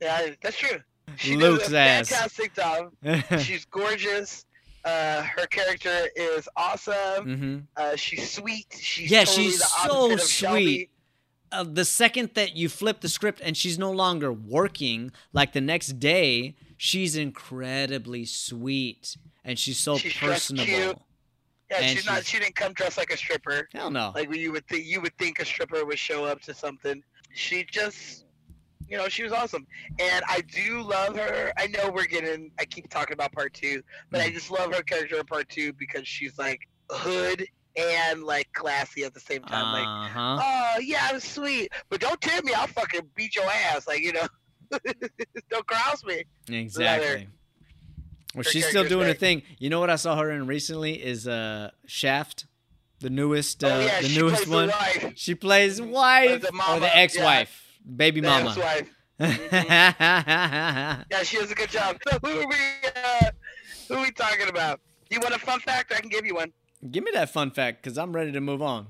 Yeah, 0.00 0.30
that's 0.42 0.56
true. 0.56 0.78
She 1.16 1.36
Luke's 1.36 1.66
did 1.66 1.74
a 1.74 1.78
ass. 1.78 2.08
fantastic 2.08 2.54
job. 2.54 2.92
She's 3.40 3.64
gorgeous. 3.66 4.46
Uh, 4.84 5.22
her 5.22 5.46
character 5.46 6.08
is 6.16 6.48
awesome. 6.56 7.24
hmm 7.24 7.58
Uh, 7.76 7.96
she's 7.96 8.30
sweet. 8.30 8.66
She's 8.78 9.10
Yeah, 9.10 9.24
totally 9.24 9.46
she's 9.50 9.64
so 9.64 10.16
sweet. 10.16 10.90
Uh, 11.50 11.64
the 11.64 11.84
second 11.86 12.30
that 12.34 12.54
you 12.56 12.68
flip 12.68 13.00
the 13.00 13.08
script 13.08 13.40
and 13.42 13.56
she's 13.56 13.78
no 13.78 13.90
longer 13.90 14.30
working, 14.32 15.10
like 15.32 15.52
the 15.54 15.60
next 15.62 15.98
day, 16.00 16.54
she's 16.76 17.16
incredibly 17.16 18.26
sweet 18.26 19.16
and 19.42 19.58
she's 19.58 19.78
so 19.78 19.96
She's 19.96 20.12
personable. 20.14 21.02
Yeah, 21.70 21.78
And 21.80 21.96
she's 21.96 22.06
not. 22.06 22.24
She 22.26 22.38
didn't 22.38 22.56
come 22.56 22.72
dressed 22.74 22.98
like 22.98 23.10
a 23.10 23.16
stripper. 23.16 23.68
Hell 23.72 23.90
no. 23.90 24.12
Like 24.14 24.34
you 24.34 24.52
would 24.52 24.66
think. 24.68 24.84
You 24.86 25.00
would 25.00 25.16
think 25.18 25.38
a 25.40 25.44
stripper 25.44 25.84
would 25.84 25.98
show 25.98 26.24
up 26.24 26.40
to 26.42 26.52
something. 26.54 27.02
She 27.32 27.64
just, 27.64 28.26
you 28.88 28.96
know, 28.98 29.08
she 29.08 29.22
was 29.22 29.32
awesome, 29.32 29.66
and 29.98 30.24
I 30.28 30.42
do 30.42 30.82
love 30.82 31.16
her. 31.16 31.52
I 31.56 31.66
know 31.68 31.90
we're 31.90 32.04
getting. 32.06 32.50
I 32.60 32.64
keep 32.66 32.88
talking 32.90 33.14
about 33.14 33.32
part 33.32 33.54
two, 33.54 33.82
but 34.10 34.20
Mm. 34.20 34.24
I 34.24 34.30
just 34.30 34.50
love 34.50 34.74
her 34.74 34.82
character 34.82 35.16
in 35.16 35.24
part 35.24 35.48
two 35.48 35.72
because 35.72 36.06
she's 36.06 36.38
like 36.38 36.60
hood 36.90 37.46
and 37.76 38.22
like 38.24 38.52
classy 38.52 39.02
at 39.04 39.14
the 39.14 39.20
same 39.20 39.42
time. 39.42 39.72
Like, 39.72 39.86
Uh 39.86 40.08
huh. 40.12 40.40
oh 40.76 40.80
yeah, 40.80 41.08
I'm 41.10 41.18
sweet, 41.18 41.72
but 41.88 41.98
don't 42.00 42.20
tempt 42.20 42.44
me. 42.44 42.52
I'll 42.52 42.66
fucking 42.68 43.08
beat 43.16 43.34
your 43.36 43.46
ass. 43.46 43.88
Like 43.88 44.00
you 44.00 44.12
know, 44.12 44.26
don't 45.50 45.66
cross 45.66 46.04
me. 46.04 46.24
Exactly. 46.48 47.28
Well, 48.34 48.42
she's 48.42 48.66
still 48.66 48.86
doing 48.88 49.08
a 49.08 49.14
thing. 49.14 49.42
You 49.58 49.70
know 49.70 49.80
what 49.80 49.90
I 49.90 49.96
saw 49.96 50.16
her 50.16 50.30
in 50.30 50.46
recently 50.46 50.94
is 51.02 51.26
uh 51.28 51.70
Shaft, 51.86 52.46
the 53.00 53.10
newest, 53.10 53.62
uh, 53.62 53.68
oh 53.68 53.80
yeah, 53.80 54.00
the 54.00 54.08
newest 54.14 54.48
one. 54.48 54.68
the 54.68 55.12
She 55.14 55.34
plays 55.34 55.80
wife 55.80 56.42
the 56.42 56.48
or 56.72 56.80
the 56.80 56.96
ex-wife, 56.96 57.62
baby 57.96 58.20
the 58.20 58.28
mama. 58.28 58.50
ex-wife. 58.50 58.90
yeah, 59.20 61.04
Yeah, 61.10 61.22
she 61.22 61.36
does 61.38 61.50
a 61.50 61.54
good 61.54 61.70
job. 61.70 61.96
So 62.08 62.18
who 62.22 62.40
are 62.40 62.48
we? 62.48 62.56
Uh, 62.96 63.30
who 63.88 63.94
are 63.94 64.02
we 64.02 64.10
talking 64.10 64.48
about? 64.48 64.80
You 65.10 65.20
want 65.20 65.34
a 65.34 65.38
fun 65.38 65.60
fact? 65.60 65.92
I 65.92 66.00
can 66.00 66.08
give 66.08 66.26
you 66.26 66.34
one. 66.34 66.52
Give 66.90 67.04
me 67.04 67.10
that 67.14 67.30
fun 67.30 67.50
fact 67.50 67.82
because 67.82 67.96
I'm 67.98 68.12
ready 68.14 68.32
to 68.32 68.40
move 68.40 68.60
on. 68.62 68.88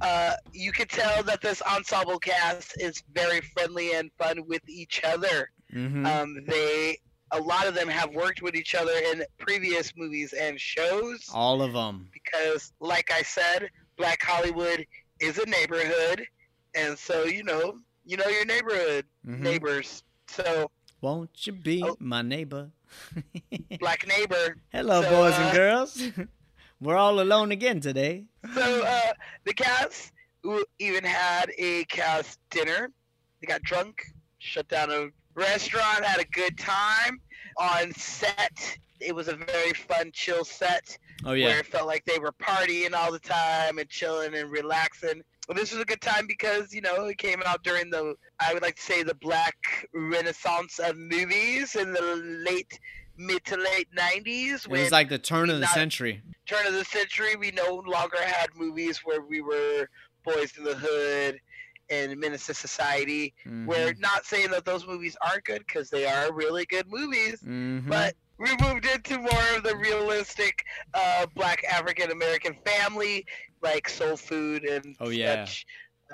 Uh, 0.00 0.32
you 0.52 0.72
could 0.72 0.88
tell 0.88 1.22
that 1.24 1.40
this 1.42 1.60
ensemble 1.62 2.18
cast 2.18 2.80
is 2.80 3.02
very 3.12 3.40
friendly 3.40 3.92
and 3.94 4.10
fun 4.18 4.46
with 4.46 4.62
each 4.68 5.02
other. 5.04 5.50
hmm 5.72 6.06
Um, 6.06 6.38
they, 6.46 6.98
a 7.32 7.40
lot 7.40 7.66
of 7.66 7.74
them 7.74 7.88
have 7.88 8.10
worked 8.14 8.42
with 8.42 8.54
each 8.54 8.74
other 8.74 8.92
in 9.12 9.22
previous 9.38 9.92
movies 9.96 10.32
and 10.32 10.60
shows 10.60 11.28
All 11.32 11.62
of 11.62 11.72
them. 11.72 12.08
because, 12.12 12.72
like 12.80 13.10
I 13.12 13.22
said, 13.22 13.68
Black 13.96 14.22
Hollywood 14.22 14.84
is 15.20 15.38
a 15.38 15.46
neighborhood, 15.46 16.24
and 16.74 16.98
so 16.98 17.24
you 17.24 17.42
know, 17.44 17.74
you 18.04 18.16
know 18.16 18.26
your 18.28 18.44
neighborhood 18.46 19.04
Mm-hmm. 19.26 19.42
neighbors. 19.44 20.02
So 20.28 20.70
Won't 21.02 21.46
you 21.46 21.52
be 21.52 21.82
Oh. 21.84 21.96
my 22.00 22.22
neighbor? 22.22 22.70
black 23.78 24.06
neighbor. 24.06 24.56
Hello, 24.72 25.02
So, 25.02 25.10
boys 25.10 25.34
uh, 25.34 25.42
and 25.42 25.52
girls. 25.56 26.02
We're 26.80 26.96
all 26.96 27.20
alone 27.20 27.52
again 27.52 27.80
today. 27.80 28.24
So 28.54 28.84
uh, 28.84 29.12
the 29.44 29.52
cast 29.52 30.12
even 30.78 31.04
had 31.04 31.50
a 31.58 31.84
cast 31.84 32.38
dinner. 32.50 32.90
They 33.40 33.46
got 33.46 33.62
drunk, 33.62 34.02
shut 34.38 34.66
down 34.68 34.90
a 34.90 35.08
restaurant, 35.40 36.04
had 36.04 36.20
a 36.20 36.24
good 36.26 36.56
time 36.58 37.20
on 37.58 37.92
set. 37.94 38.78
It 39.00 39.14
was 39.14 39.28
a 39.28 39.34
very 39.36 39.72
fun, 39.72 40.10
chill 40.12 40.44
set 40.44 40.96
Oh 41.24 41.30
where 41.30 41.58
it 41.58 41.66
felt 41.66 41.86
like 41.86 42.04
they 42.04 42.18
were 42.18 42.32
partying 42.32 42.92
all 42.94 43.10
the 43.12 43.18
time 43.18 43.78
and 43.78 43.88
chilling 43.88 44.34
and 44.34 44.50
relaxing. 44.50 45.22
Well, 45.48 45.56
this 45.56 45.72
was 45.72 45.80
a 45.80 45.84
good 45.86 46.00
time 46.02 46.26
because 46.26 46.72
you 46.74 46.80
know 46.82 47.06
it 47.06 47.18
came 47.18 47.42
out 47.46 47.62
during 47.64 47.90
the 47.90 48.14
I 48.38 48.52
would 48.52 48.62
like 48.62 48.76
to 48.76 48.82
say 48.82 49.02
the 49.02 49.14
black 49.14 49.54
renaissance 49.94 50.78
of 50.78 50.96
movies 50.96 51.76
in 51.76 51.92
the 51.92 52.02
late 52.46 52.78
mid 53.16 53.44
to 53.46 53.56
late 53.56 53.88
90s 53.98 54.64
It 54.66 54.68
was 54.70 54.90
like 54.92 55.08
the 55.08 55.18
turn 55.18 55.50
of 55.50 55.56
the 55.56 55.62
not- 55.62 55.74
century. 55.74 56.22
turn 56.46 56.66
of 56.66 56.72
the 56.74 56.84
century, 56.84 57.36
we 57.36 57.50
no 57.50 57.82
longer 57.86 58.20
had 58.22 58.48
movies 58.54 58.98
where 59.04 59.22
we 59.22 59.40
were 59.40 59.88
boys 60.24 60.52
in 60.58 60.64
the 60.64 60.74
hood 60.76 61.40
and 61.90 62.18
menace 62.18 62.44
society. 62.44 63.34
Mhm. 63.46 63.66
We're 63.66 63.94
not 63.98 64.24
saying 64.24 64.50
that 64.52 64.64
those 64.64 64.86
movies 64.86 65.16
aren't 65.20 65.44
good 65.44 65.64
because 65.66 65.90
they 65.90 66.06
are 66.06 66.32
really 66.32 66.64
good 66.66 66.86
movies, 66.88 67.42
Mhm. 67.42 67.88
but 67.88 68.14
we 68.38 68.56
moved 68.62 68.86
into 68.86 69.18
more 69.18 69.56
of 69.56 69.62
the 69.64 69.76
realistic 69.76 70.64
uh, 70.94 71.26
black 71.34 71.62
African 71.64 72.10
American 72.10 72.56
family, 72.64 73.26
like 73.60 73.88
soul 73.88 74.16
food 74.16 74.64
and 74.64 74.96
Oh, 75.00 75.10
yeah. 75.10 75.44
such. 75.44 75.66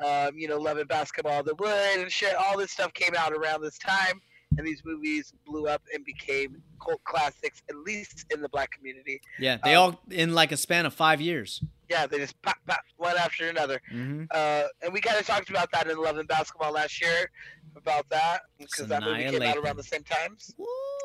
Um, 0.04 0.36
you 0.36 0.46
know, 0.48 0.58
Love 0.58 0.76
and 0.78 0.88
Basketball, 0.88 1.42
The 1.42 1.54
Wood, 1.54 1.98
and 2.00 2.12
shit. 2.12 2.34
All 2.34 2.58
this 2.58 2.70
stuff 2.72 2.92
came 2.92 3.14
out 3.16 3.32
around 3.32 3.62
this 3.62 3.78
time, 3.78 4.20
and 4.56 4.66
these 4.66 4.82
movies 4.84 5.32
blew 5.44 5.66
up 5.66 5.82
and 5.92 6.04
became 6.04 6.62
cult 6.82 7.02
classics, 7.04 7.62
at 7.68 7.76
least 7.76 8.24
in 8.30 8.40
the 8.40 8.48
black 8.48 8.70
community. 8.70 9.20
Yeah, 9.38 9.58
they 9.62 9.74
Um, 9.74 9.82
all 9.82 10.00
in 10.10 10.34
like 10.34 10.52
a 10.52 10.56
span 10.56 10.86
of 10.86 10.94
five 10.94 11.20
years. 11.20 11.62
Yeah, 11.88 12.06
they 12.06 12.18
just 12.18 12.40
pop, 12.42 12.56
pop, 12.66 12.80
one 12.96 13.16
after 13.16 13.48
another. 13.48 13.80
hmm 13.88 14.24
Uh, 14.30 14.64
and 14.82 14.92
we 14.92 15.00
kind 15.00 15.18
of 15.18 15.26
talked 15.26 15.50
about 15.50 15.70
that 15.72 15.88
in 15.88 15.96
Love 15.98 16.18
and 16.18 16.28
Basketball 16.28 16.72
last 16.72 17.00
year, 17.00 17.30
about 17.76 18.08
that, 18.08 18.40
because 18.58 18.88
that 18.88 19.02
movie 19.02 19.24
came 19.24 19.42
out 19.42 19.56
around 19.56 19.76
the 19.76 19.82
same 19.82 20.02
times. 20.02 20.54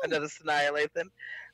Another 0.02 0.26
Sanaa 0.26 0.70
Lathan. 0.72 1.08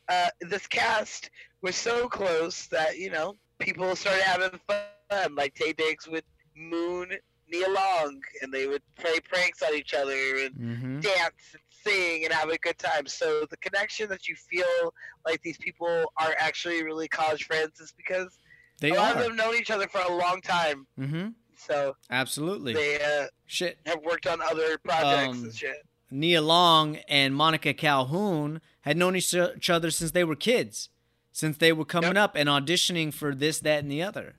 Uh, 0.09 0.29
this 0.41 0.67
cast 0.67 1.31
was 1.61 1.77
so 1.77 2.09
close 2.09 2.67
that, 2.69 2.97
you 2.97 3.11
know, 3.11 3.37
people 3.59 3.95
started 3.97 4.23
having 4.23 4.59
fun. 4.67 5.35
Like 5.35 5.55
Taye 5.55 5.77
Diggs 5.77 6.07
would 6.09 6.25
moon 6.57 7.11
Nia 7.51 7.69
Long, 7.69 8.21
and 8.43 8.53
they 8.53 8.67
would 8.67 8.83
play 8.97 9.19
pranks 9.21 9.63
on 9.63 9.75
each 9.75 9.93
other 9.95 10.37
and 10.45 10.55
hmm 10.55 11.01
dance 11.01 11.55
and 11.55 11.63
sing 11.89 12.25
and 12.25 12.33
have 12.33 12.49
a 12.51 12.59
good 12.59 12.79
time. 12.79 13.07
So 13.07 13.47
the 13.51 13.57
connection 13.59 14.09
that 14.11 14.29
you 14.29 14.35
feel 14.37 14.93
like 15.27 15.41
these 15.43 15.59
people 15.59 15.89
are 16.21 16.35
actually 16.39 16.83
really 16.85 17.09
college 17.09 17.45
friends 17.45 17.81
is 17.81 17.93
because 17.97 18.39
They 18.81 18.91
a 18.91 18.95
lot 18.95 19.17
are. 19.17 19.19
of 19.21 19.25
them 19.27 19.37
known 19.37 19.55
each 19.57 19.71
other 19.71 19.89
for 19.89 20.01
a 20.01 20.13
long 20.17 20.41
time. 20.41 20.87
hmm 20.97 21.29
So 21.57 21.95
Absolutely. 22.11 22.75
they 22.75 23.01
uh, 23.01 23.27
Shit. 23.47 23.79
have 23.87 24.01
worked 24.05 24.27
on 24.27 24.41
other 24.43 24.79
projects 24.85 25.39
Um, 25.39 25.45
and 25.45 25.55
shit. 25.55 25.77
Nia 26.11 26.41
Long 26.41 26.97
and 27.09 27.35
Monica 27.35 27.75
Calhoun 27.75 28.61
had 28.83 28.97
known 28.97 29.15
each 29.17 29.35
other 29.71 29.91
since 29.91 30.13
they 30.13 30.25
were 30.25 30.37
kids, 30.37 30.89
since 31.33 31.59
they 31.59 31.73
were 31.73 31.85
coming 31.85 32.17
up 32.17 32.35
and 32.35 32.49
auditioning 32.49 33.13
for 33.13 33.35
this, 33.35 33.61
that, 33.61 33.81
and 33.83 33.91
the 33.93 34.03
other. 34.03 34.37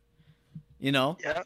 You 0.80 0.92
know, 0.92 1.18
Yeah. 1.24 1.44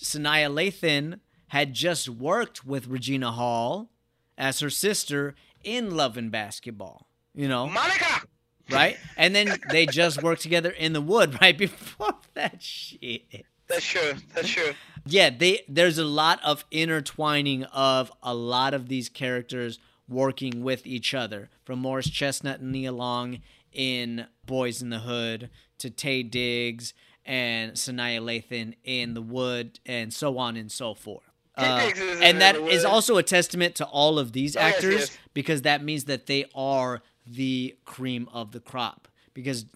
Sanaa 0.00 0.48
Lathan 0.52 1.20
had 1.48 1.72
just 1.74 2.08
worked 2.08 2.64
with 2.64 2.86
Regina 2.86 3.32
Hall 3.32 3.90
as 4.36 4.60
her 4.60 4.70
sister 4.70 5.34
in 5.62 5.96
Love 5.96 6.16
and 6.16 6.30
Basketball. 6.30 7.08
You 7.34 7.48
know, 7.48 7.66
Monica! 7.68 8.26
right? 8.70 8.96
And 9.16 9.34
then 9.34 9.58
they 9.70 9.86
just 9.86 10.22
worked 10.22 10.42
together 10.42 10.70
in 10.70 10.92
the 10.92 11.00
wood 11.00 11.38
right 11.40 11.56
before 11.56 12.14
that 12.34 12.62
shit. 12.62 13.46
That's 13.68 13.84
true. 13.84 14.14
That's 14.34 14.48
true. 14.48 14.72
Yeah, 15.06 15.30
they 15.30 15.62
there's 15.68 15.98
a 15.98 16.04
lot 16.04 16.40
of 16.44 16.64
intertwining 16.70 17.64
of 17.64 18.12
a 18.22 18.34
lot 18.34 18.74
of 18.74 18.88
these 18.88 19.08
characters 19.08 19.78
working 20.08 20.62
with 20.62 20.86
each 20.86 21.14
other. 21.14 21.50
From 21.64 21.78
Morris 21.78 22.10
Chestnut 22.10 22.60
and 22.60 22.72
Nia 22.72 22.92
Long 22.92 23.40
in 23.72 24.26
Boys 24.46 24.82
in 24.82 24.90
the 24.90 25.00
Hood 25.00 25.50
to 25.78 25.90
Taye 25.90 26.30
Diggs 26.30 26.92
and 27.24 27.72
Sanaa 27.72 28.20
Lathan 28.20 28.74
in 28.84 29.14
The 29.14 29.22
Wood 29.22 29.80
and 29.86 30.12
so 30.12 30.38
on 30.38 30.56
and 30.56 30.70
so 30.70 30.94
forth. 30.94 31.33
Uh, 31.56 31.86
Diggs 31.86 31.98
is 32.00 32.16
in 32.18 32.22
and 32.24 32.40
that 32.40 32.56
is 32.56 32.82
The 32.82 32.88
also 32.88 33.16
a 33.16 33.22
testament 33.22 33.74
to 33.76 33.84
all 33.86 34.18
of 34.18 34.32
these 34.32 34.56
Oh, 34.56 34.60
yes, 34.60 34.74
actors 34.76 34.94
yes. 35.00 35.18
because 35.34 35.62
that 35.62 35.82
means 35.84 36.04
that 36.04 36.26
they 36.26 36.46
are 36.54 37.02
the 37.26 37.76
cream 37.84 38.28
of 38.32 38.52
the 38.52 38.60
crop. 38.60 39.08
Because 39.34 39.66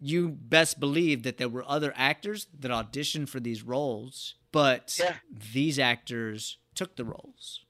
you 0.00 0.28
best 0.28 0.78
believe 0.80 1.22
that 1.24 1.36
there 1.38 1.48
were 1.48 1.64
other 1.66 1.92
actors 1.96 2.46
that 2.58 2.70
auditioned 2.70 3.28
for 3.28 3.40
these 3.40 3.62
roles, 3.62 4.34
but 4.52 4.96
Yeah. 4.98 5.16
these 5.52 5.78
actors 5.78 6.58
took 6.74 6.96
the 6.96 7.04
roles. 7.04 7.60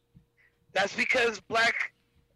That's 0.72 0.94
because 0.94 1.40
black 1.40 1.74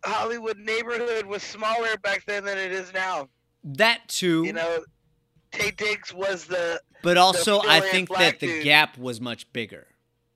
Hollywood 0.04 0.58
neighborhood 0.58 1.26
was 1.26 1.42
smaller 1.42 1.96
back 1.98 2.24
then 2.26 2.44
than 2.44 2.56
it 2.58 2.72
is 2.72 2.92
now. 2.92 3.28
That 3.64 4.08
too, 4.08 4.44
You 4.44 4.54
know, 4.54 4.84
Taye 5.52 5.76
Diggs 5.76 6.14
was 6.14 6.46
the. 6.46 6.80
but 7.02 7.16
also 7.18 7.60
I 7.60 7.80
think 7.80 8.08
that 8.10 8.40
the 8.40 8.62
gap 8.62 8.96
was 8.96 9.20
much 9.20 9.52
bigger. 9.52 9.86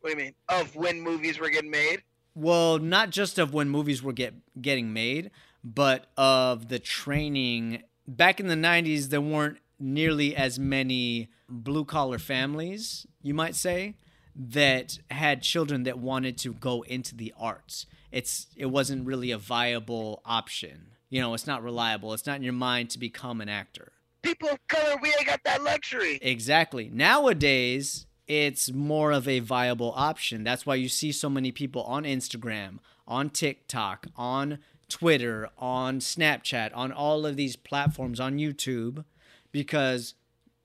What 0.05 0.11
do 0.11 0.19
you 0.19 0.25
mean? 0.27 0.35
Of 0.51 0.77
when 0.77 1.01
movies 1.01 1.39
were 1.41 1.49
getting 1.49 1.71
made? 1.71 2.03
Well, 2.35 2.79
not 2.79 3.09
just 3.09 3.39
of 3.39 3.55
when 3.55 3.71
movies 3.71 4.03
were 4.03 4.13
get 4.13 4.35
getting 4.61 4.93
made, 4.93 5.31
but 5.65 6.09
of 6.19 6.69
the 6.69 6.79
training. 6.79 7.85
Back 8.07 8.39
in 8.39 8.49
the 8.49 8.55
90s, 8.55 9.09
there 9.09 9.23
weren't 9.23 9.61
nearly 9.81 10.37
as 10.37 10.59
many 10.59 11.31
blue 11.49 11.87
collar 11.87 12.19
families, 12.19 13.07
you 13.23 13.33
might 13.33 13.55
say, 13.55 13.95
that 14.37 14.99
had 15.11 15.41
children 15.41 15.85
that 15.85 15.99
wanted 15.99 16.37
to 16.37 16.53
go 16.53 16.83
into 16.83 17.17
the 17.17 17.33
arts. 17.39 17.87
It's 18.13 18.49
it 18.59 18.67
wasn't 18.67 19.07
really 19.07 19.31
a 19.31 19.39
viable 19.39 20.21
option. 20.27 20.89
You 21.09 21.23
know, 21.23 21.33
it's 21.33 21.47
not 21.47 21.63
reliable. 21.63 22.13
It's 22.13 22.27
not 22.27 22.37
in 22.37 22.43
your 22.43 22.53
mind 22.53 22.91
to 22.91 22.99
become 22.99 23.41
an 23.41 23.49
actor. 23.49 23.93
People 24.21 24.51
of 24.51 24.59
color, 24.69 24.97
we 25.01 25.09
ain't 25.09 25.25
got 25.25 25.41
that 25.47 25.63
luxury. 25.63 26.19
Exactly. 26.21 26.91
Nowadays, 26.93 28.07
it's 28.27 28.72
more 28.72 29.12
of 29.12 29.29
a 29.29 29.41
viable 29.41 29.93
option. 29.97 30.45
That's 30.45 30.64
why 30.64 30.77
you 30.77 30.89
see 30.89 31.12
so 31.12 31.29
many 31.29 31.53
people 31.53 31.83
on 31.83 32.05
Instagram, 32.05 32.79
on 33.07 33.31
TikTok, 33.31 34.07
on 34.16 34.59
Twitter, 34.89 35.51
on 35.59 35.99
Snapchat, 35.99 36.70
on 36.75 36.93
all 36.93 37.27
of 37.27 37.37
these 37.37 37.57
platforms, 37.57 38.20
on 38.20 38.39
YouTube, 38.39 39.05
because 39.53 40.14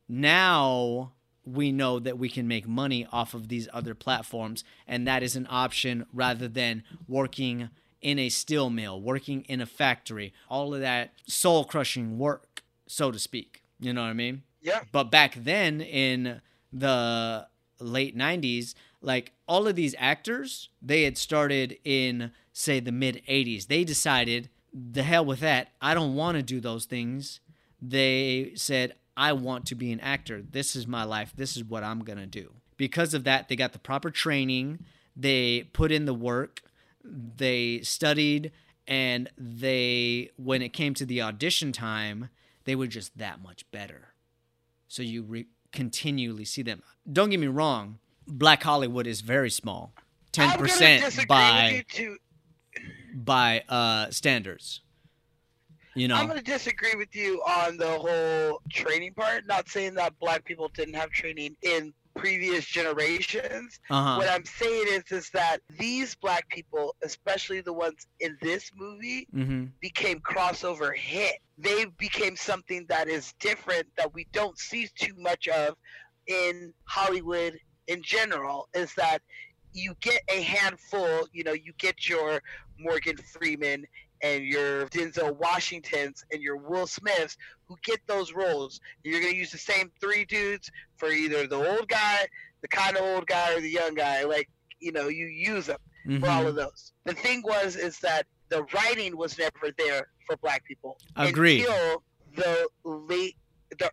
now 0.08 1.14
we 1.46 1.72
know 1.72 2.00
that 2.00 2.18
we 2.18 2.30
can 2.30 2.48
make 2.48 2.68
money 2.68 3.08
off 3.12 3.34
of 3.34 3.48
these 3.48 3.68
other 3.74 3.96
platforms, 3.96 4.64
and 4.88 5.08
that 5.08 5.24
is 5.24 5.36
an 5.36 5.48
option 5.50 6.06
rather 6.14 6.48
than 6.48 6.84
working 7.08 7.70
in 8.02 8.20
a 8.20 8.30
steel 8.30 8.70
mill, 8.70 9.02
working 9.02 9.42
in 9.50 9.60
a 9.60 9.66
factory, 9.66 10.34
all 10.50 10.74
of 10.74 10.82
that 10.82 11.12
soul 11.28 11.66
crushing 11.66 12.18
work, 12.18 12.64
so 12.88 13.12
to 13.12 13.20
speak. 13.20 13.64
You 13.80 13.94
know 13.94 14.02
what 14.02 14.10
I 14.10 14.14
mean? 14.14 14.44
Yeah. 14.62 14.82
But 14.92 15.06
back 15.06 15.36
then 15.36 15.82
in 15.82 16.42
the 16.72 17.48
late 17.80 18.18
90s, 18.18 18.74
like 19.02 19.34
all 19.48 19.68
of 19.68 19.76
these 19.76 19.96
actors, 19.98 20.70
they 20.82 21.04
had 21.04 21.18
started 21.18 21.78
in, 21.84 22.32
say, 22.54 22.80
the 22.80 22.92
mid 22.92 23.22
80s. 23.28 23.68
They 23.68 23.84
decided, 23.84 24.50
the 24.74 25.04
hell 25.04 25.26
with 25.26 25.40
that. 25.40 25.70
I 25.82 25.94
don't 25.94 26.16
want 26.16 26.38
to 26.38 26.44
do 26.44 26.60
those 26.60 26.86
things. 26.86 27.40
They 27.82 28.52
said, 28.56 28.94
I 29.18 29.34
want 29.34 29.66
to 29.68 29.76
be 29.76 29.92
an 29.92 30.00
actor. 30.00 30.42
This 30.42 30.76
is 30.76 30.88
my 30.88 31.04
life. 31.04 31.34
This 31.36 31.58
is 31.58 31.64
what 31.64 31.84
I'm 31.84 32.04
going 32.04 32.20
to 32.20 32.26
do. 32.26 32.54
Because 32.78 33.14
of 33.14 33.24
that, 33.26 33.50
they 33.50 33.56
got 33.56 33.74
the 33.74 33.80
proper 33.80 34.12
training. 34.12 34.80
They 35.16 35.64
put 35.74 35.92
in 35.92 36.06
the 36.06 36.14
work. 36.14 36.62
They 37.04 37.82
studied. 37.82 38.52
And 38.88 39.30
they, 39.38 40.32
when 40.38 40.62
it 40.62 40.74
came 40.74 40.94
to 40.96 41.06
the 41.06 41.22
audition 41.22 41.72
time, 41.72 42.30
they 42.64 42.76
were 42.76 42.88
just 42.88 43.18
that 43.18 43.42
much 43.42 43.70
better. 43.72 44.14
So 44.88 45.04
you 45.04 45.24
re- 45.24 45.48
continually 45.72 46.46
see 46.46 46.62
them. 46.62 46.82
Don't 47.12 47.30
get 47.30 47.40
me 47.40 47.48
wrong, 47.48 48.00
Black 48.28 48.64
Hollywood 48.64 49.08
is 49.08 49.22
very 49.22 49.50
small, 49.50 49.94
ten 50.32 50.58
percent 50.58 51.28
by 51.28 51.64
with 51.64 51.76
you 51.76 51.84
too. 52.06 52.18
by 53.14 53.64
uh, 53.70 54.10
standards. 54.12 54.82
You 55.96 56.08
know, 56.08 56.16
I'm 56.16 56.28
going 56.28 56.38
to 56.38 56.46
disagree 56.46 56.94
with 56.96 57.14
you 57.16 57.42
on 57.42 57.76
the 57.78 57.88
whole 57.88 58.62
training 58.72 59.14
part. 59.16 59.48
Not 59.48 59.68
saying 59.68 59.96
that 59.96 60.18
black 60.20 60.46
people 60.46 60.70
didn't 60.70 60.94
have 60.94 61.10
training 61.10 61.58
in 61.64 61.94
previous 62.20 62.66
generations. 62.66 63.80
Uh-huh. 63.90 64.18
What 64.18 64.30
I'm 64.30 64.46
saying 64.46 64.86
is, 64.90 65.04
is 65.12 65.30
that 65.32 65.60
these 65.78 66.16
black 66.16 66.48
people, 66.50 66.96
especially 67.04 67.62
the 67.62 67.74
ones 67.74 68.08
in 68.20 68.38
this 68.42 68.72
movie, 68.76 69.28
hmm 69.32 69.66
became 69.82 70.20
crossover 70.20 70.94
hit. 70.94 71.36
They 71.58 71.86
became 71.98 72.36
something 72.36 72.86
that 72.90 73.08
is 73.08 73.34
different 73.40 73.88
that 73.98 74.14
we 74.14 74.28
don't 74.34 74.58
see 74.58 74.90
too 74.96 75.14
much 75.18 75.48
of 75.48 75.76
in 76.28 76.74
Hollywood 76.84 77.58
in 77.88 78.02
general. 78.04 78.68
Is 78.74 78.94
that 78.96 79.20
you 79.72 79.94
get 80.02 80.22
a 80.30 80.42
handful, 80.42 81.28
you 81.32 81.44
know, 81.44 81.54
you 81.54 81.74
get 81.78 82.10
your 82.10 82.42
Morgan 82.78 83.18
Freeman 83.18 83.86
and 84.22 84.44
your 84.44 84.88
Denzel 84.88 85.36
Washingtons 85.38 86.24
and 86.32 86.42
your 86.42 86.58
Will 86.58 86.88
Smiths 86.88 87.38
who 87.68 87.76
get 87.84 88.00
those 88.08 88.34
roles. 88.34 88.80
You're 89.04 89.22
going 89.22 89.34
to 89.34 89.40
use 89.40 89.52
the 89.52 89.58
same 89.58 89.92
three 90.02 90.26
dudes 90.26 90.70
for 90.98 91.10
either 91.10 91.48
the 91.48 91.56
old 91.56 91.88
guy, 91.88 92.28
the 92.62 92.68
kind 92.68 92.98
of 92.98 93.04
old 93.04 93.28
guy, 93.28 93.54
or 93.56 93.62
the 93.62 93.70
young 93.70 93.94
guy. 93.96 94.24
Like, 94.24 94.50
you 94.80 94.92
know, 94.92 95.08
you 95.08 95.26
use 95.28 95.68
them 95.68 95.78
Mm-hmm. 96.08 96.24
for 96.24 96.30
all 96.30 96.48
of 96.48 96.56
those. 96.56 96.94
The 97.04 97.14
thing 97.14 97.44
was 97.44 97.76
is 97.76 98.00
that 98.00 98.26
the 98.48 98.64
writing 98.74 99.18
was 99.18 99.38
never 99.38 99.70
there 99.78 100.08
for 100.26 100.38
black 100.38 100.64
people 100.64 100.98
Agreed. 101.18 101.60
until 101.66 102.04
the 102.36 102.70
late 102.86 103.36
the 103.78 103.92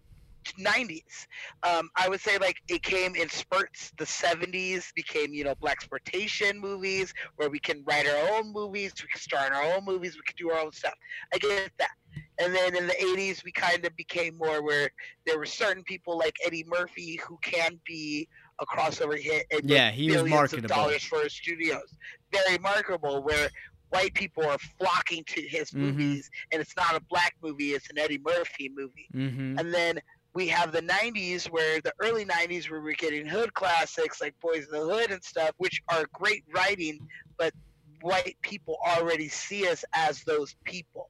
90s. 0.54 1.26
Um, 1.62 1.90
I 1.96 2.08
would 2.08 2.20
say 2.20 2.38
like 2.38 2.56
it 2.68 2.82
came 2.82 3.14
in 3.14 3.28
spurts. 3.28 3.92
The 3.98 4.04
70s 4.04 4.92
became 4.94 5.32
you 5.34 5.44
know 5.44 5.54
black 5.60 5.74
exploitation 5.74 6.58
movies 6.58 7.12
where 7.36 7.50
we 7.50 7.58
can 7.58 7.82
write 7.86 8.06
our 8.06 8.36
own 8.38 8.52
movies, 8.52 8.92
we 9.02 9.08
can 9.08 9.20
star 9.20 9.46
in 9.46 9.52
our 9.52 9.74
own 9.76 9.84
movies, 9.84 10.16
we 10.16 10.22
can 10.26 10.36
do 10.36 10.50
our 10.50 10.60
own 10.60 10.72
stuff. 10.72 10.94
I 11.32 11.38
get 11.38 11.70
that. 11.78 11.90
And 12.38 12.54
then 12.54 12.74
in 12.76 12.86
the 12.86 12.94
80s, 12.94 13.44
we 13.44 13.52
kind 13.52 13.84
of 13.84 13.94
became 13.96 14.36
more 14.38 14.62
where 14.62 14.90
there 15.26 15.38
were 15.38 15.46
certain 15.46 15.82
people 15.84 16.16
like 16.18 16.34
Eddie 16.46 16.64
Murphy 16.66 17.20
who 17.26 17.38
can 17.42 17.78
be 17.86 18.28
a 18.58 18.66
crossover 18.66 19.18
hit 19.18 19.44
and 19.50 19.68
Yeah, 19.68 19.90
he 19.90 20.10
was 20.10 20.24
marketable. 20.24 20.64
of 20.64 20.70
dollars 20.70 21.02
for 21.04 21.22
his 21.22 21.34
studios. 21.34 21.92
Very 22.32 22.58
marketable. 22.58 23.22
Where 23.22 23.50
white 23.90 24.14
people 24.14 24.44
are 24.46 24.58
flocking 24.78 25.24
to 25.24 25.42
his 25.42 25.70
Mhm. 25.70 25.74
movies, 25.80 26.30
and 26.52 26.60
it's 26.60 26.74
not 26.76 26.94
a 26.96 27.00
black 27.00 27.34
movie; 27.42 27.72
it's 27.74 27.88
an 27.90 27.98
Eddie 27.98 28.18
Murphy 28.18 28.70
movie. 28.74 29.08
Mm-hmm. 29.14 29.58
And 29.58 29.72
then 29.74 30.00
we 30.36 30.48
have 30.48 30.70
the 30.70 30.82
90s, 30.82 31.46
where 31.46 31.80
the 31.80 31.94
early 31.98 32.26
90s, 32.26 32.70
where 32.70 32.82
we're 32.82 32.92
getting 32.92 33.24
hood 33.24 33.54
classics 33.54 34.20
like 34.20 34.38
Boys 34.38 34.66
in 34.66 34.78
the 34.78 34.84
Hood 34.84 35.10
and 35.10 35.24
stuff, 35.24 35.52
which 35.56 35.80
are 35.88 36.04
great 36.12 36.44
writing, 36.54 36.98
but 37.38 37.54
white 38.02 38.36
people 38.42 38.76
already 38.86 39.28
see 39.28 39.66
us 39.66 39.82
as 39.94 40.22
those 40.24 40.54
people. 40.64 41.08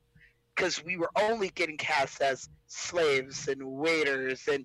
Because 0.54 0.84
we 0.84 0.96
were 0.96 1.10
only 1.20 1.48
getting 1.56 1.76
cast 1.76 2.22
as 2.22 2.48
slaves 2.68 3.48
and 3.48 3.60
waiters 3.60 4.46
and 4.46 4.64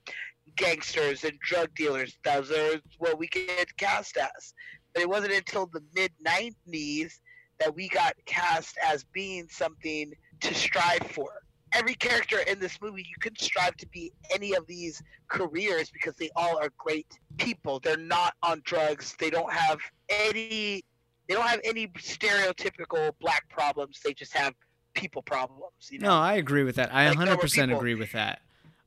gangsters 0.56 1.24
and 1.24 1.40
drug 1.40 1.74
dealers. 1.74 2.16
Those 2.24 2.52
are 2.52 2.80
what 3.00 3.18
we 3.18 3.30
get 3.30 3.76
cast 3.78 4.16
as. 4.16 4.54
But 4.94 5.02
it 5.02 5.10
wasn't 5.10 5.34
until 5.34 5.66
the 5.66 5.82
mid 5.96 6.12
90s 6.24 7.14
that 7.60 7.76
we 7.76 7.90
got 7.90 8.14
cast 8.28 8.78
as 8.88 9.06
being 9.06 9.48
something 9.50 10.14
to 10.42 10.54
strive 10.54 11.08
for 11.10 11.32
every 11.74 11.96
character 11.96 12.40
in 12.40 12.60
this 12.60 12.80
movie 12.82 13.02
you 13.08 13.16
could 13.20 13.40
strive 13.40 13.76
to 13.78 13.88
be 13.88 14.12
any 14.34 14.54
of 14.56 14.68
these 14.68 15.02
careers 15.28 15.90
because 15.90 16.14
they 16.16 16.30
all 16.36 16.58
are 16.58 16.70
great 16.78 17.08
people. 17.38 17.80
They're 17.80 17.98
not 17.98 18.34
on 18.44 18.62
drugs. 18.64 19.16
They 19.20 19.30
don't 19.30 19.52
have 19.52 19.80
any 20.10 20.84
they 21.28 21.36
don't 21.36 21.48
have 21.48 21.62
any 21.64 21.88
stereotypical 21.88 23.12
black 23.22 23.48
problems. 23.50 24.00
They 24.04 24.14
just 24.14 24.34
have 24.36 24.54
people 24.94 25.22
problems 25.22 25.62
you 25.90 26.00
know? 26.00 26.10
No, 26.10 26.16
I 26.16 26.34
agree 26.34 26.64
with 26.64 26.76
that. 26.76 26.94
I 26.94 27.10
Like 27.10 27.18
100% 27.18 27.76
agree 27.76 27.96
with 27.96 28.12
that. 28.12 28.42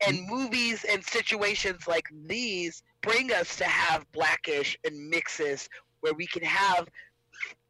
and 0.07 0.27
movies 0.29 0.85
and 0.85 1.03
situations 1.03 1.89
like 1.89 2.05
these 2.27 2.83
bring 3.01 3.33
us 3.33 3.57
to 3.57 3.65
have 3.65 4.05
blackish 4.13 4.77
and 4.85 5.09
mixes 5.09 5.69
where 6.01 6.13
we 6.13 6.27
can 6.27 6.43
have 6.43 6.89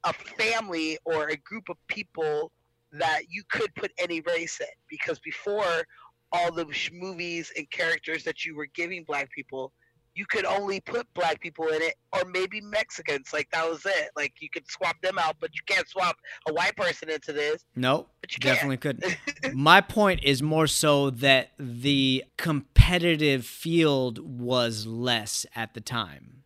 a 0.05 0.13
family 0.13 0.99
or 1.05 1.29
a 1.29 1.37
group 1.37 1.69
of 1.69 1.77
people 1.87 2.51
that 2.99 3.23
you 3.29 3.43
could 3.51 3.75
put 3.75 3.93
any 3.99 4.21
race 4.23 4.61
in 4.61 4.67
because 4.89 5.19
before 5.21 5.85
all 6.33 6.53
the 6.53 6.67
sh- 6.73 6.91
movies 6.93 7.53
and 7.57 7.71
characters 7.71 8.25
that 8.25 8.45
you 8.45 8.55
were 8.57 8.67
giving 8.75 9.05
black 9.05 9.29
people 9.31 9.73
you 10.17 10.25
could 10.27 10.45
only 10.45 10.81
put 10.81 11.13
black 11.15 11.41
people 11.41 11.67
in 11.69 11.83
it 11.83 11.95
or 12.13 12.23
maybe 12.31 12.61
mexicans 12.61 13.31
like 13.33 13.49
that 13.51 13.69
was 13.69 13.85
it 13.85 14.11
like 14.17 14.33
you 14.41 14.49
could 14.49 14.63
swap 14.71 14.95
them 15.03 15.19
out 15.19 15.35
but 15.41 15.51
you 15.55 15.61
can't 15.67 15.89
swap 15.89 16.17
a 16.49 16.53
white 16.53 16.77
person 16.77 17.09
into 17.11 17.33
this 17.33 17.65
Nope, 17.75 18.09
but 18.21 18.33
you 18.33 18.39
definitely 18.39 18.77
couldn't. 18.77 19.17
My 19.55 19.81
point 19.81 20.21
is 20.23 20.41
more 20.43 20.69
so 20.69 21.11
that 21.11 21.51
the 21.59 22.23
competitive 22.37 23.45
field 23.45 24.19
was 24.21 24.87
less 24.87 25.47
at 25.57 25.75
the 25.75 25.81
time. 25.81 26.45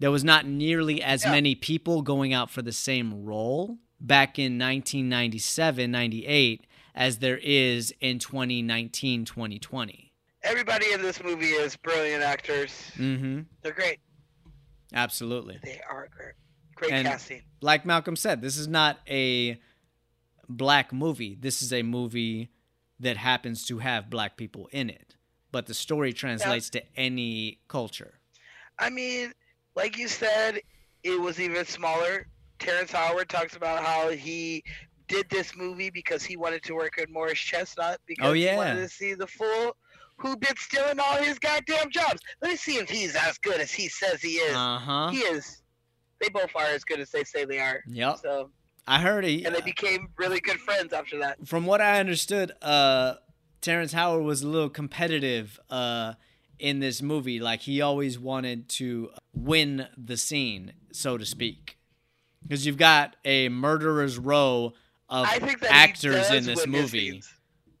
There 0.00 0.10
was 0.10 0.24
not 0.24 0.44
nearly 0.46 1.00
as 1.00 1.24
Yeah. 1.24 1.30
many 1.30 1.54
people 1.54 2.02
going 2.02 2.32
out 2.32 2.50
for 2.50 2.62
the 2.62 2.72
same 2.72 3.24
role 3.24 3.78
back 4.04 4.38
in 4.38 4.58
1997, 4.58 5.90
98 5.90 6.66
as 6.94 7.18
there 7.18 7.38
is 7.42 7.92
in 8.00 8.18
2019, 8.20 9.24
2020. 9.24 10.12
everybody 10.42 10.92
in 10.92 11.02
this 11.02 11.22
movie 11.24 11.46
is 11.50 11.76
brilliant 11.76 12.22
actors 12.22 12.70
Mm-hmm. 12.96 13.40
they're 13.62 13.72
great 13.72 13.98
Absolutely. 14.92 15.58
they 15.64 15.80
are 15.90 16.08
great 16.16 16.34
great 16.76 16.92
And- 16.92 17.06
casting 17.08 17.42
like 17.60 17.86
Malcolm 17.86 18.14
said, 18.16 18.42
this 18.42 18.58
is 18.58 18.68
not 18.68 18.98
a 19.08 19.58
black 20.50 20.92
movie. 20.92 21.34
This 21.40 21.62
is 21.62 21.72
a 21.72 21.82
movie 21.82 22.50
that 23.00 23.16
happens 23.16 23.64
to 23.66 23.78
have 23.78 24.10
black 24.10 24.36
people 24.36 24.68
in 24.70 24.90
it. 24.90 25.16
But 25.50 25.64
the 25.66 25.72
story 25.72 26.12
translates 26.12 26.68
to 26.70 26.82
any 26.94 27.60
culture. 27.66 28.20
I 28.78 28.90
mean, 28.90 29.32
like 29.74 29.96
you 29.96 30.08
said, 30.08 30.60
it 31.02 31.18
was 31.18 31.40
even 31.40 31.64
smaller. 31.64 32.26
Terrence 32.58 32.92
Howard 32.92 33.28
talks 33.28 33.56
about 33.56 33.82
how 33.84 34.10
he 34.10 34.62
did 35.08 35.28
this 35.28 35.54
movie 35.56 35.90
because 35.90 36.22
he 36.22 36.36
wanted 36.36 36.62
to 36.64 36.74
work 36.74 36.92
with 36.98 37.10
Morris 37.10 37.38
Chestnut 37.38 38.00
because 38.06 38.26
Oh, 38.26 38.32
he 38.32 38.46
wanted 38.54 38.76
to 38.76 38.88
see 38.88 39.14
the 39.14 39.26
full 39.26 39.76
who 40.16 40.36
been 40.36 40.56
stealing 40.56 40.98
all 41.00 41.16
his 41.16 41.38
goddamn 41.38 41.90
jobs. 41.90 42.20
Let 42.40 42.52
me 42.52 42.56
see 42.56 42.76
if 42.76 42.88
he's 42.88 43.16
as 43.16 43.36
good 43.38 43.60
as 43.60 43.72
he 43.72 43.88
says 43.88 44.22
he 44.22 44.34
is. 44.36 44.54
Uh 44.56 44.78
huh. 44.78 45.08
He 45.10 45.18
is. 45.18 45.62
They 46.20 46.28
both 46.28 46.54
are 46.54 46.66
as 46.66 46.84
good 46.84 47.00
as 47.00 47.10
they 47.10 47.24
say 47.24 47.44
they 47.44 47.58
are. 47.58 47.82
Yep. 47.88 48.18
So, 48.22 48.50
I 48.86 49.00
heard 49.00 49.24
he. 49.24 49.44
and 49.44 49.54
they 49.54 49.60
became 49.60 50.08
really 50.16 50.40
good 50.40 50.58
friends 50.60 50.92
after 50.92 51.18
that. 51.18 51.46
From 51.46 51.66
what 51.66 51.80
I 51.80 51.98
understood, 52.00 52.52
uh, 52.62 53.14
Terrence 53.60 53.92
Howard 53.92 54.24
was 54.24 54.42
a 54.42 54.48
little 54.48 54.70
competitive 54.70 55.58
uh, 55.68 56.14
in 56.58 56.80
this 56.80 57.02
movie. 57.02 57.40
Like 57.40 57.62
he 57.62 57.80
always 57.80 58.18
wanted 58.18 58.68
to 58.70 59.10
win 59.34 59.88
the 59.98 60.16
scene, 60.16 60.74
so 60.92 61.18
to 61.18 61.26
speak. 61.26 61.76
Because 62.44 62.66
you've 62.66 62.76
got 62.76 63.16
a 63.24 63.48
murderer's 63.48 64.18
row 64.18 64.74
of 65.08 65.26
I 65.26 65.38
think 65.38 65.60
that 65.60 65.72
actors 65.72 66.30
in 66.30 66.44
this 66.44 66.66
movie. 66.66 67.10
scenes. 67.10 67.32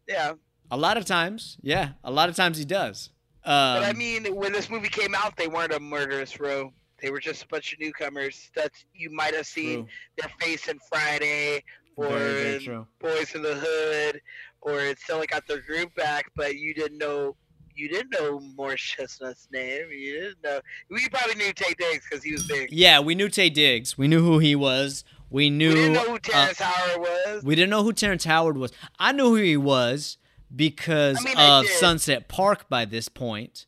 Yeah, 0.08 0.34
A 0.70 0.76
lot 0.76 0.96
of 0.96 1.04
times, 1.06 1.56
yeah, 1.62 1.90
a 2.02 2.10
lot 2.10 2.28
of 2.28 2.36
times 2.36 2.58
he 2.58 2.64
does. 2.64 3.10
Um, 3.44 3.80
but 3.80 3.84
I 3.84 3.92
mean, 3.92 4.24
when 4.34 4.52
this 4.52 4.70
movie 4.70 4.88
came 4.88 5.14
out, 5.14 5.36
they 5.36 5.48
weren't 5.48 5.72
a 5.72 5.80
murderous 5.80 6.40
row. 6.40 6.72
They 7.00 7.10
were 7.10 7.20
just 7.20 7.42
a 7.44 7.48
bunch 7.48 7.72
of 7.74 7.80
newcomers 7.80 8.50
that 8.56 8.72
you 8.94 9.10
might 9.10 9.34
have 9.34 9.46
seen 9.46 9.84
true. 9.84 9.88
their 10.18 10.30
face 10.40 10.68
in 10.68 10.78
Friday 10.88 11.62
or 11.96 12.08
Very, 12.08 12.58
very 12.64 12.76
in. 12.76 12.86
Boys 13.00 13.34
in 13.34 13.42
the 13.42 13.54
Hood 13.54 14.20
or 14.62 14.80
it 14.80 14.98
still 14.98 15.22
got 15.28 15.46
their 15.46 15.60
group 15.60 15.94
back, 15.94 16.24
but 16.34 16.56
you 16.56 16.72
didn't 16.74 16.98
know 16.98 17.36
you 17.76 17.88
didn't 17.88 18.10
know 18.10 18.40
Morris 18.56 18.80
Chestnut's 18.80 19.48
name. 19.52 19.86
You 19.90 20.20
didn't 20.20 20.42
know. 20.42 20.60
We 20.90 21.08
probably 21.08 21.34
knew 21.34 21.52
Taye 21.52 21.76
Diggs 21.76 22.06
because 22.08 22.24
he 22.24 22.32
was 22.32 22.46
big. 22.46 22.72
Yeah, 22.72 23.00
we 23.00 23.14
knew 23.14 23.28
Taye 23.28 23.52
Diggs. 23.52 23.98
We 23.98 24.08
knew 24.08 24.22
who 24.22 24.38
he 24.38 24.54
was. 24.54 25.04
We 25.30 25.50
knew. 25.50 25.70
we 25.70 25.74
didn't 25.74 25.92
know 25.94 26.04
who 26.04 26.14
uh, 26.16 26.18
Terrence 26.18 26.60
Howard 26.60 27.00
was. 27.00 27.44
we 27.44 27.54
didn't 27.54 27.70
know 27.70 27.82
who 27.82 27.92
Terrence 27.92 28.24
Howard 28.24 28.56
was. 28.56 28.72
I 28.98 29.12
knew 29.12 29.30
who 29.30 29.36
he 29.36 29.56
was 29.56 30.18
because 30.54 31.18
I 31.20 31.24
mean, 31.24 31.36
of. 31.38 31.66
Sunset 31.66 32.28
Park 32.28 32.68
by 32.68 32.84
this 32.84 33.08
point. 33.08 33.66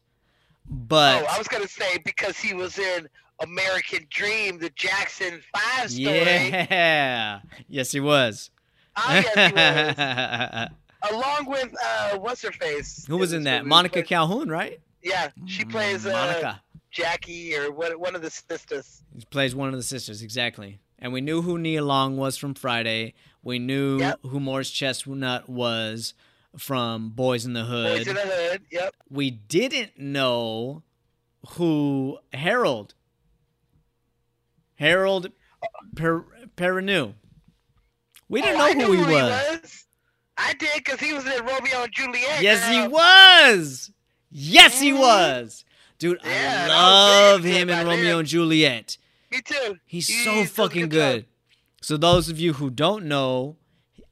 But 0.68 1.22
oh, 1.22 1.26
I 1.30 1.38
was 1.38 1.48
gonna 1.48 1.68
say 1.68 1.98
because 2.04 2.38
he 2.38 2.54
was 2.54 2.78
in 2.78 3.08
American 3.40 4.06
Dream, 4.10 4.58
the 4.58 4.70
Jackson 4.70 5.40
Five 5.54 5.90
story. 5.90 6.14
yeah, 6.14 7.40
yes, 7.68 7.92
he 7.92 8.00
was. 8.00 8.50
I 8.96 9.22
guess 9.22 9.50
he 9.50 9.54
was. 9.54 10.70
Along 11.10 11.46
with 11.46 11.74
uh, 11.84 12.18
what's 12.18 12.42
her 12.42 12.52
face? 12.52 13.04
who 13.06 13.16
was 13.18 13.32
in 13.32 13.44
that? 13.44 13.66
Monica 13.66 13.94
Plays- 13.94 14.06
Calhoun, 14.08 14.48
right? 14.48 14.80
Yeah, 15.02 15.30
she 15.46 15.64
plays 15.64 16.06
uh, 16.06 16.10
Monica. 16.12 16.62
Jackie 16.90 17.54
or 17.56 17.70
what? 17.70 17.98
One 18.00 18.16
of 18.16 18.22
the 18.22 18.30
sisters. 18.30 19.02
He 19.16 19.24
plays 19.26 19.54
one 19.54 19.68
of 19.68 19.74
the 19.74 19.82
sisters, 19.82 20.22
exactly. 20.22 20.80
And 20.98 21.12
we 21.12 21.20
knew 21.20 21.42
who 21.42 21.58
Nia 21.58 21.84
Long 21.84 22.16
was 22.16 22.36
from 22.38 22.54
Friday. 22.54 23.14
We 23.42 23.58
knew 23.58 23.98
Yep. 23.98 24.20
who 24.22 24.40
Morris 24.40 24.70
Chestnut 24.70 25.48
was 25.48 26.14
from 26.58 27.10
Boys 27.10 27.44
in 27.44 27.52
the 27.52 27.64
Hood. 27.64 27.98
Boys 27.98 28.08
in 28.08 28.14
the 28.14 28.20
Hood. 28.22 28.62
Yep. 28.72 28.94
we 29.10 29.30
didn't 29.30 29.98
know 29.98 30.82
who 31.50 32.18
Harold 32.32 32.94
Harold 34.76 35.30
per- 35.94 36.24
Perrineau. 36.56 37.14
We 38.28 38.42
didn't 38.42 38.60
Oh, 38.60 38.64
I 38.64 38.72
know 38.72 38.88
knew 38.88 38.96
who 38.96 39.04
he 39.06 39.12
was. 39.14 39.85
I 40.38 40.52
did 40.54 40.70
because 40.76 41.00
he 41.00 41.12
was 41.12 41.24
in 41.26 41.44
Romeo 41.44 41.82
and 41.84 41.92
Juliet. 41.92 42.42
Yes, 42.42 42.68
he 42.68 42.86
was. 42.88 43.90
Yes, 44.30 44.80
he 44.80 44.90
Mhm. 44.92 44.98
was. 44.98 45.64
Dude, 45.98 46.20
Yeah, 46.24 46.68
I 46.70 47.30
love 47.32 47.42
him 47.44 47.70
in. 47.70 47.86
Romeo 47.86 48.18
and 48.18 48.28
Juliet. 48.28 48.98
Me 49.30 49.40
too. 49.42 49.78
He's 49.86 50.08
He 50.08 50.24
so 50.24 50.44
fucking 50.44 50.82
good 50.82 50.90
good. 50.90 51.20
job. 51.22 51.30
So 51.80 51.96
those 51.96 52.28
of 52.28 52.38
you 52.38 52.54
who 52.54 52.68
don't 52.70 53.06
know, 53.06 53.56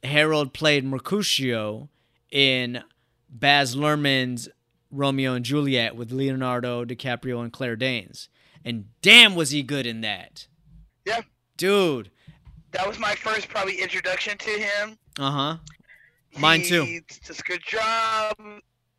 Harold 0.02 0.54
played 0.54 0.84
Mercutio 0.84 1.88
in 2.30 2.82
Baz 3.28 3.74
Luhrmann's 3.76 4.48
Romeo 4.90 5.34
and 5.34 5.44
Juliet 5.44 5.94
with 5.96 6.10
Leonardo 6.12 6.84
DiCaprio 6.84 7.42
and 7.42 7.52
Claire 7.52 7.76
Danes. 7.76 8.28
And 8.64 8.86
damn 9.02 9.34
was 9.34 9.50
he 9.50 9.62
good 9.62 9.86
in 9.86 10.00
that. 10.02 10.46
Yeah, 11.04 11.20
Dude. 11.58 12.10
that 12.70 12.86
was 12.88 12.98
my 12.98 13.14
first 13.14 13.48
probably 13.48 13.80
introduction 13.82 14.38
to 14.38 14.50
him. 14.50 14.98
Uh-huh. 15.18 15.58
Mine 16.38 16.62
too. 16.62 17.00
Does 17.26 17.40
a 17.40 17.42
good 17.42 17.62
job. 17.66 18.36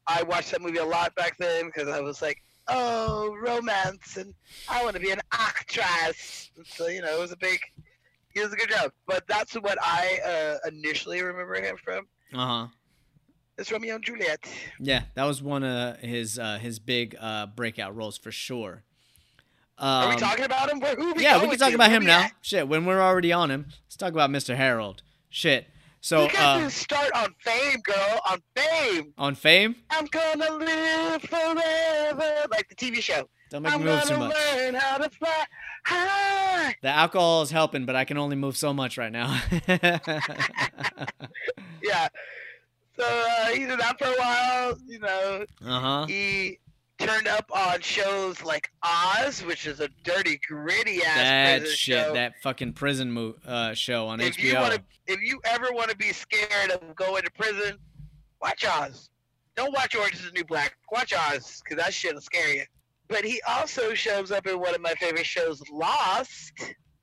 I 0.08 0.24
watched 0.24 0.52
that 0.52 0.62
movie 0.62 0.78
a 0.78 0.86
lot 0.86 1.16
back 1.16 1.38
then 1.38 1.66
because 1.66 1.88
I 1.88 2.00
was 2.00 2.22
like, 2.22 2.42
oh, 2.68 3.36
romance, 3.42 4.18
and 4.18 4.34
I 4.70 4.84
want 4.84 4.96
to 4.96 5.02
be 5.02 5.12
an 5.12 5.22
actress. 5.32 6.52
So 6.66 6.88
you 6.88 7.02
know, 7.02 7.16
it 7.16 7.20
was 7.20 7.32
a 7.32 7.38
big. 7.38 7.60
He 8.34 8.42
does 8.42 8.52
a 8.54 8.56
good 8.58 8.70
job, 8.70 8.92
but 9.08 9.24
that's 9.28 9.54
what 9.56 9.78
I 9.82 10.20
uh, 10.64 10.68
initially 10.70 11.22
remember 11.22 11.56
him 11.56 11.78
from. 11.84 12.06
Uh-huh. 12.34 12.68
It's 13.58 13.72
Romeo 13.72 13.96
and 13.96 14.04
Juliet. 14.04 14.46
Yeah, 14.80 15.04
that 15.14 15.24
was 15.24 15.42
one 15.42 15.64
of 15.64 15.98
his 16.00 16.38
uh 16.38 16.58
his 16.58 16.80
big 16.80 17.16
uh 17.20 17.46
breakout 17.48 17.96
roles 17.96 18.18
for 18.18 18.32
sure. 18.32 18.84
Um, 19.78 19.90
Are 19.90 20.10
we 20.10 20.16
talking 20.18 20.46
about 20.46 20.70
him? 20.70 20.80
Where, 20.80 20.96
who 20.96 21.14
we 21.14 21.24
yeah, 21.24 21.42
we 21.42 21.48
can 21.50 21.58
talk 21.58 21.70
to? 21.70 21.76
about 21.76 21.90
Where 21.90 21.98
him 21.98 22.06
now. 22.06 22.24
at? 22.24 22.34
Shit, 22.42 22.68
when 22.68 22.86
we're 22.86 23.02
already 23.02 23.32
on 23.34 23.52
him, 23.52 23.66
let's 23.86 23.96
talk 23.98 24.12
about 24.14 24.30
Mr. 24.30 24.56
Harold. 24.56 25.04
Shit. 25.30 25.68
So 26.06 26.28
he 26.28 26.34
got 26.34 26.58
uh, 26.58 26.60
his 26.66 26.76
start 26.76 27.10
on 27.16 27.34
Fame, 27.40 27.80
girl. 27.84 28.22
On 28.30 28.40
Fame. 28.56 29.12
on 29.18 29.34
Fame, 29.34 29.76
I'm 29.90 30.06
gonna 30.06 30.52
live 30.54 31.24
forever, 31.24 32.46
like 32.52 32.70
the 32.70 32.76
TV 32.76 33.02
show. 33.02 33.28
don't 33.50 33.64
make 33.64 33.74
I'm 33.74 33.80
me 33.80 33.88
move 33.88 34.04
gonna 34.04 34.14
too 34.14 34.18
much. 34.20 34.36
learn 34.56 34.76
how 34.76 35.00
to 35.00 35.10
fly 35.10 35.46
high. 35.88 36.76
The 36.84 36.90
alcohol 36.90 37.42
is 37.42 37.50
helping, 37.50 37.88
but 37.88 37.96
I 37.96 38.06
can 38.06 38.20
only 38.20 38.36
move 38.36 38.56
so 38.56 38.72
much 38.72 39.00
right 39.00 39.12
now. 39.12 39.42
Yeah. 41.82 42.08
So 43.00 43.04
uh, 43.04 43.48
he 43.48 43.66
did 43.66 43.80
that 43.80 43.98
for 43.98 44.06
a 44.06 44.16
while. 44.16 44.78
You 44.86 45.00
know, 45.00 45.46
uh 45.66 45.80
huh. 45.80 46.06
he 46.06 46.60
turned 47.00 47.28
up 47.28 47.50
on 47.54 47.82
shows 47.82 48.44
like 48.44 48.70
Oz, 48.84 49.44
which 49.46 49.68
is 49.68 49.80
a 49.80 49.90
dirty, 50.04 50.40
gritty 50.48 51.04
ass 51.04 51.16
That 51.18 51.60
prison 51.62 51.76
shit, 51.78 52.06
show. 52.06 52.14
that 52.14 52.34
fucking 52.42 52.74
prison 52.74 53.12
mo- 53.12 53.36
uh, 53.46 53.74
show 53.74 54.08
on 54.08 54.22
if 54.22 54.42
you 54.42 54.54
HBO. 54.54 54.62
want 54.62 54.74
to, 54.76 54.82
if 55.08 55.22
you 55.22 55.40
ever 55.46 55.68
want 55.72 55.90
to 55.90 55.98
be 55.98 56.12
scared 56.14 56.72
of 56.72 56.96
going 56.96 57.24
to 57.24 57.32
prison, 57.32 57.78
watch 58.42 58.64
Oz. 58.66 59.10
Don't 59.56 59.74
watch 59.74 59.96
Orange 59.96 60.16
is 60.16 60.26
the 60.26 60.32
New 60.32 60.44
Black. 60.46 60.76
Watch 60.92 61.14
Oz, 61.14 61.62
because 61.64 61.84
that 61.84 61.94
shit 61.94 62.14
will 62.14 62.22
scare 62.22 62.54
you. 62.54 62.64
But 63.08 63.24
he 63.24 63.42
also 63.48 63.94
shows 63.94 64.32
up 64.32 64.48
in 64.48 64.60
one 64.60 64.74
of 64.74 64.82
my 64.82 64.94
favorite 64.96 65.26
shows, 65.26 65.62
Lost. 65.72 66.54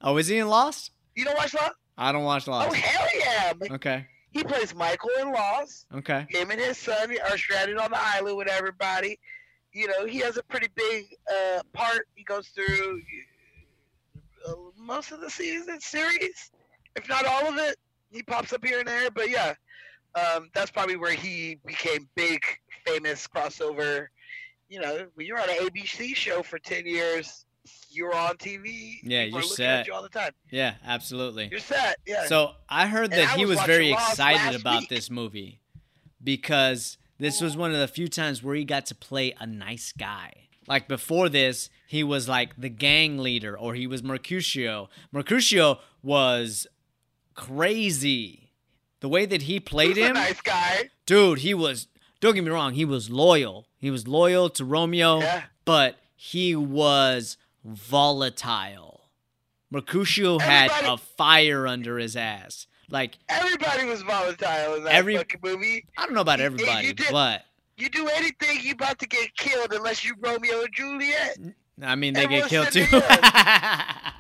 Oh, 0.01 0.17
is 0.17 0.27
he 0.29 0.39
in 0.39 0.49
Lost? 0.49 0.91
You 1.15 1.25
don't 1.25 1.37
watch 1.37 1.55
Lost? 1.55 1.75
I 1.97 2.11
don't 2.13 2.25
watch 2.25 2.47
Lost. 2.47 2.71
Oh 2.71 2.73
hell 2.73 3.09
yeah! 3.19 3.53
Okay, 3.75 4.07
He 4.33 4.43
plays 4.43 4.75
Michael 4.75 5.11
in 5.21 5.31
Lost. 5.33 5.87
okay. 5.95 6.27
Him 6.31 6.51
and 6.51 6.59
his 6.61 6.77
son 6.79 7.15
are 7.31 7.37
stranded 7.39 7.77
on 7.79 7.91
the 7.91 7.99
island 8.01 8.37
with 8.39 8.49
everybody. 8.49 9.19
You 9.73 9.89
know, 9.89 10.07
he 10.07 10.19
has 10.19 10.37
a 10.37 10.43
pretty 10.43 10.69
big 10.75 11.07
uh, 11.31 11.63
part. 11.73 12.07
He 12.15 12.25
goes 12.25 12.49
through 12.49 13.01
uh, 14.47 14.53
most 14.77 15.13
of 15.13 15.21
the 15.21 15.31
season 15.31 15.81
series, 15.81 16.51
if 16.97 17.09
not 17.09 17.27
all 17.27 17.49
of 17.49 17.59
it. 17.59 17.77
He 18.11 18.23
pops 18.23 18.53
up 18.53 18.65
here 18.65 18.81
and 18.81 18.89
there, 18.89 19.11
but 19.11 19.31
yeah, 19.31 19.55
um, 20.15 20.51
that's 20.55 20.71
probably 20.71 20.97
where 20.97 21.15
he 21.15 21.59
became 21.65 22.09
big, 22.15 22.45
famous 22.85 23.27
crossover. 23.27 24.09
You 24.69 24.81
know, 24.81 25.07
when 25.15 25.27
you're 25.27 25.41
on 25.41 25.49
an 25.49 25.57
ABC 25.57 26.15
show 26.15 26.43
for 26.43 26.59
ten 26.59 26.85
years, 26.85 27.47
you're 27.91 28.15
on 28.15 28.37
TV. 28.37 28.97
Yeah, 29.03 29.25
you're 29.25 29.43
set. 29.43 29.87
you 29.87 29.95
all 29.95 30.03
the 30.03 30.09
time. 30.09 30.33
Yeah, 30.51 30.75
absolutely. 30.85 31.49
You're 31.51 31.61
set. 31.61 31.97
Yeah. 32.07 32.27
So 32.27 32.53
I 32.69 32.87
heard 32.87 33.11
that 33.13 33.35
I 33.35 33.37
he 33.37 33.47
was 33.47 33.57
was 33.57 33.67
very 33.67 33.93
excited 33.93 34.61
about 34.61 34.81
week. 34.81 34.89
this 34.91 35.11
movie 35.11 35.61
because 36.23 36.99
this 37.19 37.41
was 37.41 37.57
one 37.57 37.73
of 37.73 37.79
the 37.79 37.89
few 37.89 38.09
times 38.09 38.43
where 38.43 38.55
he 38.55 38.65
got 38.65 38.87
to 38.87 38.95
play 38.95 39.35
a 39.39 39.47
nice 39.47 39.93
guy. 39.93 40.49
Like 40.69 40.89
before 40.89 41.29
this, 41.29 41.71
he 41.87 42.03
was 42.05 42.29
like 42.29 42.57
the 42.57 42.69
gang 42.69 43.19
leader 43.19 43.57
or 43.59 43.75
he 43.75 43.87
was 43.87 44.03
Mercutio. 44.03 44.89
Mercutio 45.11 45.81
was 46.03 46.67
crazy. 47.35 48.51
The 49.01 49.09
way 49.09 49.27
that 49.27 49.43
he 49.43 49.59
played 49.59 49.97
him, 49.97 50.15
nice 50.15 50.41
guy. 50.41 50.91
dude, 51.07 51.41
he 51.41 51.55
was 51.55 51.89
don't 52.21 52.35
get 52.35 52.45
me 52.45 52.51
wrong, 52.51 52.75
he 52.75 52.85
was 52.85 53.11
loyal. 53.11 53.67
He 53.79 53.91
was 53.91 54.07
loyal 54.07 54.49
to 54.51 54.65
Romeo, 54.65 55.19
Yeah. 55.19 55.43
but 55.65 55.99
he 56.15 56.55
was 56.55 57.37
volatile. 57.65 59.01
Mercutio 59.73 60.39
had 60.39 60.71
a 60.85 60.97
fire 60.97 61.67
under 61.67 61.99
his 61.99 62.15
ass. 62.15 62.67
Like 62.91 63.19
Everybody 63.29 63.87
was 63.87 64.03
volatile 64.03 64.75
in 64.77 64.85
that 64.85 64.95
Every- 64.95 65.17
fucking 65.17 65.41
movie. 65.43 65.87
I 65.97 66.05
don't 66.05 66.15
know 66.15 66.21
about 66.21 66.39
You- 66.39 66.45
you 66.45 66.47
everybody, 66.53 66.93
did- 66.93 67.07
but 67.11 67.45
You 67.77 67.89
do 67.89 68.07
anything, 68.09 68.61
you 68.63 68.73
about 68.73 68.99
to 68.99 69.07
get 69.07 69.35
killed 69.37 69.73
unless 69.73 70.05
you 70.05 70.15
Romeo 70.21 70.61
and 70.63 70.73
Juliet. 70.75 71.39
I 71.83 71.95
mean 71.97 72.15
they 72.15 72.25
Everyone 72.25 72.49
get 72.49 72.73
killed 72.73 72.73
too. 72.73 73.01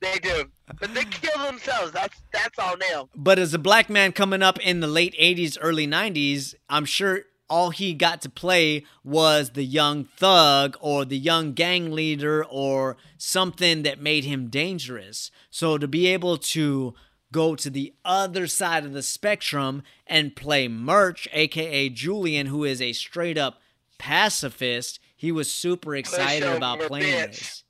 They 0.00 0.16
do, 0.20 0.44
but 0.78 0.94
they 0.94 1.04
kill 1.06 1.44
themselves. 1.44 1.90
That's 1.90 2.16
that's 2.32 2.56
on 2.60 2.78
them. 2.78 3.06
but 3.16 3.36
as 3.40 3.52
a 3.52 3.58
black 3.58 3.90
man 3.90 4.12
coming 4.12 4.42
up 4.44 4.60
in 4.60 4.78
the 4.78 4.86
late 4.86 5.12
80s, 5.20 5.58
early 5.60 5.88
90s, 5.88 6.54
I'm 6.68 6.84
sure 6.84 7.22
all 7.50 7.70
he 7.70 7.94
got 7.94 8.22
to 8.22 8.28
play 8.28 8.84
was 9.02 9.50
the 9.50 9.64
young 9.64 10.04
thug 10.04 10.76
or 10.80 11.04
the 11.04 11.18
young 11.18 11.52
gang 11.52 11.90
leader 11.90 12.44
or 12.44 12.96
something 13.16 13.82
that 13.82 14.00
made 14.00 14.22
him 14.24 14.48
dangerous. 14.50 15.32
So 15.50 15.78
to 15.78 15.88
be 15.88 16.06
able 16.06 16.36
to 16.36 16.94
go 17.32 17.54
to 17.54 17.70
the 17.70 17.94
other 18.04 18.46
side 18.46 18.84
of 18.84 18.92
the 18.92 19.02
spectrum 19.02 19.82
and 20.06 20.36
play 20.36 20.68
Murch, 20.68 21.28
aka 21.32 21.88
Julian, 21.88 22.46
who 22.46 22.64
is 22.64 22.80
a 22.80 22.92
straight 22.92 23.38
up 23.38 23.60
pacifist, 23.98 25.00
he 25.16 25.32
was 25.32 25.50
super 25.50 25.96
excited 25.96 26.48
about 26.48 26.80
playing 26.80 27.14
bitch. 27.14 27.38
this, 27.38 27.64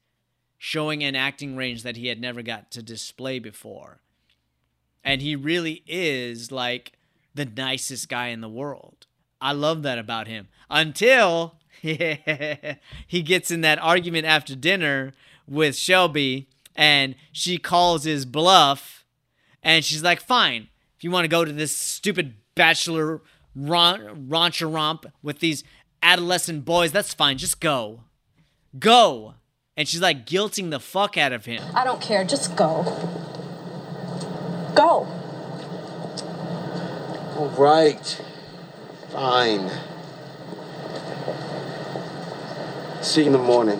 showing 0.59 1.03
an 1.03 1.17
acting 1.17 1.57
range 1.57 1.83
that 1.83 1.97
he 1.97 2.09
had 2.09 2.21
never 2.21 2.43
got 2.43 2.71
to 2.73 2.83
display 2.83 3.39
before. 3.39 4.01
And 5.03 5.23
he 5.23 5.35
really 5.35 5.83
is 5.87 6.53
like 6.53 6.93
the 7.35 7.47
nicest 7.47 8.09
guy 8.09 8.29
in 8.29 8.43
the 8.43 8.49
world. 8.49 9.07
I 9.41 9.53
love 9.53 9.83
that 9.85 9.99
about 9.99 10.27
him. 10.27 10.49
Until 10.69 11.55
he 11.81 13.23
gets 13.25 13.51
in 13.51 13.63
that 13.63 13.79
argument 13.79 14.27
after 14.27 14.55
dinner 14.55 15.15
with 15.47 15.77
Shelby 15.77 16.49
and 16.77 17.15
she 17.33 17.59
calls 17.59 18.05
his 18.05 18.27
bluff 18.27 18.98
and 19.63 19.85
she's 19.85 20.03
like, 20.03 20.21
fine, 20.21 20.69
if 20.97 21.05
you 21.05 21.11
want 21.11 21.25
to 21.25 21.29
go 21.29 21.45
to 21.45 21.53
this 21.53 21.75
stupid 21.75 22.35
bachelor 22.55 23.21
ron- 23.55 24.29
rancher 24.29 24.69
romp 24.69 25.07
with 25.23 25.41
these 25.41 25.65
adolescent 26.03 26.65
boys, 26.65 26.93
that's 26.93 27.15
fine. 27.15 27.39
Just 27.39 27.61
go. 27.61 28.01
Go. 28.79 29.35
And 29.77 29.87
she's 29.87 30.01
like 30.01 30.27
guilting 30.27 30.71
the 30.71 30.81
fuck 30.81 31.17
out 31.17 31.33
of 31.33 31.45
him. 31.45 31.63
I 31.75 31.85
don't 31.85 32.01
care. 32.01 32.25
Just 32.25 32.57
go. 32.57 32.83
Go. 34.75 35.07
All 37.37 37.55
right. 37.57 38.21
Fine. 39.13 39.71
See 43.03 43.21
you 43.21 43.27
in 43.29 43.33
the 43.33 43.39
morning. 43.39 43.79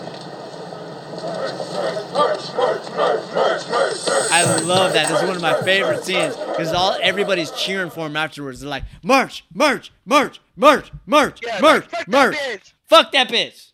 I 4.31 4.61
love 4.63 4.93
that. 4.93 5.07
This 5.09 5.21
is 5.21 5.27
one 5.27 5.35
of 5.35 5.41
my 5.41 5.61
favorite 5.61 6.03
scenes 6.03 6.35
because 6.35 6.71
all 6.73 6.97
everybody's 7.01 7.51
cheering 7.51 7.89
for 7.89 8.07
him 8.07 8.15
afterwards. 8.15 8.61
They're 8.61 8.69
like, 8.69 8.83
"Murch, 9.03 9.43
Murch, 9.53 9.91
Murch, 10.05 10.39
Murch, 10.55 10.91
Murch, 11.05 11.39
Yeah, 11.43 11.59
Murch, 11.61 11.85
fuck 11.85 11.91
that 12.05 12.07
Murch, 12.09 12.35
bitch. 12.37 12.73
fuck 12.87 13.11
that 13.11 13.29
bitch." 13.29 13.71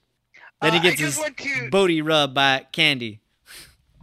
Then 0.61 0.73
he 0.73 0.79
Uh, 0.79 0.81
gets 0.81 0.99
his 0.99 1.17
to- 1.19 1.69
booty 1.69 2.01
rubbed 2.01 2.33
by 2.33 2.65
Candy. 2.71 3.21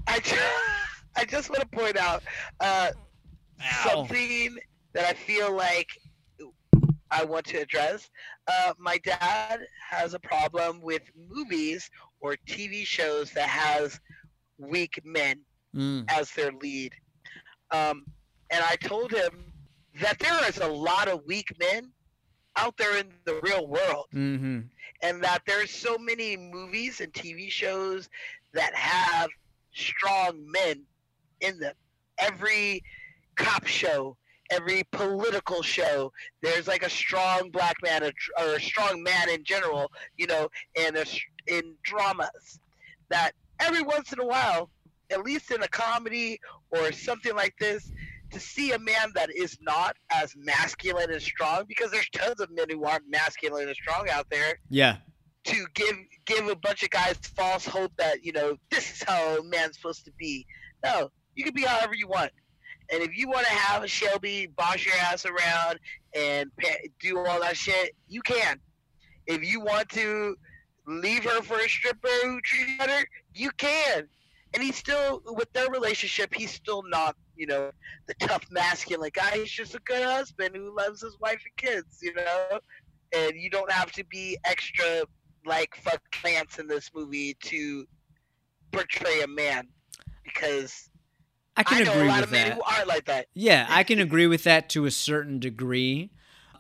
I 0.07 0.19
just, 0.21 0.41
I 1.17 1.25
just 1.25 1.51
want 1.51 1.63
to 1.63 1.69
point 1.69 1.97
out 1.97 2.23
uh, 2.61 2.91
something 3.85 4.57
that 4.93 5.05
I 5.07 5.15
feel 5.15 5.53
like 5.55 5.89
I 7.11 7.25
want 7.25 7.47
to 7.47 7.59
address. 7.59 8.09
Uh, 8.49 8.75
my 8.79 8.99
dad 8.99 9.61
has 9.91 10.15
a 10.15 10.19
problem 10.19 10.81
with 10.81 11.03
movies 11.29 11.89
or 12.23 12.37
TV 12.49 12.87
shows 12.87 13.31
that 13.33 13.49
has 13.49 14.01
weak 14.59 15.01
men 15.05 15.41
Mm. 15.75 16.05
as 16.11 16.31
their 16.33 16.53
lead. 16.53 16.93
Um, 17.71 18.05
and 18.51 18.63
I 18.63 18.77
told 18.77 19.11
him 19.11 19.53
that 20.03 20.19
there 20.19 20.47
is 20.47 20.59
a 20.59 20.67
lot 20.69 21.09
of 21.09 21.25
weak 21.27 21.49
men 21.59 21.91
out 22.57 22.77
there 22.77 22.99
in 22.99 23.09
the 23.25 23.41
real 23.43 23.67
world 23.67 24.07
Mm-hmm. 24.15 24.61
and 25.03 25.25
that 25.25 25.43
there's 25.47 25.71
so 25.71 25.97
many 25.97 26.37
movies 26.37 27.01
and 27.01 27.11
TV 27.15 27.51
shows 27.51 28.11
that 28.53 28.75
have 28.75 29.31
strong 29.73 30.45
men 30.51 30.83
in 31.41 31.59
them. 31.59 31.75
Every 32.19 32.83
cop 33.37 33.67
show, 33.67 34.19
every 34.53 34.83
political 34.93 35.63
show, 35.63 36.13
there's 36.43 36.67
like 36.69 36.83
a 36.83 36.91
strong 36.91 37.51
black 37.51 37.77
man 37.83 38.03
or 38.05 38.47
a 38.55 38.61
strong 38.61 39.03
man 39.03 39.29
in 39.31 39.43
general, 39.45 39.91
you 40.17 40.27
know, 40.27 40.49
in 40.75 40.97
a, 40.97 41.05
in 41.47 41.75
dramas 41.83 42.61
that 43.09 43.33
every 43.61 43.83
once 43.83 44.13
in 44.13 44.21
a 44.21 44.27
while, 44.27 44.71
at 45.11 45.23
least 45.25 45.51
in 45.51 45.63
a 45.63 45.69
comedy 45.69 46.39
or 46.71 46.93
something 46.93 47.35
like 47.35 47.55
this, 47.59 47.91
to 48.31 48.41
see 48.41 48.73
a 48.73 48.79
man 48.79 49.13
that 49.15 49.29
is 49.35 49.59
not 49.61 49.95
as 50.11 50.35
masculine 50.37 51.11
and 51.11 51.21
strong, 51.21 51.65
because 51.69 51.91
there's 51.91 52.09
tons 52.11 52.41
of 52.41 52.51
men 52.51 52.67
who 52.71 52.85
aren't 52.85 53.09
masculine 53.11 53.67
and 53.69 53.77
strong 53.77 54.09
out 54.09 54.27
there, 54.31 54.59
Yeah. 54.71 54.97
to 55.45 55.67
give 55.75 55.97
give 56.25 56.47
a 56.49 56.57
bunch 56.57 56.83
of 56.83 56.91
guys 56.91 57.17
false 57.37 57.67
hope 57.67 57.93
that 57.99 58.25
you 58.25 58.33
know 58.33 58.57
this 58.71 58.91
is 58.93 59.03
how 59.03 59.39
a 59.39 59.43
man's 59.43 59.77
supposed 59.77 60.05
to 60.07 60.13
be. 60.19 60.47
No, 60.85 61.11
you 61.35 61.45
can 61.45 61.53
be 61.53 61.63
however 61.63 61.95
you 61.95 62.09
want. 62.09 62.31
And 62.93 63.03
if 63.03 63.17
you 63.17 63.27
want 63.27 63.47
to 63.47 63.53
have 63.53 63.83
a 63.83 63.89
Shelby 63.89 64.49
boss 64.55 64.85
your 64.85 64.95
ass 64.97 65.25
around 65.25 65.79
and 66.15 66.51
do 67.01 67.19
all 67.19 67.41
that 67.41 67.57
shit, 67.57 67.97
you 68.07 68.21
can. 68.21 68.61
If 69.27 69.43
you 69.43 69.61
want 69.61 69.89
to 69.91 70.37
leave 70.87 71.25
her 71.25 71.41
for 71.43 71.59
a 71.59 71.69
stripper 71.69 72.09
who 72.23 72.41
treated 72.43 72.91
her, 72.91 73.05
you 73.35 73.51
can. 73.57 74.07
And 74.53 74.63
he's 74.63 74.77
still 74.77 75.23
with 75.25 75.51
their 75.55 75.71
relationship. 75.71 76.35
He's 76.35 76.51
still 76.51 76.83
not, 76.87 77.17
you 77.35 77.47
know, 77.47 77.71
the 78.07 78.15
tough 78.21 78.45
masculine 78.51 79.11
guy. 79.15 79.39
He's 79.39 79.51
just 79.51 79.75
a 79.75 79.81
good 79.87 80.03
husband 80.03 80.55
who 80.55 80.77
loves 80.77 81.01
his 81.01 81.19
wife 81.19 81.41
and 81.47 81.57
kids, 81.57 82.01
you 82.03 82.13
know. 82.15 82.61
And 83.15 83.33
you 83.37 83.49
don't 83.49 83.73
have 83.73 83.91
to 83.93 84.05
be 84.05 84.37
extra 84.45 85.05
like 85.47 85.75
fuck 85.77 86.03
Lance 86.23 86.59
in 86.59 86.69
this 86.69 86.91
movie 86.95 87.37
to 87.45 87.87
portray 88.71 89.23
a 89.23 89.27
man 89.27 89.69
because 90.25 90.91
I 91.57 91.63
can 91.65 91.79
I 91.87 91.91
agree 91.91 92.07
with 92.21 92.31
that. 92.31 92.59
like 92.87 93.05
that. 93.07 93.27
Yeah, 93.35 93.67
I 93.69 93.83
can 93.89 93.99
agree 93.99 94.27
with 94.27 94.45
that 94.45 94.69
to 94.71 94.85
a 94.87 94.91
certain 94.91 95.39
degree. 95.39 96.11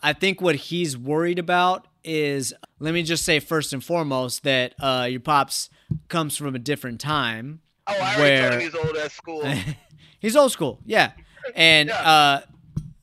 I 0.02 0.12
think 0.12 0.40
what 0.40 0.54
he's 0.56 0.96
worried 0.98 1.38
about 1.38 1.86
is 2.04 2.52
let 2.80 2.92
me 2.92 3.02
just 3.02 3.24
say 3.24 3.38
first 3.40 3.72
and 3.72 3.82
foremost 3.82 4.42
that 4.42 4.74
uh, 4.80 5.06
your 5.08 5.20
pops 5.20 5.70
comes 6.08 6.36
from 6.36 6.54
a 6.54 6.58
different 6.58 7.00
time. 7.00 7.60
Oh, 7.86 7.94
I 7.94 8.16
already 8.16 8.20
where 8.20 8.40
told 8.50 8.52
him 8.54 8.60
he's 8.60 8.74
old 8.74 8.96
at 8.96 9.12
school. 9.12 9.52
he's 10.18 10.36
old 10.36 10.52
school, 10.52 10.80
yeah. 10.84 11.12
And 11.54 11.88
Yeah. 11.88 12.00
uh, 12.00 12.40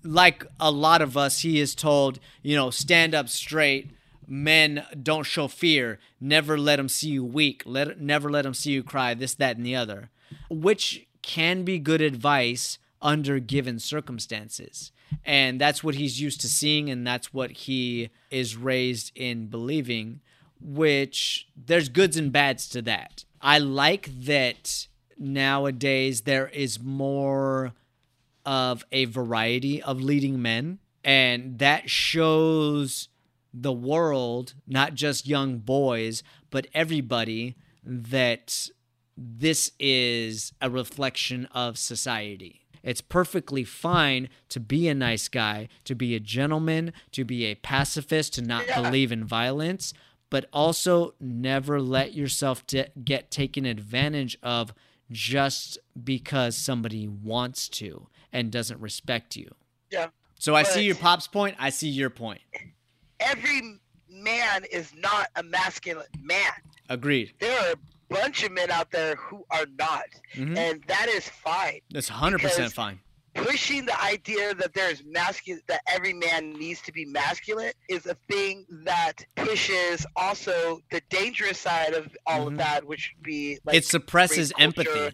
like 0.03 0.45
a 0.59 0.71
lot 0.71 1.01
of 1.01 1.17
us, 1.17 1.39
he 1.41 1.59
is 1.59 1.75
told, 1.75 2.19
you 2.41 2.55
know, 2.55 2.69
stand 2.69 3.13
up 3.15 3.29
straight. 3.29 3.91
Men 4.27 4.85
don't 5.01 5.23
show 5.23 5.47
fear. 5.47 5.99
Never 6.21 6.57
let 6.57 6.75
them 6.75 6.87
see 6.87 7.09
you 7.09 7.23
weak. 7.23 7.63
Let 7.65 7.99
never 7.99 8.29
let 8.29 8.43
them 8.43 8.53
see 8.53 8.71
you 8.71 8.83
cry. 8.83 9.13
This, 9.15 9.33
that, 9.35 9.57
and 9.57 9.65
the 9.65 9.75
other, 9.75 10.11
which 10.49 11.07
can 11.21 11.63
be 11.63 11.79
good 11.79 12.01
advice 12.01 12.77
under 13.01 13.39
given 13.39 13.79
circumstances. 13.79 14.91
And 15.25 15.59
that's 15.59 15.83
what 15.83 15.95
he's 15.95 16.21
used 16.21 16.41
to 16.41 16.49
seeing, 16.49 16.89
and 16.89 17.05
that's 17.05 17.33
what 17.33 17.51
he 17.51 18.09
is 18.29 18.55
raised 18.55 19.11
in 19.15 19.47
believing. 19.47 20.21
Which 20.61 21.47
there's 21.55 21.87
goods 21.87 22.17
and 22.17 22.31
bads 22.31 22.67
to 22.69 22.81
that. 22.83 23.23
I 23.41 23.59
like 23.59 24.09
that 24.25 24.87
nowadays 25.17 26.21
there 26.21 26.47
is 26.47 26.81
more 26.81 27.73
of 28.45 28.83
a 28.91 29.05
variety 29.05 29.81
of 29.81 30.01
leading 30.01 30.41
men 30.41 30.79
and 31.03 31.59
that 31.59 31.89
shows 31.89 33.09
the 33.53 33.73
world 33.73 34.53
not 34.65 34.93
just 34.93 35.27
young 35.27 35.57
boys 35.57 36.23
but 36.49 36.67
everybody 36.73 37.55
that 37.83 38.69
this 39.21 39.71
is 39.79 40.53
a 40.61 40.69
reflection 40.69 41.45
of 41.47 41.77
society 41.77 42.61
it's 42.81 43.01
perfectly 43.01 43.65
fine 43.65 44.29
to 44.47 44.59
be 44.59 44.87
a 44.87 44.95
nice 44.95 45.27
guy 45.27 45.67
to 45.83 45.93
be 45.93 46.15
a 46.15 46.19
gentleman 46.19 46.93
to 47.11 47.25
be 47.25 47.45
a 47.45 47.55
pacifist 47.55 48.33
to 48.33 48.41
not 48.41 48.65
believe 48.75 49.11
in 49.11 49.25
violence 49.25 49.93
but 50.29 50.47
also 50.53 51.13
never 51.19 51.81
let 51.81 52.13
yourself 52.13 52.65
t- 52.65 52.85
get 53.03 53.31
taken 53.31 53.65
advantage 53.65 54.37
of 54.43 54.73
just 55.11 55.79
because 56.03 56.55
somebody 56.55 57.07
wants 57.07 57.67
to 57.67 58.07
and 58.31 58.51
doesn't 58.51 58.79
respect 58.79 59.35
you. 59.35 59.49
Yeah. 59.91 60.09
So 60.37 60.55
I 60.55 60.63
see 60.63 60.83
your 60.83 60.95
pop's 60.95 61.27
point. 61.27 61.55
I 61.59 61.69
see 61.69 61.89
your 61.89 62.09
point. 62.09 62.41
Every 63.19 63.79
man 64.09 64.65
is 64.71 64.93
not 64.95 65.27
a 65.35 65.43
masculine 65.43 66.05
man. 66.21 66.53
Agreed. 66.89 67.33
There 67.39 67.59
are 67.59 67.75
bunch 68.09 68.43
of 68.43 68.51
men 68.51 68.71
out 68.71 68.91
there 68.91 69.15
who 69.15 69.45
are 69.51 69.65
not, 69.77 70.05
Mhm. 70.35 70.57
and 70.57 70.83
that 70.87 71.07
is 71.09 71.27
fine. 71.29 71.81
That's 71.91 72.09
100% 72.09 72.73
fine. 72.73 72.99
Pushing 73.35 73.85
the 73.85 74.01
idea 74.03 74.55
that 74.55 74.73
there's 74.73 75.03
masculine, 75.05 75.61
that 75.67 75.81
every 75.87 76.13
man 76.13 76.51
needs 76.53 76.81
to 76.81 76.91
be 76.91 77.05
masculine, 77.05 77.71
is 77.87 78.05
a 78.07 78.15
thing 78.27 78.65
that 78.85 79.23
pushes 79.35 80.05
also 80.15 80.81
the 80.91 81.01
dangerous 81.09 81.59
side 81.59 81.93
of 81.93 82.07
all 82.25 82.45
Mhm. 82.45 82.47
of 82.53 82.57
that, 82.57 82.85
which 82.85 83.11
would 83.15 83.23
be 83.23 83.59
like 83.63 83.75
it 83.75 83.85
suppresses 83.85 84.51
empathy. 84.59 85.11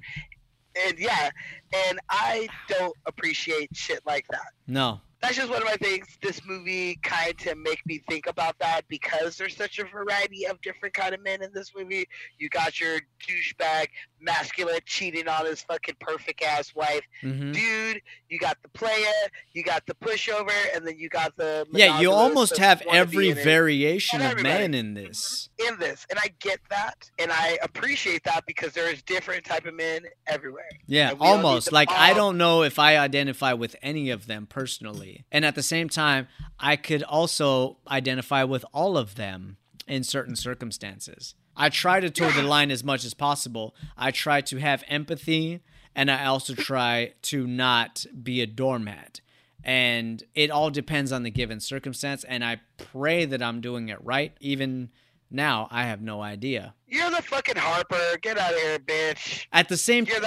And 0.87 0.97
yeah, 0.97 1.29
and 1.73 1.99
I 2.09 2.47
don't 2.67 2.95
appreciate 3.05 3.69
shit 3.75 4.05
like 4.05 4.25
that. 4.29 4.47
No. 4.67 5.01
That's 5.25 5.37
just 5.37 5.49
one 5.49 5.63
of 5.63 5.67
my 5.67 5.75
things. 5.77 6.05
This 6.21 6.39
movie 6.45 6.99
kind 7.01 7.33
of 7.47 7.57
make 7.57 7.83
me 7.87 7.99
think 8.07 8.27
about 8.27 8.59
that 8.59 8.81
because 8.87 9.37
there's 9.37 9.57
such 9.57 9.79
a 9.79 9.83
variety 9.85 10.45
of 10.45 10.61
different 10.61 10.93
kind 10.93 11.15
of 11.15 11.23
men 11.23 11.41
in 11.41 11.51
this 11.51 11.71
movie. 11.75 12.05
You 12.37 12.47
got 12.49 12.79
your 12.79 12.99
douchebag, 13.27 13.87
masculine, 14.25 14.79
cheating 14.85 15.27
on 15.27 15.45
his 15.45 15.61
fucking 15.61 15.95
perfect 15.99 16.43
ass 16.43 16.73
wife, 16.75 17.03
Mhm. 17.23 17.53
dude. 17.53 18.01
You 18.29 18.39
got 18.39 18.57
the 18.63 18.69
player, 18.69 19.13
you 19.53 19.63
got 19.63 19.85
the 19.85 19.93
pushover, 19.95 20.51
and 20.75 20.85
then 20.85 20.97
you 20.97 21.07
got 21.09 21.35
the 21.37 21.65
Yeah, 21.71 21.99
you 22.01 22.11
almost 22.11 22.57
have 22.57 22.81
every 22.91 23.31
variation 23.31 24.21
of 24.21 24.41
man 24.41 24.73
in 24.73 24.93
this. 24.95 25.49
in 25.65 25.77
this, 25.79 26.05
and 26.09 26.19
I 26.19 26.29
get 26.39 26.59
that, 26.69 27.09
and 27.19 27.31
I 27.31 27.57
appreciate 27.61 28.23
that 28.25 28.45
because 28.45 28.73
there 28.73 28.91
is 28.91 29.01
different 29.03 29.45
type 29.45 29.65
of 29.65 29.73
men 29.75 30.05
everywhere. 30.27 30.67
Yeah, 30.87 31.11
And 31.11 31.19
we 31.19 31.25
don't 31.27 31.37
need 31.37 31.45
almost. 31.45 31.71
Like 31.71 31.89
I 31.91 32.13
don't 32.13 32.37
know 32.37 32.63
if 32.63 32.79
I 32.79 32.97
identify 32.97 33.53
with 33.53 33.75
any 33.81 34.09
of 34.09 34.25
them 34.27 34.47
personally. 34.47 35.25
And 35.31 35.45
at 35.45 35.55
the 35.55 35.63
same 35.63 35.87
time, 35.89 36.27
I 36.59 36.75
could 36.75 37.03
also 37.03 37.77
identify 37.87 38.43
with 38.43 38.65
all 38.73 38.97
of 38.97 39.15
them 39.15 39.57
in 39.87 40.03
certain 40.03 40.35
circumstances. 40.35 41.35
I 41.55 41.69
try 41.69 41.99
to 41.99 42.09
toe 42.09 42.31
the 42.31 42.43
line 42.43 42.71
as 42.71 42.83
much 42.83 43.05
as 43.05 43.13
possible. 43.13 43.75
I 43.97 44.11
try 44.11 44.41
to 44.41 44.57
have 44.57 44.83
empathy 44.87 45.61
and 45.95 46.11
I 46.11 46.25
also 46.25 46.53
try 46.53 47.13
to 47.23 47.47
not 47.47 48.05
be 48.21 48.41
a 48.41 48.47
doormat. 48.47 49.21
And 49.63 50.21
it 50.35 50.51
all 50.51 50.69
depends 50.69 51.11
on 51.11 51.23
the 51.23 51.31
given 51.31 51.59
circumstance 51.59 52.23
and 52.23 52.43
I 52.43 52.61
pray 52.77 53.25
that 53.25 53.41
I'm 53.41 53.61
doing 53.61 53.89
it 53.89 54.03
right. 54.03 54.33
Even 54.39 54.89
now, 55.31 55.67
I 55.71 55.83
have 55.83 56.01
no 56.01 56.21
idea. 56.21 56.75
You're 56.87 57.09
the 57.09 57.21
fucking 57.21 57.57
Harper. 57.57 58.17
Get 58.21 58.37
out 58.37 58.53
of 58.53 58.59
here, 58.59 58.79
bitch. 58.79 59.47
At 59.51 59.69
the 59.69 59.77
same 59.77 60.05
You're 60.05 60.21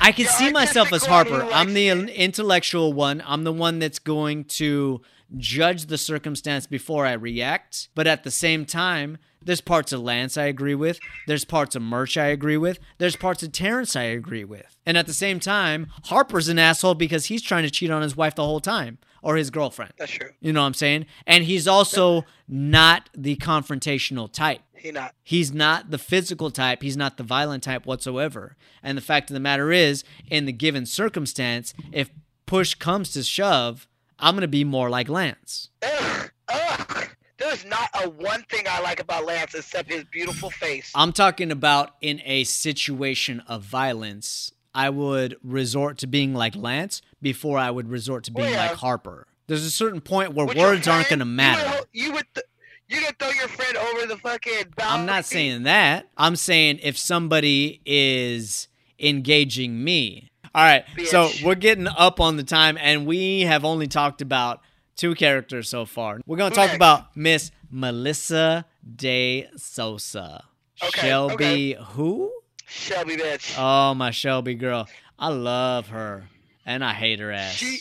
I 0.00 0.12
can 0.12 0.26
see 0.26 0.50
myself 0.50 0.92
as 0.92 1.06
artistic 1.06 1.10
one 1.10 1.26
who 1.26 1.32
Harper. 1.34 1.54
I'm 1.54 1.74
the 1.74 1.88
intellectual 1.88 2.92
one. 2.92 3.22
I'm 3.26 3.44
the 3.44 3.52
one 3.52 3.78
that's 3.78 3.98
going 3.98 4.44
to 4.44 5.02
judge 5.36 5.86
the 5.86 5.98
circumstance 5.98 6.66
before 6.66 7.06
I 7.06 7.12
react. 7.12 7.88
But 7.94 8.06
at 8.06 8.24
the 8.24 8.30
same 8.30 8.64
time, 8.64 9.18
there's 9.42 9.60
parts 9.60 9.92
of 9.92 10.00
Lance 10.00 10.36
I 10.36 10.44
agree 10.44 10.74
with. 10.74 11.00
There's 11.26 11.44
parts 11.44 11.74
of 11.74 11.82
Murch 11.82 12.16
I 12.16 12.26
agree 12.26 12.56
with. 12.56 12.78
There's 12.98 13.16
parts 13.16 13.42
of 13.42 13.52
Terrence 13.52 13.96
I 13.96 14.02
agree 14.02 14.44
with. 14.44 14.76
And 14.84 14.98
at 14.98 15.06
the 15.06 15.14
same 15.14 15.40
time, 15.40 15.86
Harper's 16.04 16.48
an 16.48 16.58
asshole 16.58 16.94
because 16.94 17.26
he's 17.26 17.42
trying 17.42 17.62
to 17.62 17.70
cheat 17.70 17.90
on 17.90 18.02
his 18.02 18.16
wife 18.16 18.34
the 18.34 18.44
whole 18.44 18.60
time 18.60 18.98
or 19.22 19.36
his 19.36 19.50
girlfriend. 19.50 19.92
That's 19.96 20.12
true. 20.12 20.30
You 20.40 20.52
know 20.52 20.60
what 20.60 20.66
I'm 20.66 20.74
saying? 20.74 21.06
And 21.26 21.44
he's 21.44 21.66
also 21.66 22.24
not 22.48 23.08
the 23.16 23.36
confrontational 23.36 24.30
type. 24.30 24.60
He 24.74 24.92
not. 24.92 25.14
He's 25.22 25.52
not 25.52 25.90
the 25.90 25.98
physical 25.98 26.50
type. 26.50 26.82
He's 26.82 26.96
not 26.96 27.18
the 27.18 27.22
violent 27.22 27.62
type 27.62 27.84
whatsoever. 27.84 28.56
And 28.82 28.96
the 28.96 29.02
fact 29.02 29.30
of 29.30 29.34
the 29.34 29.40
matter 29.40 29.70
is, 29.72 30.04
in 30.30 30.46
the 30.46 30.52
given 30.52 30.86
circumstance, 30.86 31.74
if 31.92 32.10
push 32.46 32.74
comes 32.74 33.12
to 33.12 33.22
shove, 33.22 33.86
I'm 34.20 34.34
going 34.34 34.42
to 34.42 34.48
be 34.48 34.64
more 34.64 34.90
like 34.90 35.08
Lance. 35.08 35.70
Ugh, 35.82 36.30
ugh. 36.48 37.08
There's 37.38 37.64
not 37.64 37.88
a 37.94 38.08
one 38.08 38.42
thing 38.50 38.66
I 38.68 38.80
like 38.80 39.00
about 39.00 39.24
Lance 39.24 39.54
except 39.54 39.90
his 39.90 40.04
beautiful 40.04 40.50
face. 40.50 40.92
I'm 40.94 41.12
talking 41.12 41.50
about 41.50 41.94
in 42.02 42.20
a 42.24 42.44
situation 42.44 43.40
of 43.48 43.62
violence, 43.62 44.52
I 44.74 44.90
would 44.90 45.36
resort 45.42 45.98
to 45.98 46.06
being 46.06 46.34
like 46.34 46.54
Lance 46.54 47.00
before 47.22 47.58
I 47.58 47.70
would 47.70 47.88
resort 47.88 48.24
to 48.24 48.30
being 48.30 48.52
yeah. 48.52 48.68
like 48.68 48.76
Harper. 48.76 49.26
There's 49.46 49.64
a 49.64 49.70
certain 49.70 50.00
point 50.00 50.34
where 50.34 50.46
With 50.46 50.58
words 50.58 50.86
aren't 50.86 51.08
going 51.08 51.18
to 51.20 51.24
matter. 51.24 51.62
You 51.62 51.70
would, 51.70 51.86
you 51.92 52.12
would 52.12 52.26
th- 52.34 52.46
you 52.88 53.06
could 53.06 53.18
throw 53.18 53.30
your 53.30 53.48
friend 53.48 53.76
over 53.76 54.06
the 54.06 54.16
fucking. 54.18 54.74
I'm 54.78 55.06
not 55.06 55.24
saying 55.24 55.62
that. 55.62 56.08
I'm 56.16 56.36
saying 56.36 56.80
if 56.82 56.98
somebody 56.98 57.80
is 57.86 58.68
engaging 58.98 59.82
me. 59.82 60.29
All 60.54 60.64
right. 60.64 60.84
So 61.06 61.30
we're 61.44 61.54
getting 61.54 61.86
up 61.86 62.20
on 62.20 62.36
the 62.36 62.42
time, 62.42 62.76
and 62.80 63.06
we 63.06 63.42
have 63.42 63.64
only 63.64 63.86
talked 63.86 64.20
about 64.20 64.60
two 64.96 65.14
characters 65.14 65.68
so 65.68 65.84
far. 65.86 66.20
We're 66.26 66.36
going 66.36 66.50
to 66.50 66.56
talk 66.56 66.66
next? 66.68 66.76
about 66.76 67.16
Miss 67.16 67.50
Melissa 67.70 68.66
De 68.96 69.46
Sousa. 69.56 70.44
Okay, 70.82 71.08
Shelby, 71.08 71.76
who? 71.90 72.32
Shelby 72.66 73.16
bitch. 73.16 73.54
Oh, 73.58 73.94
my 73.94 74.10
Shelby 74.10 74.54
girl. 74.54 74.88
I 75.18 75.28
love 75.28 75.88
her, 75.88 76.24
and 76.64 76.84
I 76.84 76.94
hate 76.94 77.20
her 77.20 77.30
ass. 77.30 77.52
She 77.54 77.80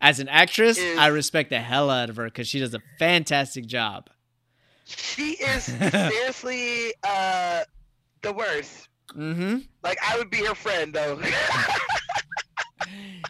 As 0.00 0.20
an 0.20 0.28
actress, 0.28 0.78
is- 0.78 0.98
I 0.98 1.08
respect 1.08 1.50
the 1.50 1.60
hell 1.60 1.90
out 1.90 2.08
of 2.10 2.16
her 2.16 2.24
because 2.24 2.46
she 2.48 2.60
does 2.60 2.74
a 2.74 2.80
fantastic 2.98 3.66
job. 3.66 4.08
she 4.86 5.32
is 5.32 5.64
seriously 5.92 6.94
uh 7.04 7.62
the 8.22 8.32
worst. 8.32 8.88
Mm-hmm. 9.16 9.58
Like 9.82 9.98
I 10.02 10.16
would 10.18 10.30
be 10.30 10.38
her 10.44 10.54
friend 10.54 10.92
though. 10.94 11.20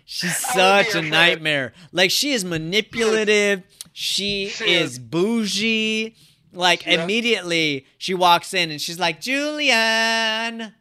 She's 0.05 0.31
I 0.45 0.83
such 0.83 0.89
a 0.89 0.91
friend. 0.93 1.11
nightmare. 1.11 1.73
Like 1.93 2.11
she 2.11 2.33
is 2.33 2.45
manipulative. 2.45 3.63
She 3.93 4.49
She 4.49 4.65
is 4.75 4.93
is. 4.93 4.99
bougie. 4.99 6.17
Like 6.53 6.85
Yeah. 6.87 7.03
immediately 7.03 7.87
she 7.99 8.13
walks 8.15 8.53
in 8.55 8.71
and 8.71 8.81
she's 8.81 8.99
like 8.99 9.21
Julian, 9.21 10.73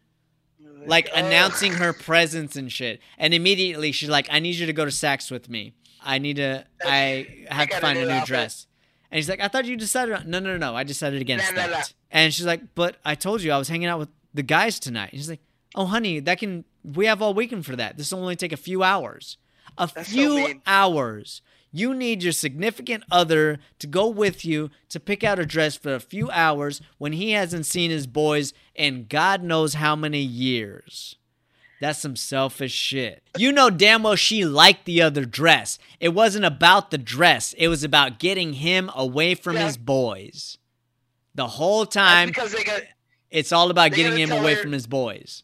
like 0.86 1.10
Ugh. 1.14 1.26
announcing 1.26 1.74
her 1.74 1.94
presence 1.94 2.56
and 2.56 2.72
shit. 2.72 3.00
And 3.18 3.34
immediately 3.34 3.92
she's 3.94 4.10
like, 4.10 4.28
"I 4.30 4.40
need 4.40 4.56
you 4.56 4.66
to 4.66 4.74
go 4.74 4.84
to 4.86 4.92
Saks 4.92 5.32
with 5.32 5.50
me. 5.50 5.74
I 6.04 6.18
need 6.18 6.38
to. 6.38 6.66
I 6.84 7.46
have 7.50 7.70
to 7.70 7.80
find 7.80 7.98
a 8.00 8.06
new 8.06 8.10
outfit." 8.12 8.28
dress." 8.28 8.68
And 9.12 9.18
he's 9.18 9.30
like, 9.30 9.40
"I 9.42 9.48
thought 9.48 9.66
you 9.66 9.78
decided. 9.78 10.14
On-. 10.16 10.30
No, 10.30 10.40
no, 10.40 10.52
no, 10.52 10.58
no. 10.58 10.76
I 10.76 10.84
decided 10.84 11.22
against 11.22 11.52
no, 11.52 11.56
that." 11.58 11.70
no. 11.70 11.80
And 12.12 12.34
she's 12.34 12.46
like, 12.46 12.76
"But 12.76 12.98
I 13.06 13.16
told 13.16 13.42
you 13.42 13.52
I 13.54 13.58
was 13.58 13.70
hanging 13.70 13.88
out 13.88 14.00
with 14.00 14.10
the 14.34 14.44
guys 14.44 14.80
tonight." 14.80 15.12
And 15.12 15.20
he's 15.20 15.30
like, 15.30 15.42
"Oh, 15.76 15.86
honey, 15.86 16.20
that 16.20 16.40
can. 16.40 16.66
We 16.84 17.06
have 17.06 17.22
all 17.22 17.34
weekend 17.34 17.66
for 17.66 17.76
that. 17.76 17.98
This 17.98 18.12
will 18.12 18.20
only 18.22 18.36
take 18.36 18.52
a 18.54 18.58
few 18.58 18.82
hours. 18.84 19.38
A 19.78 19.90
That's 19.94 20.10
few 20.10 20.36
mean. 20.36 20.62
hours. 20.66 21.42
You 21.72 21.94
need 21.94 22.22
your 22.24 22.34
significant 22.34 23.04
other 23.10 23.60
to 23.80 23.88
go 23.88 24.08
with 24.10 24.44
you 24.44 24.70
to 24.90 25.00
pick 25.00 25.24
out 25.24 25.40
a 25.40 25.46
dress 25.46 25.78
for 25.78 25.96
a 25.96 26.00
few 26.02 26.30
hours 26.32 26.82
when 26.98 27.14
he 27.14 27.32
hasn't 27.32 27.66
seen 27.66 27.92
his 27.92 28.08
boys 28.08 28.54
in 28.76 29.06
God 29.08 29.44
knows 29.44 29.76
how 29.76 29.96
many 29.96 30.22
years." 30.22 31.16
That's 31.80 31.98
some 32.00 32.16
selfish 32.16 32.74
shit. 32.74 33.24
You 33.38 33.52
know 33.52 33.72
damn 33.72 34.04
well 34.04 34.16
she 34.16 34.46
liked 34.46 34.86
the 34.86 35.02
other 35.02 35.26
dress. 35.26 35.80
It 36.00 36.10
wasn't 36.10 36.46
about 36.46 36.92
the 36.92 36.98
dress. 37.00 37.54
It 37.54 37.70
was 37.70 37.84
about 37.84 38.20
getting 38.20 38.54
him 38.54 38.92
away 38.94 39.34
from 39.34 39.56
Yeah. 39.56 39.66
his 39.66 39.78
boys. 39.78 40.58
The 41.34 41.48
whole 41.48 41.86
That's 41.86 41.96
time, 41.96 42.28
because 42.28 42.52
they 42.52 42.64
got 42.64 42.82
it's 43.32 43.52
all 43.52 43.72
about 43.72 43.92
getting 43.94 44.18
him 44.18 44.32
away 44.32 44.56
her- 44.56 44.62
from 44.62 44.72
his 44.72 44.86
boys. 44.88 45.44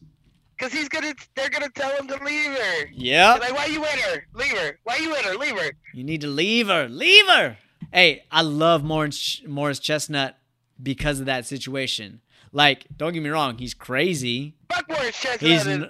because 0.57 0.73
he's 0.73 0.89
gonna 0.89 1.13
they're 1.35 1.49
gonna 1.49 1.69
tell 1.69 1.95
him 1.97 2.07
to 2.07 2.23
leave 2.23 2.51
her. 2.51 2.85
They're 2.97 3.39
like, 3.39 3.53
why 3.55 3.65
you 3.65 3.81
with 3.81 3.89
her? 3.89 4.25
Leave 4.33 4.57
her. 4.57 4.79
Why 4.83 4.97
you 4.97 5.09
with 5.09 5.21
her? 5.21 5.35
Leave 5.35 5.57
her. 5.59 5.71
You 5.93 6.03
need 6.03 6.21
to 6.21 6.27
leave 6.27 6.67
her. 6.67 6.87
Leave 6.87 7.27
her. 7.27 7.57
Hey, 7.93 8.23
I 8.31 8.41
love 8.41 8.83
Morris, 8.83 9.41
Morris 9.47 9.79
Chestnut 9.79 10.37
because 10.81 11.19
of 11.19 11.25
that 11.27 11.45
situation. 11.45 12.21
Like, 12.51 12.85
don't 12.95 13.13
get 13.13 13.21
me 13.23 13.29
wrong, 13.29 13.57
he's 13.57 13.73
crazy. 13.73 14.55
Fuck 14.71 14.89
Morris 14.89 15.19
Chestnut. 15.19 15.51
He's 15.51 15.65
no. 15.65 15.87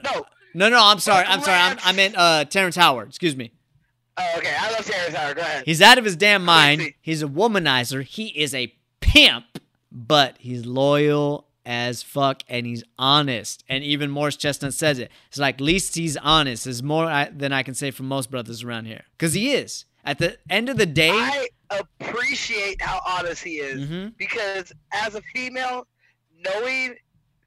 No, 0.53 0.69
no, 0.69 0.80
I'm 0.84 0.99
sorry. 0.99 1.24
I'm 1.28 1.41
sorry. 1.41 1.60
I'm, 1.60 1.78
I 1.84 1.91
meant 1.91 2.15
uh, 2.18 2.45
Terrence 2.45 2.76
Howard. 2.76 3.10
Excuse 3.10 3.36
me. 3.36 3.52
Oh, 4.18 4.34
okay. 4.38 4.56
I 4.60 4.72
love 4.72 4.86
Terrence 4.86 5.15
Howard. 5.15 5.36
Go 5.38 5.44
ahead. 5.44 5.64
He's 5.65 5.82
out 5.82 5.98
of 5.99 6.06
his 6.06 6.15
damn 6.15 6.44
mind. 6.44 6.94
He's 6.99 7.22
a 7.22 7.28
womanizer. 7.28 8.03
He 8.03 8.28
is 8.30 8.56
a 8.56 8.74
pimp, 8.99 9.60
but 9.91 10.36
he's 10.40 10.65
loyal 10.65 11.47
as 11.68 12.02
fuck 12.02 12.41
and 12.48 12.65
he's 12.65 12.84
honest. 12.98 13.64
And 13.68 13.84
even 13.84 14.10
Morris 14.10 14.38
Chestnut 14.38 14.73
says 14.73 14.99
it. 14.99 15.11
It's 15.27 15.38
like, 15.38 15.60
least 15.60 15.95
he's 15.95 16.15
honest 16.15 16.65
is 16.65 16.81
more 16.81 17.06
I, 17.06 17.26
than 17.26 17.52
I 17.52 17.61
can 17.61 17.73
say 17.76 17.91
from 17.91 18.07
most 18.07 18.31
brothers 18.31 18.64
around 18.64 18.85
here. 18.85 19.03
Because 19.18 19.34
he 19.34 19.52
is. 19.53 19.84
At 20.06 20.18
the 20.19 20.38
end 20.49 20.69
of 20.69 20.77
the 20.77 20.85
day, 20.85 21.11
I 21.11 21.49
appreciate 21.69 22.81
how 22.81 23.02
honest 23.06 23.44
he 23.44 23.57
is 23.60 23.85
Mhm. 23.89 24.15
because 24.18 24.72
as 24.94 25.15
a 25.15 25.22
female, 25.35 25.85
knowing 26.39 26.95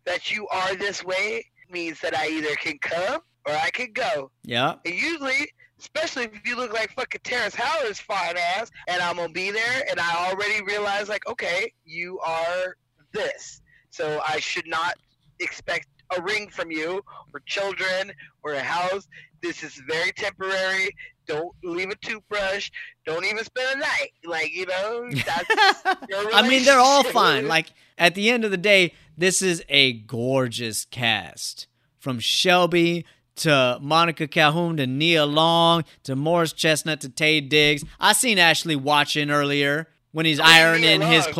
that 0.05 0.31
you 0.31 0.47
are 0.49 0.75
this 0.75 1.03
way 1.03 1.47
means 1.71 2.01
that 2.01 2.15
I 2.15 2.29
either 2.29 2.55
can 2.57 2.77
come 2.79 3.23
or 3.47 3.55
I 3.55 3.71
can 3.71 3.93
go. 3.93 4.31
yeah, 4.45 4.75
And 4.85 4.95
usually, 4.95 5.51
especially 5.79 6.25
if 6.25 6.47
you 6.47 6.57
look 6.57 6.75
like 6.75 6.93
fucking 6.95 7.23
Terrence 7.25 7.55
Howard's 7.55 8.01
fine 8.01 8.37
ass, 8.37 8.71
and 8.87 9.01
I'm 9.01 9.17
gonna 9.17 9.33
be 9.33 9.51
there, 9.51 9.85
and 9.91 9.99
I 9.99 10.29
already 10.29 10.63
realize 10.63 11.09
like, 11.09 11.27
okay, 11.27 11.73
you 11.87 12.19
are 12.21 12.77
this, 13.13 13.63
so 13.91 14.21
I 14.27 14.41
should 14.41 14.67
not 14.67 14.95
expect 15.41 15.87
a 16.17 16.23
ring 16.23 16.49
from 16.49 16.71
you, 16.71 17.03
or 17.33 17.41
children, 17.47 18.13
or 18.43 18.55
a 18.55 18.61
house. 18.63 19.07
This 19.43 19.63
is 19.63 19.81
very 19.89 20.11
temporary. 20.13 20.91
Don't 21.27 21.55
leave 21.63 21.91
a 21.91 21.95
toothbrush. 21.97 22.71
Don't 23.07 23.25
even 23.25 23.45
spend 23.45 23.77
a 23.77 23.79
night. 23.81 24.11
Like 24.25 24.53
you 24.53 24.67
know, 24.67 25.09
that's 25.27 25.85
your 26.09 26.35
I 26.35 26.47
mean, 26.49 26.65
they're 26.65 26.79
all 26.81 27.05
fine. 27.05 27.47
Like, 27.47 27.69
at 27.97 28.15
the 28.15 28.31
end 28.31 28.45
of 28.45 28.51
the 28.51 28.57
day, 28.57 28.93
this 29.17 29.41
is 29.43 29.63
a 29.69 29.93
gorgeous 29.93 30.85
cast. 30.85 31.67
From 31.99 32.19
Shelby 32.19 33.05
to 33.37 33.79
Monica 33.81 34.27
Calhoun 34.27 34.79
to 34.79 34.87
Nia 34.87 35.27
Long 35.27 35.85
to 36.05 36.17
Morris 36.17 36.53
Chestnut 36.53 37.01
to 37.03 37.09
Taye 37.09 37.47
Diggs. 37.47 37.85
I 38.01 38.15
seen 38.15 38.39
Ashley 38.39 38.75
watching 38.75 39.31
earlier 39.31 39.87
when 40.13 40.27
he's 40.27 40.41
Oh, 40.41 40.45
ironing 40.45 41.03
his 41.03 41.27
Long. 41.27 41.35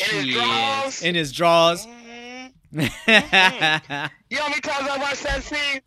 In 0.00 0.24
his 0.26 0.34
drawers. 0.34 1.02
In 1.02 1.14
his 1.14 1.32
drawers. 1.32 1.86
Mhm. 1.86 2.52
You 4.30 4.36
know 4.38 4.42
how 4.44 4.48
many 4.48 4.60
times 4.60 4.88
I 4.88 4.96
watched 4.98 5.22
that 5.24 5.42
scene? 5.42 5.80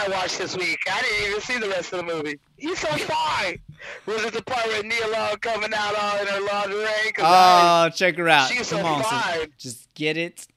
all 0.07 0.14
I 0.14 0.18
watched 0.19 0.38
this 0.38 0.56
week. 0.57 0.80
I 0.89 1.02
didn't 1.02 1.30
even 1.30 1.41
see 1.41 1.57
the 1.60 1.69
rest 1.69 1.93
of 1.93 1.98
the 1.99 2.03
movie. 2.14 2.39
He's 2.57 2.80
so 2.80 2.88
fine. 2.88 3.60
Was 4.06 4.23
it 4.23 4.34
the 4.34 4.41
part 4.43 4.65
where 4.68 4.81
Nia 4.84 5.07
Long 5.07 5.35
coming 5.38 5.72
out 5.76 5.95
all 5.95 6.19
in 6.22 6.27
her 6.27 6.39
lingerie? 6.41 7.11
'Cause 7.14 7.26
I- 7.26 7.85
oh, 7.85 7.89
check 7.89 8.15
her 8.18 8.30
out. 8.30 8.49
She's 8.49 8.68
so 8.68 8.84
on, 8.85 9.03
fine. 9.03 9.52
Just 9.57 9.93
get 9.93 10.18
it 10.18 10.48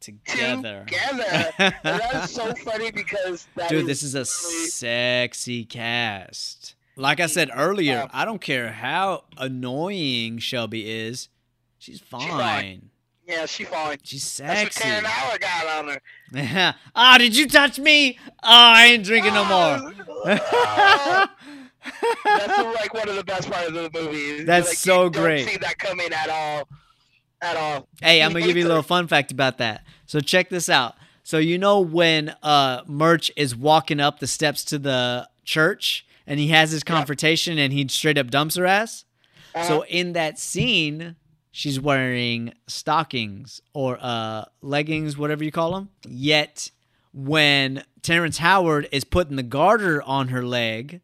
together. 0.00 0.84
Together. 0.86 1.52
that 1.82 2.14
is 2.24 2.30
so 2.30 2.54
funny 2.54 2.90
because 2.92 3.46
that 3.56 3.70
Dude, 3.70 3.86
this 3.86 4.02
is 4.04 4.14
a 4.14 4.18
really- 4.18 4.68
sexy 4.68 5.64
cast. 5.64 6.74
Like 6.96 7.20
I 7.20 7.26
said 7.26 7.50
earlier, 7.54 7.92
Yeah. 7.92 8.08
I 8.12 8.24
don't 8.24 8.40
care 8.40 8.72
how 8.72 9.24
annoying 9.36 10.38
Shelby 10.38 10.90
is. 10.90 11.28
She's 11.78 12.00
fine. 12.00 12.28
fine. 12.30 12.90
Yeah, 13.26 13.44
she's 13.46 13.68
fine. 13.68 13.98
She's 14.02 14.22
sexy. 14.24 14.88
That's 14.88 15.02
what 15.02 15.10
Howard 15.12 15.40
got 15.40 15.66
on 15.66 15.88
her. 15.88 16.00
Yeah. 16.32 16.72
Ah, 16.94 17.18
did 17.18 17.36
you 17.36 17.48
touch 17.48 17.78
me? 17.78 18.18
Oh, 18.26 18.32
I 18.42 18.86
ain't 18.86 19.04
drinking 19.04 19.34
no 19.34 19.44
more. 19.44 19.92
That's 22.24 22.74
like 22.80 22.94
one 22.94 23.08
of 23.08 23.16
the 23.16 23.24
best 23.24 23.50
parts 23.50 23.68
of 23.68 23.74
the 23.74 23.90
movie. 23.92 24.44
That's 24.44 24.68
like, 24.68 24.76
so 24.78 25.08
great. 25.10 25.44
Don't 25.44 25.52
see 25.52 25.58
that 25.58 25.78
coming 25.78 26.12
at 26.12 26.28
all. 26.30 26.68
At 27.42 27.56
all. 27.56 27.88
Hey, 28.00 28.22
I'm 28.22 28.32
gonna 28.32 28.46
give 28.46 28.56
you 28.56 28.64
a 28.66 28.68
little 28.68 28.82
fun 28.82 29.06
fact 29.08 29.30
about 29.30 29.58
that. 29.58 29.84
So 30.06 30.20
check 30.20 30.48
this 30.48 30.68
out. 30.68 30.94
So 31.22 31.38
you 31.38 31.58
know 31.58 31.80
when 31.80 32.34
uh 32.42 32.82
Murch 32.86 33.30
is 33.36 33.54
walking 33.54 34.00
up 34.00 34.20
the 34.20 34.26
steps 34.26 34.64
to 34.66 34.78
the 34.78 35.28
church 35.44 36.06
and 36.26 36.40
he 36.40 36.48
has 36.48 36.70
his 36.70 36.82
confrontation 36.84 37.58
and 37.58 37.72
he 37.72 37.86
straight 37.88 38.18
up 38.18 38.30
dumps 38.30 38.56
her 38.56 38.66
ass? 38.66 39.04
So 39.66 39.84
in 39.86 40.12
that 40.12 40.38
scene, 40.38 41.16
she's 41.50 41.80
wearing 41.80 42.52
stockings 42.66 43.62
or 43.72 43.98
uh 44.00 44.44
leggings, 44.60 45.16
whatever 45.16 45.42
you 45.44 45.50
call 45.50 45.72
them. 45.72 45.88
Yet 46.06 46.70
when 47.14 47.82
Terrence 48.02 48.38
Howard 48.38 48.88
is 48.92 49.04
putting 49.04 49.36
the 49.36 49.42
garter 49.42 50.02
on 50.02 50.28
her 50.28 50.44
leg, 50.44 51.00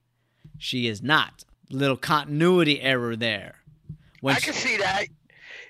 she 0.58 0.86
is 0.86 1.02
not. 1.02 1.44
Little 1.70 1.96
continuity 1.96 2.82
error 2.82 3.16
there. 3.16 3.54
When 4.20 4.36
I 4.36 4.38
she, 4.38 4.44
can 4.44 4.54
see 4.54 4.76
that 4.76 5.06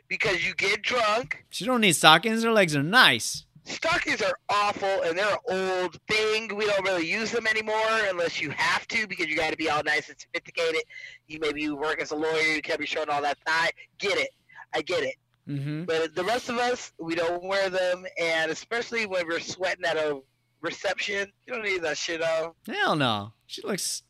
because 0.09 0.45
you 0.45 0.55
get 0.55 0.83
drunk. 0.83 1.45
she 1.49 1.65
don't 1.65 1.81
need 1.81 1.93
stockings, 1.95 2.43
her 2.43 2.51
legs 2.53 2.75
are 2.75 2.83
nice. 2.83 3.47
Stockings 3.65 4.21
are 4.23 4.37
awful 4.49 5.03
and 5.03 5.17
they're 5.17 5.33
an 5.49 5.83
old 5.83 5.99
thing. 6.09 6.55
We 6.57 6.67
don't 6.67 6.85
really 6.85 7.09
use 7.09 7.31
them 7.31 7.47
anymore 7.47 7.75
unless 8.09 8.41
you 8.41 8.51
have 8.51 8.89
to 8.89 9.07
because 9.07 9.29
you 9.29 9.37
got 9.37 9.51
to 9.51 9.57
be 9.57 9.71
all 9.71 9.83
nice 9.85 10.09
and 10.09 10.19
sophisticated. 10.19 10.83
You 11.29 11.39
maybe 11.41 11.63
you 11.63 11.77
work 11.77 12.01
as 12.01 12.11
a 12.11 12.17
lawyer, 12.17 12.43
you 12.43 12.63
can't 12.63 12.81
be 12.81 12.87
showing 12.87 13.09
all 13.09 13.23
that 13.23 13.39
thigh. 13.47 13.71
Get 13.99 14.19
it. 14.19 14.31
I 14.75 14.83
get 14.83 15.05
it. 15.05 15.15
Mm-hmm. 15.49 15.85
But 15.85 16.15
the 16.15 16.25
rest 16.25 16.49
of 16.49 16.59
us, 16.59 16.93
we 16.99 17.15
don't 17.15 17.43
wear 17.45 17.69
them, 17.69 18.05
and 18.21 18.51
especially 18.51 19.07
when 19.07 19.27
we're 19.27 19.41
sweating 19.41 19.85
at 19.85 19.97
a 19.97 20.21
reception, 20.61 21.33
you 21.47 21.55
don't 21.55 21.65
need 21.65 21.83
that 21.83 21.99
shit 21.99 22.23
on. 22.23 22.53
Hell 22.67 22.97
no. 22.97 23.33
She 23.47 23.63
looks 23.63 24.03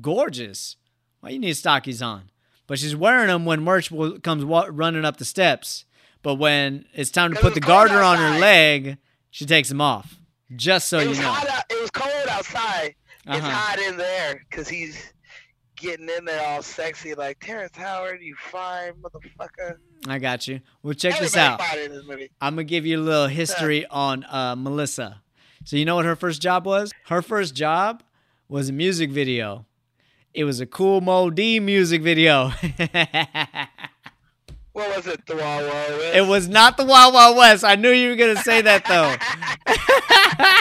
gorgeous. 0.00 0.76
Why 1.20 1.30
you 1.30 1.38
need 1.38 1.56
stockings 1.56 2.00
on? 2.02 2.30
But 2.66 2.78
she's 2.78 2.94
wearing 2.94 3.26
them 3.26 3.44
when 3.44 3.62
Murch 3.62 3.90
will, 3.90 4.20
comes 4.20 4.44
wa- 4.44 4.68
running 4.70 5.04
up 5.04 5.16
the 5.16 5.24
steps. 5.24 5.84
But 6.22 6.34
when 6.34 6.84
it's 6.92 7.10
time 7.10 7.32
to 7.34 7.40
put 7.40 7.54
the 7.54 7.58
it's 7.58 7.66
garter 7.66 8.00
on 8.02 8.18
her 8.18 8.38
leg, 8.38 8.98
she 9.30 9.46
takes 9.46 9.68
them 9.68 9.80
off. 9.80 10.16
Just 10.54 10.88
so 10.88 10.98
it 10.98 11.08
you 11.08 11.22
know. 11.22 11.28
out. 11.28 11.64
It 11.70 11.80
was 11.80 11.90
cold 11.90 12.12
outside. 12.28 12.94
It's 13.26 13.36
Uh-huh. 13.38 13.48
hot 13.50 13.78
in 13.78 13.96
there 13.96 14.44
because 14.50 14.68
he's 14.68 15.12
getting 15.76 16.08
in 16.08 16.24
there 16.24 16.44
all 16.46 16.62
sexy, 16.62 17.14
like 17.14 17.38
Terrence 17.40 17.76
Howard, 17.76 18.20
you 18.20 18.34
fine 18.50 18.92
motherfucker. 18.94 19.76
I 20.08 20.18
got 20.18 20.46
you. 20.48 20.60
Well, 20.82 20.94
check 20.94 21.18
this 21.20 21.36
out. 21.36 21.60
this 21.74 22.04
movie. 22.06 22.30
I'm 22.40 22.54
gonna 22.54 22.64
give 22.64 22.84
you 22.84 22.98
a 22.98 23.02
little 23.02 23.26
history 23.28 23.86
on 23.86 24.24
uh, 24.24 24.56
Melissa. 24.56 25.22
So 25.64 25.76
you 25.76 25.84
know 25.84 25.96
what 25.96 26.04
her 26.06 26.16
first 26.16 26.42
job 26.42 26.66
was? 26.66 26.92
Her 27.06 27.22
first 27.22 27.54
job 27.54 28.02
was 28.48 28.68
a 28.68 28.72
music 28.72 29.10
video. 29.10 29.66
It 30.34 30.44
was 30.44 30.60
a 30.60 30.66
Kool 30.66 31.00
Moe 31.00 31.30
Dee 31.30 31.60
music 31.60 32.02
video. 32.02 32.52
What 34.80 34.96
was 34.96 35.06
it? 35.08 35.26
The 35.26 35.36
Wild 35.36 35.68
Wild 35.68 35.90
West? 35.98 36.16
it 36.16 36.26
was 36.26 36.48
not 36.48 36.76
the 36.78 36.84
Wild 36.86 37.12
Wild 37.12 37.36
West. 37.36 37.64
I 37.64 37.74
knew 37.74 37.90
you 37.90 38.08
were 38.08 38.16
gonna 38.16 38.36
say 38.42 38.62
that 38.62 38.84
though. 38.86 39.14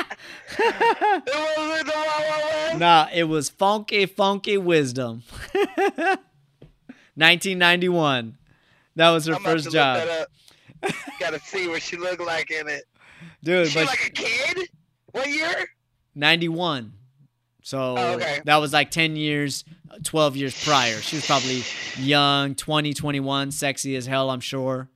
It 0.61 1.57
wasn't 1.57 1.87
the 1.87 1.93
Wild 1.95 2.23
Wild 2.29 2.43
West. 2.67 2.77
nah, 2.79 3.07
it 3.13 3.23
was 3.23 3.49
Funke 3.49 4.13
Funke 4.13 4.61
Wisdom. 4.61 5.23
1991. 7.15 8.37
That 8.97 9.11
was 9.11 9.25
her 9.27 9.35
I'm 9.35 9.41
first 9.43 9.71
job, 9.71 9.97
Look 9.99 10.07
that 10.07 10.21
up. 10.21 10.29
Gotta 11.19 11.39
see 11.39 11.67
what 11.69 11.81
she 11.81 11.95
looked 11.95 12.21
like 12.21 12.51
in 12.51 12.67
it. 12.67 12.83
dude. 13.43 13.69
She 13.69 13.79
But 13.79 13.87
like 13.87 14.07
a 14.07 14.11
kid? 14.11 14.69
What 15.13 15.27
year? 15.29 15.69
91. 16.15 16.91
So 17.61 17.95
Oh, 17.97 18.13
okay. 18.15 18.39
that 18.45 18.57
was 18.57 18.73
like 18.73 18.89
10 18.91 19.15
years, 19.15 19.63
12 20.03 20.35
years 20.37 20.63
prior. 20.63 20.95
She 21.01 21.17
was 21.17 21.25
probably 21.25 21.63
young, 21.97 22.55
20, 22.55 22.93
21, 22.93 23.51
sexy 23.51 23.95
as 23.95 24.05
hell, 24.05 24.29
I'm 24.29 24.39
sure. 24.39 24.89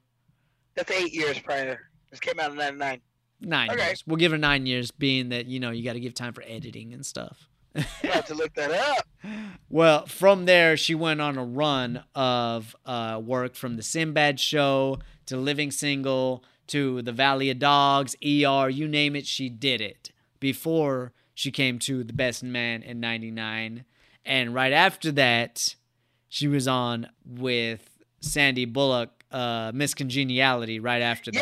That's 0.76 0.90
eight 0.92 1.14
years 1.14 1.38
prior. 1.40 1.80
This 2.10 2.20
came 2.20 2.40
out 2.40 2.52
in 2.52 2.58
'99. 2.58 3.02
Nine 3.42 3.72
Okay. 3.72 3.86
years. 3.88 4.04
We'll 4.08 4.18
give 4.18 4.32
her 4.32 4.38
nine 4.38 4.66
years, 4.66 4.90
being 4.92 5.30
that, 5.30 5.48
you 5.48 5.60
know, 5.60 5.72
you 5.72 5.84
got 5.84 5.94
to 5.94 6.00
give 6.00 6.14
time 6.14 6.34
for 6.34 6.44
editing 6.48 6.94
and 6.94 7.06
stuff. 7.06 7.50
I 7.76 7.82
have 8.04 8.26
to 8.28 8.36
look 8.36 8.54
that 8.56 8.72
up. 8.72 9.08
Well, 9.70 10.06
from 10.06 10.46
there, 10.46 10.78
she 10.78 10.94
went 10.94 11.20
on 11.22 11.38
a 11.38 11.44
run 11.44 12.04
of 12.14 12.76
uh, 12.86 13.20
work 13.24 13.56
from 13.56 13.76
the 13.78 13.82
Sinbad 13.82 14.40
show 14.40 15.00
to 15.26 15.38
Living 15.38 15.72
Single 15.72 16.44
to 16.68 17.02
The 17.02 17.12
Valley 17.14 17.50
of 17.50 17.58
Dogs, 17.58 18.16
ER, 18.24 18.70
you 18.70 18.88
name 18.88 19.16
it, 19.16 19.26
she 19.26 19.50
did 19.50 19.82
it 19.82 20.12
before 20.40 21.12
she 21.34 21.52
came 21.52 21.80
to 21.80 22.04
The 22.04 22.14
Best 22.14 22.44
Man 22.44 22.84
in 22.84 23.00
99. 23.00 23.86
And 24.26 24.54
right 24.54 24.74
after 24.74 25.12
that, 25.14 25.76
she 26.30 26.48
was 26.48 26.68
on 26.68 27.08
with 27.26 27.90
Sandy 28.22 28.66
Bullock, 28.66 29.24
uh, 29.32 29.72
Miss 29.74 29.94
Congeniality 29.94 30.80
right 30.80 31.02
after 31.02 31.32
that. 31.32 31.40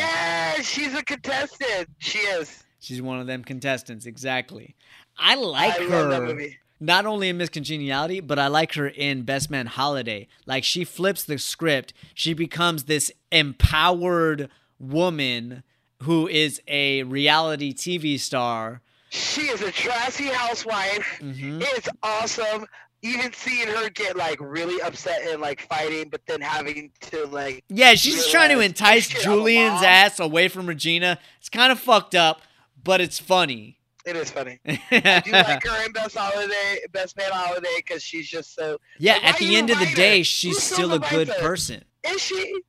Yeah, 0.58 0.62
she's 0.64 0.94
a 0.96 1.04
contestant. 1.04 1.90
She 2.00 2.20
is. 2.20 2.64
She's 2.80 3.02
one 3.02 3.20
of 3.20 3.28
them 3.28 3.44
contestants, 3.44 4.06
exactly. 4.06 4.76
I 5.18 5.36
like 5.36 5.80
I 5.80 5.84
her. 5.84 5.90
love 5.90 6.10
that 6.10 6.22
movie. 6.24 6.58
Not 6.80 7.06
only 7.06 7.30
in 7.30 7.38
Miss 7.38 7.50
Congeniality, 7.50 8.22
but 8.22 8.40
I 8.40 8.48
like 8.48 8.74
her 8.74 8.88
in 8.88 9.22
Best 9.22 9.52
Man 9.52 9.68
Holiday. 9.68 10.28
Like 10.48 10.64
she 10.64 10.84
flips 10.84 11.24
the 11.24 11.38
script. 11.38 11.94
She 12.16 12.34
becomes 12.34 12.86
this 12.86 13.12
empowered 13.32 14.50
woman 14.80 15.62
who 16.02 16.28
is 16.28 16.60
a 16.68 17.04
reality 17.04 17.72
TV 17.72 18.20
star. 18.20 18.82
She 19.12 19.42
is 19.42 19.62
a 19.62 19.72
trashy 19.72 20.28
housewife. 20.28 21.20
Mhm. 21.22 21.62
It's 21.76 21.90
awesome. 22.02 22.66
Even 23.04 23.34
seeing 23.34 23.68
her 23.68 23.90
get 23.90 24.16
like 24.16 24.38
really 24.40 24.82
upset 24.82 25.22
and 25.28 25.42
like 25.42 25.62
fighting, 25.68 26.10
but 26.10 26.22
then 26.28 26.40
having 26.42 26.92
to 27.12 27.26
like 27.28 27.64
Yeah, 27.68 27.94
she's 27.96 28.28
trying 28.28 28.50
to 28.50 28.60
entice 28.60 29.08
"Oh, 29.08 29.18
shit, 29.18 29.26
I'm 29.28 29.32
a 29.34 29.36
Julian's 29.36 29.84
ass 29.84 30.20
away 30.20 30.48
from 30.48 30.66
Regina. 30.68 31.20
It's 31.40 31.50
kind 31.50 31.72
of 31.72 31.80
fucked 31.80 32.16
up, 32.16 32.42
but 32.84 33.02
it's 33.02 33.20
funny. 33.20 33.80
It 34.06 34.16
is 34.16 34.32
funny. 34.32 34.60
I 34.68 35.22
do 35.26 35.32
like 35.32 35.64
her 35.66 35.86
in 35.86 35.92
Best 35.92 36.16
Holiday, 36.18 36.80
Best 36.92 37.16
Man 37.18 37.32
Holiday, 37.32 37.68
because 37.78 38.02
she's 38.04 38.28
just 38.28 38.56
so. 38.56 38.78
yeah, 38.98 39.14
Like, 39.14 39.26
at 39.26 39.38
the 39.38 39.56
end 39.56 39.70
of 39.70 39.78
the 39.80 39.94
day, 39.94 40.24
she's 40.24 40.56
Who's 40.56 40.64
still 40.64 40.94
a 40.94 41.00
good 41.00 41.28
her? 41.28 41.40
person. 41.40 41.84
Is 42.08 42.22
she? 42.22 42.62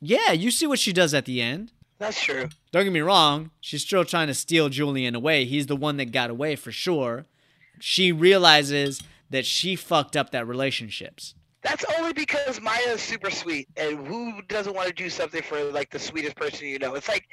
Yeah, 0.00 0.32
you 0.32 0.50
see 0.50 0.66
what 0.66 0.78
she 0.80 0.92
does 0.92 1.14
at 1.14 1.26
the 1.26 1.40
end. 1.42 1.72
That's 2.00 2.20
true. 2.20 2.48
Don't 2.72 2.84
get 2.84 2.92
me 2.92 3.00
wrong, 3.00 3.50
she's 3.60 3.82
still 3.82 4.06
trying 4.06 4.28
to 4.28 4.34
steal 4.34 4.70
Julian 4.70 5.14
away. 5.14 5.44
He's 5.44 5.66
the 5.66 5.76
one 5.76 5.98
that 5.98 6.12
got 6.12 6.30
away 6.30 6.56
for 6.56 6.72
sure. 6.72 7.26
She 7.78 8.10
realizes 8.10 9.02
that 9.28 9.44
she 9.44 9.76
fucked 9.76 10.16
up 10.16 10.30
that 10.30 10.48
relationships. 10.48 11.34
That's 11.62 11.84
only 11.98 12.14
because 12.14 12.58
Maya's 12.58 13.02
super 13.02 13.30
sweet, 13.30 13.68
and 13.76 14.06
who 14.06 14.40
doesn't 14.48 14.74
want 14.74 14.88
to 14.88 14.94
do 14.94 15.10
something 15.10 15.42
for 15.42 15.62
like 15.64 15.90
the 15.90 15.98
sweetest 15.98 16.36
person 16.36 16.68
you 16.68 16.78
know? 16.78 16.94
It's 16.94 17.06
like, 17.06 17.26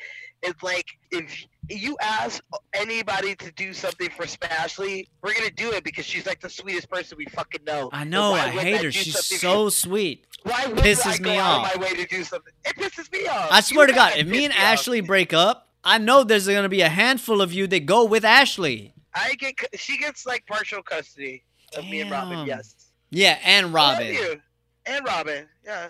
it's 0.44 0.62
like 0.62 0.86
if 1.12 1.46
you 1.70 1.98
ask 2.02 2.44
anybody 2.74 3.36
to 3.36 3.52
do 3.52 3.74
something 3.74 4.10
for 4.10 4.24
Smashley, 4.26 5.08
we're 5.22 5.34
gonna 5.34 5.52
do 5.52 5.72
it 5.72 5.84
because 5.84 6.06
she's 6.06 6.26
like 6.26 6.40
the 6.40 6.50
sweetest 6.50 6.90
person 6.90 7.18
we 7.18 7.26
fucking 7.26 7.64
know. 7.66 7.90
I 7.92 8.04
know, 8.04 8.34
I 8.34 8.50
hate 8.50 8.80
I 8.80 8.84
her. 8.84 8.92
She's 8.92 9.40
so 9.40 9.70
sweet. 9.70 10.26
Why 10.44 10.66
would 10.68 10.78
pisses 10.78 11.06
I 11.08 11.18
go 11.18 11.30
me 11.32 11.38
out 11.38 11.60
off. 11.62 11.74
of 11.76 11.82
my 11.82 11.86
way 11.88 11.94
to 11.96 12.06
do 12.08 12.24
something? 12.24 12.54
It 12.66 12.76
pisses 12.78 13.12
me 13.12 13.28
off. 13.28 13.50
I 13.52 13.60
swear 13.62 13.86
You 13.88 13.94
to 13.94 13.98
God, 13.98 14.14
if 14.18 14.28
me 14.28 14.46
and 14.46 14.54
off. 14.54 14.60
Ashley 14.60 15.02
break 15.02 15.34
up, 15.34 15.68
I 15.84 15.98
know 15.98 16.24
there's 16.24 16.48
gonna 16.48 16.70
be 16.70 16.82
a 16.82 16.90
handful 16.90 17.42
of 17.42 17.52
you 17.54 17.68
that 17.68 17.86
go 17.86 18.06
with 18.06 18.24
Ashley. 18.24 18.94
I 19.14 19.34
get, 19.34 19.56
she 19.80 19.98
gets 19.98 20.26
like 20.26 20.46
partial 20.46 20.84
custody 20.84 21.44
of 21.78 21.84
me 21.86 22.02
and 22.02 22.12
Robin. 22.12 22.46
Yes. 22.46 22.76
Yeah, 23.10 23.40
and 23.44 23.74
Robin. 23.74 24.14
you. 24.14 24.40
And 24.86 25.06
Robin. 25.06 25.48
Yeah. 25.66 25.90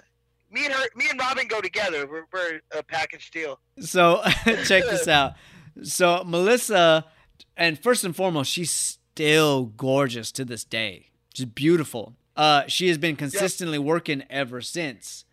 Me 0.49 0.65
and 0.65 0.73
her, 0.73 0.85
me 0.95 1.05
and 1.09 1.19
Robin 1.19 1.45
go 1.47 1.59
together. 1.59 2.07
We're, 2.07 2.23
we're 2.31 2.61
a 2.75 2.81
package 2.81 3.31
deal. 3.31 3.59
So 3.81 4.21
check 4.45 4.83
this 4.85 5.07
out. 5.09 5.33
So 5.83 6.23
Melissa, 6.25 7.05
and 7.55 7.79
first 7.79 8.03
and 8.03 8.15
foremost, 8.15 8.51
she's 8.51 8.71
still 8.71 9.65
gorgeous 9.65 10.31
to 10.33 10.45
this 10.45 10.63
day. 10.63 11.09
She's 11.33 11.45
beautiful. 11.45 12.15
Uh, 12.35 12.63
she 12.67 12.87
has 12.87 12.97
been 12.97 13.15
consistently 13.15 13.79
working 13.79 14.23
ever 14.29 14.61
since. 14.61 15.25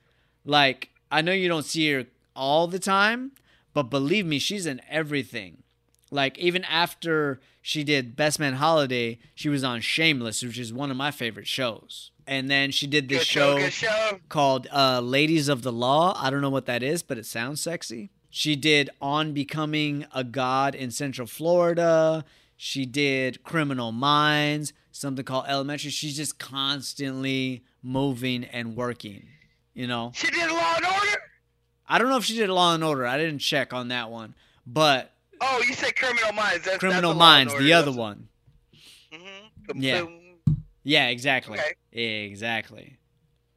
Like 0.45 0.91
I 1.11 1.23
know 1.23 1.33
you 1.33 1.49
don't 1.49 1.65
see 1.65 1.91
her 1.93 2.07
all 2.35 2.67
the 2.67 2.79
time, 2.79 3.33
but 3.73 3.85
believe 3.85 4.27
me, 4.27 4.39
she's 4.39 4.67
in 4.67 4.81
everything. 4.89 5.63
Like 6.11 6.39
even 6.39 6.65
after 6.65 7.41
she 7.61 7.85
did 7.85 8.17
Best 8.17 8.39
Man 8.39 8.55
Holiday, 8.55 9.19
she 9.35 9.49
was 9.49 9.65
on 9.65 9.81
Shameless, 9.81 10.43
which 10.43 10.59
is 10.59 10.73
one 10.73 10.91
of 10.91 10.97
my 10.97 11.11
favorite 11.11 11.49
shows. 11.49 12.11
And 12.27 12.51
then 12.51 12.71
she 12.71 12.87
did 12.87 13.09
this 13.09 13.25
show, 13.25 13.59
show 13.69 13.89
show. 13.89 14.21
called 14.29 14.67
uh, 14.73 15.01
Ladies 15.01 15.49
of 15.49 15.63
the 15.63 15.73
Law. 15.73 16.17
I 16.19 16.31
don't 16.31 16.41
know 16.41 16.51
what 16.51 16.67
that 16.67 16.83
is, 16.83 17.03
but 17.03 17.19
it 17.19 17.27
sounds 17.27 17.61
sexy. 17.61 18.11
She 18.37 18.57
did 18.57 18.91
On 19.01 19.33
Becoming 19.33 20.07
a 20.13 20.25
God 20.25 20.75
in 20.75 20.91
Central 20.91 21.25
Florida. 21.29 22.25
She 22.57 22.85
did 22.85 23.45
Criminal 23.45 23.93
Minds, 23.93 24.73
something 24.91 25.25
called 25.25 25.45
Elementary. 25.47 25.93
She's 25.93 26.17
just 26.17 26.37
constantly 26.41 27.63
moving 27.81 28.43
and 28.43 28.75
working, 28.75 29.29
you 29.73 29.87
know? 29.87 30.11
She 30.17 30.29
did 30.33 30.51
Law 30.51 30.75
and 30.77 30.85
Order. 30.85 31.23
I 31.89 31.99
don't 31.99 32.09
know 32.09 32.17
if 32.17 32.25
she 32.25 32.35
did 32.37 32.51
Law 32.51 32.75
and 32.75 32.83
Order. 32.83 33.07
I 33.07 33.19
didn't 33.19 33.39
check 33.39 33.73
on 33.73 33.87
that 33.89 34.11
one. 34.11 34.35
But 34.67 35.13
Oh, 35.41 35.63
you 35.65 35.73
said 35.73 35.95
Criminal 35.95 36.33
Minds. 36.33 36.65
That's, 36.65 36.79
Criminal 36.79 37.13
that's 37.13 37.17
a 37.17 37.19
Law 37.19 37.37
and 37.37 37.47
Minds, 37.47 37.53
Order. 37.53 37.65
the 37.65 37.73
other 37.73 37.93
That's- 37.93 37.99
one. 37.99 38.29
Mhm. 39.13 39.51
Yeah. 39.77 40.01
Boom. 40.03 40.65
Yeah, 40.83 41.07
exactly. 41.07 41.57
Okay. 41.93 42.25
Exactly. 42.25 42.99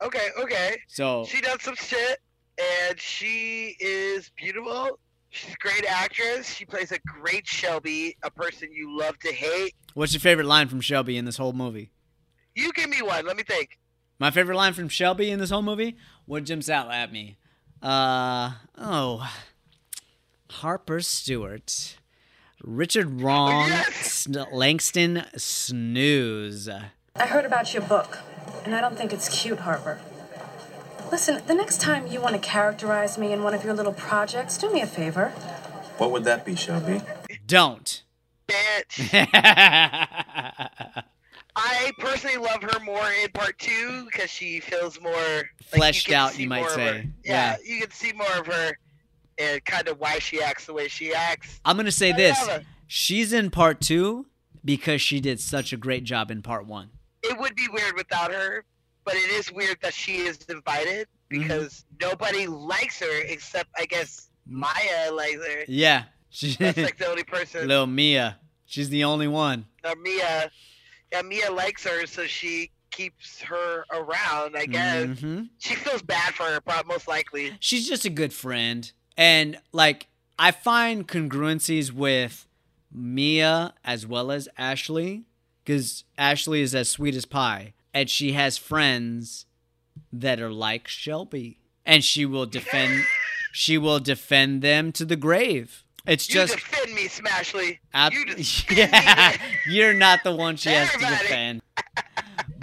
Okay, 0.04 0.28
okay. 0.40 0.78
So 0.88 1.26
She 1.26 1.42
does 1.42 1.64
some 1.64 1.76
shit, 1.76 2.20
and 2.60 3.00
she 3.00 3.76
is 3.80 4.32
beautiful. 4.36 5.00
She's 5.30 5.54
a 5.54 5.58
great 5.58 5.86
actress. 5.88 6.48
She 6.48 6.66
plays 6.66 6.92
a 6.92 7.00
great 7.00 7.46
Shelby, 7.46 8.18
a 8.24 8.32
person 8.32 8.70
you 8.72 8.98
love 8.98 9.20
to 9.20 9.32
hate. 9.34 9.76
what's 9.94 10.14
your 10.14 10.22
favorite 10.22 10.48
line 10.48 10.68
from 10.68 10.82
Shelby 10.82 11.18
in 11.18 11.26
this 11.26 11.38
whole 11.38 11.54
movie? 11.54 11.92
You 12.56 12.72
give 12.74 12.90
me 12.90 13.02
one. 13.02 13.26
Let 13.26 13.36
me 13.38 13.44
think. 13.44 13.78
My 14.20 14.32
favorite 14.32 14.56
line 14.56 14.74
from 14.74 14.90
Shelby 14.90 15.30
in 15.30 15.40
this 15.40 15.50
whole 15.52 15.62
movie? 15.62 15.96
What 16.26 16.44
jumps 16.46 16.70
out 16.70 16.92
at 16.92 17.12
me? 17.12 17.38
Uh 17.84 18.54
oh. 18.78 19.32
Harper 20.50 21.02
Stewart. 21.02 21.98
Richard 22.64 23.22
Wrong. 23.22 23.70
Sn- 23.92 24.46
Langston 24.52 25.26
Snooze. 25.36 26.68
I 26.68 27.26
heard 27.28 27.46
about 27.46 27.74
your 27.74 27.84
book, 27.84 28.18
and 28.66 28.74
I 28.74 28.82
don't 28.82 28.98
think 28.98 29.14
it's 29.14 29.30
cute, 29.30 29.60
Harper. 29.60 30.00
Listen, 31.12 31.42
the 31.48 31.54
next 31.56 31.80
time 31.82 32.08
you 32.08 32.20
want 32.22 32.36
to 32.36 32.42
characterize 32.42 33.18
me 33.18 33.32
in 33.32 33.44
one 33.44 33.54
of 33.54 33.64
your 33.64 33.74
little 33.74 33.94
projects, 33.94 34.58
do 34.58 34.72
me 34.72 34.82
a 34.82 34.88
favor. 34.88 35.30
What 35.98 36.12
would 36.12 36.26
that 36.26 36.46
be, 36.46 36.56
Shelby? 36.56 37.02
Don't. 37.46 38.04
Bitch. 38.48 39.10
I 41.60 41.92
personally 41.98 42.38
love 42.38 42.62
her 42.62 42.80
more 42.82 43.10
in 43.24 43.32
part 43.32 43.58
two 43.58 44.06
because 44.06 44.30
she 44.30 44.60
feels 44.60 45.02
more 45.02 45.14
like, 45.14 45.48
Fleshed 45.64 46.08
get 46.08 46.16
out, 46.16 46.38
you 46.38 46.48
might 46.48 46.70
say. 46.70 47.10
Yeah. 47.24 47.58
Yeah, 47.58 47.58
you 47.66 47.82
can 47.82 47.92
see 47.92 48.12
more 48.14 48.32
of 48.38 48.46
her 48.46 48.78
and 49.40 49.64
kind 49.66 49.88
of 49.88 50.00
why 50.00 50.20
she 50.20 50.42
acts 50.42 50.66
the 50.66 50.74
way 50.74 50.88
she 50.88 51.14
acts. 51.14 51.60
I'm 51.66 51.76
gonna 51.78 51.92
say 51.92 52.12
I 52.12 52.18
this. 52.18 52.48
love. 52.48 52.64
She's 52.86 53.34
in 53.34 53.50
part 53.50 53.82
two 53.82 54.28
because 54.64 55.02
she 55.02 55.20
did 55.20 55.40
such 55.40 55.74
a 55.74 55.78
great 55.78 56.04
job 56.04 56.30
in 56.30 56.42
part 56.42 56.68
one. 56.68 56.90
It 57.24 57.40
would 57.40 57.56
be 57.56 57.68
weird 57.72 57.96
without 57.96 58.32
her, 58.32 58.64
but 59.08 59.16
it 59.16 59.32
is 59.32 59.52
weird 59.52 59.78
that 59.82 59.94
she 59.94 60.18
is 60.18 60.38
invited 60.50 61.08
Mm-hmm. 61.32 61.42
because 61.44 61.84
nobody 62.02 62.48
likes 62.48 63.00
her 63.02 63.22
except 63.24 63.70
I 63.78 63.86
guess 63.86 64.30
Maya 64.46 65.12
likes 65.12 65.46
her. 65.46 65.64
Yeah. 65.68 66.04
She, 66.30 66.56
That's 66.60 66.78
like 66.78 66.98
the 66.98 67.08
only 67.08 67.24
person. 67.26 67.68
little 67.68 67.86
Mia. 67.88 68.38
She's 68.66 68.90
the 68.90 69.04
only 69.04 69.28
one. 69.28 69.66
Uh, 69.84 69.94
Mia, 70.02 70.50
yeah, 71.12 71.22
Mia 71.24 71.52
likes 71.52 71.84
her, 71.84 72.06
so 72.06 72.26
she 72.28 72.72
keeps 72.92 73.42
her 73.42 73.84
around. 73.92 74.56
I 74.56 74.68
guess 74.68 75.06
Mhm. 75.20 75.50
she 75.58 75.76
feels 75.76 76.02
bad 76.02 76.34
for 76.34 76.44
her, 76.44 76.62
prob- 76.62 76.86
most 76.86 77.08
likely. 77.10 77.52
she's 77.60 77.88
just 77.90 78.06
a 78.06 78.10
good 78.10 78.32
friend 78.34 78.92
and 79.18 79.58
like 79.74 80.08
i 80.40 80.52
find 80.52 81.08
congruencies 81.08 81.92
with 81.92 82.48
mia 82.92 83.74
as 83.84 84.06
well 84.08 84.32
as 84.32 84.48
ashley 84.58 85.26
because 85.64 86.04
ashley 86.18 86.62
is 86.62 86.74
as 86.76 86.88
sweet 86.90 87.16
as 87.16 87.26
pie 87.26 87.74
and 87.94 88.10
she 88.10 88.34
has 88.34 88.58
friends 88.58 89.46
that 90.14 90.40
are 90.40 90.52
like 90.52 90.88
shelby 90.88 91.60
and 91.86 92.04
she 92.04 92.26
will 92.26 92.46
defend 92.46 93.04
she 93.52 93.78
will 93.78 94.00
defend 94.00 94.62
them 94.62 94.92
to 94.92 95.06
the 95.06 95.16
grave 95.16 95.84
it's 96.06 96.30
You 96.30 96.36
just 96.36 96.54
defend 96.54 96.94
me, 96.96 97.08
Smashley. 97.08 97.80
ab- 97.94 98.14
you 98.14 98.26
defend 98.36 98.78
yeah, 98.78 99.36
me. 99.40 99.58
you're 99.74 99.94
not 99.94 100.24
the 100.24 100.34
one 100.36 100.56
she 100.56 100.70
has 100.70 100.92
to 100.92 101.00
defend 101.00 101.62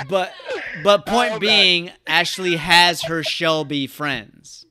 but 0.08 0.32
but 0.82 1.06
point 1.06 1.30
Oh, 1.30 1.34
God. 1.34 1.40
being 1.40 1.90
ashley 2.06 2.56
has 2.56 3.02
her 3.04 3.22
shelby 3.22 3.86
friends 3.86 4.64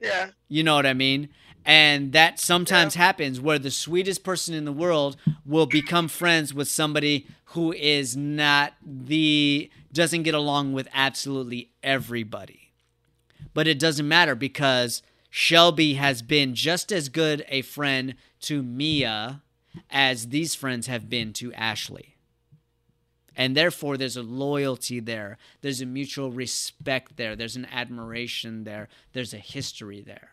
Yeah. 0.00 0.30
you 0.48 0.62
know 0.62 0.74
what 0.74 0.86
I 0.86 0.94
mean? 0.94 1.28
And 1.64 2.12
that 2.12 2.40
sometimes 2.40 2.94
happens 2.94 3.40
where 3.40 3.58
the 3.58 3.70
sweetest 3.70 4.24
person 4.24 4.54
in 4.54 4.64
the 4.64 4.72
world 4.72 5.16
will 5.44 5.66
become 5.66 6.08
friends 6.08 6.54
with 6.54 6.68
somebody 6.68 7.26
who 7.46 7.72
is 7.72 8.16
not 8.16 8.74
the 8.82 9.70
doesn't 9.92 10.22
get 10.22 10.34
along 10.34 10.72
with 10.72 10.88
absolutely 10.94 11.70
everybody. 11.82 12.70
But 13.52 13.66
it 13.66 13.78
doesn't 13.78 14.06
matter 14.06 14.34
because 14.34 15.02
Shelby 15.28 15.94
has 15.94 16.22
been 16.22 16.54
just 16.54 16.92
as 16.92 17.08
good 17.08 17.44
a 17.48 17.62
friend 17.62 18.14
to 18.42 18.62
Mia 18.62 19.42
as 19.90 20.28
these 20.28 20.54
friends 20.54 20.86
have 20.86 21.10
been 21.10 21.32
to 21.34 21.52
Ashley. 21.54 22.16
And 23.36 23.56
therefore, 23.56 23.96
there's 23.96 24.16
a 24.16 24.22
loyalty 24.22 25.00
there. 25.00 25.38
There's 25.60 25.80
a 25.80 25.86
mutual 25.86 26.30
respect 26.30 27.16
there. 27.16 27.36
There's 27.36 27.56
an 27.56 27.66
admiration 27.66 28.64
there. 28.64 28.88
There's 29.12 29.32
a 29.32 29.38
history 29.38 30.00
there. 30.00 30.30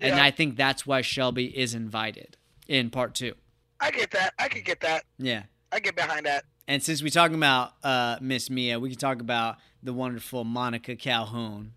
And 0.00 0.16
Yeah. 0.16 0.24
I 0.24 0.30
think 0.30 0.56
that's 0.56 0.86
why 0.86 1.00
Shelby 1.02 1.46
is 1.56 1.74
invited 1.74 2.36
in 2.68 2.90
part 2.90 3.14
two. 3.14 3.34
I 3.80 3.90
get 3.90 4.10
that. 4.12 4.34
I 4.38 4.48
could 4.48 4.64
get 4.64 4.80
that. 4.80 5.04
Yeah. 5.18 5.44
I 5.72 5.80
get 5.80 5.96
behind 5.96 6.26
that. 6.26 6.44
And 6.68 6.82
since 6.82 7.02
we're 7.02 7.08
talking 7.08 7.36
about 7.36 7.72
uh, 7.82 8.18
Miss 8.20 8.50
Mia, 8.50 8.78
we 8.78 8.90
can 8.90 8.98
talk 8.98 9.20
about 9.20 9.56
the 9.82 9.92
wonderful 9.92 10.44
Monica 10.44 10.94
Calhoun. 10.96 11.72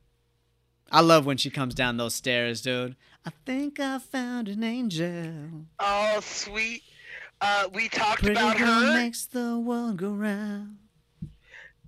I 0.91 1.01
love 1.01 1.25
when 1.25 1.37
she 1.37 1.49
comes 1.49 1.73
down 1.73 1.97
those 1.97 2.13
stairs, 2.13 2.61
dude. 2.61 2.95
I 3.25 3.31
think 3.45 3.79
I 3.79 3.97
found 3.99 4.47
an 4.49 4.63
angel. 4.63 5.65
Oh, 5.79 6.19
sweet. 6.21 6.83
Uh, 7.41 7.67
we 7.73 7.89
talked 7.89 8.19
Pretty 8.21 8.39
about 8.39 8.57
girl 8.57 8.67
her. 8.67 8.93
makes 8.93 9.25
the 9.25 9.57
world 9.57 9.97
go 9.97 10.11
round. 10.11 10.77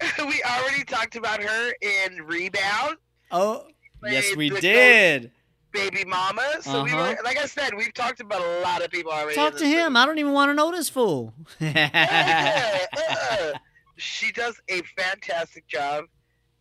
we 0.19 0.41
already 0.43 0.83
talked 0.85 1.15
about 1.15 1.41
her 1.41 1.73
in 1.81 2.23
Rebound. 2.23 2.97
Oh, 3.31 3.65
yes, 4.03 4.35
we 4.35 4.49
did. 4.49 5.31
Baby 5.75 6.05
Mama. 6.05 6.41
So 6.61 6.83
we 6.83 6.91
Uh-huh. 6.91 7.15
were, 7.17 7.23
like 7.23 7.37
I 7.37 7.45
said, 7.45 7.73
we've 7.75 7.93
talked 7.93 8.19
about 8.21 8.41
a 8.41 8.59
lot 8.61 8.83
of 8.83 8.89
people 8.91 9.11
already. 9.11 9.35
Talk 9.35 9.57
to 9.57 9.67
him. 9.67 9.95
I 9.97 10.05
don't 10.05 10.17
even 10.17 10.31
want 10.33 10.49
to 10.49 10.53
know 10.53 10.71
this 10.71 10.89
fool. 10.89 11.33
Uh, 11.61 13.51
she 13.97 14.31
does 14.31 14.59
a 14.69 14.81
fantastic 14.97 15.67
job. 15.67 16.05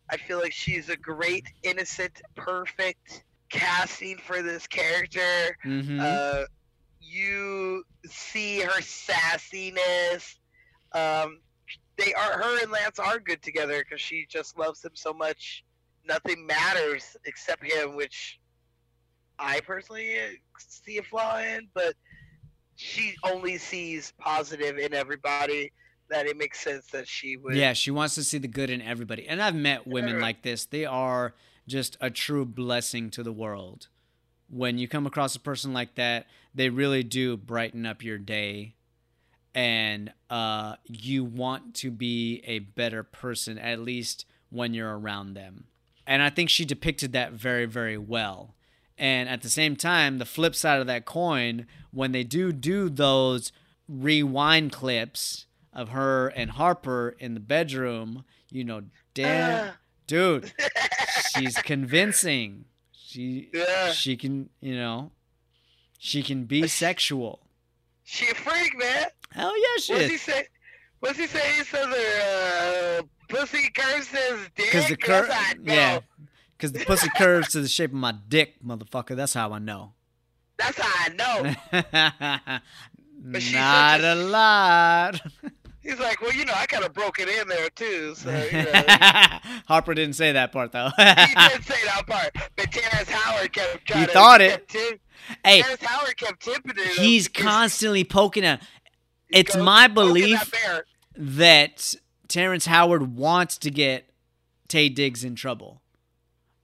I 0.09 0.17
feel 0.17 0.39
like 0.39 0.53
she's 0.53 0.89
a 0.89 0.95
great, 0.97 1.45
innocent, 1.63 2.21
perfect 2.35 3.23
casting 3.49 4.17
for 4.17 4.41
this 4.41 4.67
character. 4.67 5.57
Mhm. 5.65 5.99
Uh, 5.99 6.45
you 7.01 7.83
see 8.07 8.59
her 8.61 8.81
sassiness. 8.81 10.35
Um, 10.93 11.39
they 11.97 12.13
are 12.13 12.37
her 12.43 12.61
and 12.61 12.71
Lance 12.71 12.99
are 12.99 13.19
good 13.19 13.41
together 13.41 13.79
because 13.83 14.01
she 14.01 14.25
just 14.29 14.57
loves 14.57 14.83
him 14.83 14.91
so 14.95 15.13
much. 15.13 15.63
Nothing 16.05 16.45
matters 16.45 17.15
except 17.25 17.63
him, 17.63 17.95
which 17.95 18.39
I 19.39 19.59
personally 19.61 20.39
see 20.57 20.97
a 20.97 21.03
flaw 21.03 21.39
in. 21.39 21.67
But 21.73 21.95
she 22.75 23.15
only 23.23 23.57
sees 23.57 24.13
positive 24.19 24.77
in 24.77 24.93
everybody. 24.93 25.71
That 26.09 26.27
it 26.27 26.37
makes 26.37 26.59
sense 26.59 26.85
that 26.87 27.07
she 27.07 27.35
would. 27.35 27.55
Yeah, 27.55 27.73
she 27.73 27.89
wants 27.89 28.13
to 28.15 28.23
see 28.23 28.37
the 28.37 28.47
good 28.47 28.69
in 28.69 28.81
everybody. 28.81 29.27
And 29.27 29.41
I've 29.41 29.55
met 29.55 29.87
women 29.87 30.19
like 30.19 30.43
this. 30.43 30.65
They 30.65 30.85
are 30.85 31.33
just 31.67 31.97
a 31.99 32.11
true 32.11 32.45
blessing 32.45 33.09
to 33.11 33.23
the 33.23 33.31
world. 33.31 33.87
When 34.47 34.77
you 34.77 34.87
come 34.87 35.07
across 35.07 35.35
a 35.35 35.39
person 35.39 35.73
like 35.73 35.95
that, 35.95 36.27
they 36.53 36.69
really 36.69 37.03
do 37.03 37.37
brighten 37.37 37.85
up 37.85 38.03
your 38.03 38.19
day. 38.19 38.75
And 39.55 40.13
uh, 40.29 40.75
you 40.85 41.23
want 41.23 41.73
to 41.75 41.89
be 41.89 42.43
a 42.45 42.59
better 42.59 43.01
person, 43.03 43.57
at 43.57 43.79
least 43.79 44.25
when 44.49 44.73
you're 44.73 44.97
around 44.97 45.33
them. 45.33 45.65
And 46.05 46.21
I 46.21 46.29
think 46.29 46.49
she 46.49 46.65
depicted 46.65 47.13
that 47.13 47.31
very, 47.33 47.65
very 47.65 47.97
well. 47.97 48.54
And 48.97 49.27
at 49.27 49.41
the 49.41 49.49
same 49.49 49.75
time, 49.75 50.19
the 50.19 50.25
flip 50.25 50.55
side 50.55 50.79
of 50.79 50.87
that 50.87 51.05
coin, 51.05 51.67
when 51.91 52.11
they 52.13 52.23
do 52.23 52.51
do 52.53 52.89
those 52.89 53.51
rewind 53.89 54.71
clips 54.71 55.45
of 55.73 55.89
her 55.89 56.29
and 56.29 56.51
Harper 56.51 57.15
in 57.19 57.33
the 57.33 57.39
bedroom, 57.39 58.23
you 58.49 58.63
know, 58.63 58.83
damn, 59.13 59.73
dude, 60.07 60.53
she's 61.35 61.57
convincing. 61.57 62.65
She 62.93 63.49
Yeah. 63.53 63.91
she 63.91 64.15
can, 64.17 64.49
you 64.61 64.75
know, 64.75 65.11
she 65.99 66.23
can 66.23 66.45
be 66.45 66.67
sexual. 66.67 67.41
She 68.03 68.29
a 68.29 68.35
freak, 68.35 68.77
man. 68.77 69.05
Hell 69.31 69.53
yeah, 69.59 69.81
she 69.81 69.93
What's 69.93 70.09
he 70.09 70.17
say? 70.17 70.47
What's 70.99 71.17
he 71.19 71.27
say? 71.27 71.51
He 71.57 71.63
says 71.63 71.85
her 71.85 72.99
uh, 72.99 73.01
pussy 73.27 73.69
curses 73.75 74.49
dick. 74.55 74.65
Because 74.71 74.87
the 74.87 74.95
curve, 74.97 75.27
That's 75.27 75.51
I 75.51 75.53
know. 75.55 75.73
yeah, 75.73 75.99
because 76.57 76.71
the 76.71 76.83
pussy 76.85 77.07
curves 77.17 77.49
to 77.49 77.61
the 77.61 77.67
shape 77.67 77.91
of 77.91 77.97
my 77.97 78.13
dick, 78.27 78.55
motherfucker. 78.65 79.15
That's 79.15 79.33
how 79.33 79.51
I 79.53 79.59
know. 79.59 79.93
That's 80.57 80.79
how 80.79 81.05
I 81.05 81.09
know. 82.51 82.59
Not 83.53 84.01
a 84.01 84.15
lot. 84.15 85.21
He's 85.81 85.99
like, 85.99 86.19
well, 86.21 86.33
you 86.33 86.45
know, 86.45 86.53
I 86.55 86.65
kind 86.65 86.83
of 86.83 86.93
broke 86.93 87.19
it 87.19 87.29
in 87.29 87.47
there 87.47 87.69
too. 87.69 88.15
So 88.15 88.29
you 88.29 88.63
know. 88.63 88.83
Harper 89.67 89.93
didn't 89.93 90.15
say 90.15 90.31
that 90.31 90.51
part 90.51 90.71
though. 90.71 90.89
he 90.97 91.03
did 91.03 91.63
say 91.63 91.75
that 91.85 92.03
part, 92.07 92.31
but 92.55 92.71
Terrence 92.71 93.09
Howard 93.09 93.53
kept 93.53 93.85
trying 93.85 94.01
He 94.01 94.05
thought 94.07 94.41
it. 94.41 94.67
tip- 94.67 94.99
Hey, 95.43 95.61
Terrence 95.61 95.83
Howard 95.83 96.17
kept 96.17 96.43
tipping 96.43 96.73
it. 96.77 96.87
He's 96.99 97.27
constantly 97.27 98.03
poking 98.03 98.43
at. 98.45 98.61
It's 99.29 99.55
my 99.55 99.87
belief 99.87 100.51
bear. 100.51 100.85
that 101.17 101.95
Terrence 102.27 102.65
Howard 102.67 103.15
wants 103.15 103.57
to 103.59 103.71
get 103.71 104.09
Taye 104.69 104.93
Diggs 104.93 105.23
in 105.23 105.35
trouble, 105.35 105.81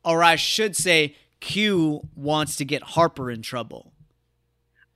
or 0.03 0.23
I 0.23 0.36
should 0.36 0.76
say, 0.76 1.15
Q 1.40 2.02
wants 2.15 2.56
to 2.57 2.65
get 2.65 2.84
Harper 2.84 3.32
in 3.32 3.41
trouble 3.41 3.91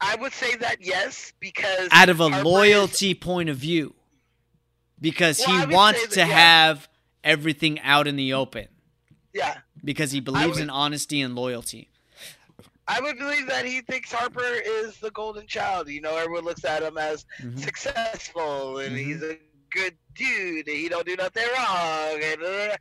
I 0.01 0.15
would 0.17 0.33
say 0.33 0.55
that 0.57 0.81
yes, 0.81 1.31
because 1.39 1.87
out 1.91 2.09
of 2.09 2.19
a 2.19 2.23
Harper 2.29 2.39
is- 2.39 2.45
loyalty 2.45 3.13
point 3.15 3.49
of 3.49 3.57
view, 3.57 3.95
because 4.99 5.41
Well, 5.45 5.67
he 5.67 5.73
wants 5.73 6.01
say 6.01 6.07
to 6.07 6.15
that, 6.15 6.27
yeah. 6.27 6.35
have 6.35 6.89
everything 7.23 7.79
out 7.79 8.05
in 8.07 8.15
the 8.17 8.33
open 8.33 8.67
yeah, 9.33 9.59
because 9.83 10.11
he 10.11 10.19
believes 10.19 10.55
would- 10.55 10.63
in 10.63 10.69
honesty 10.69 11.21
and 11.21 11.33
loyalty. 11.35 11.89
I 12.87 12.99
would 13.01 13.17
believe 13.17 13.47
that 13.47 13.65
he 13.65 13.81
thinks 13.81 14.11
Harper 14.11 14.43
is 14.45 14.97
the 14.99 15.09
golden 15.11 15.47
child. 15.47 15.87
You 15.89 16.01
know, 16.01 16.15
everyone 16.17 16.43
looks 16.45 16.63
at 16.65 16.83
him 16.83 16.97
as 16.99 17.25
Mhm. 17.41 17.57
successful 17.59 18.77
and 18.77 18.95
Mhm. 18.95 18.99
he's 19.05 19.23
a 19.23 19.39
good 19.71 19.97
dude 20.13 20.67
and 20.67 20.77
he 20.77 20.87
don't 20.87 21.05
do 21.07 21.15
nothing 21.15 21.47
wrong. 21.57 22.19
And, 22.21 22.43
uh, 22.43 22.77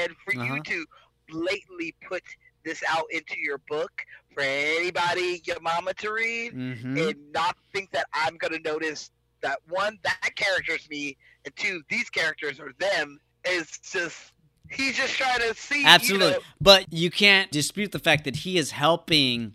and 0.00 0.16
for 0.24 0.36
Uh-huh. 0.40 0.54
you 0.54 0.62
to 0.64 0.86
blatantly 1.28 1.94
put 2.08 2.22
this 2.64 2.82
out 2.88 3.04
into 3.10 3.38
your 3.38 3.58
book 3.68 3.92
for 4.34 4.42
anybody, 4.42 5.42
your 5.44 5.60
mama 5.60 5.94
to 5.94 6.12
read, 6.12 6.52
hmm 6.52 6.98
and 6.98 7.32
not 7.32 7.56
think 7.72 7.90
that 7.92 8.06
I'm 8.12 8.36
gonna 8.36 8.58
notice 8.64 9.10
that 9.42 9.60
one, 9.68 9.98
that 10.02 10.30
character's 10.36 10.88
me, 10.90 11.16
and 11.44 11.54
two, 11.56 11.82
these 11.88 12.10
characters 12.10 12.58
are 12.58 12.72
them 12.78 13.18
is 13.48 13.70
just 13.78 14.32
he's 14.70 14.96
just 14.96 15.14
trying 15.14 15.40
to 15.40 15.54
see 15.54 15.80
you 15.80 15.86
Absolutely. 15.86 16.30
know, 16.32 16.38
But 16.60 16.92
you 16.92 17.10
can't 17.10 17.50
dispute 17.50 17.92
the 17.92 17.98
fact 17.98 18.24
that 18.24 18.36
he 18.36 18.58
is 18.58 18.72
helping 18.72 19.54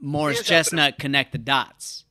Morris 0.00 0.40
is 0.40 0.46
Chestnut 0.46 0.98
connect 0.98 1.32
the 1.32 1.38
dots. 1.38 2.04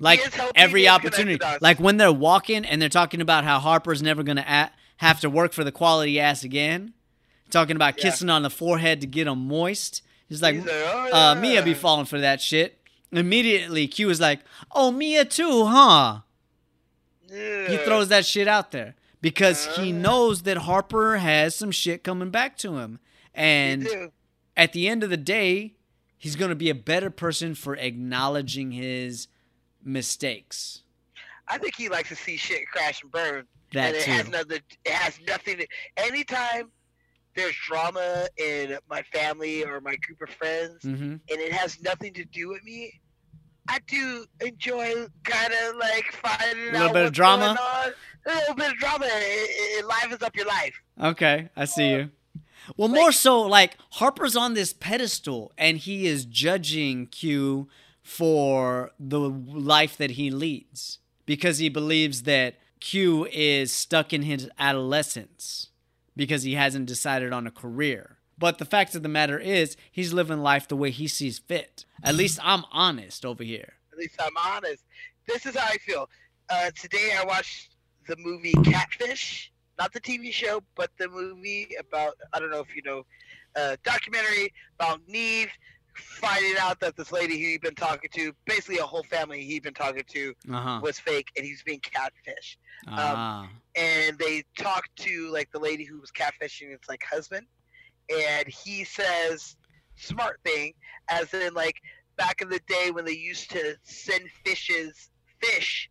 Like 0.00 0.20
every 0.20 0.26
him 0.26 0.54
connect 0.54 0.72
the 0.72 0.88
opportunity. 0.88 1.44
Like 1.60 1.78
when 1.78 1.98
they're 1.98 2.12
walking 2.12 2.64
and 2.64 2.82
they're 2.82 2.88
talking 2.88 3.20
about 3.20 3.44
how 3.44 3.60
Harper's 3.60 4.02
never 4.02 4.22
going 4.22 4.36
to 4.36 4.70
have 4.96 5.20
to 5.20 5.30
work 5.30 5.52
for 5.52 5.64
the 5.64 5.72
quality 5.72 6.18
ass 6.18 6.42
again. 6.44 6.94
Talking 7.54 7.76
about 7.76 7.96
Yeah. 7.96 8.02
kissing 8.10 8.30
on 8.30 8.42
the 8.42 8.50
forehead 8.50 9.00
to 9.02 9.06
get 9.06 9.26
them 9.26 9.46
moist. 9.46 10.02
He's 10.28 10.42
like, 10.42 10.56
He's 10.56 10.64
like, 10.64 10.72
"Oh, 10.74 11.10
uh, 11.12 11.34
Mia 11.36 11.62
be 11.62 11.72
falling 11.72 12.04
for 12.06 12.18
that 12.20 12.40
shit. 12.40 12.80
Immediately, 13.12 13.86
Q 13.86 14.10
is 14.10 14.20
like, 14.20 14.40
oh, 14.72 14.90
Mia 14.90 15.24
too, 15.24 15.64
huh? 15.66 16.22
He 17.30 17.76
throws 17.84 18.08
that 18.08 18.26
shit 18.26 18.48
out 18.48 18.72
there 18.72 18.96
because 19.20 19.66
he 19.76 19.92
Uh. 19.92 19.96
knows 19.96 20.42
that 20.42 20.56
Harper 20.58 21.18
has 21.18 21.54
some 21.54 21.70
shit 21.70 22.02
coming 22.02 22.30
back 22.30 22.56
to 22.58 22.78
him. 22.78 22.98
And 23.32 23.88
at 24.56 24.72
the 24.72 24.88
end 24.88 25.04
of 25.04 25.10
the 25.10 25.16
day, 25.16 25.74
he's 26.18 26.34
going 26.34 26.48
to 26.48 26.56
be 26.56 26.70
a 26.70 26.74
better 26.74 27.08
person 27.10 27.54
for 27.54 27.76
acknowledging 27.76 28.72
his 28.72 29.28
mistakes. 29.82 30.82
I 31.46 31.58
think 31.58 31.76
he 31.76 31.88
likes 31.88 32.08
to 32.08 32.16
see 32.16 32.36
shit 32.36 32.66
crash 32.68 33.00
and 33.02 33.12
burn. 33.12 33.46
That 33.74 33.88
and 33.88 33.96
it 33.96 34.02
has 34.06 34.24
too. 34.24 34.30
nothing. 34.32 34.60
It 34.84 34.92
has 34.92 35.18
nothing. 35.26 35.58
To, 35.58 35.66
anytime 35.96 36.70
there's 37.34 37.54
drama 37.66 38.26
in 38.36 38.78
my 38.88 39.02
family 39.02 39.64
or 39.64 39.80
my 39.80 39.96
group 39.96 40.20
of 40.22 40.30
friends, 40.30 40.82
hmm 40.82 40.94
and 40.94 41.40
it 41.40 41.52
has 41.52 41.80
nothing 41.82 42.12
to 42.14 42.24
do 42.24 42.48
with 42.48 42.62
me, 42.64 43.00
I 43.68 43.78
do 43.86 44.26
enjoy 44.40 45.06
kind 45.24 45.52
of 45.52 45.76
like 45.76 46.04
finding 46.12 46.68
A 46.70 46.72
little 46.72 46.92
bit 46.92 47.06
of 47.06 47.12
drama? 47.12 47.56
A 48.26 48.34
little 48.34 48.54
bit 48.54 48.72
of 48.72 48.78
drama. 48.78 49.06
It, 49.06 49.10
it, 49.10 49.84
it 49.84 49.86
livens 49.86 50.22
up 50.22 50.36
your 50.36 50.46
life. 50.46 50.74
Okay, 51.02 51.48
I 51.56 51.64
see 51.64 51.90
you. 51.90 52.10
Well, 52.76 52.88
more 52.88 53.12
so, 53.12 53.42
like 53.42 53.76
Harper's 53.92 54.36
on 54.36 54.54
this 54.54 54.72
pedestal 54.72 55.52
and 55.58 55.78
he 55.78 56.06
is 56.06 56.24
judging 56.24 57.06
Q 57.06 57.68
for 58.02 58.92
the 58.98 59.18
life 59.18 59.96
that 59.96 60.12
he 60.12 60.30
leads 60.30 60.98
because 61.26 61.58
he 61.58 61.68
believes 61.68 62.22
that 62.22 62.56
Q 62.80 63.26
is 63.32 63.72
stuck 63.72 64.12
in 64.12 64.22
his 64.22 64.48
adolescence 64.58 65.70
because 66.16 66.42
he 66.42 66.54
hasn't 66.54 66.86
decided 66.86 67.32
on 67.32 67.46
a 67.46 67.50
career. 67.50 68.18
But 68.36 68.58
the 68.58 68.64
fact 68.64 68.94
of 68.94 69.02
the 69.02 69.08
matter 69.08 69.38
is, 69.38 69.76
he's 69.90 70.12
living 70.12 70.38
life 70.38 70.66
the 70.66 70.76
way 70.76 70.90
he 70.90 71.06
sees 71.06 71.38
fit. 71.38 71.84
At 72.02 72.14
least 72.16 72.38
I'm 72.42 72.64
honest 72.72 73.24
over 73.24 73.44
here. 73.44 73.74
At 73.92 73.98
least 73.98 74.16
I'm 74.20 74.36
honest. 74.36 74.84
This 75.26 75.46
is 75.46 75.56
how 75.56 75.66
I 75.66 75.78
feel. 75.78 76.08
Uh, 76.50 76.70
today 76.78 77.12
I 77.16 77.24
watched 77.24 77.76
the 78.08 78.16
movie 78.18 78.52
Catfish, 78.64 79.52
not 79.78 79.92
the 79.92 80.00
TV 80.00 80.32
show, 80.32 80.62
but 80.74 80.90
the 80.98 81.08
movie 81.08 81.68
about 81.78 82.14
I 82.32 82.40
don't 82.40 82.50
know 82.50 82.60
if 82.60 82.74
you 82.74 82.82
know, 82.82 83.06
uh, 83.56 83.76
documentary 83.84 84.52
about 84.78 85.00
Nev 85.08 85.48
finding 85.94 86.54
out 86.58 86.80
that 86.80 86.96
this 86.96 87.12
lady 87.12 87.36
he'd 87.38 87.60
been 87.60 87.74
talking 87.74 88.10
to, 88.14 88.32
basically 88.46 88.78
a 88.78 88.84
whole 88.84 89.04
family 89.04 89.42
he'd 89.44 89.62
been 89.62 89.74
talking 89.74 90.04
to, 90.08 90.34
Uh 90.50 90.60
huh. 90.60 90.80
was 90.82 90.98
fake, 90.98 91.28
and 91.36 91.44
he's 91.46 91.62
being 91.62 91.80
catfish. 91.80 92.58
Ah. 92.88 93.48
And 93.76 94.18
they 94.18 94.44
talked 94.58 94.94
to 94.96 95.30
like 95.32 95.50
the 95.52 95.58
lady 95.58 95.84
who 95.84 96.00
was 96.00 96.10
catfishing 96.10 96.72
its 96.72 96.88
like 96.88 97.02
husband, 97.08 97.46
and 98.10 98.46
he 98.46 98.84
says 98.84 99.56
smart 99.96 100.40
thing, 100.44 100.74
as 101.08 101.32
in 101.34 101.54
like 101.54 101.76
back 102.16 102.40
in 102.42 102.48
the 102.48 102.60
day 102.68 102.90
when 102.90 103.04
they 103.04 103.12
used 103.12 103.50
to 103.50 103.76
send 103.82 104.30
fishes 104.44 105.10
fish 105.40 105.90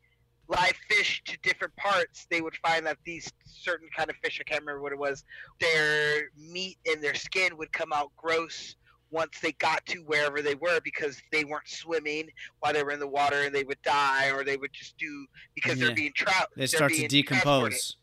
live 0.50 0.76
fish 0.90 1.22
to 1.26 1.38
different 1.42 1.74
parts, 1.78 2.28
they 2.30 2.42
would 2.42 2.56
find 2.58 2.86
that 2.86 2.98
these 3.06 3.32
certain 3.46 3.88
kind 3.96 4.10
of 4.10 4.16
fish, 4.18 4.40
I 4.40 4.44
can't 4.44 4.62
remember 4.62 4.82
what 4.82 4.92
it 4.92 4.98
was, 5.00 5.24
their 5.62 6.30
meat 6.38 6.78
and 6.86 7.02
their 7.02 7.16
skin 7.16 7.58
would 7.58 7.72
come 7.72 7.94
out 7.94 8.12
gross 8.18 8.76
once 9.14 9.40
they 9.42 9.52
got 9.54 9.86
to 9.86 10.00
wherever 10.00 10.42
they 10.42 10.56
were 10.56 10.80
because 10.84 11.22
they 11.32 11.46
weren't 11.46 11.68
swimming 11.68 12.28
while 12.60 12.74
they 12.74 12.84
were 12.84 12.92
in 12.92 13.00
the 13.00 13.08
water 13.08 13.44
and 13.44 13.54
they 13.54 13.64
would 13.64 13.82
die 13.84 14.30
or 14.32 14.44
they 14.44 14.58
would 14.58 14.74
just 14.74 14.98
do 14.98 15.26
because 15.56 15.78
Yeah. 15.80 15.86
they're 15.86 15.96
being 15.96 16.14
trout. 16.16 16.50
They 16.58 16.66
start 16.68 16.92
to 16.94 17.08
decompose. 17.08 17.98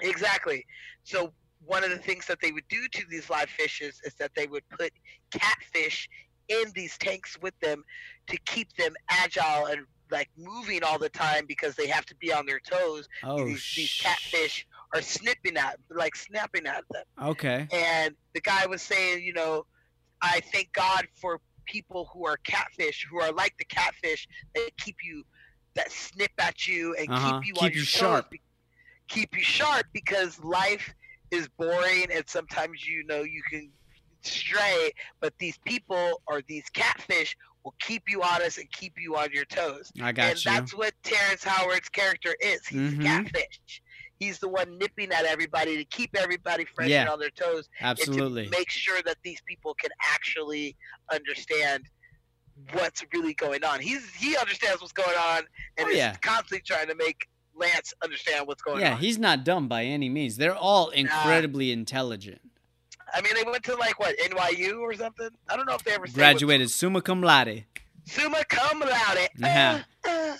Exactly. 0.00 0.64
So 1.02 1.32
one 1.66 1.82
of 1.82 1.90
the 1.90 1.98
things 1.98 2.26
that 2.26 2.40
they 2.40 2.52
would 2.52 2.66
do 2.68 2.86
to 2.88 3.04
these 3.10 3.28
live 3.28 3.50
fishes 3.50 4.00
is 4.04 4.14
that 4.14 4.30
they 4.36 4.46
would 4.46 4.66
put 4.70 4.92
catfish 5.32 6.08
in 6.48 6.70
these 6.74 6.96
tanks 6.96 7.36
with 7.42 7.58
them 7.60 7.84
to 8.28 8.38
keep 8.46 8.72
them 8.76 8.94
agile 9.10 9.66
and 9.66 9.84
like 10.10 10.30
moving 10.38 10.82
all 10.84 10.98
the 10.98 11.10
time 11.10 11.44
because 11.46 11.74
they 11.74 11.86
have 11.88 12.06
to 12.06 12.14
be 12.16 12.32
on 12.32 12.46
their 12.46 12.60
toes. 12.60 13.08
Oh, 13.24 13.44
these, 13.44 13.72
these 13.76 14.00
catfish 14.00 14.66
are 14.94 15.02
snipping 15.02 15.56
at 15.58 15.78
like 15.90 16.16
snapping 16.16 16.66
at 16.66 16.84
them. 16.90 17.04
Okay. 17.22 17.68
And 17.72 18.14
the 18.34 18.40
guy 18.40 18.66
was 18.66 18.80
saying, 18.80 19.22
you 19.22 19.34
know, 19.34 19.66
I 20.22 20.40
thank 20.52 20.72
God 20.72 21.06
for 21.20 21.40
people 21.66 22.08
who 22.12 22.26
are 22.26 22.36
catfish, 22.44 23.06
who 23.10 23.20
are 23.20 23.32
like 23.32 23.54
the 23.58 23.64
catfish 23.66 24.26
that 24.54 24.70
keep 24.78 24.96
you, 25.02 25.22
that 25.74 25.90
snip 25.92 26.30
at 26.38 26.66
you 26.66 26.94
and 26.98 27.08
Uh-huh. 27.10 27.40
keep 27.40 27.48
you 27.48 27.54
Keep 27.54 27.62
on 27.62 27.68
you 27.70 27.76
your 27.76 27.84
toes, 27.84 27.86
sharp. 27.86 28.32
keep 29.08 29.34
you 29.36 29.42
sharp 29.42 29.86
because 29.92 30.38
life 30.42 30.92
is 31.30 31.48
boring 31.58 32.06
and 32.12 32.24
sometimes 32.28 32.86
you 32.86 33.04
know 33.06 33.22
you 33.22 33.42
can 33.50 33.70
stray, 34.22 34.90
but 35.20 35.32
these 35.38 35.58
people 35.66 36.20
or 36.26 36.42
these 36.48 36.68
catfish 36.70 37.36
will 37.64 37.74
keep 37.80 38.02
you 38.08 38.22
honest 38.22 38.58
and 38.58 38.70
keep 38.72 38.94
you 38.98 39.16
on 39.16 39.28
your 39.32 39.44
toes. 39.44 39.90
I 40.02 40.12
got 40.12 40.30
and 40.30 40.44
you. 40.44 40.50
that's 40.50 40.74
what 40.74 40.92
Terrence 41.04 41.44
Howard's 41.44 41.88
character 41.90 42.34
is. 42.40 42.66
He's 42.66 42.80
Mhm. 42.80 43.00
a 43.00 43.02
catfish. 43.04 43.82
He's 44.18 44.38
the 44.38 44.48
one 44.48 44.78
nipping 44.78 45.12
at 45.12 45.24
everybody 45.24 45.76
to 45.76 45.84
keep 45.84 46.16
everybody 46.16 46.64
fresh 46.74 46.88
Yeah. 46.88 47.02
and 47.02 47.10
on 47.10 47.20
their 47.20 47.30
toes. 47.30 47.68
Absolutely. 47.80 48.42
And 48.44 48.52
to 48.52 48.58
make 48.58 48.70
sure 48.70 49.00
that 49.04 49.16
these 49.22 49.40
people 49.46 49.74
can 49.74 49.90
actually 50.12 50.76
understand 51.12 51.84
what's 52.72 53.04
really 53.14 53.34
going 53.34 53.62
on. 53.64 53.80
He's 53.80 54.12
he 54.14 54.36
understands 54.36 54.80
what's 54.80 54.92
going 54.92 55.16
on 55.16 55.44
and 55.76 55.86
Oh, 55.86 55.90
is 55.90 55.96
yeah. 55.96 56.16
constantly 56.20 56.60
trying 56.66 56.88
to 56.88 56.94
make 56.96 57.28
Lance 57.54 57.94
understand 58.02 58.46
what's 58.46 58.62
going 58.62 58.80
Yeah, 58.80 58.94
on. 58.94 58.96
Yeah, 58.96 59.00
he's 59.00 59.18
not 59.18 59.44
dumb 59.44 59.68
by 59.68 59.84
any 59.84 60.08
means. 60.08 60.36
They're 60.36 60.54
all 60.56 60.90
incredibly 60.90 61.70
intelligent. 61.72 62.40
I 63.14 63.20
mean, 63.22 63.32
they 63.34 63.42
went 63.50 63.64
to 63.64 63.74
like 63.76 63.98
what 64.00 64.16
NYU 64.18 64.80
or 64.80 64.94
something. 64.94 65.28
I 65.48 65.56
don't 65.56 65.66
know 65.66 65.74
if 65.74 65.82
they 65.84 65.92
ever 65.92 66.06
Graduated 66.08 66.70
summa 66.70 67.00
cum 67.00 67.22
laude. 67.22 67.64
Summa 68.06 68.44
cum 68.48 68.80
laude. 68.80 69.28
Yeah. 69.38 69.82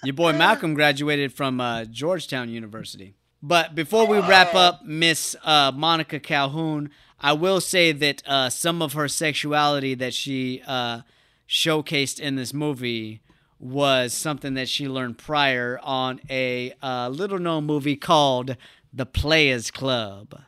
Your 0.05 0.15
boy 0.15 0.31
uh. 0.31 0.39
Malcolm 0.39 0.75
graduated 0.75 1.33
from 1.33 1.61
uh, 1.61 1.85
Georgetown 1.87 2.49
University. 2.51 3.15
But 3.43 3.75
before 3.75 4.07
we 4.07 4.19
wrap 4.19 4.55
up 4.55 4.85
Miss 4.85 5.37
uh, 5.45 5.73
Monica 5.75 6.19
Calhoun, 6.19 6.91
I 7.21 7.33
will 7.33 7.61
say 7.61 7.93
that 7.93 8.23
uh, 8.27 8.51
some 8.51 8.83
of 8.83 8.95
her 8.95 9.09
sexuality 9.09 9.95
that 9.95 10.13
she 10.15 10.63
uh, 10.67 11.03
showcased 11.49 12.19
in 12.21 12.35
this 12.37 12.53
movie 12.53 13.21
was 13.61 14.13
something 14.13 14.55
that 14.55 14.69
she 14.69 14.89
learned 14.89 15.19
prior 15.19 15.81
on 15.83 16.21
a 16.31 16.73
uh, 16.83 17.09
little 17.09 17.39
known 17.39 17.65
movie 17.65 17.97
called 17.97 18.57
The 18.93 19.07
Players 19.07 19.71
Club, 19.71 20.41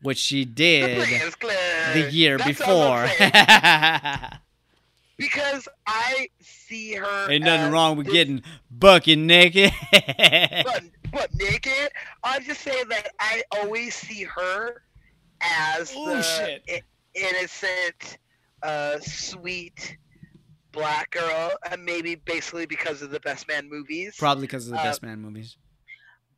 which 0.00 0.18
she 0.18 0.44
did 0.44 1.32
Club. 1.38 1.54
the 1.94 2.10
year 2.10 2.38
That's 2.38 2.48
before. 2.48 3.08
Because 5.22 5.68
I 5.86 6.28
see 6.40 6.94
her. 6.94 7.30
Ain't 7.30 7.44
nothing 7.44 7.72
wrong 7.72 7.96
with 7.96 8.06
this- 8.06 8.12
getting 8.14 8.42
bucket 8.70 9.18
naked. 9.18 9.70
but, 9.92 10.82
but 11.12 11.34
naked. 11.34 11.90
I'm 12.24 12.42
just 12.44 12.60
saying 12.62 12.88
that 12.88 13.10
I 13.20 13.42
always 13.52 13.94
see 13.94 14.24
her 14.24 14.82
as 15.40 15.94
Ooh, 15.94 16.06
the 16.06 16.22
shit. 16.22 16.62
i- 16.68 16.82
innocent, 17.14 18.18
uh, 18.62 18.98
sweet 19.00 19.96
black 20.72 21.10
girl, 21.10 21.50
and 21.70 21.84
maybe 21.84 22.14
basically 22.16 22.66
because 22.66 23.02
of 23.02 23.10
the 23.10 23.20
Best 23.20 23.46
Man 23.46 23.68
movies. 23.68 24.16
Probably 24.18 24.42
because 24.42 24.66
of 24.66 24.72
the 24.72 24.80
Uh, 24.80 24.84
Best 24.84 25.02
Man 25.02 25.20
movies. 25.20 25.56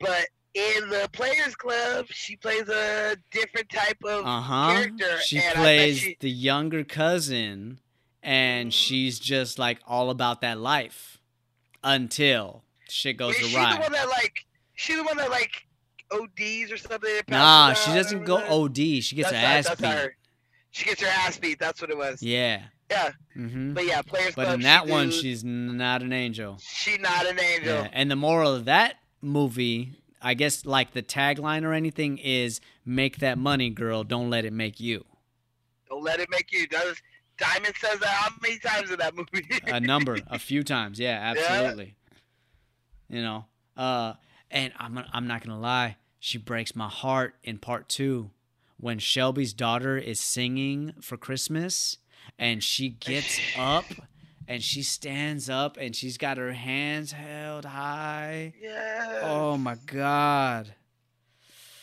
But 0.00 0.26
in 0.54 0.88
the 0.90 1.08
Players 1.12 1.54
Club, 1.54 2.06
she 2.10 2.36
plays 2.36 2.68
a 2.68 3.16
different 3.30 3.68
type 3.70 3.98
of 4.04 4.26
Uh 4.26 4.40
huh. 4.40 4.72
character. 4.74 5.18
She 5.24 5.40
plays 5.54 5.98
she- 5.98 6.16
the 6.20 6.30
younger 6.30 6.82
cousin, 6.84 7.78
and 8.24 8.72
she's 8.74 9.18
just 9.20 9.58
like 9.58 9.78
all 9.86 10.10
about 10.10 10.40
that 10.40 10.58
life 10.58 11.18
until 11.82 12.64
shit 12.88 13.16
goes 13.16 13.34
is 13.36 13.46
she 13.48 13.52
the 13.54 13.58
one 13.78 13.92
that 13.92 14.08
like? 14.08 14.44
She 14.74 14.96
the 14.96 15.04
one 15.04 15.16
that 15.18 15.30
like 15.30 15.66
ODs 16.10 16.72
or 16.72 16.76
something? 16.76 17.10
Nah, 17.28 17.74
she 17.74 17.92
doesn't 17.92 18.24
go? 18.24 18.38
OD. 18.38 18.76
She 18.76 19.14
gets 19.16 19.30
That's 19.30 19.68
her 19.68 19.72
ass 19.72 19.80
beat. 19.80 19.86
her. 19.88 20.16
She 20.70 20.84
gets 20.86 21.00
her 21.02 21.08
ass 21.08 21.38
beat. 21.38 21.58
That's 21.58 21.80
what 21.80 21.90
it 21.90 21.96
was. 21.96 22.22
Yeah. 22.22 22.62
Yeah. 22.90 23.12
hmm 23.34 23.72
But 23.72 23.86
yeah, 23.86 24.02
Players 24.02 24.34
But 24.34 24.44
Club. 24.44 24.54
in 24.56 24.60
that 24.62 24.84
she 24.86 24.90
one, 24.90 25.06
do- 25.10 25.12
she's 25.16 25.44
not 25.44 26.02
an 26.02 26.12
angel. 26.12 26.58
she 26.60 26.98
not 26.98 27.26
an 27.26 27.38
angel. 27.40 27.74
Yeah. 27.74 27.88
And 27.92 28.10
the 28.10 28.16
moral 28.16 28.52
of 28.54 28.64
that 28.66 28.96
movie, 29.22 29.92
I 30.20 30.34
guess, 30.34 30.66
like 30.66 30.92
the 30.92 31.02
tagline 31.02 31.62
or 31.64 31.72
anything, 31.72 32.18
is 32.18 32.60
"Make 32.84 33.18
that 33.18 33.38
money, 33.38 33.70
girl. 33.70 34.04
Don't 34.04 34.28
let 34.30 34.44
it 34.44 34.52
make 34.52 34.80
you." 34.80 35.04
Don't 35.88 36.02
let 36.02 36.18
it 36.20 36.28
make 36.30 36.52
you. 36.52 36.66
Does 36.66 36.96
Diamond 37.38 37.74
says 37.80 37.98
that 38.00 38.08
how 38.08 38.30
many 38.42 38.58
times 38.58 38.90
in 38.90 38.98
that 38.98 39.14
movie? 39.14 39.44
a 39.66 39.80
number 39.80 40.18
a 40.28 40.38
few 40.50 40.62
times. 40.62 40.98
Yeah 40.98 41.18
absolutely. 41.36 41.96
You 43.08 43.22
know 43.22 43.46
uh 43.76 44.14
and 44.50 44.72
i'm 44.78 45.00
i'm 45.12 45.26
not 45.26 45.42
gonna 45.44 45.58
lie 45.58 45.96
she 46.20 46.38
breaks 46.38 46.74
my 46.76 46.88
heart 46.88 47.34
in 47.42 47.58
part 47.58 47.88
2 47.88 48.30
when 48.78 48.98
shelby's 48.98 49.52
daughter 49.52 49.98
is 49.98 50.20
singing 50.20 50.92
for 51.00 51.16
christmas 51.16 51.98
and 52.38 52.62
she 52.62 52.88
gets 52.88 53.38
up 53.58 53.84
and 54.46 54.62
she 54.62 54.82
stands 54.82 55.50
up 55.50 55.76
and 55.76 55.94
she's 55.96 56.16
got 56.18 56.36
her 56.36 56.52
hands 56.52 57.12
held 57.12 57.64
high. 57.64 58.52
Yeah. 58.60 59.20
oh 59.22 59.56
my 59.56 59.76
god 59.86 60.74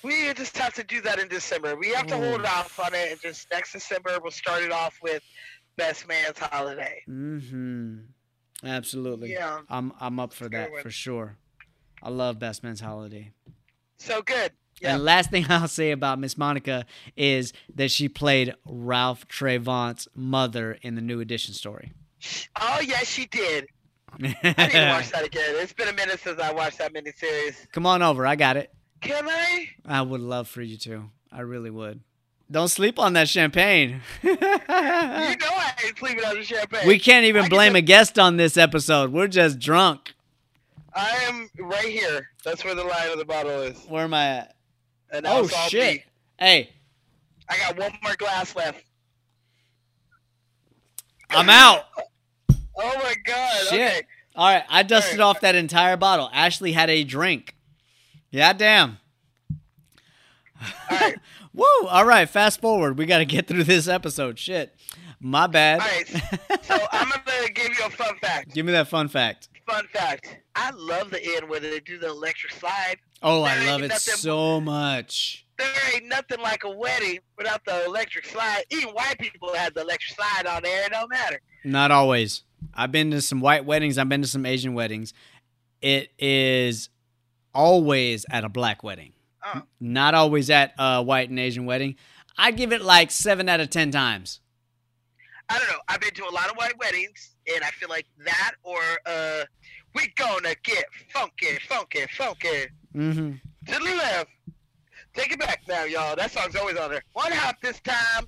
We 0.03 0.33
just 0.33 0.57
have 0.57 0.73
to 0.75 0.83
do 0.83 1.01
that 1.01 1.19
in 1.19 1.27
December. 1.27 1.75
We 1.75 1.89
have 1.89 2.07
to 2.07 2.17
hold 2.17 2.41
Oof. 2.41 2.47
off 2.47 2.79
on 2.79 2.93
it, 2.93 3.11
and 3.11 3.21
just 3.21 3.47
next 3.51 3.71
December 3.73 4.17
we'll 4.21 4.31
start 4.31 4.63
it 4.63 4.71
off 4.71 4.97
with 5.03 5.21
Best 5.77 6.07
Man's 6.07 6.37
Holiday. 6.39 7.01
mm-hmm 7.09 7.97
absolutely 8.63 9.31
Yeah. 9.33 9.61
i'm 9.69 9.91
i'm 9.99 10.19
up 10.19 10.33
for 10.33 10.47
that 10.49 10.69
for 10.83 10.91
sure 10.91 11.35
i 12.03 12.09
love 12.09 12.37
best 12.37 12.61
man's 12.63 12.79
holiday 12.79 13.31
So 13.97 14.21
good. 14.21 14.51
Yeah. 14.79 14.95
And 14.95 15.03
last 15.03 15.31
thing 15.31 15.45
I'll 15.49 15.67
say 15.67 15.89
about 15.91 16.19
Miss 16.19 16.37
Monica 16.37 16.85
is 17.15 17.53
that 17.75 17.89
she 17.91 18.07
played 18.09 18.53
Ralph 18.65 19.27
Tresvant's 19.27 20.07
mother 20.15 20.77
in 20.81 20.95
the 20.95 21.01
New 21.01 21.19
Edition 21.19 21.53
story. 21.53 21.91
Oh 22.59 22.79
yes, 22.83 23.07
she 23.07 23.25
did. 23.27 23.65
I 24.13 24.17
need 24.19 24.35
to 24.43 24.89
watch 24.89 25.09
that 25.11 25.23
again. 25.25 25.55
It's 25.57 25.73
been 25.73 25.87
a 25.87 25.93
minute 25.93 26.19
since 26.19 26.39
I 26.39 26.51
watched 26.51 26.79
that 26.79 26.93
miniseries. 26.93 27.55
Come 27.71 27.85
on 27.85 28.01
over, 28.01 28.25
I 28.27 28.35
got 28.35 28.57
it. 28.57 28.71
Can 29.01 29.27
I? 29.27 29.69
I 29.85 30.01
would 30.01 30.21
love 30.21 30.47
for 30.47 30.61
you 30.61 30.77
to. 30.77 31.09
I 31.31 31.41
really 31.41 31.69
would. 31.69 32.01
Don't 32.49 32.67
sleep 32.67 32.99
on 32.99 33.13
that 33.13 33.29
champagne. 33.29 34.01
You 34.21 34.35
know 34.39 34.47
I 34.51 35.73
ain't 35.85 35.97
sleeping 35.97 36.25
on 36.25 36.35
the 36.35 36.43
champagne. 36.43 36.85
we 36.87 36.99
can't 36.99 37.25
even 37.25 37.45
I 37.45 37.49
blame 37.49 37.73
just- 37.73 37.77
a 37.79 37.81
guest 37.81 38.19
on 38.19 38.37
this 38.37 38.57
episode. 38.57 39.11
We're 39.11 39.27
just 39.27 39.57
drunk. 39.59 40.13
I 40.93 41.09
am 41.29 41.49
right 41.57 41.87
here. 41.87 42.27
That's 42.43 42.65
where 42.65 42.75
the 42.75 42.83
line 42.83 43.09
of 43.11 43.17
the 43.17 43.23
bottle 43.25 43.61
is. 43.61 43.77
Where 43.87 44.03
am 44.03 44.13
I 44.13 44.25
at? 44.27 44.55
And 45.11 45.25
Oh 45.25 45.47
shit. 45.47 45.93
me. 45.99 46.03
Hey, 46.37 46.69
I 47.49 47.57
got 47.57 47.77
one 47.77 47.93
more 48.03 48.15
glass 48.17 48.55
left. 48.55 48.83
I'm 51.29 51.49
out. 51.49 51.85
Oh 52.49 52.55
my 52.75 53.15
god. 53.25 53.67
Shit. 53.69 53.73
Okay. 53.79 54.01
All 54.35 54.53
right, 54.53 54.63
I 54.69 54.83
dusted 54.83 55.19
right. 55.19 55.25
off 55.25 55.41
that 55.41 55.55
entire 55.55 55.97
bottle. 55.97 56.29
Ashley 56.33 56.71
had 56.73 56.89
a 56.89 57.03
drink. 57.03 57.55
Yeah, 58.31 58.53
damn. 58.53 58.97
All 60.61 60.67
right. 60.99 61.15
Woo! 61.53 61.65
All 61.89 62.05
right, 62.05 62.29
fast 62.29 62.61
forward. 62.61 62.97
We 62.97 63.05
got 63.05 63.17
to 63.17 63.25
get 63.25 63.47
through 63.47 63.65
this 63.65 63.87
episode. 63.89 64.39
Shit. 64.39 64.73
My 65.19 65.47
bad. 65.47 65.81
All 65.81 65.87
right. 65.87 66.07
So 66.63 66.77
I'm 66.91 67.09
gonna 67.09 67.49
give 67.53 67.77
you 67.77 67.85
a 67.85 67.89
fun 67.89 68.15
fact. 68.21 68.53
Give 68.53 68.65
me 68.65 68.71
that 68.71 68.87
fun 68.87 69.07
fact. 69.07 69.49
Fun 69.67 69.85
fact. 69.93 70.37
I 70.55 70.71
love 70.71 71.11
the 71.11 71.23
end 71.35 71.47
where 71.49 71.59
they 71.59 71.79
do 71.81 71.99
the 71.99 72.07
electric 72.09 72.53
slide. 72.53 72.95
Oh, 73.21 73.43
I 73.43 73.65
love 73.65 73.83
it 73.83 73.89
nothing- 73.89 74.15
so 74.15 74.59
much. 74.61 75.45
There 75.57 75.67
ain't 75.93 76.07
nothing 76.07 76.39
like 76.41 76.63
a 76.63 76.71
wedding 76.71 77.19
without 77.37 77.63
the 77.65 77.85
electric 77.85 78.25
slide. 78.25 78.63
Even 78.71 78.89
white 78.95 79.19
people 79.19 79.53
have 79.53 79.75
the 79.75 79.81
electric 79.81 80.15
slide 80.15 80.47
on 80.47 80.63
there. 80.63 80.85
It 80.87 80.91
don't 80.91 81.09
matter. 81.11 81.39
Not 81.63 81.91
always. 81.91 82.43
I've 82.73 82.91
been 82.91 83.11
to 83.11 83.21
some 83.21 83.41
white 83.41 83.63
weddings. 83.65 83.99
I've 83.99 84.09
been 84.09 84.23
to 84.23 84.27
some 84.27 84.45
Asian 84.47 84.73
weddings. 84.73 85.13
It 85.81 86.09
is 86.17 86.89
always 87.53 88.25
at 88.29 88.43
a 88.43 88.49
black 88.49 88.83
wedding. 88.83 89.13
Oh. 89.45 89.63
Not 89.79 90.13
always 90.13 90.49
at 90.49 90.73
a 90.77 91.01
white 91.01 91.29
and 91.29 91.39
Asian 91.39 91.65
wedding. 91.65 91.95
I 92.37 92.51
give 92.51 92.71
it 92.71 92.81
like 92.81 93.11
seven 93.11 93.49
out 93.49 93.59
of 93.59 93.69
ten 93.69 93.91
times. 93.91 94.39
I 95.49 95.57
don't 95.57 95.67
know. 95.67 95.79
I've 95.87 95.99
been 95.99 96.13
to 96.13 96.23
a 96.23 96.31
lot 96.31 96.49
of 96.49 96.55
white 96.55 96.77
weddings, 96.79 97.35
and 97.53 97.63
I 97.63 97.69
feel 97.71 97.89
like 97.89 98.05
that 98.25 98.53
or 98.63 98.79
uh, 99.05 99.43
We 99.95 100.07
gonna 100.15 100.55
get 100.63 100.85
funky, 101.13 101.57
funky, 101.67 102.05
funky. 102.17 102.67
Mm-hmm. 102.95 103.31
To 103.67 103.79
the 103.79 103.95
left. 103.95 104.29
Take 105.13 105.33
it 105.33 105.39
back 105.39 105.63
now, 105.67 105.83
y'all. 105.83 106.15
That 106.15 106.31
song's 106.31 106.55
always 106.55 106.77
on 106.77 106.89
there. 106.89 107.03
One 107.13 107.31
hop 107.33 107.59
this 107.61 107.81
time. 107.81 108.27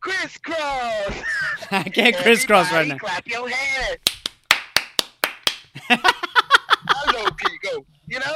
Crisscross. 0.00 1.22
I 1.70 1.82
can't 1.82 2.16
crisscross 2.22 2.72
right 2.72 2.88
now. 2.88 2.96
Clap 2.98 3.26
your 3.26 3.48
hands. 3.48 3.98
How 7.04 7.12
low 7.12 7.24
can 7.30 7.52
you 7.52 7.58
go? 7.70 7.86
You 8.08 8.18
know? 8.20 8.34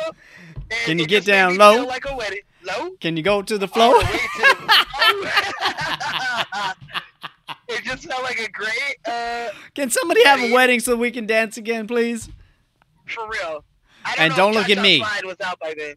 And 0.70 0.80
Can 0.86 0.98
you 0.98 1.06
get 1.06 1.24
down 1.24 1.56
low? 1.56 1.84
Like 1.84 2.04
a 2.08 2.16
wedding. 2.16 2.40
Low? 2.64 2.90
Can 3.00 3.16
you 3.16 3.22
go 3.22 3.42
to 3.42 3.58
the 3.58 3.68
floor? 3.68 4.00
to 4.00 4.06
the- 4.06 5.62
it 7.68 7.84
just 7.84 8.04
felt 8.08 8.22
like 8.22 8.38
a 8.38 8.48
great, 8.50 8.96
uh, 9.06 9.48
Can 9.74 9.90
somebody 9.90 10.24
have 10.24 10.40
a 10.40 10.52
wedding. 10.52 10.80
so 10.80 10.96
we 10.96 11.10
can 11.10 11.26
dance 11.26 11.56
again, 11.56 11.86
please? 11.86 12.28
for 13.06 13.28
real. 13.28 13.64
I 14.04 14.14
And 14.18 14.34
don't 14.34 14.54
look 14.54 14.70
at 14.70 14.80
me. 14.82 15.00
Was 15.24 15.36
out 15.44 15.58
by 15.60 15.74
then. 15.76 15.94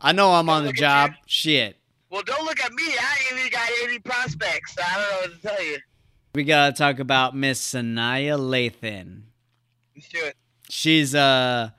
I 0.00 0.12
know 0.12 0.32
I'm 0.32 0.48
on 0.48 0.64
the 0.64 0.72
job. 0.72 1.12
Shit. 1.26 1.76
Well, 2.10 2.22
don't 2.22 2.44
look 2.44 2.60
at 2.60 2.72
me. 2.72 2.82
I 2.84 3.16
ain't 3.30 3.40
even 3.40 3.50
got 3.52 3.68
any 3.84 3.98
prospects. 3.98 4.74
So 4.74 4.82
I 4.84 4.94
don't 4.94 5.10
know 5.10 5.20
what 5.32 5.42
to 5.42 5.48
tell 5.48 5.64
you. 5.64 5.78
We 6.34 6.44
gotta 6.44 6.72
talk 6.76 6.98
about 6.98 7.34
Miss 7.34 7.60
Sanaa 7.74 8.38
Lathan. 8.38 9.22
Let's 9.96 10.08
do 10.08 10.18
it. 10.24 10.36
She's 10.68 11.14
uh 11.14 11.70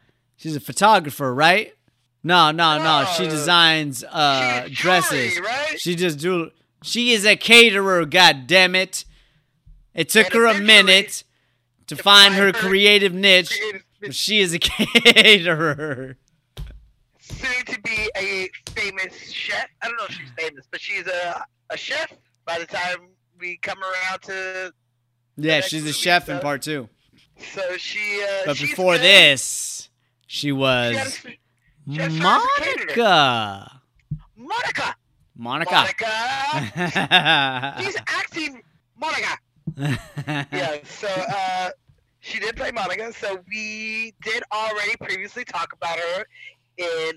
she's 0.45 0.55
a 0.55 0.59
photographer, 0.59 1.33
right? 1.33 1.73
No, 2.23 2.51
no, 2.51 2.77
no. 2.77 3.05
She 3.17 3.23
designs 3.27 4.03
uh 4.03 4.65
She's 4.67 4.77
dresses. 4.77 5.33
jewelry, 5.33 5.47
right? 5.47 5.79
She 5.79 5.95
just 5.95 6.19
do 6.19 6.51
she 6.83 7.13
is 7.13 7.25
a 7.25 7.35
caterer, 7.35 8.05
god 8.05 8.45
damn 8.45 8.75
it. 8.75 9.05
It 9.95 10.09
took 10.09 10.31
her 10.33 10.45
a 10.45 10.59
minute 10.59 11.23
to 11.87 11.95
to 11.95 12.03
find 12.03 12.33
find 12.33 12.35
her 12.35 12.45
her 12.47 12.53
creative 12.53 13.11
niche. 13.13 13.49
creative 13.57 13.83
but 14.01 14.13
She 14.13 14.39
is 14.39 14.53
a 14.53 14.59
caterer. 14.59 16.17
Soon 17.19 17.65
to 17.65 17.81
be 17.81 18.11
a 18.15 18.49
famous 18.69 19.31
chef. 19.31 19.67
I 19.81 19.87
don't 19.87 19.97
know 19.97 20.05
if 20.07 20.11
she's 20.11 20.29
famous, 20.37 20.65
but 20.69 20.79
she's 20.79 21.07
a, 21.07 21.43
a 21.71 21.77
chef 21.77 22.13
by 22.45 22.59
the 22.59 22.67
time 22.67 22.97
we 23.39 23.57
come 23.57 23.79
around 23.81 24.21
to. 24.23 24.71
Yeah, 25.37 25.61
she's 25.61 25.81
a 25.81 25.85
movie, 25.85 25.93
chef 25.93 26.29
in 26.29 26.39
part 26.39 26.61
two. 26.61 26.87
So 27.53 27.77
she. 27.77 28.23
Uh, 28.23 28.43
But 28.45 28.59
before 28.59 28.99
this, 28.99 29.89
she 30.35 30.51
was 30.51 30.95
a- 30.95 31.37
she 31.91 31.95
had 31.97 32.11
a 32.11 32.13
service 32.13 32.47
caterer. 32.57 33.67
Monica. 34.35 34.95
Monica. 35.37 35.75
Monica. 35.75 36.15
Monica. 36.53 37.75
She's 37.83 37.97
acting 38.07 38.61
Monica. 38.97 39.37
yeah, 40.51 40.77
so 40.85 41.07
uh, 41.07 41.69
she 42.19 42.39
did 42.39 42.55
play 42.55 42.71
Monica. 42.71 43.11
So 43.13 43.39
we 43.49 44.13
did 44.23 44.43
already 44.53 44.95
previously 45.01 45.43
talk 45.45 45.73
about 45.73 45.97
her 45.99 46.25
in 46.77 47.11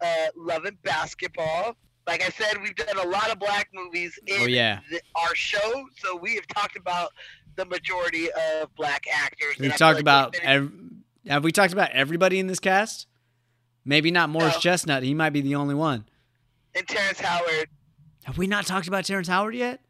uh, 0.00 0.06
Love 0.36 0.64
and 0.64 0.80
Basketball. 0.82 1.76
Like 2.06 2.22
I 2.22 2.28
said, 2.30 2.60
we've 2.62 2.76
done 2.76 2.98
a 2.98 3.08
lot 3.08 3.30
of 3.30 3.38
black 3.38 3.68
movies 3.74 4.18
in 4.26 4.42
Oh, 4.42 4.46
yeah. 4.46 4.80
the, 4.90 5.00
our 5.16 5.34
show, 5.34 5.86
so 5.96 6.16
we 6.16 6.34
have 6.34 6.46
talked 6.48 6.76
about 6.76 7.10
the 7.56 7.64
majority 7.64 8.28
of 8.60 8.74
black 8.74 9.04
actors. 9.12 9.54
We've 9.58 9.70
talked 9.76 9.94
like 9.96 10.00
about 10.02 10.36
ev- 10.42 10.70
have 11.28 11.44
we 11.44 11.52
talked 11.52 11.72
about 11.72 11.90
everybody 11.92 12.38
in 12.38 12.46
this 12.46 12.60
cast? 12.60 13.06
Maybe 13.84 14.10
not 14.10 14.30
Morris 14.30 14.54
No. 14.54 14.60
Chestnut. 14.60 15.02
He 15.02 15.14
might 15.14 15.30
be 15.30 15.40
the 15.40 15.54
only 15.56 15.74
one. 15.74 16.04
and 16.74 16.86
Terrence 16.88 17.20
Howard. 17.20 17.68
Have 18.24 18.38
we 18.38 18.46
not 18.46 18.66
talked 18.66 18.88
about 18.88 19.04
Terrence 19.04 19.28
Howard 19.28 19.54
yet? 19.54 19.80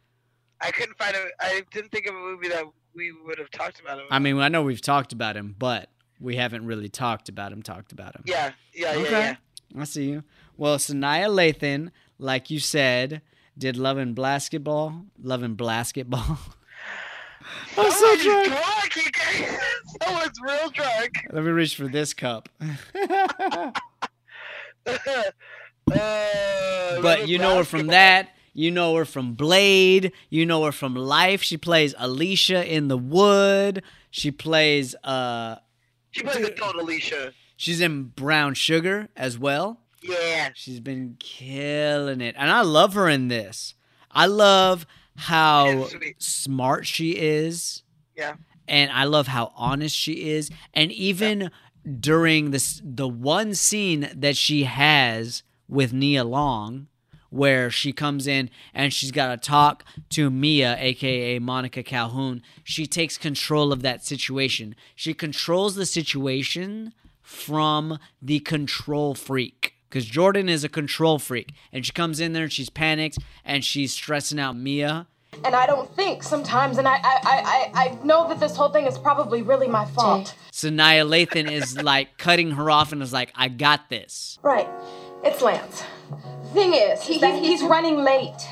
I 0.60 0.70
couldn't 0.70 0.96
find 0.98 1.14
him. 1.14 1.22
I 1.40 1.62
didn't 1.72 1.92
think 1.92 2.06
of 2.06 2.14
a 2.14 2.18
movie 2.18 2.48
that 2.48 2.64
we 2.94 3.12
would 3.12 3.38
have 3.38 3.50
talked 3.50 3.80
about 3.80 3.98
him. 3.98 4.06
I 4.10 4.18
mean, 4.18 4.38
I 4.38 4.48
know 4.48 4.62
we've 4.62 4.80
talked 4.80 5.12
about 5.12 5.36
him, 5.36 5.54
but 5.58 5.88
we 6.20 6.36
haven't 6.36 6.66
really 6.66 6.88
talked 6.88 7.28
about 7.28 7.52
him. 7.52 7.62
Talked 7.62 7.92
about 7.92 8.14
him. 8.16 8.22
yeah, 8.26 8.52
yeah, 8.74 8.92
yeah, 8.94 8.98
Okay. 9.00 9.10
yeah. 9.10 9.80
I 9.80 9.84
see 9.84 10.04
you. 10.10 10.24
Well, 10.56 10.78
Sanaa 10.78 11.26
Lathan, 11.28 11.90
like 12.18 12.50
you 12.50 12.60
said, 12.60 13.22
did 13.58 13.76
Love 13.76 13.98
and 13.98 14.14
Basketball. 14.14 15.04
Love 15.22 15.42
and 15.42 15.56
Basketball. 15.56 16.38
I'm 17.76 17.90
so 17.90 18.16
drunk. 18.22 18.46
drunk, 18.48 18.96
you 18.96 19.10
guys. 19.12 19.58
Someone's 20.02 20.40
real 20.42 20.70
drunk. 20.70 21.12
Let 21.32 21.44
me 21.44 21.50
reach 21.50 21.76
for 21.76 21.88
this 21.88 22.14
cup. 22.14 22.48
Uh, 25.92 27.00
but 27.02 27.28
you 27.28 27.38
know 27.38 27.58
her 27.58 27.64
from 27.64 27.88
that. 27.88 28.30
You 28.54 28.70
know 28.70 28.94
her 28.96 29.04
from 29.04 29.34
Blade. 29.34 30.12
You 30.30 30.46
know 30.46 30.64
her 30.64 30.72
from 30.72 30.94
Life. 30.94 31.42
She 31.42 31.56
plays 31.58 31.94
Alicia 31.98 32.64
in 32.66 32.88
The 32.88 32.96
Wood. 32.96 33.82
She 34.10 34.30
plays 34.30 34.94
uh 35.04 35.56
She 36.12 36.22
plays 36.22 36.46
adult 36.46 36.76
Alicia. 36.76 37.32
she's 37.56 37.80
in 37.82 38.04
Brown 38.04 38.54
Sugar 38.54 39.08
as 39.16 39.38
well. 39.38 39.80
Yeah. 40.02 40.50
She's 40.54 40.80
been 40.80 41.16
killing 41.18 42.20
it. 42.22 42.34
And 42.38 42.50
I 42.50 42.62
love 42.62 42.94
her 42.94 43.08
in 43.08 43.28
this. 43.28 43.74
I 44.10 44.24
love 44.26 44.86
how 45.16 45.88
smart 46.18 46.86
she 46.86 47.12
is. 47.12 47.82
Yeah. 48.16 48.34
and 48.68 48.92
I 48.92 49.04
love 49.04 49.26
how 49.26 49.52
honest 49.56 49.96
she 49.96 50.30
is. 50.30 50.50
And 50.72 50.92
even 50.92 51.50
during 52.00 52.50
this, 52.52 52.80
the 52.84 53.08
one 53.08 53.54
scene 53.54 54.08
that 54.14 54.36
she 54.36 54.64
has 54.64 55.42
with 55.68 55.92
Nia 55.92 56.22
Long, 56.24 56.86
where 57.30 57.68
she 57.68 57.92
comes 57.92 58.28
in 58.28 58.48
and 58.72 58.92
she's 58.92 59.10
got 59.10 59.28
to 59.28 59.36
talk 59.36 59.84
to 60.10 60.30
Mia, 60.30 60.76
aka 60.78 61.40
Monica 61.40 61.82
Calhoun, 61.82 62.42
she 62.62 62.86
takes 62.86 63.18
control 63.18 63.72
of 63.72 63.82
that 63.82 64.04
situation. 64.04 64.76
She 64.94 65.12
controls 65.12 65.74
the 65.74 65.86
situation 65.86 66.94
from 67.20 67.98
the 68.22 68.38
control 68.38 69.16
freak. 69.16 69.74
Because 69.94 70.06
Jordan 70.06 70.48
is 70.48 70.64
a 70.64 70.68
control 70.68 71.20
freak. 71.20 71.54
And 71.72 71.86
she 71.86 71.92
comes 71.92 72.18
in 72.18 72.32
there 72.32 72.42
and 72.42 72.52
she's 72.52 72.68
panicked 72.68 73.18
and 73.44 73.64
she's 73.64 73.92
stressing 73.92 74.40
out 74.40 74.56
Mia. 74.56 75.06
And 75.44 75.54
I 75.54 75.66
don't 75.66 75.88
think 75.94 76.24
sometimes, 76.24 76.78
and 76.78 76.88
I, 76.88 76.96
I, 76.96 77.00
I, 77.04 77.70
I 77.74 77.88
I 77.88 78.04
know 78.04 78.28
that 78.28 78.40
this 78.40 78.56
whole 78.56 78.70
thing 78.70 78.86
is 78.86 78.98
probably 78.98 79.42
really 79.42 79.68
my 79.68 79.84
fault. 79.84 80.34
So 80.50 80.68
Nia 80.68 81.04
Lathan 81.04 81.48
is 81.48 81.80
like 81.80 82.18
cutting 82.18 82.52
her 82.52 82.72
off 82.72 82.90
and 82.90 83.02
is 83.02 83.12
like, 83.12 83.32
I 83.36 83.46
got 83.46 83.88
this. 83.88 84.40
Right. 84.42 84.68
It's 85.22 85.40
Lance. 85.40 85.84
Thing 86.52 86.74
is, 86.74 87.00
he, 87.02 87.20
he's, 87.20 87.38
he's 87.38 87.62
running 87.62 87.98
late, 88.02 88.48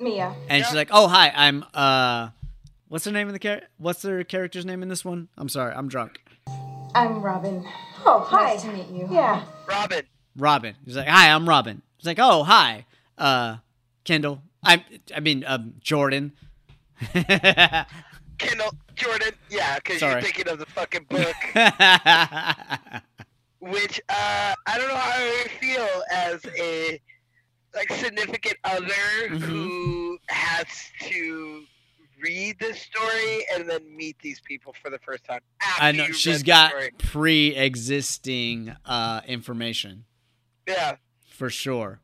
Mia. 0.00 0.34
And 0.48 0.64
she's 0.64 0.74
like, 0.74 0.88
"Oh, 0.90 1.08
hi, 1.08 1.30
I'm 1.34 1.62
uh, 1.74 2.30
what's 2.88 3.04
the 3.04 3.12
name 3.12 3.26
of 3.26 3.34
the 3.34 3.38
character? 3.38 3.68
What's 3.76 4.00
their 4.00 4.24
character's 4.24 4.64
name 4.64 4.82
in 4.82 4.88
this 4.88 5.04
one? 5.04 5.28
I'm 5.36 5.50
sorry, 5.50 5.74
I'm 5.74 5.88
drunk. 5.88 6.20
I'm 6.94 7.20
Robin. 7.22 7.66
Oh, 8.06 8.20
hi. 8.20 8.54
Nice 8.54 8.62
to 8.62 8.72
meet 8.72 8.88
you. 8.88 9.08
Yeah. 9.10 9.44
Robin. 9.68 10.02
Robin. 10.36 10.74
He's 10.84 10.96
like, 10.96 11.08
"Hi, 11.08 11.30
I'm 11.30 11.48
Robin." 11.48 11.82
He's 11.98 12.06
like, 12.06 12.18
"Oh, 12.20 12.44
hi, 12.44 12.86
uh, 13.18 13.56
Kendall. 14.04 14.42
I, 14.64 14.84
I 15.14 15.20
mean, 15.20 15.44
um, 15.46 15.74
Jordan." 15.80 16.32
Kendall 17.12 18.74
Jordan. 18.94 19.32
Yeah, 19.50 19.76
because 19.76 20.00
you're 20.00 20.20
thinking 20.20 20.48
of 20.48 20.58
the 20.58 20.66
fucking 20.66 21.04
book. 21.08 21.34
which 23.60 24.00
uh, 24.08 24.54
I 24.66 24.78
don't 24.78 24.88
know 24.88 24.96
how 24.96 25.12
I 25.12 25.46
feel 25.60 25.88
as 26.12 26.44
a 26.58 27.00
like 27.74 27.90
significant 27.92 28.56
other 28.64 28.86
Mm-hmm. 29.28 29.36
who 29.38 30.18
has 30.28 30.66
to 31.08 31.64
read 32.22 32.58
this 32.58 32.80
story 32.80 33.44
and 33.54 33.68
then 33.68 33.94
meet 33.94 34.16
these 34.22 34.40
people 34.40 34.74
for 34.82 34.88
the 34.90 34.98
first 34.98 35.24
time. 35.24 35.40
After 35.60 35.82
I 35.82 35.92
know 35.92 36.06
she's 36.06 36.42
got 36.42 36.72
pre-existing 36.98 38.74
uh 38.86 39.20
information 39.26 40.04
Yeah, 40.66 40.96
for 41.28 41.50
sure, 41.50 42.00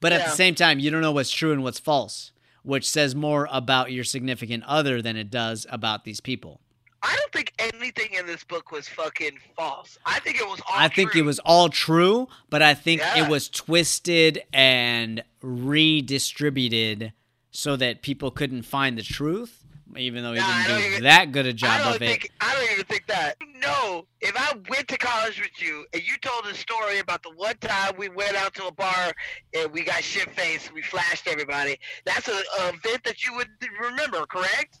but 0.00 0.12
at 0.12 0.24
the 0.24 0.30
same 0.32 0.54
time, 0.54 0.78
you 0.78 0.90
don't 0.90 1.00
know 1.00 1.12
what's 1.12 1.30
true 1.30 1.52
and 1.52 1.62
what's 1.62 1.78
false, 1.80 2.32
which 2.62 2.88
says 2.88 3.14
more 3.14 3.48
about 3.50 3.92
your 3.92 4.04
significant 4.04 4.64
other 4.66 5.02
than 5.02 5.16
it 5.16 5.30
does 5.30 5.66
about 5.70 6.04
these 6.04 6.20
people. 6.20 6.60
I 7.02 7.14
don't 7.16 7.32
think 7.32 7.52
anything 7.58 8.14
in 8.18 8.24
this 8.26 8.44
book 8.44 8.72
was 8.72 8.88
fucking 8.88 9.38
false. 9.54 9.98
I 10.06 10.20
think 10.20 10.40
it 10.40 10.48
was 10.48 10.60
all. 10.60 10.74
I 10.74 10.88
think 10.88 11.10
true. 11.10 11.20
it 11.20 11.24
was 11.24 11.38
all 11.40 11.68
true, 11.68 12.28
but 12.48 12.62
I 12.62 12.72
think 12.72 13.02
Yeah. 13.02 13.24
it 13.26 13.28
was 13.30 13.50
twisted 13.50 14.42
and 14.54 15.22
redistributed 15.42 17.12
so 17.50 17.76
that 17.76 18.02
people 18.02 18.30
couldn't 18.30 18.62
find 18.62 18.96
the 18.96 19.02
truth, 19.02 19.63
even 19.96 20.22
though 20.22 20.32
he 20.32 20.40
Nah, 20.40 20.46
didn't 20.64 20.68
don't 20.68 20.82
even- 20.92 21.02
that 21.04 21.32
good 21.32 21.46
a 21.46 21.52
job 21.52 21.78
don't 21.78 21.96
of 21.96 22.02
it. 22.02 22.26
I 22.40 22.54
don't 22.54 22.72
even 22.72 22.84
think 22.84 23.06
that. 23.06 23.36
No, 23.56 24.06
if 24.20 24.34
I 24.36 24.52
went 24.68 24.88
to 24.88 24.98
college 24.98 25.40
with 25.40 25.60
you 25.62 25.86
and 25.92 26.02
you 26.06 26.16
told 26.18 26.46
a 26.46 26.54
story 26.54 26.98
about 26.98 27.22
the 27.22 27.30
one 27.30 27.56
time 27.58 27.94
we 27.96 28.08
went 28.08 28.36
out 28.36 28.54
to 28.54 28.66
a 28.66 28.72
bar 28.72 29.12
and 29.54 29.70
we 29.72 29.82
got 29.84 30.02
shit 30.02 30.30
faced, 30.34 30.72
we 30.74 30.82
flashed 30.82 31.26
everybody. 31.28 31.78
That's 32.04 32.28
a, 32.28 32.32
a 32.60 32.68
event 32.68 33.04
that 33.04 33.24
you 33.24 33.34
would 33.36 33.48
remember, 33.80 34.26
correct? 34.26 34.80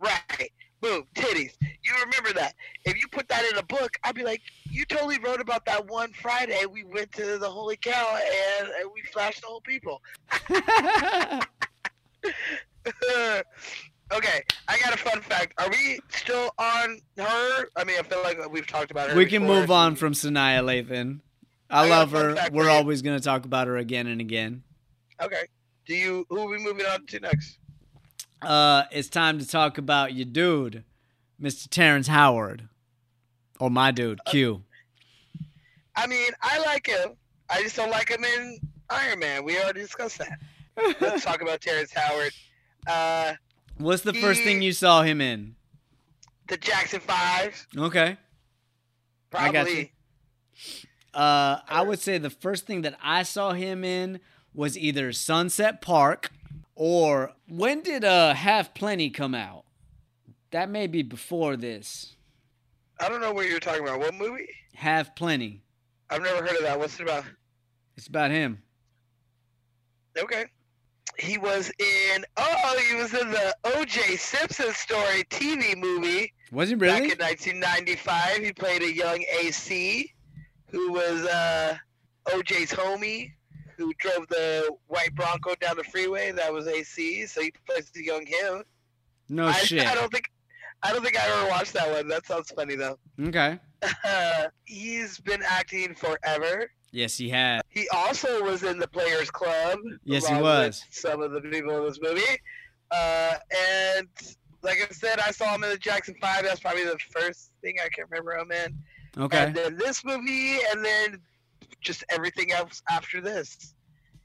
Right. 0.00 0.50
Boom, 0.80 1.04
titties. 1.14 1.52
You 1.60 1.92
remember 2.04 2.32
that. 2.40 2.54
If 2.86 2.96
you 2.98 3.06
put 3.08 3.28
that 3.28 3.44
in 3.52 3.58
a 3.58 3.62
book, 3.62 3.98
I'd 4.02 4.14
be 4.14 4.22
like, 4.24 4.40
you 4.70 4.84
totally 4.86 5.18
wrote 5.18 5.40
about 5.40 5.66
that 5.66 5.86
one 5.88 6.12
Friday 6.14 6.64
we 6.70 6.84
went 6.84 7.12
to 7.12 7.36
the 7.38 7.50
Holy 7.50 7.76
Cow 7.76 8.18
and, 8.60 8.68
and 8.80 8.90
we 8.94 9.02
flashed 9.12 9.42
the 9.42 9.46
whole 9.46 9.60
people. 9.60 10.00
Okay, 14.12 14.42
I 14.66 14.78
got 14.78 14.92
a 14.92 14.96
fun 14.96 15.20
fact. 15.22 15.54
Are 15.58 15.70
we 15.70 16.00
still 16.08 16.52
on 16.58 17.00
her? 17.16 17.68
I 17.76 17.84
mean, 17.84 17.96
I 17.98 18.02
feel 18.02 18.22
like 18.22 18.50
we've 18.50 18.66
talked 18.66 18.90
about 18.90 19.10
her. 19.10 19.16
We 19.16 19.26
can 19.26 19.42
before. 19.42 19.60
move 19.60 19.70
on 19.70 19.94
from 19.94 20.14
Sanaa 20.14 20.62
Lathan. 20.64 21.20
I 21.70 21.84
I 21.84 21.88
love 21.88 22.10
her. 22.10 22.36
We're 22.52 22.68
always 22.70 23.02
gonna 23.02 23.20
talk 23.20 23.44
about 23.44 23.68
her 23.68 23.76
again 23.76 24.08
and 24.08 24.20
again. 24.20 24.64
Okay. 25.22 25.44
Do 25.86 25.94
you? 25.94 26.26
Who 26.28 26.38
are 26.38 26.48
we 26.48 26.58
moving 26.58 26.86
on 26.86 27.06
to 27.06 27.20
next? 27.20 27.58
Uh, 28.42 28.84
it's 28.90 29.08
time 29.08 29.38
to 29.38 29.46
talk 29.46 29.78
about 29.78 30.14
your 30.14 30.24
dude, 30.24 30.84
Mr. 31.40 31.68
Terrence 31.68 32.08
Howard, 32.08 32.68
or 33.60 33.70
my 33.70 33.90
dude 33.90 34.18
Q. 34.26 34.64
I 35.94 36.06
mean, 36.06 36.32
I 36.42 36.58
like 36.60 36.86
him. 36.86 37.10
I 37.48 37.62
just 37.62 37.76
don't 37.76 37.90
like 37.90 38.08
him 38.08 38.24
in 38.24 38.58
Iron 38.88 39.18
Man. 39.18 39.44
We 39.44 39.58
already 39.58 39.80
discussed 39.80 40.18
that. 40.18 40.38
Let's 41.00 41.24
talk 41.24 41.42
about 41.42 41.60
Terrence 41.60 41.92
Howard. 41.94 42.32
Uh, 42.86 43.34
What's 43.80 44.02
the 44.02 44.12
first 44.14 44.42
thing 44.42 44.62
you 44.62 44.72
saw 44.72 45.02
him 45.02 45.20
in? 45.20 45.56
the 46.48 46.56
Jackson 46.56 46.98
Five, 47.00 47.66
Okay. 47.76 48.16
probably. 49.30 49.48
I 49.48 49.52
got 49.52 49.70
you. 49.72 49.88
Uh, 51.14 51.60
I 51.68 51.82
would 51.82 52.00
say 52.00 52.18
the 52.18 52.28
first 52.30 52.66
thing 52.66 52.82
that 52.82 52.98
I 53.02 53.22
saw 53.22 53.52
him 53.52 53.84
in 53.84 54.18
was 54.52 54.76
either 54.76 55.12
Sunset 55.12 55.80
Park 55.80 56.30
or 56.74 57.32
when 57.48 57.82
did 57.82 58.04
uh 58.04 58.34
Half 58.34 58.74
Plenty 58.74 59.10
come 59.10 59.34
out? 59.34 59.64
That 60.50 60.68
may 60.70 60.88
be 60.88 61.02
before 61.02 61.56
this. 61.56 62.16
I 62.98 63.08
don't 63.08 63.20
know 63.20 63.32
what 63.32 63.46
you're 63.48 63.60
talking 63.60 63.82
about. 63.84 64.00
What 64.00 64.14
movie? 64.14 64.48
Half 64.74 65.14
Plenty. 65.14 65.62
I've 66.10 66.22
never 66.22 66.44
heard 66.44 66.56
of 66.56 66.62
that. 66.62 66.78
What's 66.78 66.98
it 66.98 67.04
about? 67.04 67.24
It's 67.96 68.08
about 68.08 68.32
him. 68.32 68.60
Okay. 70.18 70.46
He 71.20 71.38
was 71.38 71.70
in. 71.78 72.24
Oh, 72.36 72.78
he 72.88 72.94
was 72.96 73.12
in 73.14 73.30
the 73.30 73.54
O.J. 73.64 74.16
Simpson 74.16 74.72
story 74.72 75.24
TV 75.24 75.76
movie 75.76 76.32
Was 76.50 76.70
he 76.70 76.74
really? 76.74 77.14
back 77.14 77.46
in 77.46 77.52
1995. 77.58 78.38
He 78.38 78.52
played 78.52 78.82
a 78.82 78.92
young 78.92 79.22
AC 79.42 80.12
who 80.70 80.92
was 80.92 81.24
uh, 81.26 81.76
O.J.'s 82.32 82.72
homie 82.72 83.32
who 83.76 83.92
drove 83.98 84.28
the 84.28 84.70
white 84.88 85.14
Bronco 85.14 85.54
down 85.60 85.76
the 85.76 85.84
freeway. 85.84 86.32
That 86.32 86.52
was 86.52 86.66
AC. 86.66 87.26
So 87.26 87.40
he 87.42 87.52
plays 87.66 87.90
the 87.90 88.04
young 88.04 88.26
him. 88.26 88.64
No 89.28 89.46
I, 89.46 89.52
shit. 89.52 89.86
I 89.86 89.94
don't 89.94 90.12
think. 90.12 90.30
I 90.82 90.92
don't 90.92 91.02
think 91.02 91.18
I 91.18 91.26
ever 91.26 91.48
watched 91.48 91.74
that 91.74 91.90
one. 91.90 92.08
That 92.08 92.26
sounds 92.26 92.50
funny 92.50 92.74
though. 92.74 92.98
Okay. 93.20 93.58
he's 94.64 95.18
been 95.20 95.42
acting 95.46 95.94
forever. 95.94 96.70
Yes, 96.92 97.16
he 97.16 97.28
had. 97.28 97.62
He 97.68 97.88
also 97.90 98.42
was 98.42 98.62
in 98.62 98.78
the 98.78 98.88
Players 98.88 99.30
Club. 99.30 99.78
Yes, 100.04 100.26
he 100.26 100.34
was. 100.34 100.84
Some 100.90 101.22
of 101.22 101.32
the 101.32 101.40
people 101.40 101.78
in 101.78 101.84
this 101.84 102.00
movie. 102.02 102.22
Uh, 102.90 103.34
and 103.96 104.08
like 104.62 104.78
I 104.78 104.92
said, 104.92 105.20
I 105.20 105.30
saw 105.30 105.54
him 105.54 105.64
in 105.64 105.70
the 105.70 105.78
Jackson 105.78 106.14
Five. 106.20 106.44
That's 106.44 106.60
probably 106.60 106.84
the 106.84 106.98
first 107.10 107.52
thing 107.62 107.76
I 107.84 107.88
can 107.88 108.04
remember 108.10 108.36
him 108.36 108.50
in. 108.50 109.22
Okay. 109.22 109.44
And 109.44 109.54
then 109.54 109.76
this 109.76 110.04
movie, 110.04 110.58
and 110.72 110.84
then 110.84 111.20
just 111.80 112.04
everything 112.08 112.52
else 112.52 112.82
after 112.90 113.20
this. 113.20 113.74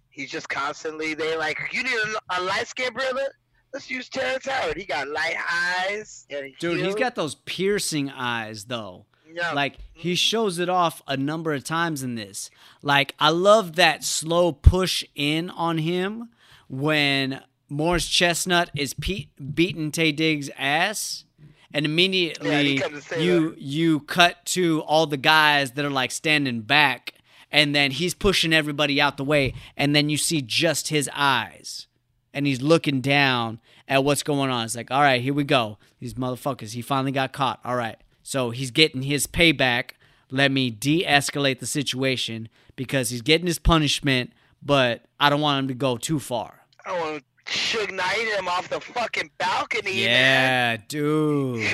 He's 0.10 0.32
just 0.32 0.48
constantly 0.48 1.14
they 1.14 1.38
like 1.38 1.60
you 1.72 1.84
need 1.84 1.94
a, 1.94 2.40
a 2.40 2.42
light 2.42 2.68
skinned 2.68 2.96
brother. 2.96 3.28
Let's 3.74 3.92
use 3.92 4.08
Terrence 4.08 4.46
Howard. 4.46 4.78
He 4.78 4.86
got 4.86 5.10
light 5.10 5.36
eyes. 5.52 6.26
And 6.30 6.54
Dude, 6.60 6.80
he's 6.80 6.96
got 6.96 7.16
those 7.16 7.36
piercing 7.36 8.10
eyes 8.10 8.64
though. 8.66 9.06
Yeah. 9.36 9.52
Like 9.52 9.78
he 9.94 10.12
mm-hmm. 10.12 10.16
shows 10.16 10.60
it 10.60 10.70
off 10.70 11.02
a 11.08 11.18
number 11.18 11.54
of 11.54 11.64
times 11.64 12.04
in 12.04 12.16
this. 12.16 12.50
Like 12.82 13.14
I 13.20 13.30
love 13.30 13.76
that 13.76 14.04
slow 14.04 14.54
push 14.54 15.04
in 15.14 15.50
on 15.50 15.80
him 15.80 16.30
when 16.70 17.42
Morris 17.70 18.08
Chestnut 18.08 18.72
is 18.76 18.94
pe- 18.94 19.28
beating 19.54 19.92
Taye 19.92 20.16
Diggs' 20.16 20.50
ass, 20.58 21.26
and 21.74 21.86
immediately 21.86 22.76
he 22.76 22.78
comes 22.78 22.96
to 22.96 23.02
say 23.02 23.24
you 23.24 23.56
you 23.58 24.00
cut 24.02 24.46
to 24.46 24.82
all 24.84 25.06
the 25.06 25.18
guys 25.18 25.72
that 25.72 25.84
are 25.84 25.90
like 25.90 26.12
standing 26.12 26.62
back, 26.62 27.14
and 27.52 27.76
then 27.76 27.92
he's 27.92 28.14
pushing 28.14 28.54
everybody 28.54 29.02
out 29.02 29.18
the 29.18 29.26
way, 29.26 29.54
and 29.76 29.94
then 29.94 30.10
you 30.10 30.16
see 30.16 30.42
just 30.42 30.88
his 30.88 31.10
eyes, 31.14 31.88
and 32.34 32.48
he's 32.48 32.62
looking 32.62 33.02
down 33.02 33.60
at 33.88 34.04
what's 34.04 34.24
going 34.24 34.50
on. 34.50 34.64
It's 34.64 34.76
like, 34.76 34.92
all 34.92 35.02
right, 35.02 35.22
here 35.22 35.34
we 35.34 35.44
go. 35.44 35.78
These 36.00 36.14
motherfuckers. 36.14 36.72
He 36.72 36.82
finally 36.82 37.12
got 37.12 37.34
caught. 37.34 37.60
All 37.66 37.76
right. 37.76 37.98
So 38.28 38.50
he's 38.50 38.72
getting 38.72 39.04
his 39.04 39.28
payback. 39.28 39.92
Let 40.32 40.52
me 40.52 40.72
de 40.72 41.06
escalate 41.06 41.60
the 41.60 41.68
situation 41.68 42.50
because 42.76 43.12
he's 43.12 43.22
getting 43.22 43.46
his 43.46 43.60
punishment, 43.60 44.34
but 44.64 45.06
I 45.20 45.30
don't 45.30 45.42
want 45.42 45.60
him 45.60 45.68
to 45.68 45.76
go 45.76 45.96
too 45.96 46.20
far. 46.20 46.66
I 46.84 46.90
don't 46.90 47.00
want 47.00 47.24
to 47.46 47.54
Suge 47.54 47.92
Knight 47.92 48.36
him 48.36 48.48
off 48.48 48.68
the 48.68 48.82
fucking 48.82 49.30
balcony. 49.38 49.92
man. 49.92 50.00
Yeah, 50.02 50.78
dude. 50.88 51.72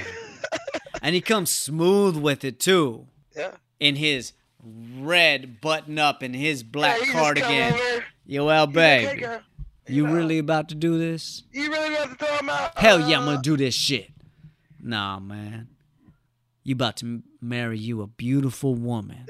and 1.02 1.15
he 1.15 1.22
comes 1.22 1.49
smooth 1.49 2.18
with 2.18 2.44
it 2.44 2.60
too. 2.60 3.07
Yeah. 3.34 3.52
In 3.80 3.95
his 3.95 4.34
red 4.61 5.61
button 5.61 5.98
up 5.99 6.22
and 6.22 6.36
his 6.36 6.64
black 6.64 6.99
Yeah, 6.99 7.06
he 7.06 7.11
just 7.14 7.14
come 7.14 7.23
cardigan. 7.23 8.03
Yo, 8.26 8.45
well, 8.45 8.68
He's 8.68 8.76
like, 8.76 8.99
"Hey, 8.99 9.15
babe, 9.15 9.40
you 9.88 10.06
really 10.06 10.38
about 10.38 10.68
to 10.68 10.76
do 10.76 10.99
this? 10.99 11.44
You 11.53 11.72
really 11.72 11.95
about 11.95 12.10
to 12.10 12.26
throw 12.26 12.38
him 12.40 12.49
out? 12.49 12.78
Hell 12.78 12.99
yeah, 13.10 13.19
I'm 13.19 13.26
gonna 13.26 13.41
do 13.41 13.56
this 13.56 13.73
shit. 13.73 14.10
Nah, 14.82 15.18
man. 15.18 15.69
You 16.64 16.74
about 16.76 16.98
to 16.98 17.24
marry 17.42 17.78
you 17.80 18.02
a 18.02 18.08
beautiful 18.08 18.76
woman. 18.76 19.26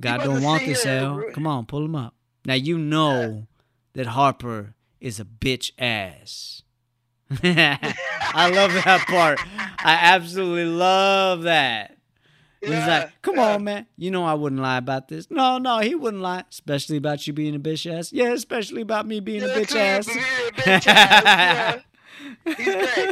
God 0.00 0.22
don't 0.24 0.42
want 0.42 0.64
this, 0.64 0.84
her 0.84 0.90
L. 0.90 1.16
ru- 1.16 1.32
Come 1.32 1.46
on, 1.46 1.66
pull 1.66 1.84
him 1.84 1.94
up. 1.94 2.14
Now 2.44 2.54
you 2.54 2.76
know 2.78 3.46
that 3.94 4.06
Harper 4.08 4.74
is 5.00 5.20
a 5.20 5.24
bitch 5.24 5.70
ass. 5.78 6.62
I 7.30 8.50
love 8.50 8.72
that 8.74 9.04
part. 9.06 9.38
I 9.78 9.94
absolutely 10.02 10.64
love 10.66 11.42
that. 11.42 11.96
He's 12.60 12.70
like, 12.72 13.10
come 13.22 13.38
on, 13.38 13.62
man. 13.64 13.86
You 13.96 14.10
know 14.10 14.24
I 14.24 14.34
wouldn't 14.34 14.60
lie 14.60 14.78
about 14.78 15.08
this. 15.08 15.30
No, 15.30 15.58
no, 15.58 15.78
he 15.80 15.94
wouldn't 15.94 16.22
lie. 16.22 16.44
Especially 16.50 16.96
about 16.96 17.26
you 17.26 17.32
being 17.34 17.54
a 17.54 17.58
bitch 17.60 17.90
ass. 17.92 18.10
Yeah, 18.12 18.32
especially 18.32 18.80
about 18.82 19.06
me 19.06 19.20
being 19.20 19.42
a 19.42 19.46
bitch 19.48 19.76
ass. 19.76 20.06
being 20.06 20.18
a 20.18 20.52
bitch 20.60 20.86
ass, 20.86 21.82
yeah. 22.46 22.46
He's 22.56 22.64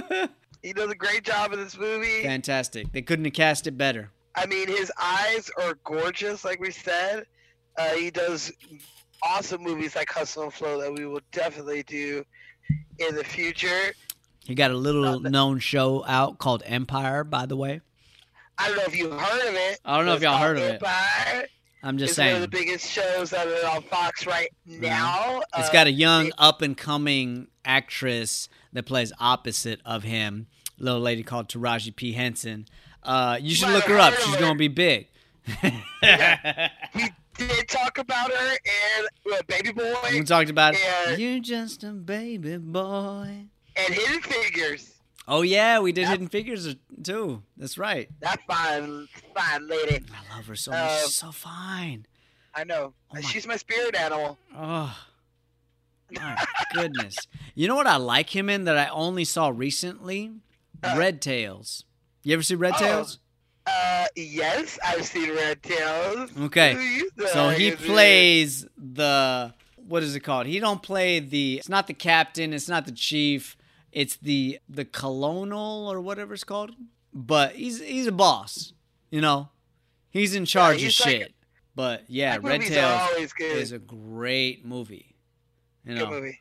great. 0.09 0.31
He 0.63 0.73
does 0.73 0.91
a 0.91 0.95
great 0.95 1.25
job 1.25 1.53
in 1.53 1.59
this 1.61 1.77
movie. 1.77 2.23
Fantastic. 2.23 2.93
They 2.93 3.03
couldn't 3.03 3.25
have 3.25 3.35
cast 3.35 3.67
it 3.67 3.77
better. 3.77 4.11
I 4.35 4.47
mean, 4.47 4.69
his 4.69 4.91
eyes 5.01 5.51
are 5.61 5.75
gorgeous, 5.85 6.45
like 6.45 6.61
we 6.61 6.71
said. 6.71 7.27
Uh, 7.77 7.91
he 7.91 8.11
does 8.11 8.53
awesome 9.23 9.63
movies 9.63 9.97
like 9.97 10.11
Hustle 10.11 10.45
and 10.45 10.55
Flow 10.55 10.81
that 10.81 10.93
we 10.93 11.05
will 11.07 11.21
definitely 11.33 11.83
do 11.83 12.25
in 12.99 13.15
the 13.15 13.25
future. 13.25 13.93
He 14.45 14.55
got 14.55 14.71
a 14.71 14.77
little 14.77 15.21
known 15.21 15.59
show 15.59 16.05
out 16.07 16.39
called 16.39 16.63
Empire, 16.67 17.25
by 17.25 17.47
the 17.47 17.57
way. 17.57 17.81
I 18.59 18.69
don't 18.69 18.77
know 18.77 18.85
if 18.85 18.97
you've 18.97 19.13
heard 19.13 19.49
of 19.49 19.55
it. 19.55 19.81
I 19.85 19.97
don't 19.97 20.07
know 20.07 20.15
if 20.15 20.23
y'all 20.23 20.39
heard 20.39 20.59
of 20.59 20.63
it. 20.65 20.73
Empire. 20.75 21.47
I'm 21.85 21.99
just 21.99 22.13
it's 22.13 22.19
one 22.19 22.35
of 22.37 22.41
the 22.41 22.49
biggest 22.49 22.89
shows 22.89 23.31
that 23.31 23.47
are 23.47 23.77
on 23.77 23.83
Fox 23.83 24.27
right 24.27 24.49
now. 24.67 25.43
It's 25.59 25.69
Uh, 25.69 25.73
got 25.73 25.89
a 25.89 25.93
young, 25.93 26.31
up 26.39 26.63
and 26.63 26.77
coming 26.77 27.49
actress 27.65 28.49
that 28.73 28.85
plays 28.87 29.13
opposite 29.19 29.81
of 29.85 30.03
him, 30.03 30.47
a 30.81 30.83
little 30.83 31.01
lady 31.01 31.23
called 31.23 31.49
Taraji 31.49 31.95
P. 31.95 32.13
Henson. 32.13 32.67
Uh, 33.03 33.39
you 33.41 33.55
should 33.55 33.71
look 33.71 33.85
her 33.85 33.99
up. 33.99 34.15
She's 34.15 34.37
going 34.37 34.53
to 34.55 34.59
be 34.59 34.69
big. 34.69 35.09
He 35.45 35.83
did 37.37 37.69
talk 37.69 37.99
about 37.99 38.31
her 38.33 38.51
and 38.51 39.35
uh, 39.35 39.43
Baby 39.49 39.73
Boy 39.73 39.95
we 40.13 40.23
talked 40.23 40.51
about 40.51 40.77
and, 41.09 41.21
You're 41.21 41.41
just 41.41 41.83
a 41.83 41.91
baby 41.93 42.59
boy. 42.59 43.47
and 43.77 43.95
Hidden 43.95 44.21
Figures. 44.23 44.95
Oh, 45.27 45.43
yeah, 45.43 45.79
we 45.81 45.93
did 45.93 46.09
Hidden 46.09 46.29
Figures 46.29 46.77
too. 47.03 47.43
That's 47.57 47.79
right. 47.79 48.09
That 48.21 48.41
fine, 48.47 49.09
fine 49.35 49.67
lady. 49.69 50.05
I 50.31 50.37
love 50.37 50.47
her 50.47 50.57
so 50.57 50.71
much. 50.73 50.81
Uh, 50.81 50.99
She's 50.99 51.15
so 51.15 51.33
fine. 51.33 52.07
I 52.55 52.65
know. 52.65 52.93
She's 53.23 53.47
my 53.47 53.57
spirit 53.57 53.95
animal. 53.97 54.37
Oh, 54.57 54.95
my 56.21 56.45
goodness. 56.75 57.17
You 57.55 57.69
know 57.69 57.75
what 57.77 57.87
I 57.87 57.97
like 57.97 58.35
him 58.35 58.49
in 58.49 58.65
that 58.65 58.77
I 58.79 58.89
only 58.89 59.25
saw 59.25 59.49
recently? 59.55 60.33
Red 60.97 61.23
Tails. 61.23 61.85
You 62.25 62.35
ever 62.35 62.43
see 62.43 62.55
Red 62.55 62.75
Oh. 62.77 62.79
Tails? 62.79 63.19
Uh, 63.67 64.07
yes, 64.17 64.79
I've 64.85 65.05
seen 65.07 65.31
Red 65.35 65.63
Tails. 65.63 66.31
Okay. 66.37 67.01
So 67.33 67.51
he 67.51 67.71
think 67.71 67.81
is 67.81 67.85
it? 67.85 67.87
plays 67.87 68.67
the 68.77 69.55
what 69.77 70.03
is 70.03 70.17
it 70.17 70.21
called? 70.21 70.47
He 70.47 70.59
don't 70.59 70.83
play 70.83 71.21
the 71.21 71.59
it's 71.59 71.69
not 71.69 71.87
the 71.87 71.95
captain, 71.95 72.53
it's 72.53 72.69
not 72.69 72.87
the 72.87 72.93
chief, 72.93 73.57
it's 73.93 74.17
the 74.17 74.59
the 74.69 74.85
colonel 74.85 75.89
or 75.91 76.01
whatever 76.01 76.35
it's 76.35 76.43
called. 76.45 76.73
But 77.15 77.55
he's 77.55 77.81
he's 77.81 78.07
a 78.09 78.13
boss, 78.13 78.73
you 79.11 79.21
know. 79.21 79.51
He's 80.11 80.35
in 80.35 80.45
charge 80.45 80.81
he's 80.83 80.99
of 80.99 81.07
like- 81.07 81.15
shit. 81.17 81.35
but 81.77 82.03
yeah, 82.09 82.39
Red 82.43 82.63
Tails 82.63 83.33
is 83.39 83.71
a 83.71 83.79
great 83.79 84.65
movie. 84.67 85.12
You 85.85 85.95
know. 85.95 86.07
Good 86.07 86.11
movie. 86.11 86.39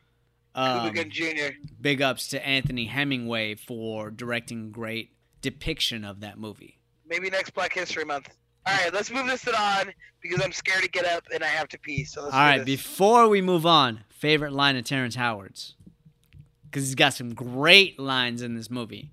Um, 0.54 0.92
Cuba 0.92 1.10
Jr. 1.10 1.54
big 1.80 2.02
ups 2.02 2.28
to 2.30 2.46
Anthony 2.46 2.86
Hemingway 2.86 3.56
for 3.56 4.12
directing 4.12 4.72
great 4.72 5.12
depiction 5.42 6.04
of 6.04 6.20
that 6.20 6.38
movie. 6.38 6.78
Maybe 7.08 7.30
next 7.30 7.52
Black 7.52 7.74
History 7.74 8.04
Month. 8.04 8.30
All 8.66 8.74
right, 8.76 8.94
let's 8.94 9.10
move 9.10 9.28
this 9.28 9.48
on 9.48 9.92
because 10.22 10.42
I'm 10.44 10.52
scared 10.52 10.84
to 10.84 10.90
get 10.90 11.06
up 11.06 11.24
and 11.34 11.44
I 11.44 11.48
have 11.48 11.68
to 11.70 11.80
pee. 11.80 12.04
So 12.04 12.24
let's 12.24 12.36
All 12.36 12.58
this. 12.58 12.66
before 12.66 13.28
we 13.30 13.42
move 13.42 13.66
on, 13.66 14.04
favorite 14.10 14.52
line 14.54 14.76
of 14.76 14.84
Terrence 14.86 15.16
Howard's. 15.16 15.76
because 16.66 16.86
he's 16.86 16.96
got 16.96 17.14
some 17.14 17.34
great 17.34 17.98
lines 18.00 18.42
in 18.42 18.56
this 18.56 18.70
movie. 18.70 19.10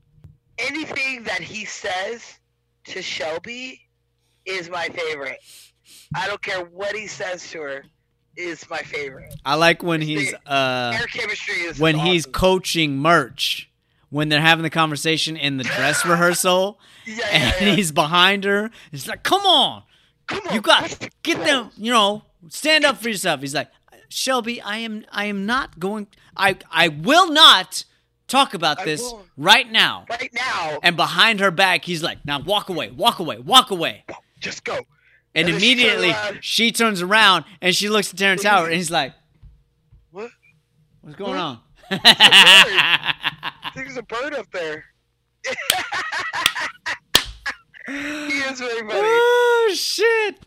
Anything 0.58 1.22
that 1.24 1.40
he 1.40 1.64
says 1.64 2.38
to 2.86 3.00
Shelby 3.00 3.80
is 4.44 4.68
my 4.68 4.88
favorite. 4.88 5.38
I 6.14 6.26
don't 6.26 6.42
care 6.42 6.64
what 6.64 6.94
he 6.96 7.06
says 7.06 7.48
to 7.52 7.60
her. 7.62 7.84
Is 8.38 8.70
my 8.70 8.78
favorite. 8.78 9.34
I 9.44 9.56
like 9.56 9.82
when 9.82 10.00
he's 10.00 10.32
uh 10.46 10.92
Their 10.92 11.06
chemistry 11.08 11.56
is 11.56 11.78
when 11.80 11.98
he's 11.98 12.24
coaching 12.24 12.96
Murch 12.96 13.68
when 14.10 14.28
they're 14.30 14.40
having 14.40 14.62
the 14.62 14.70
conversation 14.70 15.36
in 15.36 15.56
the 15.58 15.64
dress 15.64 16.04
rehearsal 16.06 16.78
yeah, 17.04 17.26
and 17.32 17.42
yeah, 17.60 17.68
yeah. 17.68 17.74
he's 17.74 17.90
behind 17.92 18.44
her 18.44 18.70
he's 18.90 19.06
like 19.08 19.22
come 19.22 19.44
on 19.44 19.82
Come 20.28 20.46
on, 20.48 20.54
you 20.54 20.60
got 20.60 21.10
get 21.22 21.38
them 21.44 21.70
you 21.76 21.90
know 21.90 22.22
stand 22.48 22.84
up 22.84 22.96
for 22.98 23.08
yourself 23.08 23.40
he's 23.40 23.54
like 23.54 23.68
shelby 24.08 24.60
i 24.62 24.76
am 24.78 25.04
i 25.12 25.24
am 25.24 25.44
not 25.44 25.78
going 25.80 26.06
i 26.36 26.56
i 26.70 26.88
will 26.88 27.30
not 27.32 27.84
talk 28.28 28.54
about 28.54 28.78
I 28.80 28.84
this 28.84 29.02
won't. 29.02 29.26
right 29.36 29.70
now 29.70 30.04
right 30.08 30.30
now. 30.32 30.78
and 30.82 30.96
behind 30.96 31.40
her 31.40 31.50
back 31.50 31.84
he's 31.84 32.02
like 32.02 32.24
now 32.24 32.40
walk 32.40 32.68
away 32.70 32.90
walk 32.90 33.18
away 33.18 33.38
walk 33.38 33.70
away 33.70 34.04
Just 34.40 34.64
go. 34.64 34.78
And, 35.38 35.46
And 35.46 35.54
then 35.54 35.60
she 35.60 35.72
immediately 35.72 36.14
she 36.40 36.72
turns 36.72 37.00
around 37.02 37.44
and 37.60 37.74
she 37.74 37.88
looks 37.88 38.12
at 38.12 38.18
terrence 38.18 38.42
howard 38.42 38.68
and 38.70 38.76
he's 38.76 38.90
like 38.90 39.12
What? 40.10 40.30
what's 41.00 41.16
going 41.16 41.32
What? 41.32 41.38
on 41.40 41.60
I 41.90 43.70
think 43.74 43.86
there's 43.86 43.96
a 43.98 44.02
bird 44.02 44.34
up 44.34 44.50
there. 44.52 44.84
he 47.86 47.92
is 47.94 48.58
very 48.60 48.80
funny. 48.80 48.90
Oh 48.92 49.72
shit! 49.74 50.46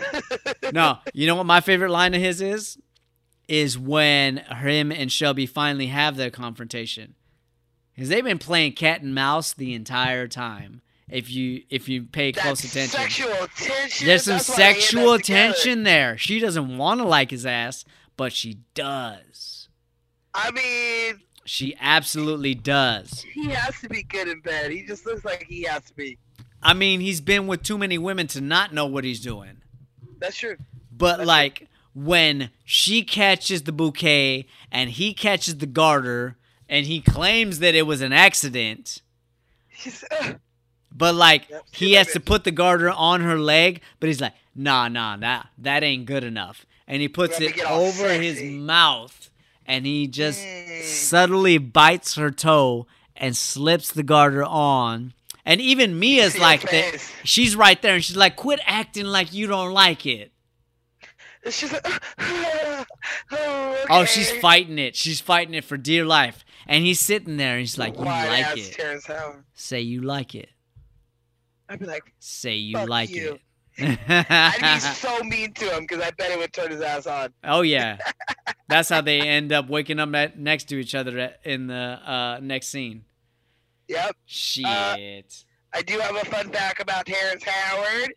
no, 0.72 0.98
you 1.14 1.26
know 1.26 1.36
what 1.36 1.46
my 1.46 1.60
favorite 1.60 1.90
line 1.90 2.14
of 2.14 2.20
his 2.20 2.40
is? 2.40 2.78
Is 3.48 3.78
when 3.78 4.38
him 4.38 4.90
and 4.90 5.12
Shelby 5.12 5.46
finally 5.46 5.88
have 5.88 6.16
their 6.16 6.30
confrontation. 6.30 7.14
Because 7.94 8.08
they've 8.08 8.24
been 8.24 8.38
playing 8.38 8.72
cat 8.72 9.02
and 9.02 9.14
mouse 9.14 9.52
the 9.52 9.74
entire 9.74 10.26
time. 10.26 10.80
If 11.10 11.30
you 11.30 11.62
if 11.68 11.88
you 11.88 12.04
pay 12.04 12.32
close 12.32 12.64
attention, 12.64 12.98
sexual 13.00 13.46
tension. 13.56 14.06
there's 14.06 14.24
some 14.24 14.34
That's 14.34 14.48
why 14.48 14.56
they 14.56 14.62
end 14.64 14.76
up 14.76 14.80
sexual 14.80 15.18
tension 15.18 15.82
there. 15.82 16.16
She 16.18 16.38
doesn't 16.38 16.78
want 16.78 17.00
to 17.00 17.06
like 17.06 17.30
his 17.30 17.44
ass, 17.44 17.84
but 18.16 18.32
she 18.32 18.58
does. 18.74 19.68
I 20.34 20.50
mean, 20.52 21.20
She 21.44 21.76
absolutely 21.80 22.54
does. 22.54 23.22
he 23.34 23.48
has 23.50 23.78
to 23.80 23.88
be 23.88 24.02
good 24.04 24.28
in 24.28 24.40
bed. 24.40 24.70
He 24.70 24.84
just 24.86 25.04
looks 25.04 25.24
like 25.24 25.44
he 25.48 25.62
has 25.64 25.82
to 25.84 25.94
be. 25.94 26.16
I 26.62 26.72
mean, 26.72 27.00
he's 27.00 27.20
been 27.20 27.46
with 27.46 27.62
too 27.62 27.76
many 27.76 27.98
women 27.98 28.26
to 28.28 28.40
not 28.40 28.72
know 28.72 28.86
what 28.86 29.04
he's 29.04 29.20
doing. 29.20 29.60
That's 30.18 30.36
true. 30.38 30.56
But 30.90 31.26
like 31.26 31.68
when 31.94 32.50
she 32.64 33.02
catches 33.02 33.64
the 33.64 33.72
bouquet 33.72 34.46
and 34.70 34.88
he 34.88 35.12
catches 35.12 35.58
the 35.58 35.66
garter 35.66 36.36
and 36.68 36.86
he 36.86 37.00
claims 37.02 37.58
that 37.58 37.74
it 37.74 37.82
was 37.82 38.00
an 38.00 38.12
accident, 38.14 39.02
but 40.96 41.14
like 41.14 41.48
Yep, 41.50 41.64
he 41.72 41.92
has 41.94 42.12
to 42.12 42.20
put 42.20 42.44
the 42.44 42.50
garter 42.50 42.90
on 42.90 43.20
her 43.22 43.38
leg, 43.38 43.80
but 44.00 44.08
he's 44.08 44.20
like, 44.20 44.34
nah, 44.54 44.88
nah, 44.88 45.16
nah, 45.16 45.44
that 45.58 45.82
ain't 45.82 46.06
good 46.06 46.24
enough. 46.24 46.66
And 46.86 47.00
he 47.00 47.08
puts 47.08 47.40
it 47.40 47.58
over 47.64 48.12
his 48.12 48.42
mouth 48.42 49.30
and 49.66 49.86
he 49.86 50.06
just 50.06 50.40
Mm. 50.44 50.82
subtly 50.82 51.58
bites 51.58 52.16
her 52.16 52.30
toe 52.30 52.86
and 53.16 53.36
slips 53.36 53.90
the 53.92 54.02
garter 54.02 54.44
on. 54.44 55.14
And 55.44 55.60
even 55.60 55.98
Mia's 55.98 56.38
like 56.38 56.62
that. 56.70 56.98
She's 57.24 57.56
right 57.56 57.80
there 57.82 57.94
and 57.94 58.04
she's 58.04 58.16
like, 58.16 58.36
quit 58.36 58.60
acting 58.66 59.06
like 59.06 59.32
you 59.32 59.46
don't 59.46 59.72
like 59.72 60.06
it. 60.06 60.32
just 61.44 61.72
like, 61.72 61.86
oh, 62.18 62.84
okay. 63.32 63.84
Oh, 63.90 64.04
she's 64.04 64.30
fighting 64.38 64.78
it. 64.78 64.94
She's 64.96 65.20
fighting 65.20 65.54
it 65.54 65.64
for 65.64 65.76
dear 65.76 66.04
life. 66.04 66.44
And 66.66 66.84
he's 66.84 67.00
sitting 67.00 67.36
there 67.36 67.52
and 67.54 67.60
he's 67.60 67.78
like, 67.78 67.96
You 67.98 68.04
Wide 68.04 68.28
like 68.28 68.58
it. 68.58 69.04
Say 69.54 69.80
you 69.80 70.02
like 70.02 70.34
it. 70.34 70.50
I'd 71.72 71.78
be 71.78 71.86
like, 71.86 72.12
Say 72.18 72.56
you 72.56 72.84
like 72.84 73.08
you. 73.08 73.38
it. 73.78 73.98
I'd 74.08 74.74
be 74.74 74.80
so 74.94 75.18
mean 75.24 75.54
to 75.54 75.74
him 75.74 75.84
because 75.88 76.02
I 76.02 76.10
bet 76.10 76.30
it 76.30 76.38
would 76.38 76.52
turn 76.52 76.70
his 76.70 76.82
ass 76.82 77.06
on. 77.06 77.32
oh 77.44 77.62
yeah. 77.62 77.96
That's 78.68 78.90
how 78.90 79.00
they 79.00 79.20
end 79.20 79.52
up 79.52 79.68
waking 79.68 79.98
up 79.98 80.14
at, 80.14 80.38
next 80.38 80.64
to 80.64 80.78
each 80.78 80.94
other 80.94 81.18
at, 81.18 81.40
in 81.44 81.68
the 81.68 81.74
uh, 81.74 82.40
next 82.42 82.68
scene. 82.68 83.04
Yep. 83.88 84.16
Shit. 84.26 85.44
I 85.74 85.82
do 85.82 85.98
have 85.98 86.14
a 86.14 86.24
fun 86.26 86.50
fact 86.50 86.80
about 86.80 87.06
Terrence 87.06 87.44
Howard. 87.44 88.14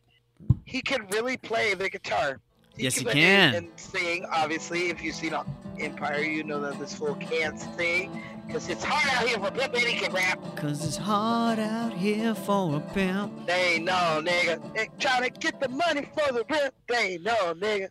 He 0.65 0.81
can 0.81 1.07
really 1.07 1.37
play 1.37 1.73
the 1.73 1.89
guitar. 1.89 2.41
Yes, 2.77 2.95
he 2.99 3.05
can. 3.05 3.55
And 3.55 3.67
sing, 3.75 4.25
obviously. 4.31 4.89
If 4.89 5.03
you've 5.03 5.15
seen 5.15 5.33
Empire, 5.79 6.19
you 6.19 6.43
know 6.43 6.59
that 6.61 6.79
this 6.79 6.95
fool 6.95 7.15
can't 7.15 7.59
sing. 7.59 8.21
Because 8.47 8.69
it's 8.69 8.83
hard 8.83 9.09
out 9.09 9.27
here 9.27 9.39
for 9.39 9.51
Pimp 9.51 9.73
and 9.73 9.83
he 9.83 9.99
can 9.99 10.13
rap. 10.13 10.39
Cause 10.55 10.85
it's 10.85 10.97
hard 10.97 11.57
out 11.57 11.93
here 11.93 12.35
for 12.35 12.75
a 12.75 12.79
pimp. 12.79 13.47
They 13.47 13.79
no 13.79 14.21
nigga. 14.23 14.73
They 14.75 14.89
trying 14.99 15.23
to 15.23 15.29
get 15.31 15.59
the 15.59 15.67
money 15.67 16.07
for 16.13 16.31
the 16.31 16.45
rent. 16.49 16.73
They 16.87 17.17
no 17.17 17.55
nigga. 17.55 17.89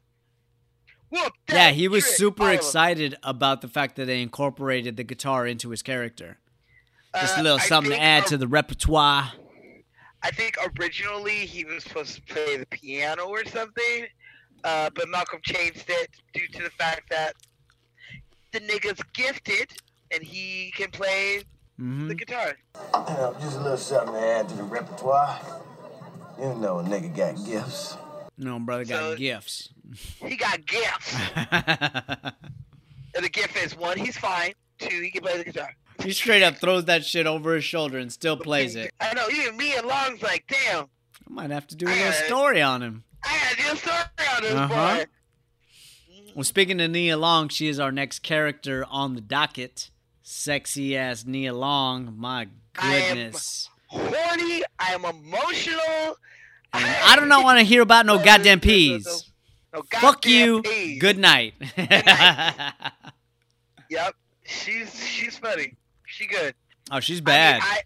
Whoop 1.11 1.32
Yeah, 1.48 1.70
he 1.70 1.89
was 1.89 2.05
super 2.05 2.51
excited 2.51 3.16
about 3.23 3.62
the 3.62 3.69
fact 3.69 3.97
that 3.97 4.06
they 4.06 4.23
incorporated 4.23 4.97
the 4.97 5.05
guitar 5.05 5.47
into 5.47 5.70
his 5.70 5.82
character. 5.82 6.39
Just 7.15 7.39
Uh, 7.39 7.40
a 7.40 7.43
little 7.43 7.59
I 7.59 7.62
something 7.66 7.93
to 7.93 8.01
add 8.01 8.27
to 8.27 8.36
the 8.36 8.48
repertoire. 8.48 9.32
I 10.23 10.31
think 10.31 10.56
originally 10.78 11.47
he 11.47 11.65
was 11.65 11.85
supposed 11.85 12.15
to 12.15 12.23
play 12.23 12.56
the 12.56 12.66
piano 12.66 13.24
or 13.24 13.44
something, 13.44 14.06
uh, 14.65 14.91
but 14.95 15.09
Malcolm 15.09 15.41
changed 15.45 15.85
it 15.89 16.09
due 16.32 16.47
to 16.49 16.62
the 16.62 16.70
fact 16.70 17.11
that 17.11 17.35
the 18.53 18.61
nigga's 18.61 19.01
gifted 19.12 19.70
and 20.12 20.23
he 20.23 20.73
can 20.77 20.91
play 20.91 21.43
hmm 21.77 22.07
the 22.09 22.15
guitar. 22.15 22.55
You 22.77 23.15
know, 23.15 23.36
just 23.41 23.57
a 23.59 23.61
little 23.61 23.77
something 23.77 24.15
to 24.15 24.20
add 24.20 24.49
to 24.49 24.55
the 24.57 24.62
repertoire. 24.62 25.41
You 26.39 26.55
know, 26.55 26.78
a 26.81 26.82
nigga 26.85 27.15
got 27.16 27.45
gifts. 27.47 27.97
No, 28.39 28.59
brother 28.59 28.85
got 28.85 29.01
So- 29.01 29.16
gifts. 29.16 29.70
He 30.24 30.36
got 30.36 30.65
gifts, 30.66 31.15
and 31.36 33.23
the 33.24 33.28
gift 33.28 33.57
is 33.57 33.77
one, 33.77 33.99
he's 33.99 34.16
fine. 34.16 34.55
Two, 34.78 35.01
he 35.03 35.11
can 35.11 35.23
play 35.23 35.36
the 35.39 35.45
guitar. 35.45 35.74
he 36.03 36.12
straight 36.12 36.43
up 36.43 36.57
throws 36.57 36.86
that 36.86 37.05
shit 37.05 37.27
over 37.27 37.55
his 37.55 37.65
shoulder 37.65 37.99
and 37.99 38.11
still 38.12 38.36
plays 38.36 38.74
it. 38.77 38.93
I 39.01 39.12
know. 39.15 39.27
Even 39.31 39.57
Nia 39.57 39.82
Long's 39.86 40.23
like, 40.23 40.45
damn. 40.49 40.85
I 40.85 40.86
might 41.28 41.51
have 41.51 41.66
to 41.69 41.77
do 41.77 41.86
a 41.86 41.89
little 41.89 42.05
Alright. 42.05 42.24
story 42.24 42.62
on 42.62 42.82
him. 42.82 43.05
I 43.24 43.38
gotta 43.56 43.56
do 43.70 43.76
story 43.76 44.28
on 44.36 44.42
this 44.42 44.52
Uh-huh. 44.55 44.96
boy. 44.96 45.05
Well, 46.34 46.44
speaking 46.44 46.80
of 46.80 46.90
Nia 46.90 47.16
Long, 47.16 47.48
she 47.48 47.68
is 47.68 47.78
our 47.78 47.92
next 47.92 48.20
character 48.20 48.84
on 48.90 49.14
the 49.14 49.20
docket. 49.20 49.90
Sexy 50.22 50.96
ass 50.96 51.24
Nia 51.24 51.52
Long. 51.55 52.14
My 52.16 52.48
goodness. 52.72 53.68
I 53.92 53.96
am-. 53.98 54.06
Horny. 54.12 54.62
I 54.78 54.94
am 54.94 55.05
emotional. 55.05 56.16
I 56.72 57.16
do 57.18 57.26
not 57.26 57.44
want 57.44 57.60
to 57.60 57.64
hear 57.64 57.82
about 57.82 58.05
no 58.06 58.18
goddamn 58.22 58.59
peas. 58.60 59.30
No 59.72 59.82
goddamn 59.82 60.01
Fuck 60.01 60.26
you. 60.26 60.62
peas. 60.62 61.01
Good 61.01 61.18
night. 61.18 61.55
Yep. 63.90 64.14
She's 64.46 65.06
she's 65.06 65.38
funny. 65.38 65.76
She 66.06 66.26
good. 66.26 66.55
oh, 66.90 67.01
she's 67.01 67.18
I 67.18 67.20
mean, 67.20 67.24
bad. 67.24 67.60
I, 67.62 67.80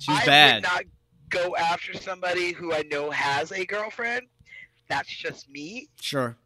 She's 0.00 0.16
I 0.18 0.26
bad. 0.26 0.54
would 0.56 0.62
not 0.64 0.84
go 1.30 1.56
after 1.56 1.94
somebody 1.94 2.52
who 2.52 2.72
I 2.74 2.82
know 2.90 3.10
has 3.10 3.52
a 3.52 3.64
girlfriend. 3.64 4.26
That's 4.88 5.08
just 5.08 5.48
me. 5.48 5.88
Sure. 6.00 6.36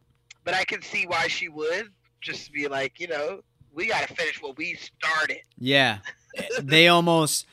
But 0.43 0.53
I 0.53 0.63
can 0.63 0.81
see 0.81 1.05
why 1.05 1.27
she 1.27 1.49
would. 1.49 1.89
Just 2.21 2.51
be 2.51 2.67
like, 2.67 2.99
you 2.99 3.07
know, 3.07 3.41
we 3.73 3.87
gotta 3.87 4.13
finish 4.13 4.41
what 4.41 4.57
we 4.57 4.75
started. 4.75 5.41
Yeah. 5.57 5.99
they 6.61 6.87
almost 6.87 7.45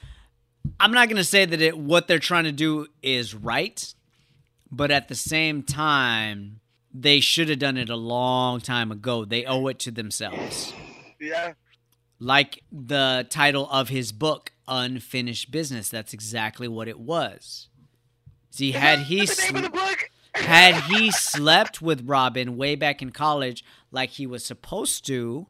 I'm 0.79 0.93
not 0.93 1.09
going 1.09 1.17
to 1.17 1.25
say 1.25 1.45
that 1.45 1.61
it 1.61 1.79
what 1.79 2.09
they're 2.09 2.19
trying 2.19 2.45
to 2.45 2.53
do 2.53 2.89
is 3.03 3.35
right, 3.35 3.95
but 4.71 4.91
at 4.91 5.09
the 5.09 5.15
same 5.15 5.63
time 5.63 6.61
they 6.93 7.21
should 7.21 7.49
have 7.49 7.59
done 7.59 7.77
it 7.77 7.91
a 7.91 7.97
long 7.97 8.61
time 8.61 8.91
ago. 8.91 9.25
They 9.25 9.45
owe 9.45 9.67
it 9.67 9.79
to 9.81 9.91
themselves. 9.91 10.73
Yeah. 11.21 11.53
Like 12.19 12.63
the 12.73 13.27
title 13.29 13.69
of 13.71 13.91
his 13.91 14.13
book, 14.13 14.53
Unfinished 14.67 15.51
Business. 15.51 15.91
That's 15.91 16.15
exactly 16.15 16.69
what 16.69 16.89
it 16.89 16.99
was. 16.99 17.69
See, 18.51 18.73
had 18.73 19.01
he 19.01 19.19
What's 19.19 19.37
the 19.37 19.53
name 19.53 19.65
of 19.65 19.71
the 19.71 19.79
sl- 19.79 19.85
book? 19.85 20.06
Had 20.37 20.75
he 20.85 21.11
slept 21.11 21.83
with 21.83 22.09
Robin 22.09 22.57
way 22.57 22.75
back 22.75 23.03
in 23.03 23.11
college 23.11 23.65
like 23.91 24.11
he 24.11 24.27
was 24.27 24.45
supposed 24.45 25.07
to, 25.07 25.47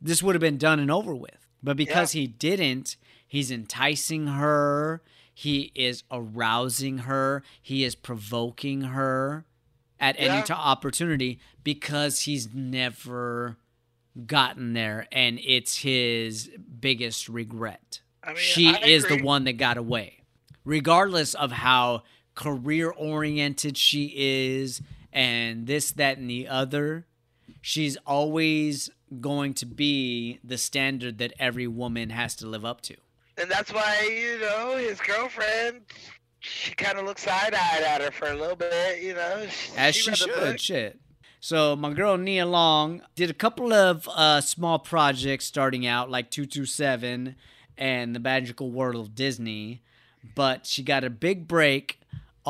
this 0.00 0.22
would 0.22 0.34
have 0.34 0.40
been 0.40 0.58
done 0.58 0.80
and 0.80 0.90
over 0.90 1.14
with. 1.14 1.46
But 1.62 1.76
because 1.76 2.12
he 2.12 2.26
didn't, 2.26 2.96
he's 3.26 3.50
enticing 3.50 4.26
her, 4.26 5.02
he 5.32 5.72
is 5.74 6.02
arousing 6.10 6.98
her, 6.98 7.42
he 7.60 7.84
is 7.84 7.94
provoking 7.94 8.82
her 8.82 9.44
at 9.98 10.16
any 10.18 10.42
t- 10.42 10.52
opportunity 10.52 11.38
because 11.62 12.22
he's 12.22 12.52
never 12.54 13.58
gotten 14.26 14.72
there 14.72 15.06
and 15.12 15.38
it's 15.44 15.78
his 15.78 16.50
biggest 16.80 17.28
regret. 17.28 18.00
I 18.22 18.28
mean, 18.28 18.36
she 18.38 18.68
is 18.68 19.06
the 19.06 19.22
one 19.22 19.44
that 19.44 19.54
got 19.54 19.76
away. 19.76 20.18
Regardless 20.64 21.34
of 21.34 21.52
how 21.52 22.02
career 22.34 22.90
oriented 22.90 23.76
she 23.76 24.12
is 24.16 24.82
and 25.12 25.66
this, 25.66 25.90
that, 25.92 26.18
and 26.18 26.30
the 26.30 26.48
other, 26.48 27.06
she's 27.60 27.96
always 28.06 28.90
going 29.20 29.54
to 29.54 29.66
be 29.66 30.38
the 30.44 30.56
standard 30.56 31.18
that 31.18 31.32
every 31.38 31.66
woman 31.66 32.10
has 32.10 32.36
to 32.36 32.46
live 32.46 32.64
up 32.64 32.80
to. 32.82 32.96
And 33.36 33.50
that's 33.50 33.72
why, 33.72 34.08
you 34.08 34.38
know, 34.40 34.76
his 34.76 35.00
girlfriend, 35.00 35.80
she 36.40 36.74
kind 36.74 36.98
of 36.98 37.06
looked 37.06 37.20
side 37.20 37.54
eyed 37.54 37.82
at 37.82 38.00
her 38.02 38.10
for 38.10 38.28
a 38.28 38.36
little 38.36 38.56
bit, 38.56 39.02
you 39.02 39.14
know. 39.14 39.46
As 39.76 39.96
she, 39.96 40.10
read 40.10 40.18
the 40.20 40.26
book. 40.26 40.44
should, 40.50 40.60
shit. 40.60 41.00
So 41.40 41.74
my 41.74 41.92
girl 41.92 42.18
Nia 42.18 42.44
Long 42.44 43.02
did 43.14 43.30
a 43.30 43.34
couple 43.34 43.72
of 43.72 44.06
uh, 44.08 44.42
small 44.42 44.78
projects 44.78 45.46
starting 45.46 45.86
out, 45.86 46.10
like 46.10 46.30
227 46.30 47.34
and 47.78 48.14
The 48.14 48.20
Magical 48.20 48.70
World 48.70 48.96
of 48.96 49.14
Disney, 49.14 49.82
but 50.34 50.66
she 50.66 50.82
got 50.82 51.02
a 51.02 51.10
big 51.10 51.48
break 51.48 51.99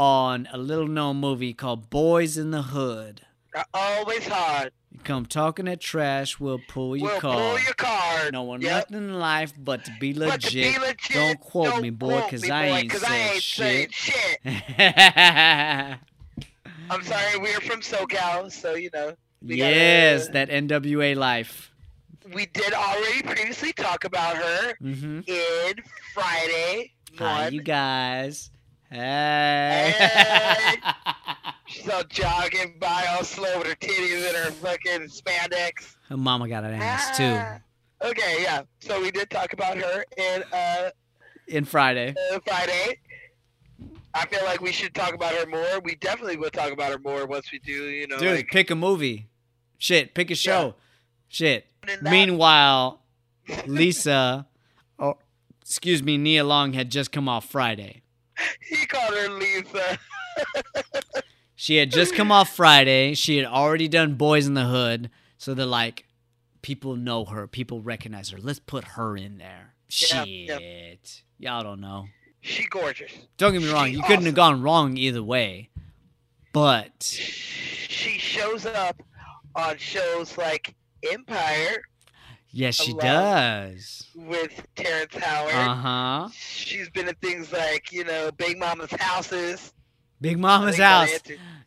on 0.04 0.48
a 0.50 0.56
little 0.56 0.88
known 0.88 1.16
movie 1.18 1.52
called 1.52 1.90
Boys 1.90 2.38
in 2.38 2.52
the 2.52 2.62
Hood. 2.62 3.20
Uh, 3.54 3.62
Always 3.74 4.26
hard. 4.26 4.72
You 4.90 4.98
come 5.04 5.26
talking 5.26 5.66
that 5.66 5.78
trash, 5.80 6.40
we'll 6.40 6.58
pull 6.68 6.96
your 6.96 7.08
We'll 7.10 7.20
card. 7.20 7.36
pull 7.38 7.60
your 7.60 7.74
card. 7.74 8.32
No 8.32 8.42
one 8.44 8.62
Yep. 8.62 8.90
nothing 8.90 9.08
in 9.08 9.18
life 9.20 9.52
but 9.58 9.84
to 9.84 9.92
be 10.00 10.14
But 10.14 10.40
to 10.40 10.52
be 10.52 10.64
legit. 10.64 10.80
legit, 10.80 11.12
Don't 11.16 11.38
quote 11.40 11.66
don't 11.66 11.82
me, 11.82 11.90
boy, 11.90 12.22
cause 12.30 12.48
I 12.48 12.64
ain't 12.66 12.90
'cause 12.90 13.04
I 13.04 13.16
ain't 13.16 13.42
saying 13.42 13.88
shit. 13.90 14.38
I'm 16.90 17.02
sorry, 17.04 17.38
we're 17.38 17.60
from 17.60 17.80
SoCal, 17.82 18.50
so, 18.50 18.74
you 18.74 18.88
know. 18.94 19.14
we 19.42 19.58
gotta- 19.58 19.74
yes, 19.74 20.28
that 20.28 20.48
NWA 20.48 21.14
life. 21.14 21.72
we 22.32 22.46
did 22.46 22.72
already 22.72 23.22
previously 23.22 23.72
talk 23.74 24.04
about 24.04 24.36
her 24.36 24.74
Mm-hmm. 24.82 25.20
in 25.26 25.74
Friday. 26.14 26.92
Hi, 27.18 27.44
one. 27.44 27.52
you 27.54 27.62
guys. 27.62 28.50
Hey. 28.90 29.94
She's 31.66 31.88
all 31.92 32.02
jogging 32.08 32.76
by 32.80 33.06
all 33.10 33.24
slow 33.24 33.58
with 33.58 33.68
her 33.68 33.74
titties 33.76 34.26
and 34.28 34.36
her 34.36 34.50
fucking 34.50 35.08
spandex. 35.08 35.94
Her 36.08 36.16
mama 36.16 36.48
got 36.48 36.64
an 36.64 36.74
ass 36.74 37.16
too. 37.16 37.24
Ah. 37.24 37.60
Okay, 38.02 38.38
yeah. 38.42 38.62
So 38.80 39.00
we 39.00 39.10
did 39.10 39.30
talk 39.30 39.52
about 39.52 39.76
her 39.78 40.04
in 40.16 40.42
uh, 40.52 40.90
In 41.46 41.64
Friday. 41.64 42.14
uh, 42.32 42.40
Friday. 42.46 42.98
I 44.12 44.26
feel 44.26 44.42
like 44.44 44.60
we 44.60 44.72
should 44.72 44.92
talk 44.94 45.14
about 45.14 45.34
her 45.34 45.46
more. 45.46 45.80
We 45.84 45.94
definitely 45.96 46.36
will 46.36 46.50
talk 46.50 46.72
about 46.72 46.90
her 46.90 46.98
more 46.98 47.26
once 47.26 47.52
we 47.52 47.60
do, 47.60 47.72
you 47.90 48.08
know. 48.08 48.18
Dude, 48.18 48.36
like, 48.36 48.48
pick 48.48 48.70
a 48.70 48.74
movie. 48.74 49.28
Shit, 49.78 50.14
pick 50.14 50.30
a 50.32 50.34
show. 50.34 50.74
Shit. 51.28 51.66
That- 51.86 52.02
Meanwhile, 52.02 53.00
Lisa, 53.66 54.48
or 54.98 55.16
excuse 55.62 56.02
me, 56.02 56.18
Nia 56.18 56.42
Long 56.42 56.72
had 56.72 56.90
just 56.90 57.12
come 57.12 57.28
off 57.28 57.48
Friday. 57.48 58.02
He 58.68 58.86
called 58.86 59.14
her 59.14 59.28
Lisa. 59.30 59.98
She 61.56 61.76
had 61.76 61.90
just 61.90 62.14
come 62.14 62.32
off 62.32 62.54
Friday. 62.56 63.14
She 63.14 63.36
had 63.36 63.46
already 63.46 63.86
done 63.88 64.14
Boys 64.14 64.46
in 64.46 64.54
the 64.54 64.64
Hood. 64.64 65.10
So 65.36 65.52
they're 65.54 65.66
like, 65.66 66.04
people 66.62 66.96
know 66.96 67.24
her. 67.26 67.46
People 67.46 67.82
recognize 67.82 68.30
her. 68.30 68.38
Let's 68.40 68.58
put 68.58 68.84
her 68.84 69.16
in 69.16 69.38
there. 69.38 69.74
Yeah, 69.88 70.24
Shit. 70.24 70.28
yeah. 70.62 70.94
Y'all 71.38 71.62
don't 71.62 71.80
know. 71.80 72.06
She 72.40 72.64
gorgeous. 72.66 73.12
Don't 73.36 73.52
get 73.52 73.60
me 73.62 73.70
wrong. 73.70 73.86
She 73.88 73.92
You 73.96 74.02
couldn't 74.02 74.24
have 74.24 74.34
gone 74.34 74.62
wrong 74.62 74.96
either 74.96 75.22
way. 75.22 75.68
But 76.52 77.02
She 77.02 78.18
shows 78.18 78.64
up 78.66 79.02
on 79.54 79.76
shows 79.78 80.38
like 80.38 80.74
Empire 81.12 81.82
yes, 82.52 82.74
she 82.76 82.92
does. 82.94 84.08
with 84.14 84.66
Terrence 84.76 85.14
Howard. 85.16 85.54
Uh 85.54 85.74
huh. 85.74 86.28
She's 86.32 86.88
been 86.90 87.08
in 87.08 87.14
things 87.16 87.52
like, 87.52 87.92
you 87.92 88.04
know, 88.04 88.30
Big 88.36 88.58
Mama's 88.58 88.90
Houses. 88.92 89.72
Big 90.20 90.38
Mama's 90.38 90.76
house. 90.76 91.10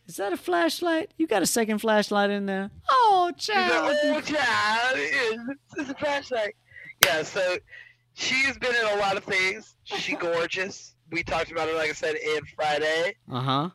Is 0.05 0.17
that 0.17 0.31
a 0.33 0.37
flashlight? 0.37 1.11
You 1.17 1.25
got 1.27 1.41
a 1.41 1.47
second 1.47 1.79
flashlight 1.79 2.29
in 2.29 2.45
there? 2.45 2.69
Oh, 2.91 3.31
She's 3.37 3.55
like, 3.55 3.67
child. 3.69 3.97
oh, 4.03 4.21
child, 4.21 4.91
it's, 4.95 5.57
it's 5.77 5.89
a 5.89 5.95
flashlight. 5.95 6.55
Yeah, 7.03 7.23
so 7.23 7.57
she's 8.13 8.57
been 8.59 8.75
in 8.75 8.97
a 8.97 8.99
lot 8.99 9.17
of 9.17 9.23
things. 9.23 9.75
She 9.85 10.13
gorgeous. 10.17 10.93
We 11.11 11.23
talked 11.23 11.51
about 11.51 11.67
it, 11.69 11.75
like 11.75 11.89
I 11.89 11.93
said, 11.93 12.15
in 12.15 12.41
Friday. 12.55 13.15
Uh 13.31 13.39
huh. 13.41 13.69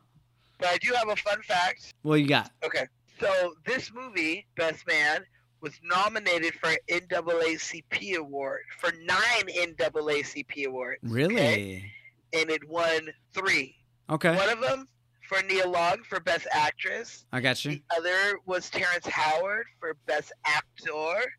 But 0.59 0.67
I 0.69 0.77
do 0.77 0.93
have 0.93 1.09
a 1.09 1.15
fun 1.15 1.41
fact. 1.41 1.93
What 2.03 2.15
you 2.21 2.27
got? 2.27 2.51
Okay, 2.63 2.85
so 3.19 3.53
this 3.65 3.91
movie, 3.93 4.45
Best 4.55 4.85
Man, 4.87 5.23
was 5.61 5.73
nominated 5.83 6.53
for 6.55 6.69
an 6.69 6.77
NAACP 7.09 8.15
award 8.15 8.61
for 8.79 8.91
nine 9.03 9.47
NAACP 9.47 10.65
awards. 10.67 10.99
Really? 11.03 11.35
okay? 11.35 11.91
And 12.33 12.49
it 12.49 12.67
won 12.67 13.09
three. 13.33 13.75
Okay. 14.09 14.35
One 14.35 14.49
of 14.49 14.61
them 14.61 14.87
for 15.27 15.41
Nia 15.43 15.67
Long 15.67 15.97
for 16.03 16.19
Best 16.19 16.47
Actress. 16.51 17.25
I 17.31 17.39
got 17.39 17.63
you. 17.63 17.71
The 17.71 17.81
other 17.97 18.39
was 18.45 18.69
Terrence 18.69 19.05
Howard 19.07 19.65
for 19.79 19.95
Best 20.07 20.31
Actor, 20.45 21.31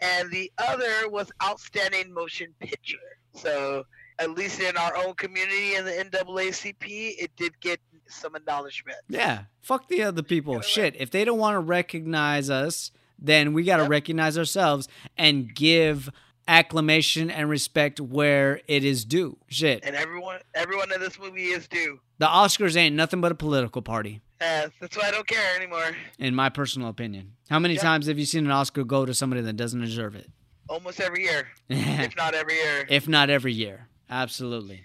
and 0.00 0.30
the 0.30 0.50
other 0.58 1.08
was 1.08 1.30
Outstanding 1.42 2.12
Motion 2.12 2.54
Picture. 2.60 2.96
So, 3.34 3.84
at 4.18 4.30
least 4.30 4.60
in 4.60 4.76
our 4.76 4.96
own 4.96 5.14
community 5.14 5.74
in 5.74 5.84
the 5.84 5.90
NAACP, 5.90 6.84
it 7.18 7.30
did 7.36 7.58
get 7.60 7.80
some 8.06 8.36
acknowledgement. 8.36 8.98
Yeah. 9.08 9.44
Fuck 9.60 9.88
the 9.88 10.02
other 10.02 10.22
people. 10.22 10.60
Shit. 10.60 10.94
If 10.98 11.10
they 11.10 11.24
don't 11.24 11.38
want 11.38 11.54
to 11.54 11.60
recognize 11.60 12.50
us, 12.50 12.90
then 13.24 13.52
we 13.52 13.62
got 13.64 13.76
to 13.78 13.84
recognize 13.84 14.36
ourselves 14.36 14.88
and 15.16 15.54
give 15.54 16.10
acclamation 16.48 17.30
and 17.30 17.48
respect 17.48 18.00
where 18.00 18.60
it 18.66 18.84
is 18.84 19.04
due. 19.04 19.38
Shit. 19.48 19.84
And 19.84 19.94
everyone, 19.94 20.40
everyone 20.54 20.92
in 20.92 21.00
this 21.00 21.18
movie 21.18 21.46
is 21.46 21.68
due. 21.68 22.00
The 22.18 22.26
Oscars 22.26 22.76
ain't 22.76 22.96
nothing 22.96 23.20
but 23.20 23.32
a 23.32 23.34
political 23.34 23.80
party, 23.82 24.20
Uh, 24.40 24.68
that's 24.80 24.96
why 24.96 25.04
I 25.06 25.10
don't 25.12 25.26
care 25.26 25.54
anymore. 25.56 25.96
in 26.18 26.34
my 26.34 26.48
personal 26.48 26.88
opinion. 26.88 27.32
How 27.48 27.58
many 27.60 27.74
Yep. 27.74 27.82
times 27.82 28.06
have 28.08 28.18
you 28.18 28.24
seen 28.26 28.44
an 28.44 28.50
Oscar 28.50 28.82
go 28.84 29.06
to 29.06 29.14
somebody 29.14 29.40
that 29.42 29.56
doesn't 29.56 29.80
deserve 29.80 30.16
it? 30.16 30.28
Almost 30.68 31.00
every 31.00 31.22
year, 31.22 31.48
if 31.68 32.16
not 32.16 32.34
every 32.34 32.54
year. 32.54 32.86
if 32.88 33.06
not 33.08 33.30
every 33.30 33.52
year. 33.52 33.88
Absolutely. 34.10 34.84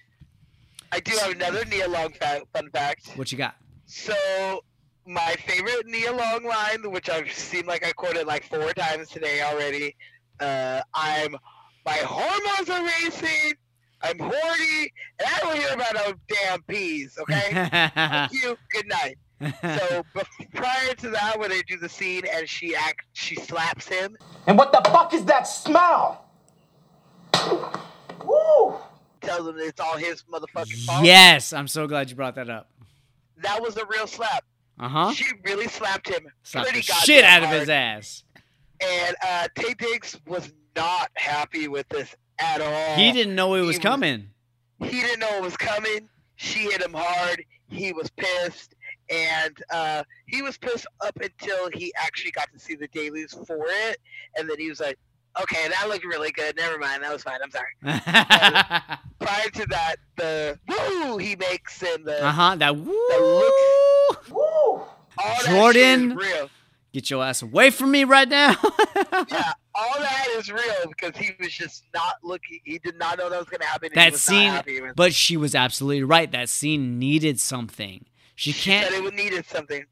I 0.91 0.99
do 0.99 1.11
have 1.21 1.31
another 1.31 1.65
Nia 1.65 1.87
Long 1.89 2.13
fa- 2.13 2.43
fun 2.53 2.69
fact. 2.71 3.09
What 3.15 3.31
you 3.31 3.37
got? 3.37 3.55
So 3.87 4.13
my 5.07 5.35
favorite 5.45 5.85
Nia 5.87 6.11
Long 6.11 6.43
line, 6.43 6.91
which 6.91 7.09
I've 7.09 7.31
seen 7.31 7.65
like 7.65 7.85
I 7.85 7.91
quoted 7.93 8.27
like 8.27 8.43
four 8.45 8.73
times 8.73 9.09
today 9.09 9.41
already. 9.41 9.95
Uh, 10.39 10.81
I'm 10.93 11.35
my 11.85 11.93
hormones 11.93 12.69
are 12.69 12.83
racing. 12.83 13.53
I'm 14.01 14.19
horny, 14.19 14.93
and 15.19 15.27
I 15.27 15.39
don't 15.39 15.57
hear 15.57 15.73
about 15.73 15.93
no 15.95 16.13
damn 16.27 16.61
peas. 16.63 17.17
Okay, 17.19 17.49
thank 17.51 18.31
you. 18.33 18.55
Good 18.71 18.87
night. 18.87 19.17
So 19.41 20.03
bef- 20.15 20.53
prior 20.53 20.93
to 20.95 21.09
that, 21.09 21.39
when 21.39 21.49
they 21.49 21.61
do 21.63 21.77
the 21.77 21.89
scene 21.89 22.23
and 22.31 22.47
she 22.47 22.75
act, 22.75 23.05
she 23.13 23.35
slaps 23.35 23.87
him. 23.87 24.15
And 24.45 24.57
what 24.57 24.71
the 24.71 24.81
fuck 24.91 25.13
is 25.13 25.25
that 25.25 25.47
smell? 25.47 26.25
Woo! 28.25 28.75
Tells 29.21 29.47
him 29.47 29.55
it's 29.57 29.79
all 29.79 29.97
his 29.97 30.23
motherfucking 30.23 30.85
fault. 30.85 31.05
yes, 31.05 31.53
I'm 31.53 31.67
so 31.67 31.87
glad 31.87 32.09
you 32.09 32.15
brought 32.15 32.35
that 32.35 32.49
up. 32.49 32.69
that 33.37 33.61
was 33.61 33.77
a 33.77 33.85
real 33.85 34.07
slap. 34.07 34.43
Uh 34.79 34.87
huh. 34.89 35.11
She 35.13 35.25
really 35.45 35.67
slapped 35.67 36.07
him 36.09 36.27
Slapped 36.43 36.67
the 36.67 36.71
pretty 36.73 36.85
shit 36.85 37.23
out 37.23 37.43
of 37.43 37.49
his 37.49 37.69
ass. 37.69 38.23
And 38.79 39.15
uh, 39.25 39.47
Taye 39.55 39.77
Diggs 39.77 40.19
was 40.27 40.51
not 40.75 41.09
happy 41.15 41.67
with 41.67 41.89
this 41.89 42.15
at 42.39 42.61
all. 42.61 42.95
He 42.95 43.11
didn't 43.11 43.33
know 43.35 43.55
it 43.55 43.61
was 43.61 43.67
was- 43.69 43.79
coming. 43.79 44.29
He 44.79 45.01
didn't 45.01 45.19
know 45.19 45.37
it 45.37 45.41
was 45.41 45.57
coming. 45.57 46.07
She 46.35 46.59
hit 46.59 46.83
him 46.83 46.93
hard. 46.93 47.43
He 47.67 47.93
was 47.93 48.11
pissed. 48.11 48.75
And 49.09 49.57
uh, 49.71 50.03
he 50.27 50.43
was 50.43 50.57
pissed 50.59 50.85
up 51.01 51.17
until 51.19 51.69
he 51.73 51.91
actually 51.97 52.29
got 52.31 52.51
to 52.53 52.59
see 52.59 52.75
the 52.75 52.87
dailies 52.89 53.33
for 53.47 53.65
it. 53.67 53.97
And 54.37 54.47
then 54.47 54.59
he 54.59 54.69
was 54.69 54.79
like, 54.79 54.99
okay, 55.41 55.67
that 55.69 55.87
looked 55.89 56.05
really 56.05 56.31
good. 56.31 56.55
Never 56.57 56.77
mind. 56.77 57.03
That 57.03 57.11
was 57.13 57.23
fine. 57.23 57.39
I'm 57.43 57.51
sorry. 57.51 57.73
Prior 59.19 59.49
to 59.53 59.65
that, 59.69 59.95
the 60.15 60.59
woo 60.67 61.17
he 61.17 61.35
makes 61.35 61.81
and 61.83 62.05
the, 62.05 62.23
Uh 62.25 62.31
huh. 62.31 62.55
That 62.55 62.75
woo. 62.75 62.85
the 63.09 63.19
looks, 63.19 64.31
all 64.31 65.39
Jordan. 65.45 66.11
is 66.11 66.17
real. 66.17 66.49
Get 66.93 67.09
your 67.09 67.23
ass 67.23 67.41
away 67.41 67.69
from 67.69 67.91
me 67.91 68.03
right 68.05 68.27
now. 68.27 68.49
yeah, 69.29 69.53
all 69.75 69.99
that 69.99 70.27
is 70.37 70.49
real 70.51 70.87
because 70.87 71.15
he 71.17 71.31
was 71.39 71.51
just 71.51 71.83
not 71.93 72.15
looking. 72.23 72.59
He 72.63 72.79
did 72.79 72.97
not 72.97 73.17
know 73.17 73.29
that 73.29 73.37
was 73.37 73.47
going 73.49 73.59
to 73.59 73.67
happen. 73.67 73.89
that 73.95 74.15
scene, 74.15 74.47
not 74.47 74.55
happy 74.57 74.81
with 74.81 74.95
but 74.95 75.13
she 75.13 75.37
was 75.37 75.53
absolutely 75.53 76.03
right. 76.03 76.31
That 76.31 76.49
scene 76.49 76.97
needed 76.97 77.39
something. 77.39 78.05
She 78.35 78.51
She 78.51 78.69
can't. 78.71 78.91
it 78.93 79.13
needed 79.13 79.45
something. 79.45 79.85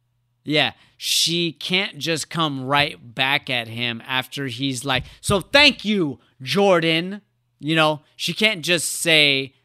Yeah, 0.46 0.74
she 0.96 1.52
can't 1.52 1.98
just 1.98 2.30
come 2.30 2.64
right 2.64 3.16
back 3.16 3.50
at 3.50 3.68
him 3.68 4.02
after 4.06 4.46
he's 4.48 4.86
like, 4.86 5.04
"So 5.20 5.42
thank 5.42 5.84
you, 5.84 6.20
Jordan." 6.42 7.22
You 7.60 7.76
know, 7.76 8.02
she 8.16 8.34
can't 8.34 8.64
just 8.64 8.92
say, 8.94 9.56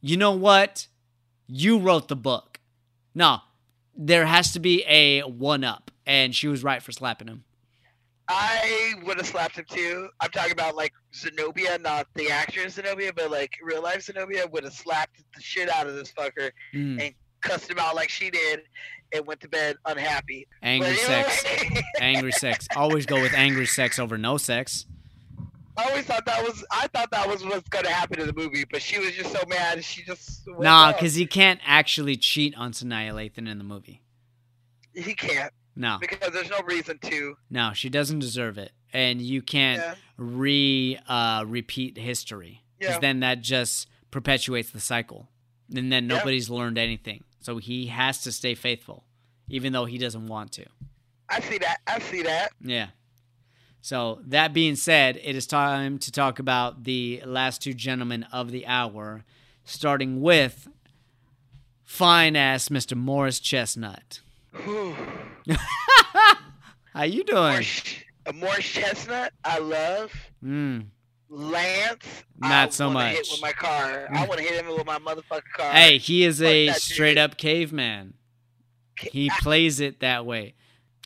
"You 0.00 0.16
know 0.16 0.32
what? 0.32 0.86
You 1.46 1.78
wrote 1.78 2.08
the 2.08 2.16
book." 2.16 2.58
No, 3.14 3.40
there 3.94 4.24
has 4.26 4.52
to 4.52 4.60
be 4.60 4.82
a 4.88 5.20
one 5.22 5.62
up, 5.62 5.90
and 6.06 6.34
she 6.34 6.48
was 6.48 6.64
right 6.64 6.82
for 6.82 6.90
slapping 6.92 7.28
him. 7.28 7.44
I 8.28 8.94
would 9.04 9.16
have 9.16 9.26
slapped 9.26 9.56
him 9.56 9.64
too. 9.68 10.08
I'm 10.20 10.30
talking 10.30 10.52
about 10.52 10.76
like 10.76 10.92
Zenobia, 11.14 11.78
not 11.78 12.06
the 12.14 12.30
actress 12.30 12.74
Zenobia, 12.74 13.12
but 13.12 13.30
like 13.30 13.50
real 13.62 13.82
life 13.82 14.02
Zenobia 14.02 14.46
would 14.46 14.62
have 14.64 14.72
slapped 14.72 15.16
the 15.34 15.42
shit 15.42 15.68
out 15.68 15.86
of 15.88 15.94
this 15.96 16.12
fucker 16.12 16.50
Mm. 16.72 17.02
and 17.02 17.14
cussed 17.40 17.70
him 17.70 17.78
out 17.78 17.94
like 17.94 18.08
she 18.10 18.30
did, 18.30 18.62
and 19.12 19.26
went 19.26 19.40
to 19.40 19.48
bed 19.48 19.76
unhappy. 19.86 20.46
Angry 20.62 20.94
sex. 20.96 21.44
angry 22.00 22.32
sex. 22.32 22.66
Always 22.76 23.06
go 23.06 23.20
with 23.20 23.34
angry 23.34 23.66
sex 23.66 23.98
over 23.98 24.16
no 24.18 24.36
sex. 24.36 24.86
I 25.76 25.84
always 25.88 26.04
thought 26.04 26.26
that 26.26 26.42
was 26.42 26.64
I 26.70 26.88
thought 26.88 27.10
that 27.12 27.26
was 27.26 27.42
what's 27.44 27.68
gonna 27.68 27.90
happen 27.90 28.20
in 28.20 28.26
the 28.26 28.32
movie, 28.34 28.64
but 28.70 28.82
she 28.82 28.98
was 28.98 29.12
just 29.12 29.32
so 29.32 29.40
mad. 29.48 29.82
She 29.84 30.02
just 30.02 30.42
Nah, 30.46 30.92
because 30.92 31.14
he 31.14 31.26
can't 31.26 31.60
actually 31.64 32.16
cheat 32.16 32.54
on 32.56 32.72
Sanaa 32.72 33.10
Lathan 33.12 33.48
in 33.48 33.56
the 33.58 33.64
movie. 33.64 34.02
he 34.94 35.14
can't 35.14 35.52
No, 35.76 35.96
because 36.00 36.32
there's 36.32 36.50
no 36.50 36.60
reason 36.66 36.98
to. 36.98 37.36
no, 37.48 37.72
she 37.72 37.88
doesn't 37.88 38.18
deserve 38.18 38.58
it, 38.58 38.72
and 38.92 39.22
you 39.22 39.40
can't 39.40 39.80
Yeah. 39.80 39.94
re 40.18 40.98
uh, 41.06 41.44
repeat 41.46 41.96
history 41.96 42.62
because 42.78 42.96
Yeah. 42.96 43.00
then 43.00 43.20
that 43.20 43.40
just 43.40 43.88
perpetuates 44.10 44.70
the 44.70 44.80
cycle, 44.80 45.28
and 45.74 45.90
then 45.90 46.10
Yeah. 46.10 46.16
nobody's 46.18 46.50
learned 46.50 46.76
anything. 46.76 47.24
So 47.40 47.56
he 47.58 47.86
has 47.86 48.20
to 48.22 48.32
stay 48.32 48.54
faithful, 48.54 49.04
even 49.48 49.72
though 49.72 49.86
he 49.86 49.98
doesn't 49.98 50.26
want 50.26 50.52
to. 50.52 50.66
I 51.28 51.40
see 51.40 51.58
that. 51.58 51.78
I 51.86 51.98
see 52.00 52.22
that. 52.22 52.52
Yeah. 52.60 52.88
So 53.82 54.20
that 54.26 54.52
being 54.52 54.76
said, 54.76 55.18
it 55.22 55.34
is 55.34 55.46
time 55.46 55.98
to 56.00 56.12
talk 56.12 56.38
about 56.38 56.84
the 56.84 57.22
last 57.24 57.62
two 57.62 57.72
gentlemen 57.72 58.24
of 58.32 58.50
the 58.50 58.66
hour, 58.66 59.24
starting 59.64 60.20
with 60.20 60.68
fine 61.82 62.36
ass 62.36 62.68
Mr. 62.68 62.94
Morris 62.96 63.40
Chestnut. 63.40 64.20
How 66.92 67.04
you 67.04 67.24
doing? 67.24 67.52
Morris, 67.52 67.82
a 68.26 68.32
Morris 68.32 68.64
Chestnut, 68.66 69.32
I 69.44 69.58
love. 69.58 70.12
Mm. 70.44 70.86
Lance, 71.30 72.04
Not 72.38 72.68
I 72.68 72.70
so 72.70 72.88
wanna 72.88 73.08
Hit 73.10 73.18
much. 73.20 73.30
with 73.30 73.42
my 73.42 73.52
car. 73.52 74.08
I 74.12 74.24
mm. 74.24 74.28
want 74.28 74.40
to 74.40 74.44
hit 74.46 74.64
him 74.64 74.74
with 74.74 74.84
my 74.84 74.98
motherfucking 74.98 75.52
car. 75.56 75.72
Hey, 75.72 75.98
he 75.98 76.24
is 76.24 76.38
Fuck 76.40 76.48
a 76.48 76.66
that 76.66 76.72
dude. 76.74 76.82
straight 76.82 77.18
up 77.18 77.36
caveman. 77.36 78.14
He 78.98 79.30
I- 79.30 79.36
plays 79.40 79.78
it 79.80 80.00
that 80.00 80.26
way. 80.26 80.54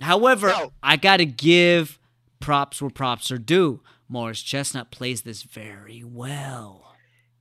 However, 0.01 0.49
No. 0.49 0.73
I 0.83 0.97
got 0.97 1.19
to 1.19 1.27
give 1.27 1.99
props 2.41 2.81
where 2.83 2.91
props 2.91 3.31
are 3.31 3.39
due. 3.39 3.81
Morris 4.09 4.43
Chestnut 4.43 4.91
plays 4.91 5.23
this 5.23 5.43
very 5.43 6.03
well. 6.05 6.81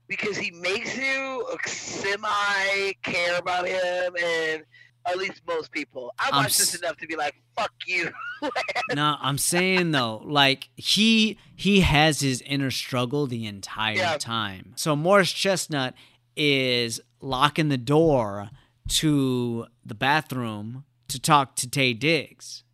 because 0.06 0.36
he 0.36 0.50
makes 0.50 0.96
you 0.96 1.46
semi 1.64 2.92
care 3.02 3.38
about 3.38 3.66
him, 3.66 4.14
and 4.22 4.64
at 5.06 5.18
least 5.18 5.42
most 5.46 5.70
people. 5.72 6.12
I 6.18 6.30
I'm 6.32 6.44
watched 6.44 6.58
this 6.58 6.74
s- 6.74 6.80
enough 6.80 6.96
to 6.98 7.06
be 7.06 7.16
like, 7.16 7.34
"Fuck 7.56 7.72
you." 7.86 8.10
no, 8.94 9.16
I'm 9.20 9.38
saying 9.38 9.90
though, 9.92 10.22
like 10.24 10.68
he 10.76 11.38
he 11.56 11.80
has 11.80 12.20
his 12.20 12.40
inner 12.42 12.70
struggle 12.70 13.26
the 13.26 13.46
entire 13.46 13.96
Yeah. 13.96 14.16
time. 14.18 14.72
So 14.76 14.94
Morris 14.96 15.32
Chestnut 15.32 15.94
is 16.36 17.00
locking 17.20 17.68
the 17.68 17.78
door 17.78 18.50
to 18.88 19.66
the 19.84 19.94
bathroom 19.94 20.84
to 21.08 21.18
talk 21.20 21.56
to 21.56 21.66
Taye 21.68 21.98
Diggs 21.98 22.64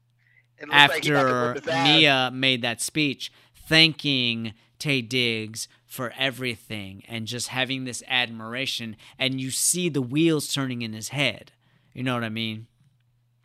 It 0.58 0.68
looks 0.68 0.88
like 0.88 1.04
he 1.04 1.10
about 1.10 1.56
to 1.56 1.58
after 1.60 1.70
ass. 1.70 1.98
Mia 1.98 2.30
made 2.32 2.62
that 2.62 2.80
speech 2.80 3.30
thanking 3.54 4.54
Taye 4.78 5.06
Diggs 5.08 5.68
for 5.86 6.12
everything 6.18 7.02
and 7.08 7.26
just 7.26 7.48
having 7.48 7.84
this 7.84 8.02
admiration 8.08 8.96
and 9.18 9.40
you 9.40 9.50
see 9.50 9.88
the 9.88 10.02
wheels 10.02 10.52
turning 10.52 10.82
in 10.82 10.92
his 10.92 11.08
head. 11.10 11.52
You 11.94 12.02
know 12.02 12.14
what 12.14 12.24
I 12.24 12.28
mean? 12.28 12.66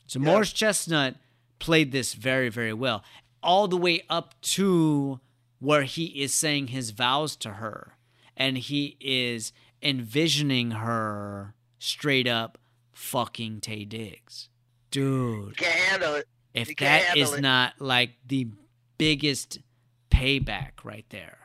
So 0.08 0.20
Yeah. 0.20 0.26
Morris 0.26 0.54
Chestnut 0.54 1.16
played 1.60 1.92
this 1.92 2.14
very, 2.14 2.50
very 2.50 2.74
well. 2.74 3.04
All 3.42 3.68
the 3.68 3.78
way 3.78 4.02
up 4.10 4.40
to 4.42 5.20
where 5.60 5.84
he 5.84 6.06
is 6.22 6.34
saying 6.34 6.68
his 6.68 6.92
vows 6.92 7.36
to 7.38 7.54
her 7.54 7.98
and 8.38 8.58
he 8.58 8.98
is 9.00 9.52
envisioning 9.82 10.72
her 10.72 11.54
straight 11.80 12.28
up 12.28 12.58
fucking 12.94 13.62
Taye 13.62 13.88
Diggs. 13.88 14.50
Dude 14.92 15.58
Can't 15.58 15.74
handle 15.76 16.14
it. 16.16 16.28
if 16.54 16.70
You 16.70 16.76
that 16.80 17.18
is 17.18 17.34
it. 17.34 17.42
not 17.42 17.74
like 17.80 18.12
the 18.26 18.48
biggest 18.98 19.60
payback 20.10 20.72
right 20.84 21.06
there 21.10 21.38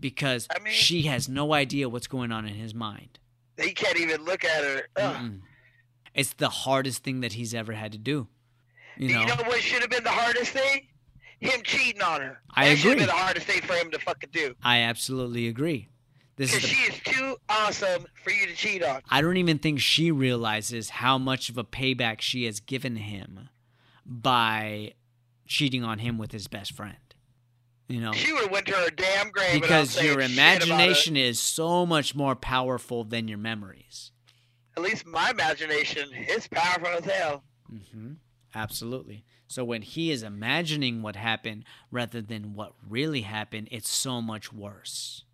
because 0.00 0.46
I 0.54 0.58
mean- 0.60 0.72
she 0.72 1.02
has 1.02 1.28
no 1.28 1.52
idea 1.52 1.88
what's 1.88 2.06
going 2.06 2.32
on 2.32 2.46
in 2.46 2.54
his 2.54 2.74
mind 2.74 3.18
He 3.60 3.72
can't 3.72 3.98
even 4.00 4.24
look 4.24 4.44
at 4.44 4.64
her. 4.64 4.88
It's 6.14 6.32
the 6.34 6.48
hardest 6.48 7.02
thing 7.02 7.20
that 7.20 7.32
he's 7.34 7.54
ever 7.54 7.72
had 7.72 7.92
to 7.92 7.98
do 7.98 8.28
you 8.96 9.08
You 9.08 9.14
know, 9.14 9.24
know 9.24 9.34
what 9.46 9.60
should 9.60 9.80
have 9.80 9.90
been 9.90 10.04
the 10.04 10.10
hardest 10.10 10.52
thing? 10.52 10.86
Him 11.40 11.60
cheating 11.64 12.00
on 12.00 12.20
her. 12.20 12.40
I 12.54 12.68
that 12.68 12.76
should 12.78 12.90
have 12.90 12.98
been 12.98 13.06
the 13.08 13.12
hardest 13.12 13.46
thing 13.46 13.60
for 13.62 13.74
him 13.74 13.90
to 13.90 13.98
fucking 13.98 14.30
do. 14.32 14.54
i 14.62 14.78
absolutely 14.80 15.48
agree 15.48 15.88
this 16.36 16.50
is 16.54 16.56
Because 16.62 16.70
the, 16.70 16.74
she 16.76 16.92
is 16.92 17.00
too 17.04 17.36
awesome 17.48 18.06
for 18.22 18.30
you 18.30 18.46
to 18.46 18.54
cheat 18.54 18.82
on. 18.82 19.02
i 19.10 19.20
don't 19.20 19.36
even 19.36 19.58
think 19.58 19.80
she 19.80 20.10
realizes 20.10 20.90
how 20.90 21.18
much 21.18 21.48
of 21.50 21.58
a 21.58 21.64
payback 21.64 22.20
she 22.20 22.44
has 22.44 22.60
given 22.60 22.96
him 22.96 23.48
by 24.06 24.92
cheating 25.46 25.84
on 25.84 25.98
him 25.98 26.16
with 26.18 26.32
his 26.32 26.46
best 26.48 26.72
friend 26.72 26.96
you 27.88 28.00
know 28.00 28.12
She 28.12 28.32
would 28.32 28.42
have 28.44 28.50
went 28.52 28.66
to 28.66 28.74
her 28.74 28.90
damn 28.90 29.30
grave. 29.30 29.60
because 29.60 29.94
your 29.96 30.04
shit 30.04 30.14
about 30.14 30.30
it. 30.30 30.32
imagination 30.32 31.16
is 31.16 31.38
so 31.40 31.84
much 31.84 32.14
more 32.14 32.34
powerful 32.36 33.04
than 33.04 33.28
your 33.28 33.38
memories 33.38 34.12
At 34.76 34.82
least 34.82 35.06
my 35.06 35.30
imagination 35.30 36.10
is 36.12 36.48
powerful 36.48 36.88
as 36.88 37.04
hell. 37.04 37.44
Mm-hmm. 37.72 38.12
Absolutely. 38.54 39.24
So 39.46 39.64
when 39.64 39.82
he 39.82 40.10
is 40.10 40.22
imagining 40.22 41.02
what 41.02 41.16
happened 41.16 41.64
rather 41.90 42.20
than 42.20 42.54
what 42.54 42.72
really 42.88 43.22
happened, 43.22 43.68
it's 43.70 43.90
so 43.90 44.20
much 44.22 44.52
worse. 44.52 45.24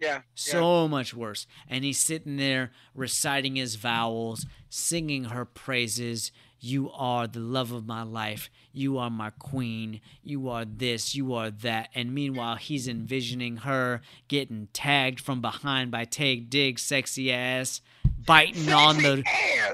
Yeah. 0.00 0.08
yeah. 0.08 0.20
So 0.34 0.88
much 0.88 1.12
worse. 1.14 1.46
And 1.68 1.84
he's 1.84 1.98
sitting 1.98 2.36
there 2.36 2.70
reciting 2.94 3.56
his 3.56 3.74
vowels, 3.74 4.46
singing 4.68 5.24
her 5.24 5.44
praises. 5.44 6.30
You 6.60 6.90
are 6.90 7.26
the 7.26 7.40
love 7.40 7.72
of 7.72 7.86
my 7.86 8.02
life. 8.02 8.50
You 8.72 8.98
are 8.98 9.10
my 9.10 9.30
queen. 9.30 10.00
You 10.22 10.48
are 10.48 10.64
this. 10.64 11.14
You 11.14 11.34
are 11.34 11.50
that. 11.50 11.90
And 11.94 12.14
meanwhile, 12.14 12.56
he's 12.56 12.88
envisioning 12.88 13.58
her 13.58 14.00
getting 14.28 14.68
tagged 14.72 15.20
from 15.20 15.40
behind 15.40 15.90
by 15.90 16.04
Taye 16.04 16.48
Diggs' 16.48 16.82
sexy 16.82 17.32
ass, 17.32 17.80
biting 18.26 18.72
on 18.72 18.96
the 18.98 19.24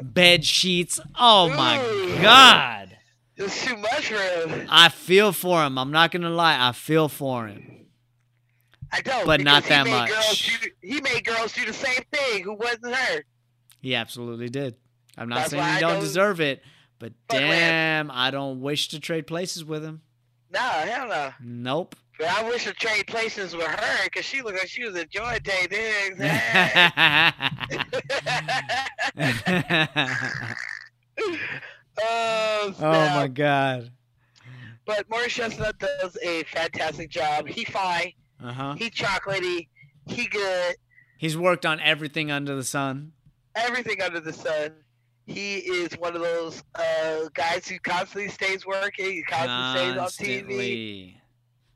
bed 0.02 0.44
sheets. 0.44 1.00
Oh 1.18 1.48
my 1.50 1.76
God. 2.22 2.96
It's 3.36 3.64
too 3.64 3.76
much 3.76 4.08
for 4.12 4.48
him. 4.48 4.66
I 4.70 4.88
feel 4.88 5.32
for 5.32 5.64
him. 5.64 5.78
I'm 5.78 5.90
not 5.90 6.12
gonna 6.12 6.30
lie. 6.30 6.56
I 6.68 6.72
feel 6.72 7.08
for 7.08 7.46
him. 7.48 7.86
I 8.92 9.00
don't. 9.00 9.26
But 9.26 9.40
not 9.40 9.64
that 9.64 9.88
much. 9.88 10.60
Do, 10.60 10.68
he 10.80 11.00
made 11.00 11.24
girls 11.24 11.52
do 11.52 11.64
the 11.64 11.72
same 11.72 12.02
thing 12.12 12.44
who 12.44 12.54
wasn't 12.54 12.94
her. 12.94 13.24
He 13.80 13.94
absolutely 13.96 14.48
did. 14.48 14.76
I'm 15.18 15.28
not 15.28 15.36
That's 15.40 15.50
saying 15.50 15.74
he 15.74 15.80
don't 15.80 15.94
don't- 15.94 16.00
deserve 16.00 16.40
it, 16.40 16.62
but 17.00 17.12
damn, 17.28 18.10
I 18.10 18.30
don't 18.30 18.60
wish 18.60 18.88
to 18.88 19.00
trade 19.00 19.26
places 19.26 19.64
with 19.64 19.82
him. 19.84 20.02
Nah, 20.50 20.60
hell 20.60 21.08
no. 21.08 21.32
Nope. 21.42 21.96
But 22.18 22.28
I 22.28 22.48
wish 22.48 22.64
to 22.64 22.72
trade 22.72 23.06
places 23.06 23.56
with 23.56 23.66
her 23.66 24.04
because 24.04 24.24
she 24.24 24.40
looked 24.42 24.58
like 24.58 24.68
she 24.68 24.84
was 24.84 24.94
enjoying 24.96 25.40
Taye 25.40 25.68
Diggs. 25.68 26.20
Oh, 32.02 32.74
oh 32.80 32.90
my 33.14 33.28
god. 33.28 33.90
But 34.84 35.08
Morris 35.08 35.32
Chestnut 35.32 35.78
does 35.78 36.18
a 36.22 36.42
fantastic 36.44 37.08
job. 37.10 37.46
He 37.48 37.64
fine. 37.64 38.12
Uh 38.42 38.52
huh. 38.52 38.74
He 38.74 38.90
chocolatey. 38.90 39.68
He 40.06 40.26
good. 40.26 40.76
He's 41.16 41.36
worked 41.38 41.64
on 41.64 41.80
everything 41.80 42.30
under 42.30 42.54
the 42.54 42.64
sun. 42.64 43.12
Everything 43.54 44.02
under 44.02 44.20
the 44.20 44.32
sun. 44.32 44.72
He 45.26 45.56
is 45.56 45.92
one 45.94 46.14
of 46.14 46.20
those 46.20 46.62
uh, 46.74 47.28
guys 47.32 47.66
who 47.66 47.78
constantly 47.78 48.28
stays 48.28 48.66
working. 48.66 49.12
He 49.12 49.22
constantly 49.22 49.80
stays 49.80 49.98
on 49.98 50.08
TV. 50.08 51.14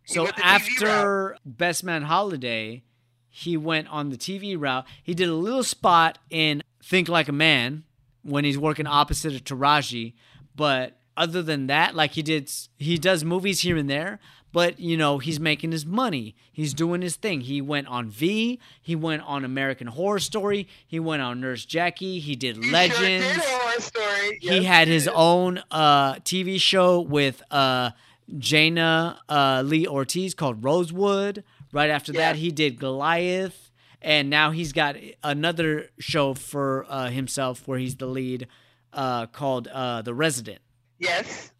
He 0.08 0.14
So 0.14 0.24
went 0.24 0.36
the 0.36 0.42
TV 0.42 0.44
after 0.44 1.36
Best 1.44 1.84
Man 1.84 2.02
Holiday, 2.02 2.82
he 3.28 3.56
went 3.56 3.88
on 3.88 4.10
the 4.10 4.16
TV 4.16 4.56
route. 4.58 4.84
He 5.02 5.14
did 5.14 5.28
a 5.28 5.34
little 5.34 5.62
spot 5.62 6.18
in 6.30 6.62
Think 6.82 7.08
Like 7.08 7.28
a 7.28 7.32
Man 7.32 7.84
when 8.22 8.44
he's 8.44 8.58
working 8.58 8.86
opposite 8.86 9.34
of 9.34 9.44
Taraji, 9.44 10.14
but 10.56 10.98
other 11.16 11.42
than 11.42 11.66
that, 11.66 11.94
like 11.94 12.12
he 12.12 12.22
did, 12.22 12.50
he 12.76 12.96
does 12.98 13.24
movies 13.24 13.60
here 13.60 13.76
and 13.76 13.88
there. 13.88 14.18
But 14.52 14.80
you 14.80 14.96
know, 14.96 15.18
he's 15.18 15.38
making 15.38 15.72
his 15.72 15.84
money. 15.84 16.34
He's 16.50 16.72
doing 16.72 17.02
his 17.02 17.16
thing. 17.16 17.42
He 17.42 17.60
went 17.60 17.86
on 17.88 18.08
V. 18.08 18.58
He 18.80 18.96
went 18.96 19.22
on 19.22 19.44
American 19.44 19.88
Horror 19.88 20.20
Story. 20.20 20.66
He 20.86 20.98
went 20.98 21.20
on 21.22 21.40
Nurse 21.40 21.64
Jackie. 21.66 22.18
He 22.18 22.34
did 22.34 22.56
He 22.64 22.70
Legends 22.70 23.26
Sure 23.26 23.34
did 23.34 23.36
a 23.36 23.40
horror 23.58 23.80
story. 23.80 24.38
he 24.40 24.48
Yes, 24.56 24.64
had 24.64 24.88
his 24.88 25.08
own 25.14 25.62
uh, 25.70 26.14
TV 26.16 26.58
show 26.60 27.00
with 27.00 27.42
uh, 27.50 27.90
Jaina 28.36 29.20
uh, 29.28 29.62
Lee 29.64 29.86
Ortiz 29.86 30.34
called 30.34 30.62
Rosewood. 30.64 31.44
Right 31.72 31.90
after 31.90 32.12
Yeah. 32.12 32.32
that, 32.32 32.36
he 32.36 32.50
did 32.50 32.78
Goliath, 32.78 33.70
and 34.02 34.30
now 34.30 34.50
he's 34.52 34.72
got 34.72 34.96
another 35.22 35.90
show 35.98 36.34
for 36.34 36.86
uh, 36.88 37.08
himself 37.10 37.66
where 37.68 37.78
he's 37.78 37.96
the 37.96 38.06
lead 38.06 38.46
uh, 38.92 39.26
called 39.26 39.68
uh, 39.68 40.02
The 40.02 40.14
Resident. 40.14 40.60
Yes. 40.98 41.52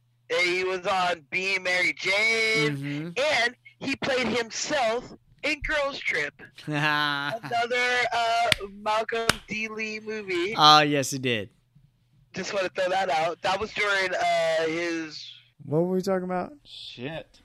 He 0.45 0.65
was 0.65 0.86
on 0.86 1.24
Being 1.31 1.62
Mary 1.62 1.95
Jane. 1.97 2.77
Mhm. 3.15 3.19
And 3.19 3.55
he 3.81 3.97
played 3.97 4.27
himself 4.27 5.11
in 5.43 5.61
Girls 5.62 5.99
Trip. 5.99 6.35
Ah, 6.69 7.35
Another 7.43 7.86
uh, 8.12 8.66
Malcolm 8.82 9.27
D. 9.47 9.69
Lee 9.69 10.01
movie. 10.01 10.55
oh 10.57 10.81
yes, 10.81 11.11
he 11.11 11.19
did. 11.19 11.49
Just 12.35 12.53
want 12.53 12.66
to 12.66 12.70
throw 12.81 12.90
that 12.90 13.09
out. 13.09 13.40
That 13.43 13.59
was 13.61 13.73
during 13.73 14.11
uh, 14.15 14.65
his. 14.66 15.32
What 15.69 15.81
were 15.82 15.97
we 15.97 16.01
talking 16.01 16.24
about? 16.24 16.53
Shit. 16.65 17.40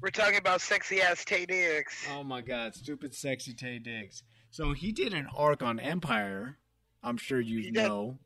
We're 0.00 0.10
talking 0.10 0.36
about 0.38 0.60
sexy 0.60 1.00
ass 1.00 1.24
Taye 1.24 1.46
Diggs. 1.46 1.94
Oh 2.12 2.24
my 2.24 2.40
god, 2.40 2.74
stupid 2.74 3.14
sexy 3.14 3.54
Taye 3.54 3.80
Diggs. 3.80 4.24
So 4.50 4.72
he 4.72 4.90
did 4.90 5.14
an 5.14 5.28
arc 5.36 5.62
on 5.62 5.78
Empire. 5.78 6.58
I'm 7.04 7.16
sure 7.16 7.40
you 7.40 7.58
He 7.60 7.70
did. 7.70 7.74
know. 7.74 8.18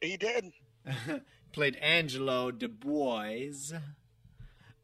He 0.00 0.16
did. 0.16 0.52
Played 1.52 1.76
Angelo 1.76 2.50
Du 2.50 2.66
Bois. 2.68 3.72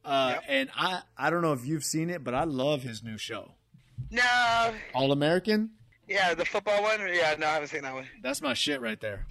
Uh, 0.05 0.35
And 0.47 0.69
I, 0.77 1.01
I 1.16 1.31
don't 1.31 1.40
know 1.40 1.55
if 1.55 1.65
you've 1.66 1.85
seen 1.85 2.10
it, 2.10 2.23
but 2.23 2.35
I 2.35 2.44
love 2.44 2.82
his 2.82 3.02
new 3.02 3.16
show. 3.16 3.52
No. 4.10 4.74
All 4.94 5.12
American? 5.12 5.70
Yeah, 6.06 6.35
the 6.35 6.44
football 6.44 6.82
one. 6.82 7.01
Yeah, 7.12 7.35
no, 7.39 7.47
I 7.47 7.55
haven't 7.55 7.69
seen 7.69 7.82
that 7.82 7.94
one. 7.94 8.06
That's 8.23 8.43
my 8.43 8.52
shit 8.52 8.81
right 8.82 9.01
there. 9.01 9.27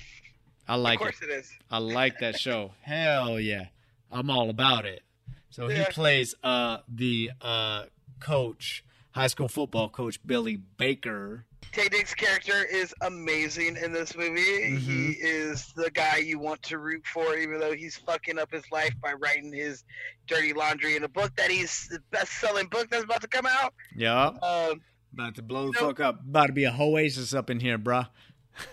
I 0.67 0.75
like 0.75 0.93
it. 0.93 0.95
of 0.95 0.99
course 1.13 1.21
it. 1.21 1.29
it 1.29 1.33
is. 1.39 1.51
I 1.69 1.77
like 1.77 2.19
that 2.19 2.39
show. 2.39 2.71
Hell 2.81 3.39
yeah. 3.39 3.67
I'm 4.11 4.29
all 4.29 4.49
about 4.49 4.85
it. 4.85 5.01
So 5.49 5.67
he 5.67 5.83
plays 5.85 6.35
uh 6.43 6.79
the 6.87 7.31
uh 7.41 7.83
coach, 8.19 8.83
high 9.11 9.27
school 9.27 9.47
football 9.47 9.89
coach 9.89 10.19
Billy 10.25 10.57
Baker. 10.77 11.45
Taye 11.73 11.89
Diggs' 11.89 12.13
character 12.13 12.63
is 12.63 12.93
amazing 13.01 13.77
in 13.77 13.91
this 13.91 14.15
movie. 14.15 14.41
Mm-hmm. 14.41 14.77
He 14.77 15.11
is 15.19 15.73
the 15.75 15.91
guy 15.91 16.17
you 16.17 16.39
want 16.39 16.61
to 16.63 16.77
root 16.77 17.05
for, 17.05 17.35
even 17.35 17.59
though 17.59 17.73
he's 17.73 17.97
fucking 17.97 18.39
up 18.39 18.51
his 18.51 18.63
life 18.71 18.93
by 19.01 19.13
writing 19.13 19.51
his 19.51 19.83
dirty 20.27 20.53
laundry 20.53 20.95
in 20.95 21.03
a 21.03 21.09
book 21.09 21.35
that 21.35 21.51
he's 21.51 21.87
the 21.89 21.99
best-selling 22.11 22.67
book 22.67 22.89
that's 22.89 23.03
about 23.03 23.21
to 23.21 23.27
come 23.27 23.45
out. 23.45 23.73
Yeah. 23.95 24.27
Um, 24.41 24.81
About 25.13 25.35
to 25.35 25.43
blow 25.43 25.67
the 25.71 25.73
fuck 25.73 25.99
up. 25.99 26.21
About 26.21 26.47
to 26.47 26.53
be 26.53 26.63
a 26.63 26.71
oasis 26.71 27.33
up 27.33 27.49
in 27.49 27.59
here, 27.59 27.77
bruh. 27.77 28.07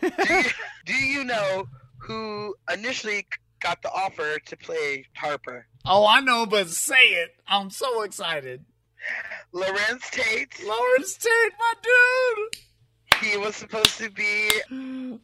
do 0.86 0.94
you 0.94 1.24
know 1.24 1.66
who 1.98 2.54
initially 2.72 3.26
got 3.64 3.82
the 3.82 3.90
offer 3.90 4.38
to 4.38 4.56
play 4.56 5.06
Harper? 5.16 5.66
Oh, 5.84 6.06
I 6.06 6.20
know, 6.20 6.46
but 6.46 6.68
say 6.68 6.94
it. 7.22 7.30
I'm 7.48 7.70
so 7.70 8.02
excited. 8.02 8.64
Larenz 9.52 10.10
Tate. 10.10 10.50
Larenz 10.64 11.18
Tate, 11.18 11.52
my 11.58 11.72
dude. 11.82 12.60
He 13.30 13.36
was 13.38 13.54
supposed 13.56 13.98
to 13.98 14.10
be 14.10 14.50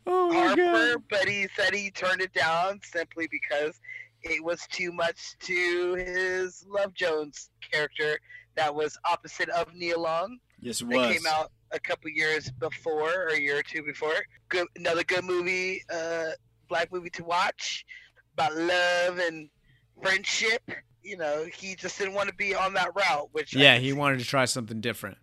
Oh 0.07 0.33
Harper, 0.33 0.95
God. 0.95 1.03
but 1.11 1.29
he 1.29 1.49
said 1.57 1.75
he 1.75 1.91
turned 1.91 2.21
it 2.21 2.33
down 2.33 2.81
simply 2.83 3.29
because 3.31 3.79
it 4.23 4.43
was 4.45 4.67
too 4.71 4.93
much 4.93 5.37
to 5.41 5.95
his 5.95 6.65
Love 6.69 6.95
Jones 6.95 7.51
character 7.73 8.19
that 8.57 8.75
was 8.75 8.99
opposite 9.05 9.49
of 9.51 9.75
Nia 9.75 9.99
Long. 9.99 10.39
Yes, 10.61 10.81
it 10.83 10.89
That 10.89 10.97
was. 10.97 11.13
came 11.13 11.27
out 11.29 11.51
a 11.73 11.81
couple 11.81 12.11
years 12.11 12.51
before, 12.59 13.13
or 13.13 13.29
a 13.29 13.41
year 13.41 13.59
or 13.59 13.63
two 13.63 13.83
before. 13.83 14.15
Good, 14.49 14.67
another 14.77 15.05
good 15.05 15.25
movie, 15.25 15.83
uh, 15.93 16.31
black 16.69 16.93
movie 16.93 17.11
to 17.11 17.25
watch 17.25 17.85
about 18.35 18.57
love 18.57 19.19
and 19.19 19.49
friendship. 20.03 20.63
You 21.03 21.17
know, 21.17 21.47
he 21.55 21.75
just 21.77 21.99
didn't 21.99 22.15
want 22.15 22.29
to 22.29 22.35
be 22.35 22.55
on 22.55 22.75
that 22.75 22.95
route, 22.95 23.29
which 23.33 23.55
Yeah, 23.55 23.79
he 23.79 23.93
wanted 23.93 24.19
to 24.21 24.25
try 24.27 24.45
something 24.45 24.81
different. 24.81 25.19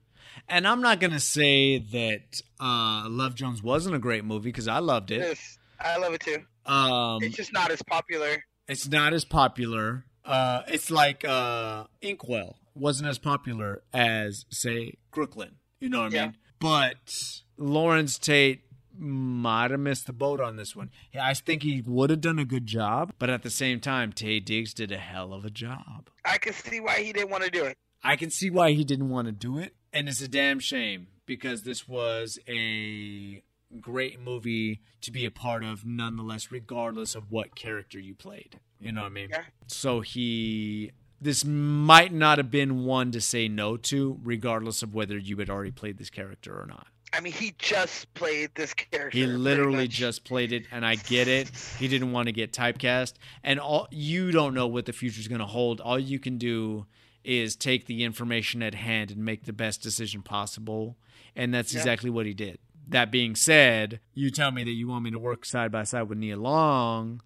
And 0.49 0.67
I'm 0.67 0.81
not 0.81 0.99
gonna 0.99 1.19
say 1.19 1.77
that 1.79 2.41
uh, 2.59 3.05
Love 3.09 3.35
Jones 3.35 3.61
wasn't 3.63 3.95
a 3.95 3.99
great 3.99 4.23
movie 4.23 4.49
because 4.49 4.67
I 4.67 4.79
loved 4.79 5.11
it. 5.11 5.19
Yes, 5.19 5.57
I 5.79 5.97
love 5.97 6.13
it 6.13 6.21
too. 6.21 6.43
Um, 6.65 7.23
it's 7.23 7.35
just 7.35 7.53
not 7.53 7.71
as 7.71 7.81
popular. 7.81 8.43
it's 8.67 8.88
not 8.88 9.13
as 9.13 9.23
popular. 9.25 10.05
Uh, 10.25 10.61
it's 10.67 10.91
like 10.91 11.23
uh, 11.25 11.85
Inkwell 12.01 12.57
wasn't 12.75 13.09
as 13.09 13.17
popular 13.17 13.81
as 13.93 14.45
say 14.49 14.93
Crooklyn. 15.11 15.55
You 15.79 15.89
know 15.89 16.01
what 16.03 16.11
I 16.11 16.15
Yeah. 16.15 16.25
mean? 16.25 16.38
But 16.59 17.13
Larenz 17.59 18.19
Tate 18.19 18.61
might 18.99 19.72
have 19.72 19.80
missed 19.80 20.07
the 20.07 20.14
boat 20.14 20.40
on 20.40 20.56
this 20.56 20.76
one. 20.76 20.90
I 21.19 21.34
think 21.34 21.64
he 21.64 21.82
would 21.86 22.10
have 22.10 22.22
done 22.22 22.40
a 22.40 22.45
good 22.45 22.65
job, 22.65 23.14
but 23.19 23.30
at 23.30 23.44
the 23.44 23.49
same 23.49 23.80
time, 23.80 24.11
Taye 24.11 24.44
Diggs 24.44 24.74
did 24.74 24.91
a 24.91 24.98
hell 24.98 25.34
of 25.34 25.45
a 25.45 25.49
job. 25.49 26.10
I 26.26 26.38
can 26.38 26.53
see 26.53 26.80
why 26.80 27.02
he 27.02 27.14
didn't 27.14 27.30
want 27.30 27.44
to 27.44 27.49
do 27.52 27.65
it. 27.65 27.78
I 28.03 28.15
can 28.15 28.30
see 28.30 28.49
why 28.49 28.72
he 28.72 28.84
didn't 28.84 29.10
want 29.10 29.28
to 29.28 29.32
do 29.32 29.57
it, 29.57 29.76
and 29.91 30.07
it's 30.07 30.22
a 30.22 30.28
damn 30.28 30.60
shame 30.60 31.07
because 31.26 31.64
this 31.64 31.88
was 31.88 32.40
a 32.48 33.41
great 33.82 34.19
movie 34.19 34.82
to 35.02 35.11
be 35.11 35.26
a 35.26 35.32
part 35.32 35.64
of, 35.64 35.86
nonetheless, 35.86 36.52
regardless 36.52 37.15
of 37.15 37.32
what 37.32 37.56
character 37.56 37.99
you 37.99 38.15
played. 38.15 38.60
You 38.80 38.91
know 38.91 39.02
what 39.02 39.07
I 39.07 39.14
mean? 39.14 39.30
Yeah. 39.32 39.44
So 39.68 40.02
he, 40.02 40.91
this 41.19 41.44
might 41.44 42.14
not 42.14 42.38
have 42.38 42.52
been 42.52 42.86
one 42.86 43.11
to 43.11 43.19
say 43.19 43.48
no 43.48 43.76
to, 43.78 44.19
regardless 44.24 44.84
of 44.84 44.94
whether 44.94 45.18
you 45.18 45.38
had 45.38 45.49
already 45.49 45.72
played 45.72 45.98
this 45.98 46.10
character 46.10 46.53
or 46.53 46.65
not. 46.68 46.88
I 47.13 47.21
mean, 47.21 47.34
he 47.34 47.55
just 47.57 48.13
played 48.13 48.51
this 48.55 48.73
character. 48.73 49.17
He 49.17 49.25
literally 49.25 49.88
just 49.88 50.23
played 50.25 50.51
it, 50.51 50.65
and 50.71 50.85
I 50.85 50.95
get 50.95 51.27
it. 51.27 51.49
He 51.79 51.88
didn't 51.88 52.11
want 52.11 52.27
to 52.27 52.31
get 52.34 52.51
typecast, 52.51 53.13
and 53.43 53.59
all 53.59 53.88
you 53.91 54.31
don't 54.31 54.53
know 54.53 54.67
what 54.67 54.85
the 54.85 54.93
future 54.93 55.19
is 55.21 55.27
going 55.27 55.39
to 55.39 55.45
hold. 55.45 55.79
All 55.81 55.97
you 55.97 56.19
can 56.19 56.38
do 56.38 56.85
is 57.23 57.55
take 57.55 57.85
the 57.88 58.03
information 58.03 58.61
at 58.61 58.73
hand 58.73 59.11
and 59.11 59.23
make 59.23 59.45
the 59.45 59.53
best 59.53 59.81
decision 59.81 60.21
possible, 60.21 60.97
and 61.35 61.53
that's 61.53 61.73
Yeah. 61.73 61.79
exactly 61.79 62.09
what 62.09 62.25
he 62.25 62.34
did. 62.34 62.59
That 62.89 63.11
being 63.11 63.35
said, 63.35 63.99
you 64.13 64.29
tell 64.29 64.51
me 64.51 64.63
that 64.63 64.71
you 64.71 64.88
want 64.88 65.03
me 65.03 65.11
to 65.11 65.19
work 65.19 65.43
side 65.45 65.71
by 65.71 65.84
side 65.84 66.03
with 66.03 66.17
Nia 66.17 66.38
Long 66.38 67.21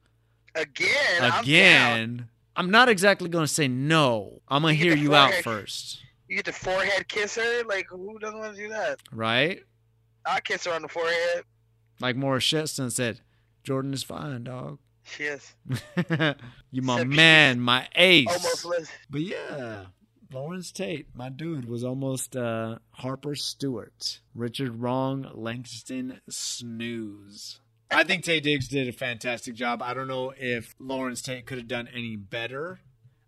again. 0.55 1.21
I'm 1.21 1.43
again. 1.43 2.29
I'm 2.55 2.69
not 2.71 2.89
exactly 2.89 3.29
going 3.29 3.45
to 3.45 3.51
say 3.53 3.67
no. 3.67 4.41
I'm 4.47 4.61
going 4.61 4.75
to 4.77 4.83
hear 4.83 4.95
you 4.95 5.15
out 5.15 5.33
first, 5.43 5.99
You 6.27 6.35
get 6.35 6.45
the 6.45 6.51
forehead 6.51 7.07
kisser. 7.07 7.63
Like, 7.67 7.87
who 7.89 8.19
doesn't 8.19 8.37
want 8.37 8.55
to 8.55 8.61
do 8.61 8.69
that? 8.69 8.99
right? 9.11 9.63
I 10.25 10.39
kiss 10.39 10.65
her 10.65 10.73
on 10.73 10.81
the 10.83 10.87
forehead. 10.87 11.43
Like 11.99 12.15
Morris 12.15 12.45
Chestnut 12.45 12.93
said, 12.93 13.21
Jordan 13.63 13.93
is 13.93 14.03
fine, 14.03 14.43
dog. 14.43 14.79
She 15.03 15.23
is. 15.23 15.55
you 16.71 16.81
my 16.81 16.95
Except 17.01 17.09
man, 17.09 17.59
my 17.59 17.87
ace. 17.95 18.27
Almost 18.27 18.65
Liz. 18.65 18.89
But 19.09 19.21
yeah, 19.21 19.85
Larenz 20.31 20.71
Tate, 20.71 21.07
my 21.15 21.29
dude, 21.29 21.67
was 21.67 21.83
almost 21.83 22.35
uh, 22.35 22.77
Harper 22.91 23.35
Stewart. 23.35 24.19
Richard 24.35 24.79
Wrong, 24.81 25.29
Langston 25.33 26.21
Snooze. 26.29 27.59
I 27.89 28.03
think 28.03 28.23
Tate 28.23 28.43
Diggs 28.43 28.67
did 28.67 28.87
a 28.87 28.93
fantastic 28.93 29.53
job. 29.55 29.81
I 29.81 29.93
don't 29.93 30.07
know 30.07 30.33
if 30.37 30.77
Larenz 30.79 31.21
Tate 31.23 31.45
could 31.45 31.57
have 31.57 31.67
done 31.67 31.89
any 31.93 32.15
better. 32.15 32.79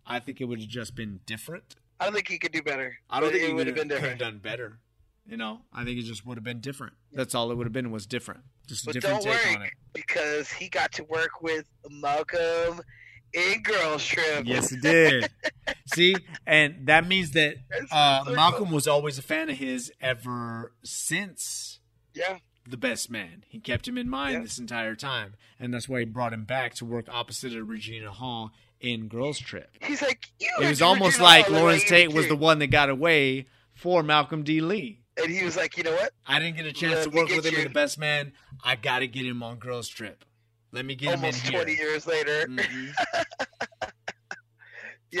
I 0.06 0.20
think 0.20 0.40
it 0.40 0.44
would 0.44 0.60
have 0.60 0.68
just 0.68 0.94
been 0.94 1.20
different. 1.26 1.74
I 2.00 2.04
don't 2.04 2.14
think 2.14 2.28
he 2.28 2.38
could 2.38 2.52
do 2.52 2.62
better. 2.62 2.96
I 3.10 3.20
don't 3.20 3.30
think 3.30 3.42
it 3.44 3.48
he 3.48 3.52
would 3.54 3.66
have 3.66 3.76
been 3.76 3.88
could 3.88 4.00
have 4.00 4.02
different. 4.02 4.20
done 4.20 4.38
better. 4.38 4.78
You 5.26 5.36
know, 5.38 5.60
I 5.72 5.84
think 5.84 5.98
it 5.98 6.02
just 6.02 6.26
would 6.26 6.36
have 6.36 6.44
been 6.44 6.60
different. 6.60 6.92
That's 7.12 7.34
all 7.34 7.50
it 7.50 7.56
would 7.56 7.66
have 7.66 7.72
been 7.72 7.90
was 7.90 8.06
different. 8.06 8.40
Just 8.66 8.82
a 8.84 8.86
But 8.86 8.92
different 8.94 9.22
don't 9.24 9.32
take 9.34 9.44
worry, 9.46 9.56
on 9.56 9.62
it. 9.62 9.72
because 9.94 10.52
he 10.52 10.68
got 10.68 10.92
to 10.92 11.04
work 11.04 11.40
with 11.40 11.64
Malcolm 11.88 12.82
in 13.32 13.62
Girls 13.62 14.04
Trip. 14.04 14.42
Yes, 14.44 14.68
he 14.70 14.76
did. 14.76 15.30
See, 15.94 16.14
and 16.46 16.86
that 16.86 17.06
means 17.08 17.30
that 17.32 17.56
uh, 17.90 18.24
Malcolm 18.34 18.70
was 18.70 18.86
always 18.86 19.16
a 19.18 19.22
fan 19.22 19.48
of 19.48 19.56
his 19.56 19.90
ever 20.00 20.72
since 20.84 21.80
Yeah. 22.14 22.38
the 22.68 22.76
best 22.76 23.10
man. 23.10 23.44
He 23.48 23.60
kept 23.60 23.88
him 23.88 23.96
in 23.96 24.08
mind 24.10 24.44
this 24.44 24.58
entire 24.58 24.94
time, 24.94 25.34
and 25.58 25.72
that's 25.72 25.88
why 25.88 26.00
he 26.00 26.04
brought 26.04 26.32
him 26.34 26.44
back 26.44 26.74
to 26.74 26.84
work 26.84 27.06
opposite 27.10 27.54
of 27.56 27.66
Regina 27.68 28.10
Hall 28.10 28.50
in 28.80 29.08
Girls 29.08 29.38
Trip. 29.38 29.70
He's 29.80 30.02
like, 30.02 30.26
you. 30.38 30.50
It 30.60 30.68
was 30.68 30.82
almost 30.82 31.16
Hall 31.16 31.26
like 31.26 31.48
look 31.48 31.62
Larenz 31.62 31.86
Tate 31.88 32.12
was 32.12 32.28
the 32.28 32.36
one 32.36 32.58
that 32.58 32.66
got 32.68 32.90
away 32.90 33.46
for 33.74 34.02
Malcolm 34.02 34.42
D. 34.42 34.60
Lee. 34.60 35.00
And 35.16 35.30
he 35.30 35.44
was 35.44 35.56
like, 35.56 35.76
you 35.76 35.84
know 35.84 35.92
what? 35.92 36.12
I 36.26 36.38
didn't 36.40 36.56
get 36.56 36.66
a 36.66 36.72
chance 36.72 36.94
Let 36.94 37.04
to 37.04 37.10
work 37.10 37.28
with 37.28 37.46
him 37.46 37.54
in 37.54 37.64
the 37.64 37.70
best 37.70 37.98
man. 37.98 38.32
I 38.64 38.74
got 38.76 38.98
to 39.00 39.06
get 39.06 39.24
him 39.24 39.42
on 39.42 39.58
Girls 39.58 39.88
Trip. 39.88 40.24
Let 40.72 40.84
me 40.84 40.96
get 40.96 41.14
Almost 41.14 41.46
him 41.46 41.46
in 41.46 41.52
here. 41.52 41.64
20 41.64 41.76
years 41.76 42.06
later. 42.06 42.46
Mm-hmm. 42.46 42.90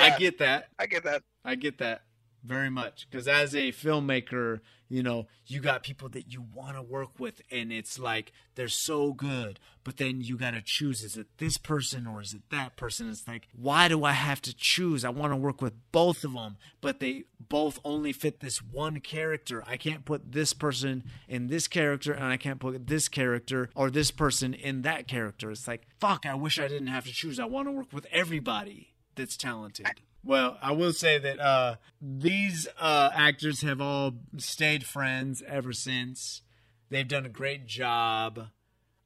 I 0.00 0.18
get 0.18 0.38
that. 0.38 0.68
I 0.78 0.86
get 0.86 1.04
that. 1.04 1.22
I 1.44 1.54
get 1.54 1.78
that 1.78 2.02
very 2.42 2.70
much 2.70 3.06
because 3.08 3.28
as 3.28 3.54
a 3.54 3.70
filmmaker, 3.70 4.60
you 4.94 5.02
know, 5.02 5.26
you 5.46 5.60
got 5.60 5.82
people 5.82 6.08
that 6.10 6.32
you 6.32 6.44
want 6.54 6.76
to 6.76 6.82
work 6.82 7.18
with, 7.18 7.42
and 7.50 7.72
it's 7.72 7.98
like 7.98 8.32
they're 8.54 8.68
so 8.68 9.12
good, 9.12 9.58
but 9.82 9.96
then 9.96 10.20
you 10.20 10.36
got 10.36 10.52
to 10.52 10.62
choose: 10.62 11.02
is 11.02 11.16
it 11.16 11.26
this 11.38 11.56
person 11.56 12.06
or 12.06 12.20
is 12.20 12.32
it 12.32 12.42
that 12.50 12.76
person? 12.76 13.10
It's 13.10 13.26
like, 13.26 13.48
why 13.54 13.88
do 13.88 14.04
I 14.04 14.12
have 14.12 14.40
to 14.42 14.54
choose? 14.54 15.04
I 15.04 15.08
want 15.08 15.32
to 15.32 15.36
work 15.36 15.60
with 15.60 15.74
both 15.90 16.22
of 16.22 16.34
them, 16.34 16.56
but 16.80 17.00
they 17.00 17.24
both 17.40 17.80
only 17.84 18.12
fit 18.12 18.38
this 18.38 18.62
one 18.62 19.00
character. 19.00 19.64
I 19.66 19.76
can't 19.76 20.04
put 20.04 20.30
this 20.32 20.52
person 20.52 21.02
in 21.28 21.48
this 21.48 21.66
character, 21.66 22.12
and 22.12 22.24
I 22.24 22.36
can't 22.36 22.60
put 22.60 22.86
this 22.86 23.08
character 23.08 23.70
or 23.74 23.90
this 23.90 24.12
person 24.12 24.54
in 24.54 24.82
that 24.82 25.08
character. 25.08 25.50
It's 25.50 25.66
like, 25.66 25.88
fuck! 25.98 26.24
I 26.24 26.34
wish 26.34 26.60
I 26.60 26.68
didn't 26.68 26.86
have 26.86 27.04
to 27.06 27.12
choose. 27.12 27.40
I 27.40 27.46
want 27.46 27.66
to 27.66 27.72
work 27.72 27.92
with 27.92 28.06
everybody 28.12 28.94
that's 29.16 29.36
talented. 29.36 29.86
Well, 30.24 30.56
I 30.62 30.72
will 30.72 30.94
say 30.94 31.18
that 31.18 31.38
uh, 31.38 31.76
these 32.00 32.66
uh, 32.80 33.10
actors 33.12 33.60
have 33.60 33.80
all 33.80 34.14
stayed 34.38 34.84
friends 34.84 35.42
ever 35.46 35.72
since. 35.72 36.40
They've 36.88 37.06
done 37.06 37.26
a 37.26 37.30
great 37.30 37.66
job. 37.66 38.48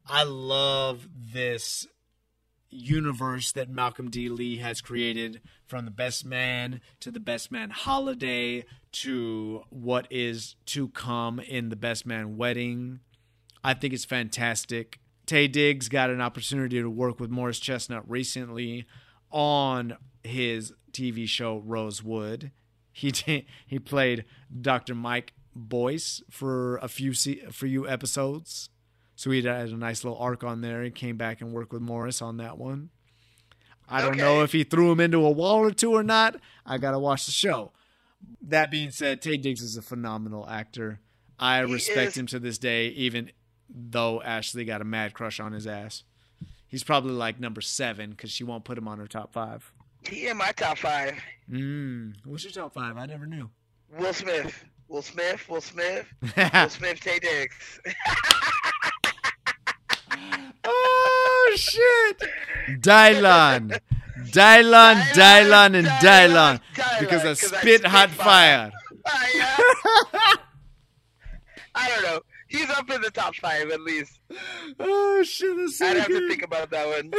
I 0.07 0.23
love 0.23 1.09
this 1.15 1.86
universe 2.70 3.51
that 3.53 3.69
Malcolm 3.69 4.11
D. 4.11 4.28
Lee 4.28 4.59
has 4.59 4.81
created 4.81 5.40
from 5.66 5.86
the 5.86 5.90
best 5.90 6.24
man 6.24 6.81
to 7.01 7.11
the 7.11 7.20
best 7.20 7.51
man 7.51 7.70
holiday 7.70 8.65
to 8.93 9.62
what 9.70 10.07
is 10.11 10.55
to 10.66 10.89
come 10.89 11.40
in 11.40 11.69
the 11.69 11.77
best 11.77 12.07
man 12.07 12.36
wedding. 12.36 13.01
I 13.65 13.74
think 13.74 13.93
it's 13.93 14.05
fantastic. 14.05 15.01
Taye 15.27 15.51
Diggs 15.51 15.89
got 15.89 16.11
an 16.11 16.20
opportunity 16.20 16.81
to 16.81 16.89
work 16.89 17.19
with 17.19 17.31
Morris 17.31 17.59
Chestnut 17.59 18.09
recently 18.09 18.86
on 19.31 19.97
his 20.23 20.73
TV 20.98 21.28
show 21.28 21.58
Rosewood. 21.58 22.50
He 22.92 23.10
did, 23.12 23.44
he 23.66 23.78
played 23.78 24.24
Dr. 24.60 24.94
Mike 24.94 25.32
Boyce 25.54 26.22
for 26.30 26.76
a 26.78 26.88
few 26.88 27.12
se- 27.14 27.46
for 27.46 27.66
few 27.66 27.88
episodes. 27.88 28.70
So 29.16 29.30
he 29.30 29.42
had 29.42 29.68
a 29.70 29.76
nice 29.76 30.04
little 30.04 30.18
arc 30.18 30.44
on 30.44 30.60
there. 30.60 30.82
He 30.84 30.90
came 30.90 31.16
back 31.16 31.40
and 31.40 31.52
worked 31.52 31.72
with 31.72 31.82
Morris 31.82 32.22
on 32.22 32.36
that 32.36 32.56
one. 32.56 32.90
I 33.88 34.02
don't 34.02 34.16
know 34.18 34.42
if 34.42 34.52
he 34.52 34.64
threw 34.64 34.92
him 34.92 35.00
into 35.00 35.24
a 35.24 35.30
wall 35.30 35.56
or 35.60 35.70
two 35.72 35.92
or 35.92 36.02
not. 36.02 36.36
I 36.66 36.78
gotta 36.78 36.98
watch 36.98 37.26
the 37.26 37.32
show. 37.32 37.72
That 38.42 38.70
being 38.70 38.90
said, 38.90 39.20
Taye 39.22 39.40
Diggs 39.40 39.62
is 39.62 39.76
a 39.76 39.82
phenomenal 39.82 40.48
actor. 40.48 41.00
I 41.38 41.64
He 41.64 41.72
respect 41.72 42.08
is- 42.12 42.16
him 42.18 42.26
to 42.26 42.38
this 42.38 42.58
day, 42.58 42.88
even 42.88 43.30
though 43.68 44.20
Ashley 44.22 44.64
got 44.64 44.80
a 44.80 44.84
mad 44.84 45.14
crush 45.14 45.40
on 45.40 45.52
his 45.52 45.66
ass. 45.66 46.04
He's 46.66 46.84
probably 46.84 47.12
like 47.12 47.40
number 47.40 47.60
seven 47.62 48.10
because 48.10 48.30
she 48.30 48.44
won't 48.44 48.64
put 48.64 48.76
him 48.78 48.86
on 48.86 48.98
her 48.98 49.06
top 49.06 49.32
five. 49.32 49.72
He 50.02 50.28
in 50.28 50.36
my 50.36 50.52
top 50.52 50.78
five. 50.78 51.14
Mm. 51.50 52.14
What's 52.24 52.44
your 52.44 52.52
top 52.52 52.74
five? 52.74 52.96
I 52.96 53.06
never 53.06 53.26
knew. 53.26 53.50
Will 53.98 54.12
Smith. 54.12 54.64
Will 54.88 55.02
Smith. 55.02 55.48
Will 55.48 55.60
Smith. 55.60 56.06
Will 56.22 56.68
Smith. 56.68 57.00
Taye 57.00 57.20
Diggs. 57.20 57.80
oh 60.64 61.52
shit! 61.56 62.22
Dylon, 62.80 63.78
Dylon, 64.30 65.00
Dylon, 65.12 65.74
and 65.74 65.86
Dylon, 65.86 66.60
because 67.00 67.24
I 67.24 67.34
spit 67.34 67.84
hot 67.84 68.10
fire. 68.10 68.72
I 71.74 71.88
don't 71.88 72.02
know. 72.02 72.20
He's 72.48 72.68
up 72.70 72.90
in 72.90 73.00
the 73.02 73.10
top 73.10 73.34
five 73.36 73.70
at 73.70 73.80
least. 73.80 74.18
Oh 74.80 75.22
shit! 75.22 75.56
I'd 75.82 75.98
have 75.98 76.08
to 76.08 76.28
think 76.28 76.42
about 76.42 76.70
that 76.70 76.88
one. 76.88 77.10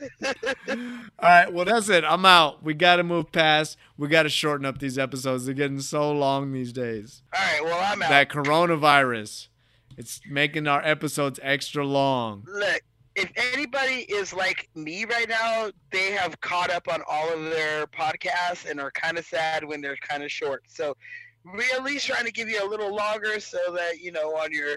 All 0.68 0.76
right, 1.22 1.52
well 1.52 1.64
that's 1.64 1.88
it. 1.88 2.04
I'm 2.04 2.24
out. 2.24 2.62
We 2.62 2.74
got 2.74 2.96
to 2.96 3.02
move 3.02 3.32
past. 3.32 3.76
We 3.96 4.08
got 4.08 4.24
to 4.24 4.28
shorten 4.28 4.66
up 4.66 4.78
these 4.78 4.98
episodes. 4.98 5.46
They're 5.46 5.54
getting 5.54 5.80
so 5.80 6.12
long 6.12 6.52
these 6.52 6.72
days. 6.72 7.22
All 7.34 7.40
right, 7.40 7.64
well 7.64 7.80
I'm 7.80 8.02
out. 8.02 8.08
That 8.08 8.28
coronavirus, 8.28 9.48
it's 9.96 10.20
making 10.28 10.66
our 10.66 10.84
episodes 10.84 11.40
extra 11.42 11.84
long. 11.84 12.44
Look, 12.46 12.82
if 13.18 13.32
anybody 13.52 14.06
is 14.08 14.32
like 14.32 14.68
me 14.74 15.04
right 15.04 15.28
now, 15.28 15.70
they 15.90 16.12
have 16.12 16.40
caught 16.40 16.70
up 16.70 16.86
on 16.88 17.02
all 17.08 17.32
of 17.32 17.44
their 17.44 17.86
podcasts 17.88 18.70
and 18.70 18.80
are 18.80 18.92
kind 18.92 19.18
of 19.18 19.26
sad 19.26 19.64
when 19.64 19.80
they're 19.80 19.96
kind 19.96 20.22
of 20.22 20.30
short. 20.30 20.62
So 20.68 20.96
we're 21.44 21.74
at 21.74 21.82
least 21.82 22.06
trying 22.06 22.26
to 22.26 22.32
give 22.32 22.48
you 22.48 22.64
a 22.64 22.68
little 22.68 22.94
longer 22.94 23.40
so 23.40 23.58
that, 23.74 23.98
you 24.00 24.12
know, 24.12 24.36
on 24.36 24.52
your 24.52 24.76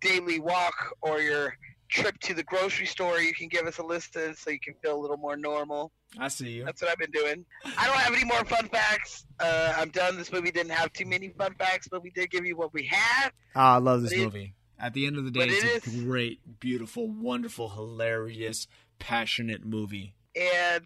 daily 0.00 0.40
walk 0.40 0.74
or 1.00 1.20
your 1.20 1.54
trip 1.90 2.18
to 2.20 2.34
the 2.34 2.42
grocery 2.44 2.86
store, 2.86 3.20
you 3.20 3.34
can 3.34 3.48
give 3.48 3.66
us 3.66 3.78
a 3.78 3.82
listen 3.82 4.34
so 4.36 4.50
you 4.50 4.60
can 4.60 4.74
feel 4.82 4.96
a 4.96 5.00
little 5.00 5.16
more 5.16 5.36
normal. 5.36 5.92
I 6.18 6.28
see 6.28 6.50
you. 6.50 6.64
That's 6.64 6.80
what 6.82 6.90
I've 6.90 6.98
been 6.98 7.10
doing. 7.10 7.44
I 7.76 7.86
don't 7.86 7.96
have 7.98 8.14
any 8.14 8.24
more 8.24 8.44
fun 8.44 8.68
facts. 8.68 9.26
Uh, 9.38 9.74
I'm 9.76 9.90
done. 9.90 10.16
This 10.16 10.32
movie 10.32 10.50
didn't 10.50 10.72
have 10.72 10.92
too 10.92 11.06
many 11.06 11.28
fun 11.28 11.54
facts, 11.58 11.88
but 11.88 12.02
we 12.02 12.10
did 12.10 12.30
give 12.30 12.44
you 12.46 12.56
what 12.56 12.72
we 12.72 12.84
had. 12.86 13.30
Ah, 13.54 13.74
I 13.74 13.78
love 13.78 14.02
this 14.02 14.12
But 14.12 14.18
it- 14.18 14.24
movie. 14.24 14.54
At 14.82 14.94
the 14.94 15.06
end 15.06 15.18
of 15.18 15.24
the 15.26 15.30
day, 15.30 15.46
it's 15.46 15.86
it 15.86 15.92
a 15.94 16.04
great, 16.06 16.58
beautiful, 16.58 17.06
wonderful, 17.06 17.68
hilarious, 17.68 18.66
passionate 18.98 19.62
movie. 19.62 20.14
And 20.34 20.84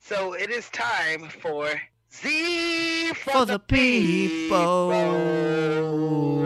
so 0.00 0.32
it 0.32 0.48
is 0.48 0.66
time 0.70 1.28
for 1.28 1.68
Z 2.10 3.12
for, 3.12 3.30
For 3.32 3.44
the, 3.44 3.54
the 3.54 3.58
people. 3.58 4.88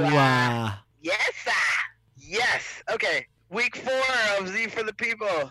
Wow. 0.02 0.74
Yes, 1.00 1.30
sir. 1.44 1.52
Yes. 2.16 2.82
Okay. 2.90 3.26
Week 3.50 3.76
four 3.76 4.38
of 4.38 4.48
Z 4.48 4.66
for 4.68 4.82
the 4.82 4.92
people. 4.92 5.50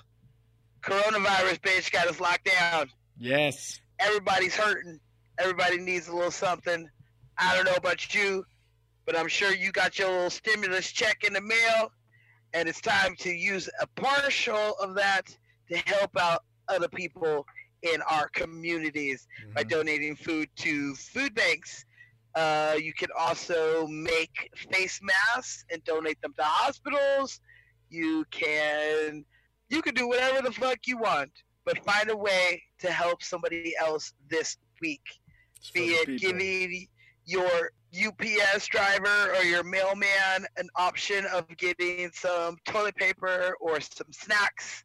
Coronavirus 0.84 1.60
bitch 1.62 1.92
got 1.92 2.08
us 2.08 2.20
locked 2.20 2.50
down. 2.60 2.92
Yes. 3.18 3.82
Everybody's 4.00 4.56
hurting. 4.56 5.00
Everybody 5.40 5.80
needs 5.80 6.08
a 6.08 6.14
little 6.14 6.30
something. 6.32 6.88
I 7.40 7.56
don't 7.56 7.66
know 7.66 7.76
about 7.76 8.14
you, 8.14 8.46
but 9.06 9.18
I'm 9.18 9.28
sure 9.28 9.54
you 9.54 9.72
got 9.72 9.98
your 9.98 10.10
little 10.10 10.30
stimulus 10.30 10.92
check 10.92 11.24
in 11.24 11.34
the 11.34 11.42
mail, 11.42 11.92
and 12.54 12.70
it's 12.70 12.82
time 12.82 13.16
to 13.20 13.32
use 13.32 13.68
a 13.82 13.88
partial 13.88 14.74
of 14.80 14.96
that 14.96 15.24
to 15.70 15.78
help 15.78 16.12
out 16.20 16.44
other 16.68 16.88
people 16.88 17.46
in 17.82 18.02
our 18.04 18.28
communities 18.30 19.28
by 19.56 19.64
donating 19.64 20.16
food 20.16 20.50
to 20.58 20.94
food 20.96 21.34
banks. 21.34 21.84
Uh, 22.36 22.76
you 22.80 22.94
can 22.94 23.10
also 23.18 23.88
make 23.88 24.52
face 24.72 25.00
masks 25.02 25.66
and 25.72 25.84
donate 25.84 26.22
them 26.22 26.34
to 26.38 26.44
hospitals. 26.44 27.40
You 27.90 28.26
can 28.32 29.26
you 29.70 29.82
can 29.82 29.94
do 29.94 30.08
whatever 30.08 30.42
the 30.42 30.52
fuck 30.52 30.80
you 30.86 30.98
want, 30.98 31.32
but 31.66 31.84
find 31.84 32.10
a 32.10 32.16
way 32.16 32.62
to 32.80 32.92
help 32.92 33.22
somebody 33.22 33.74
else 33.80 34.14
this 34.30 34.58
week. 34.82 35.02
Be 35.74 35.90
it 35.90 36.20
giving 36.20 36.88
your 37.26 37.72
UPS 37.94 38.68
driver 38.68 39.34
or 39.36 39.44
your 39.44 39.64
mailman 39.64 40.46
an 40.58 40.70
option 40.76 41.26
of 41.26 41.46
getting 41.58 42.10
some 42.14 42.58
toilet 42.66 42.96
paper 42.96 43.56
or 43.60 43.82
some 43.82 44.12
snacks 44.12 44.84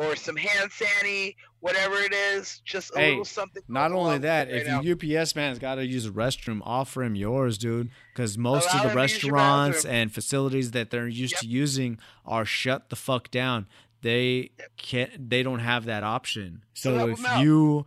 or 0.00 0.16
some 0.16 0.36
hand 0.36 0.70
sanitizer, 0.70 1.34
whatever 1.60 1.96
it 1.96 2.12
is, 2.14 2.62
just 2.64 2.90
a 2.96 2.98
Hey, 2.98 3.08
little 3.10 3.24
something. 3.26 3.62
not 3.68 3.92
only 3.92 4.18
that, 4.18 4.46
with 4.48 4.56
it 4.56 4.60
if 4.62 4.66
now. 4.66 4.80
your 4.80 5.20
UPS 5.20 5.36
man's 5.36 5.58
got 5.58 5.74
to 5.74 5.86
use 5.86 6.06
a 6.06 6.10
restroom, 6.10 6.60
offer 6.64 7.02
him 7.02 7.14
yours, 7.14 7.58
dude. 7.58 7.90
Because 8.14 8.38
most 8.38 8.64
Allow 8.72 8.76
of 8.76 8.82
the 8.82 8.88
him 8.88 8.96
to 8.96 9.02
use 9.14 9.22
your 9.22 9.32
restaurants 9.34 9.84
and 9.84 10.12
facilities 10.12 10.70
that 10.70 10.90
they're 10.90 11.06
used 11.06 11.36
to 11.38 11.46
using 11.46 11.98
are 12.24 12.44
shut 12.46 12.88
the 12.88 12.96
fuck 12.96 13.30
down. 13.30 13.66
They 14.02 14.52
can't. 14.78 15.28
They 15.28 15.42
don't 15.42 15.58
have 15.58 15.84
that 15.84 16.02
option. 16.02 16.64
So 16.72 16.96
So 16.96 17.08
if 17.10 17.40
you 17.42 17.84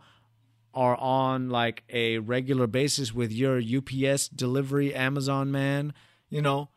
are 0.72 0.96
on 0.96 1.50
like 1.50 1.82
a 1.88 2.18
regular 2.18 2.68
basis 2.68 3.12
with 3.12 3.32
your 3.32 3.58
UPS 3.60 4.28
delivery 4.28 4.94
Amazon 4.94 5.50
man, 5.50 5.92
you 6.28 6.40
know, 6.40 6.68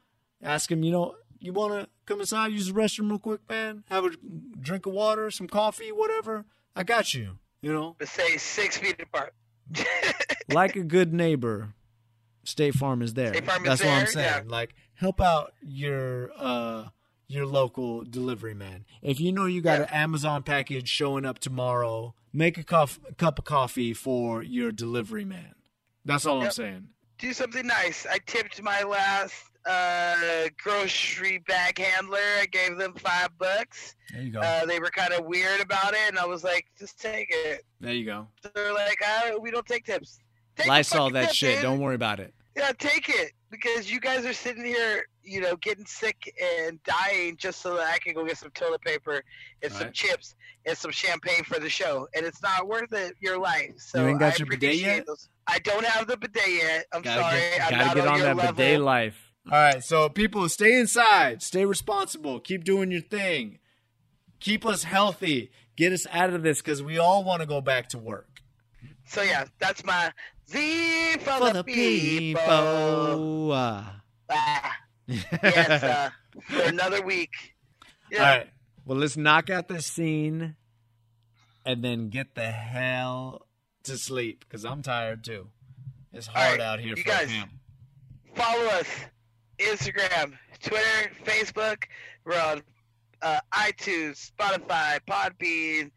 ask 0.41 0.71
him. 0.71 0.83
You 0.83 0.91
know, 0.91 1.15
you 1.39 1.53
want 1.53 1.73
to 1.73 1.87
come 2.07 2.21
inside, 2.21 2.51
use 2.51 2.67
the 2.67 2.73
restroom 2.73 3.09
real 3.09 3.19
quick, 3.19 3.41
man. 3.49 3.83
Have 3.89 4.05
a 4.05 4.11
drink 4.59 4.85
of 4.85 4.93
water, 4.93 5.29
some 5.29 5.47
coffee, 5.47 5.91
whatever. 5.91 6.45
I 6.75 6.83
got 6.83 7.13
you. 7.13 7.37
You 7.61 7.73
know. 7.73 7.95
But 7.99 8.07
say 8.07 8.37
six 8.37 8.77
feet 8.77 8.99
apart. 9.01 9.33
like 10.49 10.75
a 10.75 10.83
good 10.83 11.13
neighbor, 11.13 11.73
State 12.43 12.75
Farm 12.75 13.01
is 13.01 13.13
there. 13.13 13.33
State 13.33 13.45
Farm 13.45 13.63
is 13.63 13.67
That's 13.67 13.83
what 13.83 13.93
I'm 13.93 14.07
saying. 14.07 14.25
yeah. 14.25 14.41
Like 14.45 14.73
help 14.95 15.19
out 15.21 15.53
your 15.61 16.31
uh 16.37 16.85
your 17.27 17.45
local 17.45 18.03
delivery 18.03 18.53
man. 18.53 18.85
If 19.01 19.19
you 19.19 19.31
know 19.33 19.45
you 19.45 19.61
got 19.61 19.81
an 19.81 19.87
Amazon 19.89 20.43
package 20.43 20.87
showing 20.87 21.25
up 21.25 21.39
tomorrow, 21.39 22.15
make 22.31 22.57
a 22.57 22.63
cup 22.63 22.91
cup 23.17 23.39
of 23.39 23.45
coffee 23.45 23.93
for 23.93 24.41
your 24.41 24.71
delivery 24.71 25.25
man. 25.25 25.55
That's 26.05 26.25
all 26.25 26.41
I'm 26.41 26.51
saying. 26.51 26.87
do 27.17 27.33
something 27.33 27.67
nice. 27.67 28.05
I 28.09 28.19
tipped 28.25 28.61
my 28.61 28.83
last 28.83 29.33
uh, 29.67 30.49
grocery 30.61 31.39
bag 31.47 31.77
handler. 31.77 32.17
I 32.41 32.45
gave 32.51 32.77
them 32.77 32.93
five 32.95 33.29
bucks. 33.37 33.95
There 34.13 34.21
you 34.21 34.31
go. 34.31 34.39
Uh, 34.39 34.65
they 34.65 34.79
were 34.79 34.89
kind 34.89 35.13
of 35.13 35.25
weird 35.25 35.61
about 35.61 35.93
it, 35.93 35.99
and 36.07 36.17
I 36.17 36.25
was 36.25 36.43
like, 36.43 36.65
"Just 36.79 36.99
take 36.99 37.27
it." 37.29 37.63
there 37.79 37.93
you 37.93 38.05
go. 38.05 38.27
They're 38.55 38.73
like, 38.73 38.99
"Ah, 39.03 39.31
"We 39.39 39.51
don't 39.51 39.65
take 39.65 39.85
tips." 39.85 40.19
Take 40.55 40.65
the 40.65 40.71
Lysol 40.71 41.09
that 41.11 41.27
tip, 41.27 41.35
shit. 41.35 41.53
dude. 41.55 41.63
Don't 41.63 41.79
worry 41.79 41.95
about 41.95 42.19
it. 42.19 42.33
Yeah, 42.55 42.71
take 42.79 43.07
it 43.09 43.33
because 43.51 43.91
you 43.91 43.99
guys 43.99 44.25
are 44.25 44.33
sitting 44.33 44.65
here, 44.65 45.05
you 45.23 45.39
know, 45.41 45.55
getting 45.57 45.85
sick 45.85 46.33
and 46.65 46.81
dying 46.83 47.37
just 47.37 47.61
so 47.61 47.75
that 47.75 47.85
I 47.93 47.99
can 47.99 48.15
go 48.15 48.25
get 48.25 48.37
some 48.39 48.49
toilet 48.49 48.81
paper 48.81 49.21
and 49.61 49.71
some 49.71 49.83
Right. 49.87 49.93
chips 49.93 50.33
and 50.65 50.75
some 50.75 50.89
champagne 50.89 51.43
for 51.43 51.59
the 51.59 51.69
show, 51.69 52.07
and 52.15 52.25
it's 52.25 52.41
not 52.41 52.67
worth 52.67 52.91
it. 52.93 53.13
Your 53.19 53.37
life. 53.37 53.73
So 53.77 54.01
You 54.01 54.07
ain't 54.07 54.19
got 54.19 54.33
I 54.33 54.37
your 54.37 54.47
bidet 54.47 54.75
yet? 54.77 55.05
Those. 55.05 55.29
I 55.45 55.59
don't 55.59 55.85
have 55.85 56.07
the 56.07 56.17
bidet 56.17 56.47
yet. 56.49 56.87
I'm 56.91 57.03
Gotta 57.03 57.21
sorry. 57.21 57.39
get, 57.39 57.61
I'm 57.61 57.69
gotta 57.71 57.85
not 57.85 57.95
get 57.95 58.07
on, 58.07 58.13
on 58.13 58.19
that 58.21 58.35
level. 58.37 58.53
bidet 58.53 58.81
life. 58.81 59.26
All 59.49 59.57
right, 59.57 59.81
so 59.81 60.09
people, 60.09 60.49
stay 60.49 60.77
inside, 60.77 61.41
stay 61.41 61.63
responsible, 61.63 62.41
keep 62.41 62.65
doing 62.65 62.91
your 62.91 62.99
thing, 63.01 63.59
keep 64.41 64.65
us 64.65 64.83
healthy, 64.83 65.51
get 65.77 65.93
us 65.93 66.05
out 66.11 66.33
of 66.33 66.43
this 66.43 66.61
because 66.61 66.83
we 66.83 66.97
all 66.97 67.23
want 67.23 67.39
to 67.41 67.47
go 67.47 67.61
back 67.61 67.87
to 67.89 67.97
work. 67.97 68.41
So 69.05 69.21
yeah, 69.21 69.45
that's 69.57 69.85
my 69.85 70.11
Z 70.49 71.17
for, 71.19 71.31
For 71.31 71.45
the, 71.45 71.53
the 71.53 71.63
people. 71.63 72.41
people. 72.41 73.51
Ah, 73.53 74.75
yes, 75.07 75.23
uh, 75.83 76.09
for 76.41 76.61
another 76.63 77.01
week. 77.01 77.55
Yeah. 78.11 78.19
All 78.19 78.37
right. 78.37 78.49
Well, 78.85 78.97
let's 78.97 79.15
knock 79.15 79.49
out 79.49 79.69
this 79.69 79.85
scene 79.85 80.55
and 81.65 81.83
then 81.83 82.09
get 82.09 82.35
the 82.35 82.51
hell 82.51 83.47
to 83.83 83.97
sleep 83.97 84.43
because 84.45 84.65
I'm 84.65 84.81
tired 84.81 85.23
too. 85.23 85.47
It's 86.11 86.27
hard 86.27 86.59
right, 86.59 86.65
out 86.67 86.79
here 86.79 86.95
you 86.95 87.03
for 87.03 87.09
guys. 87.09 87.29
a 87.29 87.33
camp. 87.33 87.51
Follow 88.35 88.65
us 88.65 88.87
Instagram, 89.59 90.33
Twitter, 90.61 91.11
Facebook. 91.25 91.83
We're 92.25 92.39
on 92.39 92.61
uh, 93.21 93.39
iTunes, 93.53 94.31
Spotify, 94.31 94.99
Podbean, 95.07 95.91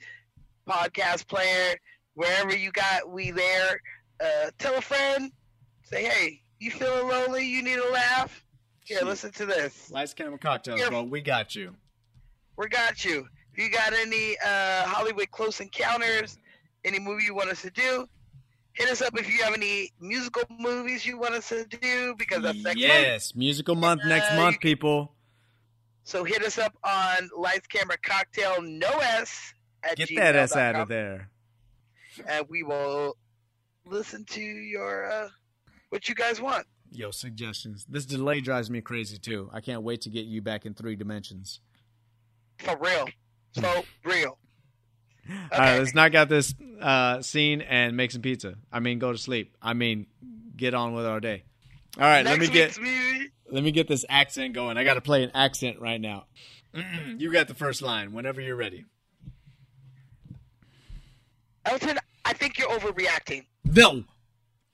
Podcast 0.68 1.26
Player, 1.28 1.76
wherever 2.14 2.56
you 2.56 2.70
got, 2.72 3.10
we 3.10 3.30
there. 3.30 3.80
Uh, 4.20 4.50
tell 4.58 4.76
a 4.76 4.80
friend. 4.80 5.30
Say, 5.82 6.04
hey, 6.04 6.42
you 6.58 6.70
feeling 6.70 7.08
lonely? 7.08 7.46
You 7.46 7.62
need 7.62 7.78
a 7.78 7.90
laugh? 7.90 8.44
Here, 8.84 9.00
listen 9.02 9.32
to 9.32 9.46
this. 9.46 9.90
Lights, 9.90 10.14
camera, 10.14 10.38
cocktails, 10.38 10.80
bro. 10.88 11.02
We 11.04 11.20
got 11.20 11.54
you. 11.54 11.74
We 12.56 12.68
got 12.68 13.04
you. 13.04 13.26
If 13.52 13.62
you 13.62 13.70
got 13.70 13.92
any 13.92 14.36
uh, 14.44 14.84
Hollywood 14.84 15.30
Close 15.30 15.60
Encounters, 15.60 16.38
any 16.84 16.98
movie 16.98 17.24
you 17.24 17.34
want 17.34 17.50
us 17.50 17.62
to 17.62 17.70
do, 17.70 18.06
hit 18.80 18.90
us 18.90 19.02
up 19.02 19.16
if 19.18 19.28
you 19.32 19.42
have 19.44 19.54
any 19.54 19.90
musical 20.00 20.42
movies 20.58 21.04
you 21.04 21.18
want 21.18 21.34
us 21.34 21.48
to 21.50 21.64
do 21.66 22.14
because 22.18 22.42
that's 22.42 22.56
next 22.58 22.64
month. 22.64 22.78
Yes, 22.78 23.34
musical 23.34 23.74
month 23.74 24.02
next 24.06 24.30
Uh, 24.32 24.36
month, 24.36 24.54
you- 24.54 24.60
people. 24.60 25.14
So 26.04 26.24
hit 26.24 26.42
us 26.42 26.58
up 26.58 26.74
on 26.82 27.28
Lights 27.36 27.66
Camera 27.68 27.96
Cocktail 28.02 28.62
No 28.62 28.88
S 28.98 29.52
at 29.84 29.96
Get 29.96 30.08
that 30.16 30.34
S 30.34 30.56
out 30.56 30.74
of 30.74 30.88
there. 30.88 31.30
and 32.26 32.46
we 32.48 32.62
will 32.62 33.16
listen 33.84 34.24
to 34.24 34.40
your 34.40 35.10
uh, 35.10 35.28
what 35.90 36.08
you 36.08 36.14
guys 36.14 36.40
want. 36.40 36.66
Yo, 36.90 37.10
suggestions. 37.12 37.86
This 37.88 38.04
delay 38.06 38.40
drives 38.40 38.68
me 38.70 38.80
crazy 38.80 39.18
too. 39.18 39.48
I 39.52 39.60
can't 39.60 39.82
wait 39.82 40.00
to 40.02 40.10
get 40.10 40.24
you 40.26 40.42
back 40.42 40.66
in 40.66 40.74
three 40.74 40.96
dimensions. 40.96 41.60
For 42.58 42.76
real. 42.78 43.08
So 43.52 43.84
real. 44.04 44.38
All 45.52 45.58
right, 45.58 45.78
let's 45.78 45.94
knock 45.94 46.14
out 46.14 46.28
this 46.28 46.54
uh, 46.80 47.22
scene 47.22 47.60
and 47.60 47.96
make 47.96 48.10
some 48.10 48.22
pizza. 48.22 48.54
I 48.72 48.80
mean, 48.80 48.98
go 48.98 49.12
to 49.12 49.18
sleep. 49.18 49.56
I 49.62 49.74
mean, 49.74 50.06
get 50.56 50.74
on 50.74 50.92
with 50.94 51.06
our 51.06 51.20
day. 51.20 51.44
All 51.96 52.04
right, 52.04 52.24
let 52.24 52.38
me 52.38 52.46
get 52.48 52.78
movie- 52.78 53.30
let 53.50 53.64
me 53.64 53.72
get 53.72 53.88
this 53.88 54.04
accent 54.08 54.54
going. 54.54 54.76
I 54.76 54.84
got 54.84 54.94
to 54.94 55.00
play 55.00 55.22
an 55.24 55.30
accent 55.34 55.80
right 55.80 56.00
now. 56.00 56.26
you 57.18 57.32
got 57.32 57.48
the 57.48 57.54
first 57.54 57.82
line 57.82 58.12
whenever 58.12 58.40
you're 58.40 58.56
ready. 58.56 58.84
Elton, 61.64 61.98
I 62.24 62.32
think 62.32 62.58
you're 62.58 62.68
overreacting. 62.68 63.44
No, 63.64 64.04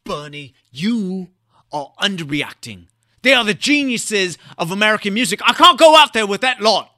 Bunny, 0.05 0.55
you 0.71 1.29
are 1.73 1.93
underreacting. 2.01 2.87
They 3.23 3.33
are 3.35 3.45
the 3.45 3.55
geniuses 3.55 4.39
of 4.57 4.71
American 4.71 5.15
music. 5.15 5.41
I 5.45 5.53
can't 5.53 5.79
go 5.79 5.97
out 5.97 6.13
there 6.13 6.27
with 6.27 6.43
that 6.43 6.61
lot. 6.61 6.93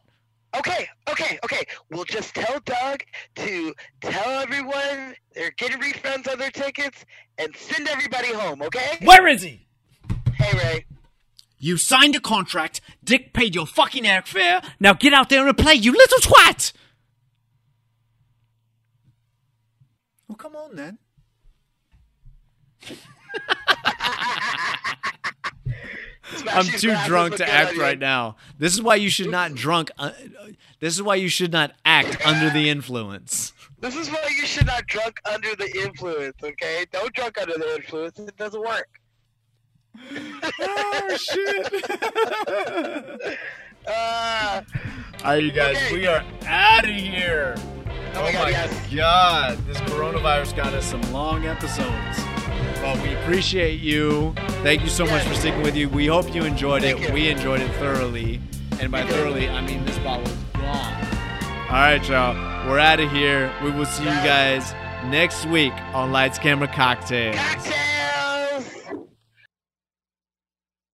Okay, 0.57 0.89
okay, 1.11 1.39
okay. 1.45 1.65
We'll 1.91 2.05
just 2.05 2.35
tell 2.35 2.59
Doug 2.65 3.03
to 3.37 3.75
tell 4.01 4.41
everyone 4.41 5.15
they're 5.35 5.51
getting 5.53 5.79
refunds 5.79 6.31
on 6.31 6.39
their 6.39 6.51
tickets 6.51 7.05
and 7.37 7.55
send 7.55 7.87
everybody 7.89 8.33
home, 8.33 8.63
okay? 8.63 8.99
Where 9.03 9.27
is 9.27 9.43
he? 9.43 9.67
Hey, 10.35 10.57
Ray. 10.57 10.87
You 11.59 11.77
signed 11.77 12.17
a 12.17 12.21
contract. 12.21 12.81
Dick 13.05 13.35
paid 13.35 13.55
your 13.55 13.67
fucking 13.67 14.05
airfare. 14.05 14.65
Now 14.81 14.95
get 14.95 15.13
out 15.13 15.29
there 15.29 15.47
and 15.47 15.59
play, 15.59 15.75
you 15.75 15.93
little 15.93 16.19
twat! 16.19 16.73
Well, 20.29 20.37
come 20.37 20.57
on 20.57 20.77
then. 20.77 20.99
I'm 26.49 26.65
too 26.65 26.89
glasses 26.89 27.07
drunk 27.07 27.37
to 27.37 27.49
act 27.49 27.73
on 27.73 27.79
right 27.79 27.99
now. 27.99 28.37
This 28.59 28.75
is 28.75 28.83
why 28.83 28.97
you 28.97 29.11
should 29.11 29.31
not 29.31 29.55
drunk. 29.55 29.91
Uh, 29.99 30.11
this 30.81 30.95
is 30.95 31.03
why 31.03 31.17
you 31.17 31.29
should 31.29 31.53
not 31.53 31.73
act 31.85 32.25
under 32.27 32.51
the 32.51 32.69
influence. 32.69 33.53
This 33.81 33.97
is 33.97 34.11
why 34.11 34.29
you 34.37 34.47
should 34.47 34.67
not 34.67 34.87
drunk 34.87 35.21
under 35.31 35.55
the 35.55 35.71
influence, 35.83 36.37
okay? 36.43 36.85
Don't 36.93 37.13
drunk 37.15 37.41
under 37.41 37.55
the 37.55 37.77
influence. 37.77 38.19
It 38.19 38.37
doesn't 38.37 38.61
work. 38.61 38.89
oh 40.61 41.17
shit! 41.17 41.91
uh, 43.87 44.63
All 45.25 45.33
right, 45.33 45.43
you 45.43 45.51
guys, 45.51 45.77
we 45.93 46.07
are 46.07 46.25
out 46.47 46.85
of 46.85 46.95
here. 46.95 47.55
Oh 48.15 48.23
my 48.23 48.33
God, 48.33 48.53
yes. 48.53 48.95
God, 48.95 49.59
this 49.67 49.79
coronavirus 49.79 50.57
got 50.57 50.75
us 50.75 50.87
some 50.87 51.03
long 51.13 51.47
episodes. 51.47 52.28
But 52.81 53.03
we 53.03 53.15
appreciate 53.15 53.81
you. 53.81 54.33
Thank 54.63 54.83
you 54.83 54.89
so 54.89 55.05
much 55.05 55.23
for 55.25 55.35
sticking 55.35 55.63
with 55.63 55.77
you. 55.77 55.89
We 55.89 56.07
hope 56.07 56.35
you 56.35 56.45
enjoyed 56.45 56.85
it. 56.85 56.99
You. 56.99 57.13
We 57.13 57.29
enjoyed 57.29 57.61
it 57.61 57.71
thoroughly. 57.75 58.41
And 58.81 58.93
by 58.93 59.05
thoroughly, 59.07 59.49
I 59.49 59.61
mean 59.61 59.85
this 59.85 59.99
bottle 59.99 60.27
is 60.27 60.37
gone. 60.55 60.95
All 61.69 61.75
right, 61.75 62.09
y'all. 62.09 62.35
We're 62.69 62.79
out 62.79 63.01
of 63.01 63.11
here. 63.11 63.53
We 63.63 63.71
will 63.71 63.87
see 63.87 64.05
you 64.05 64.09
guys 64.09 64.73
next 65.11 65.47
week 65.47 65.73
on 65.95 66.13
Lights, 66.13 66.39
Camera, 66.39 66.69
Cocktails. 66.69 67.37
Cocktail! 67.37 68.18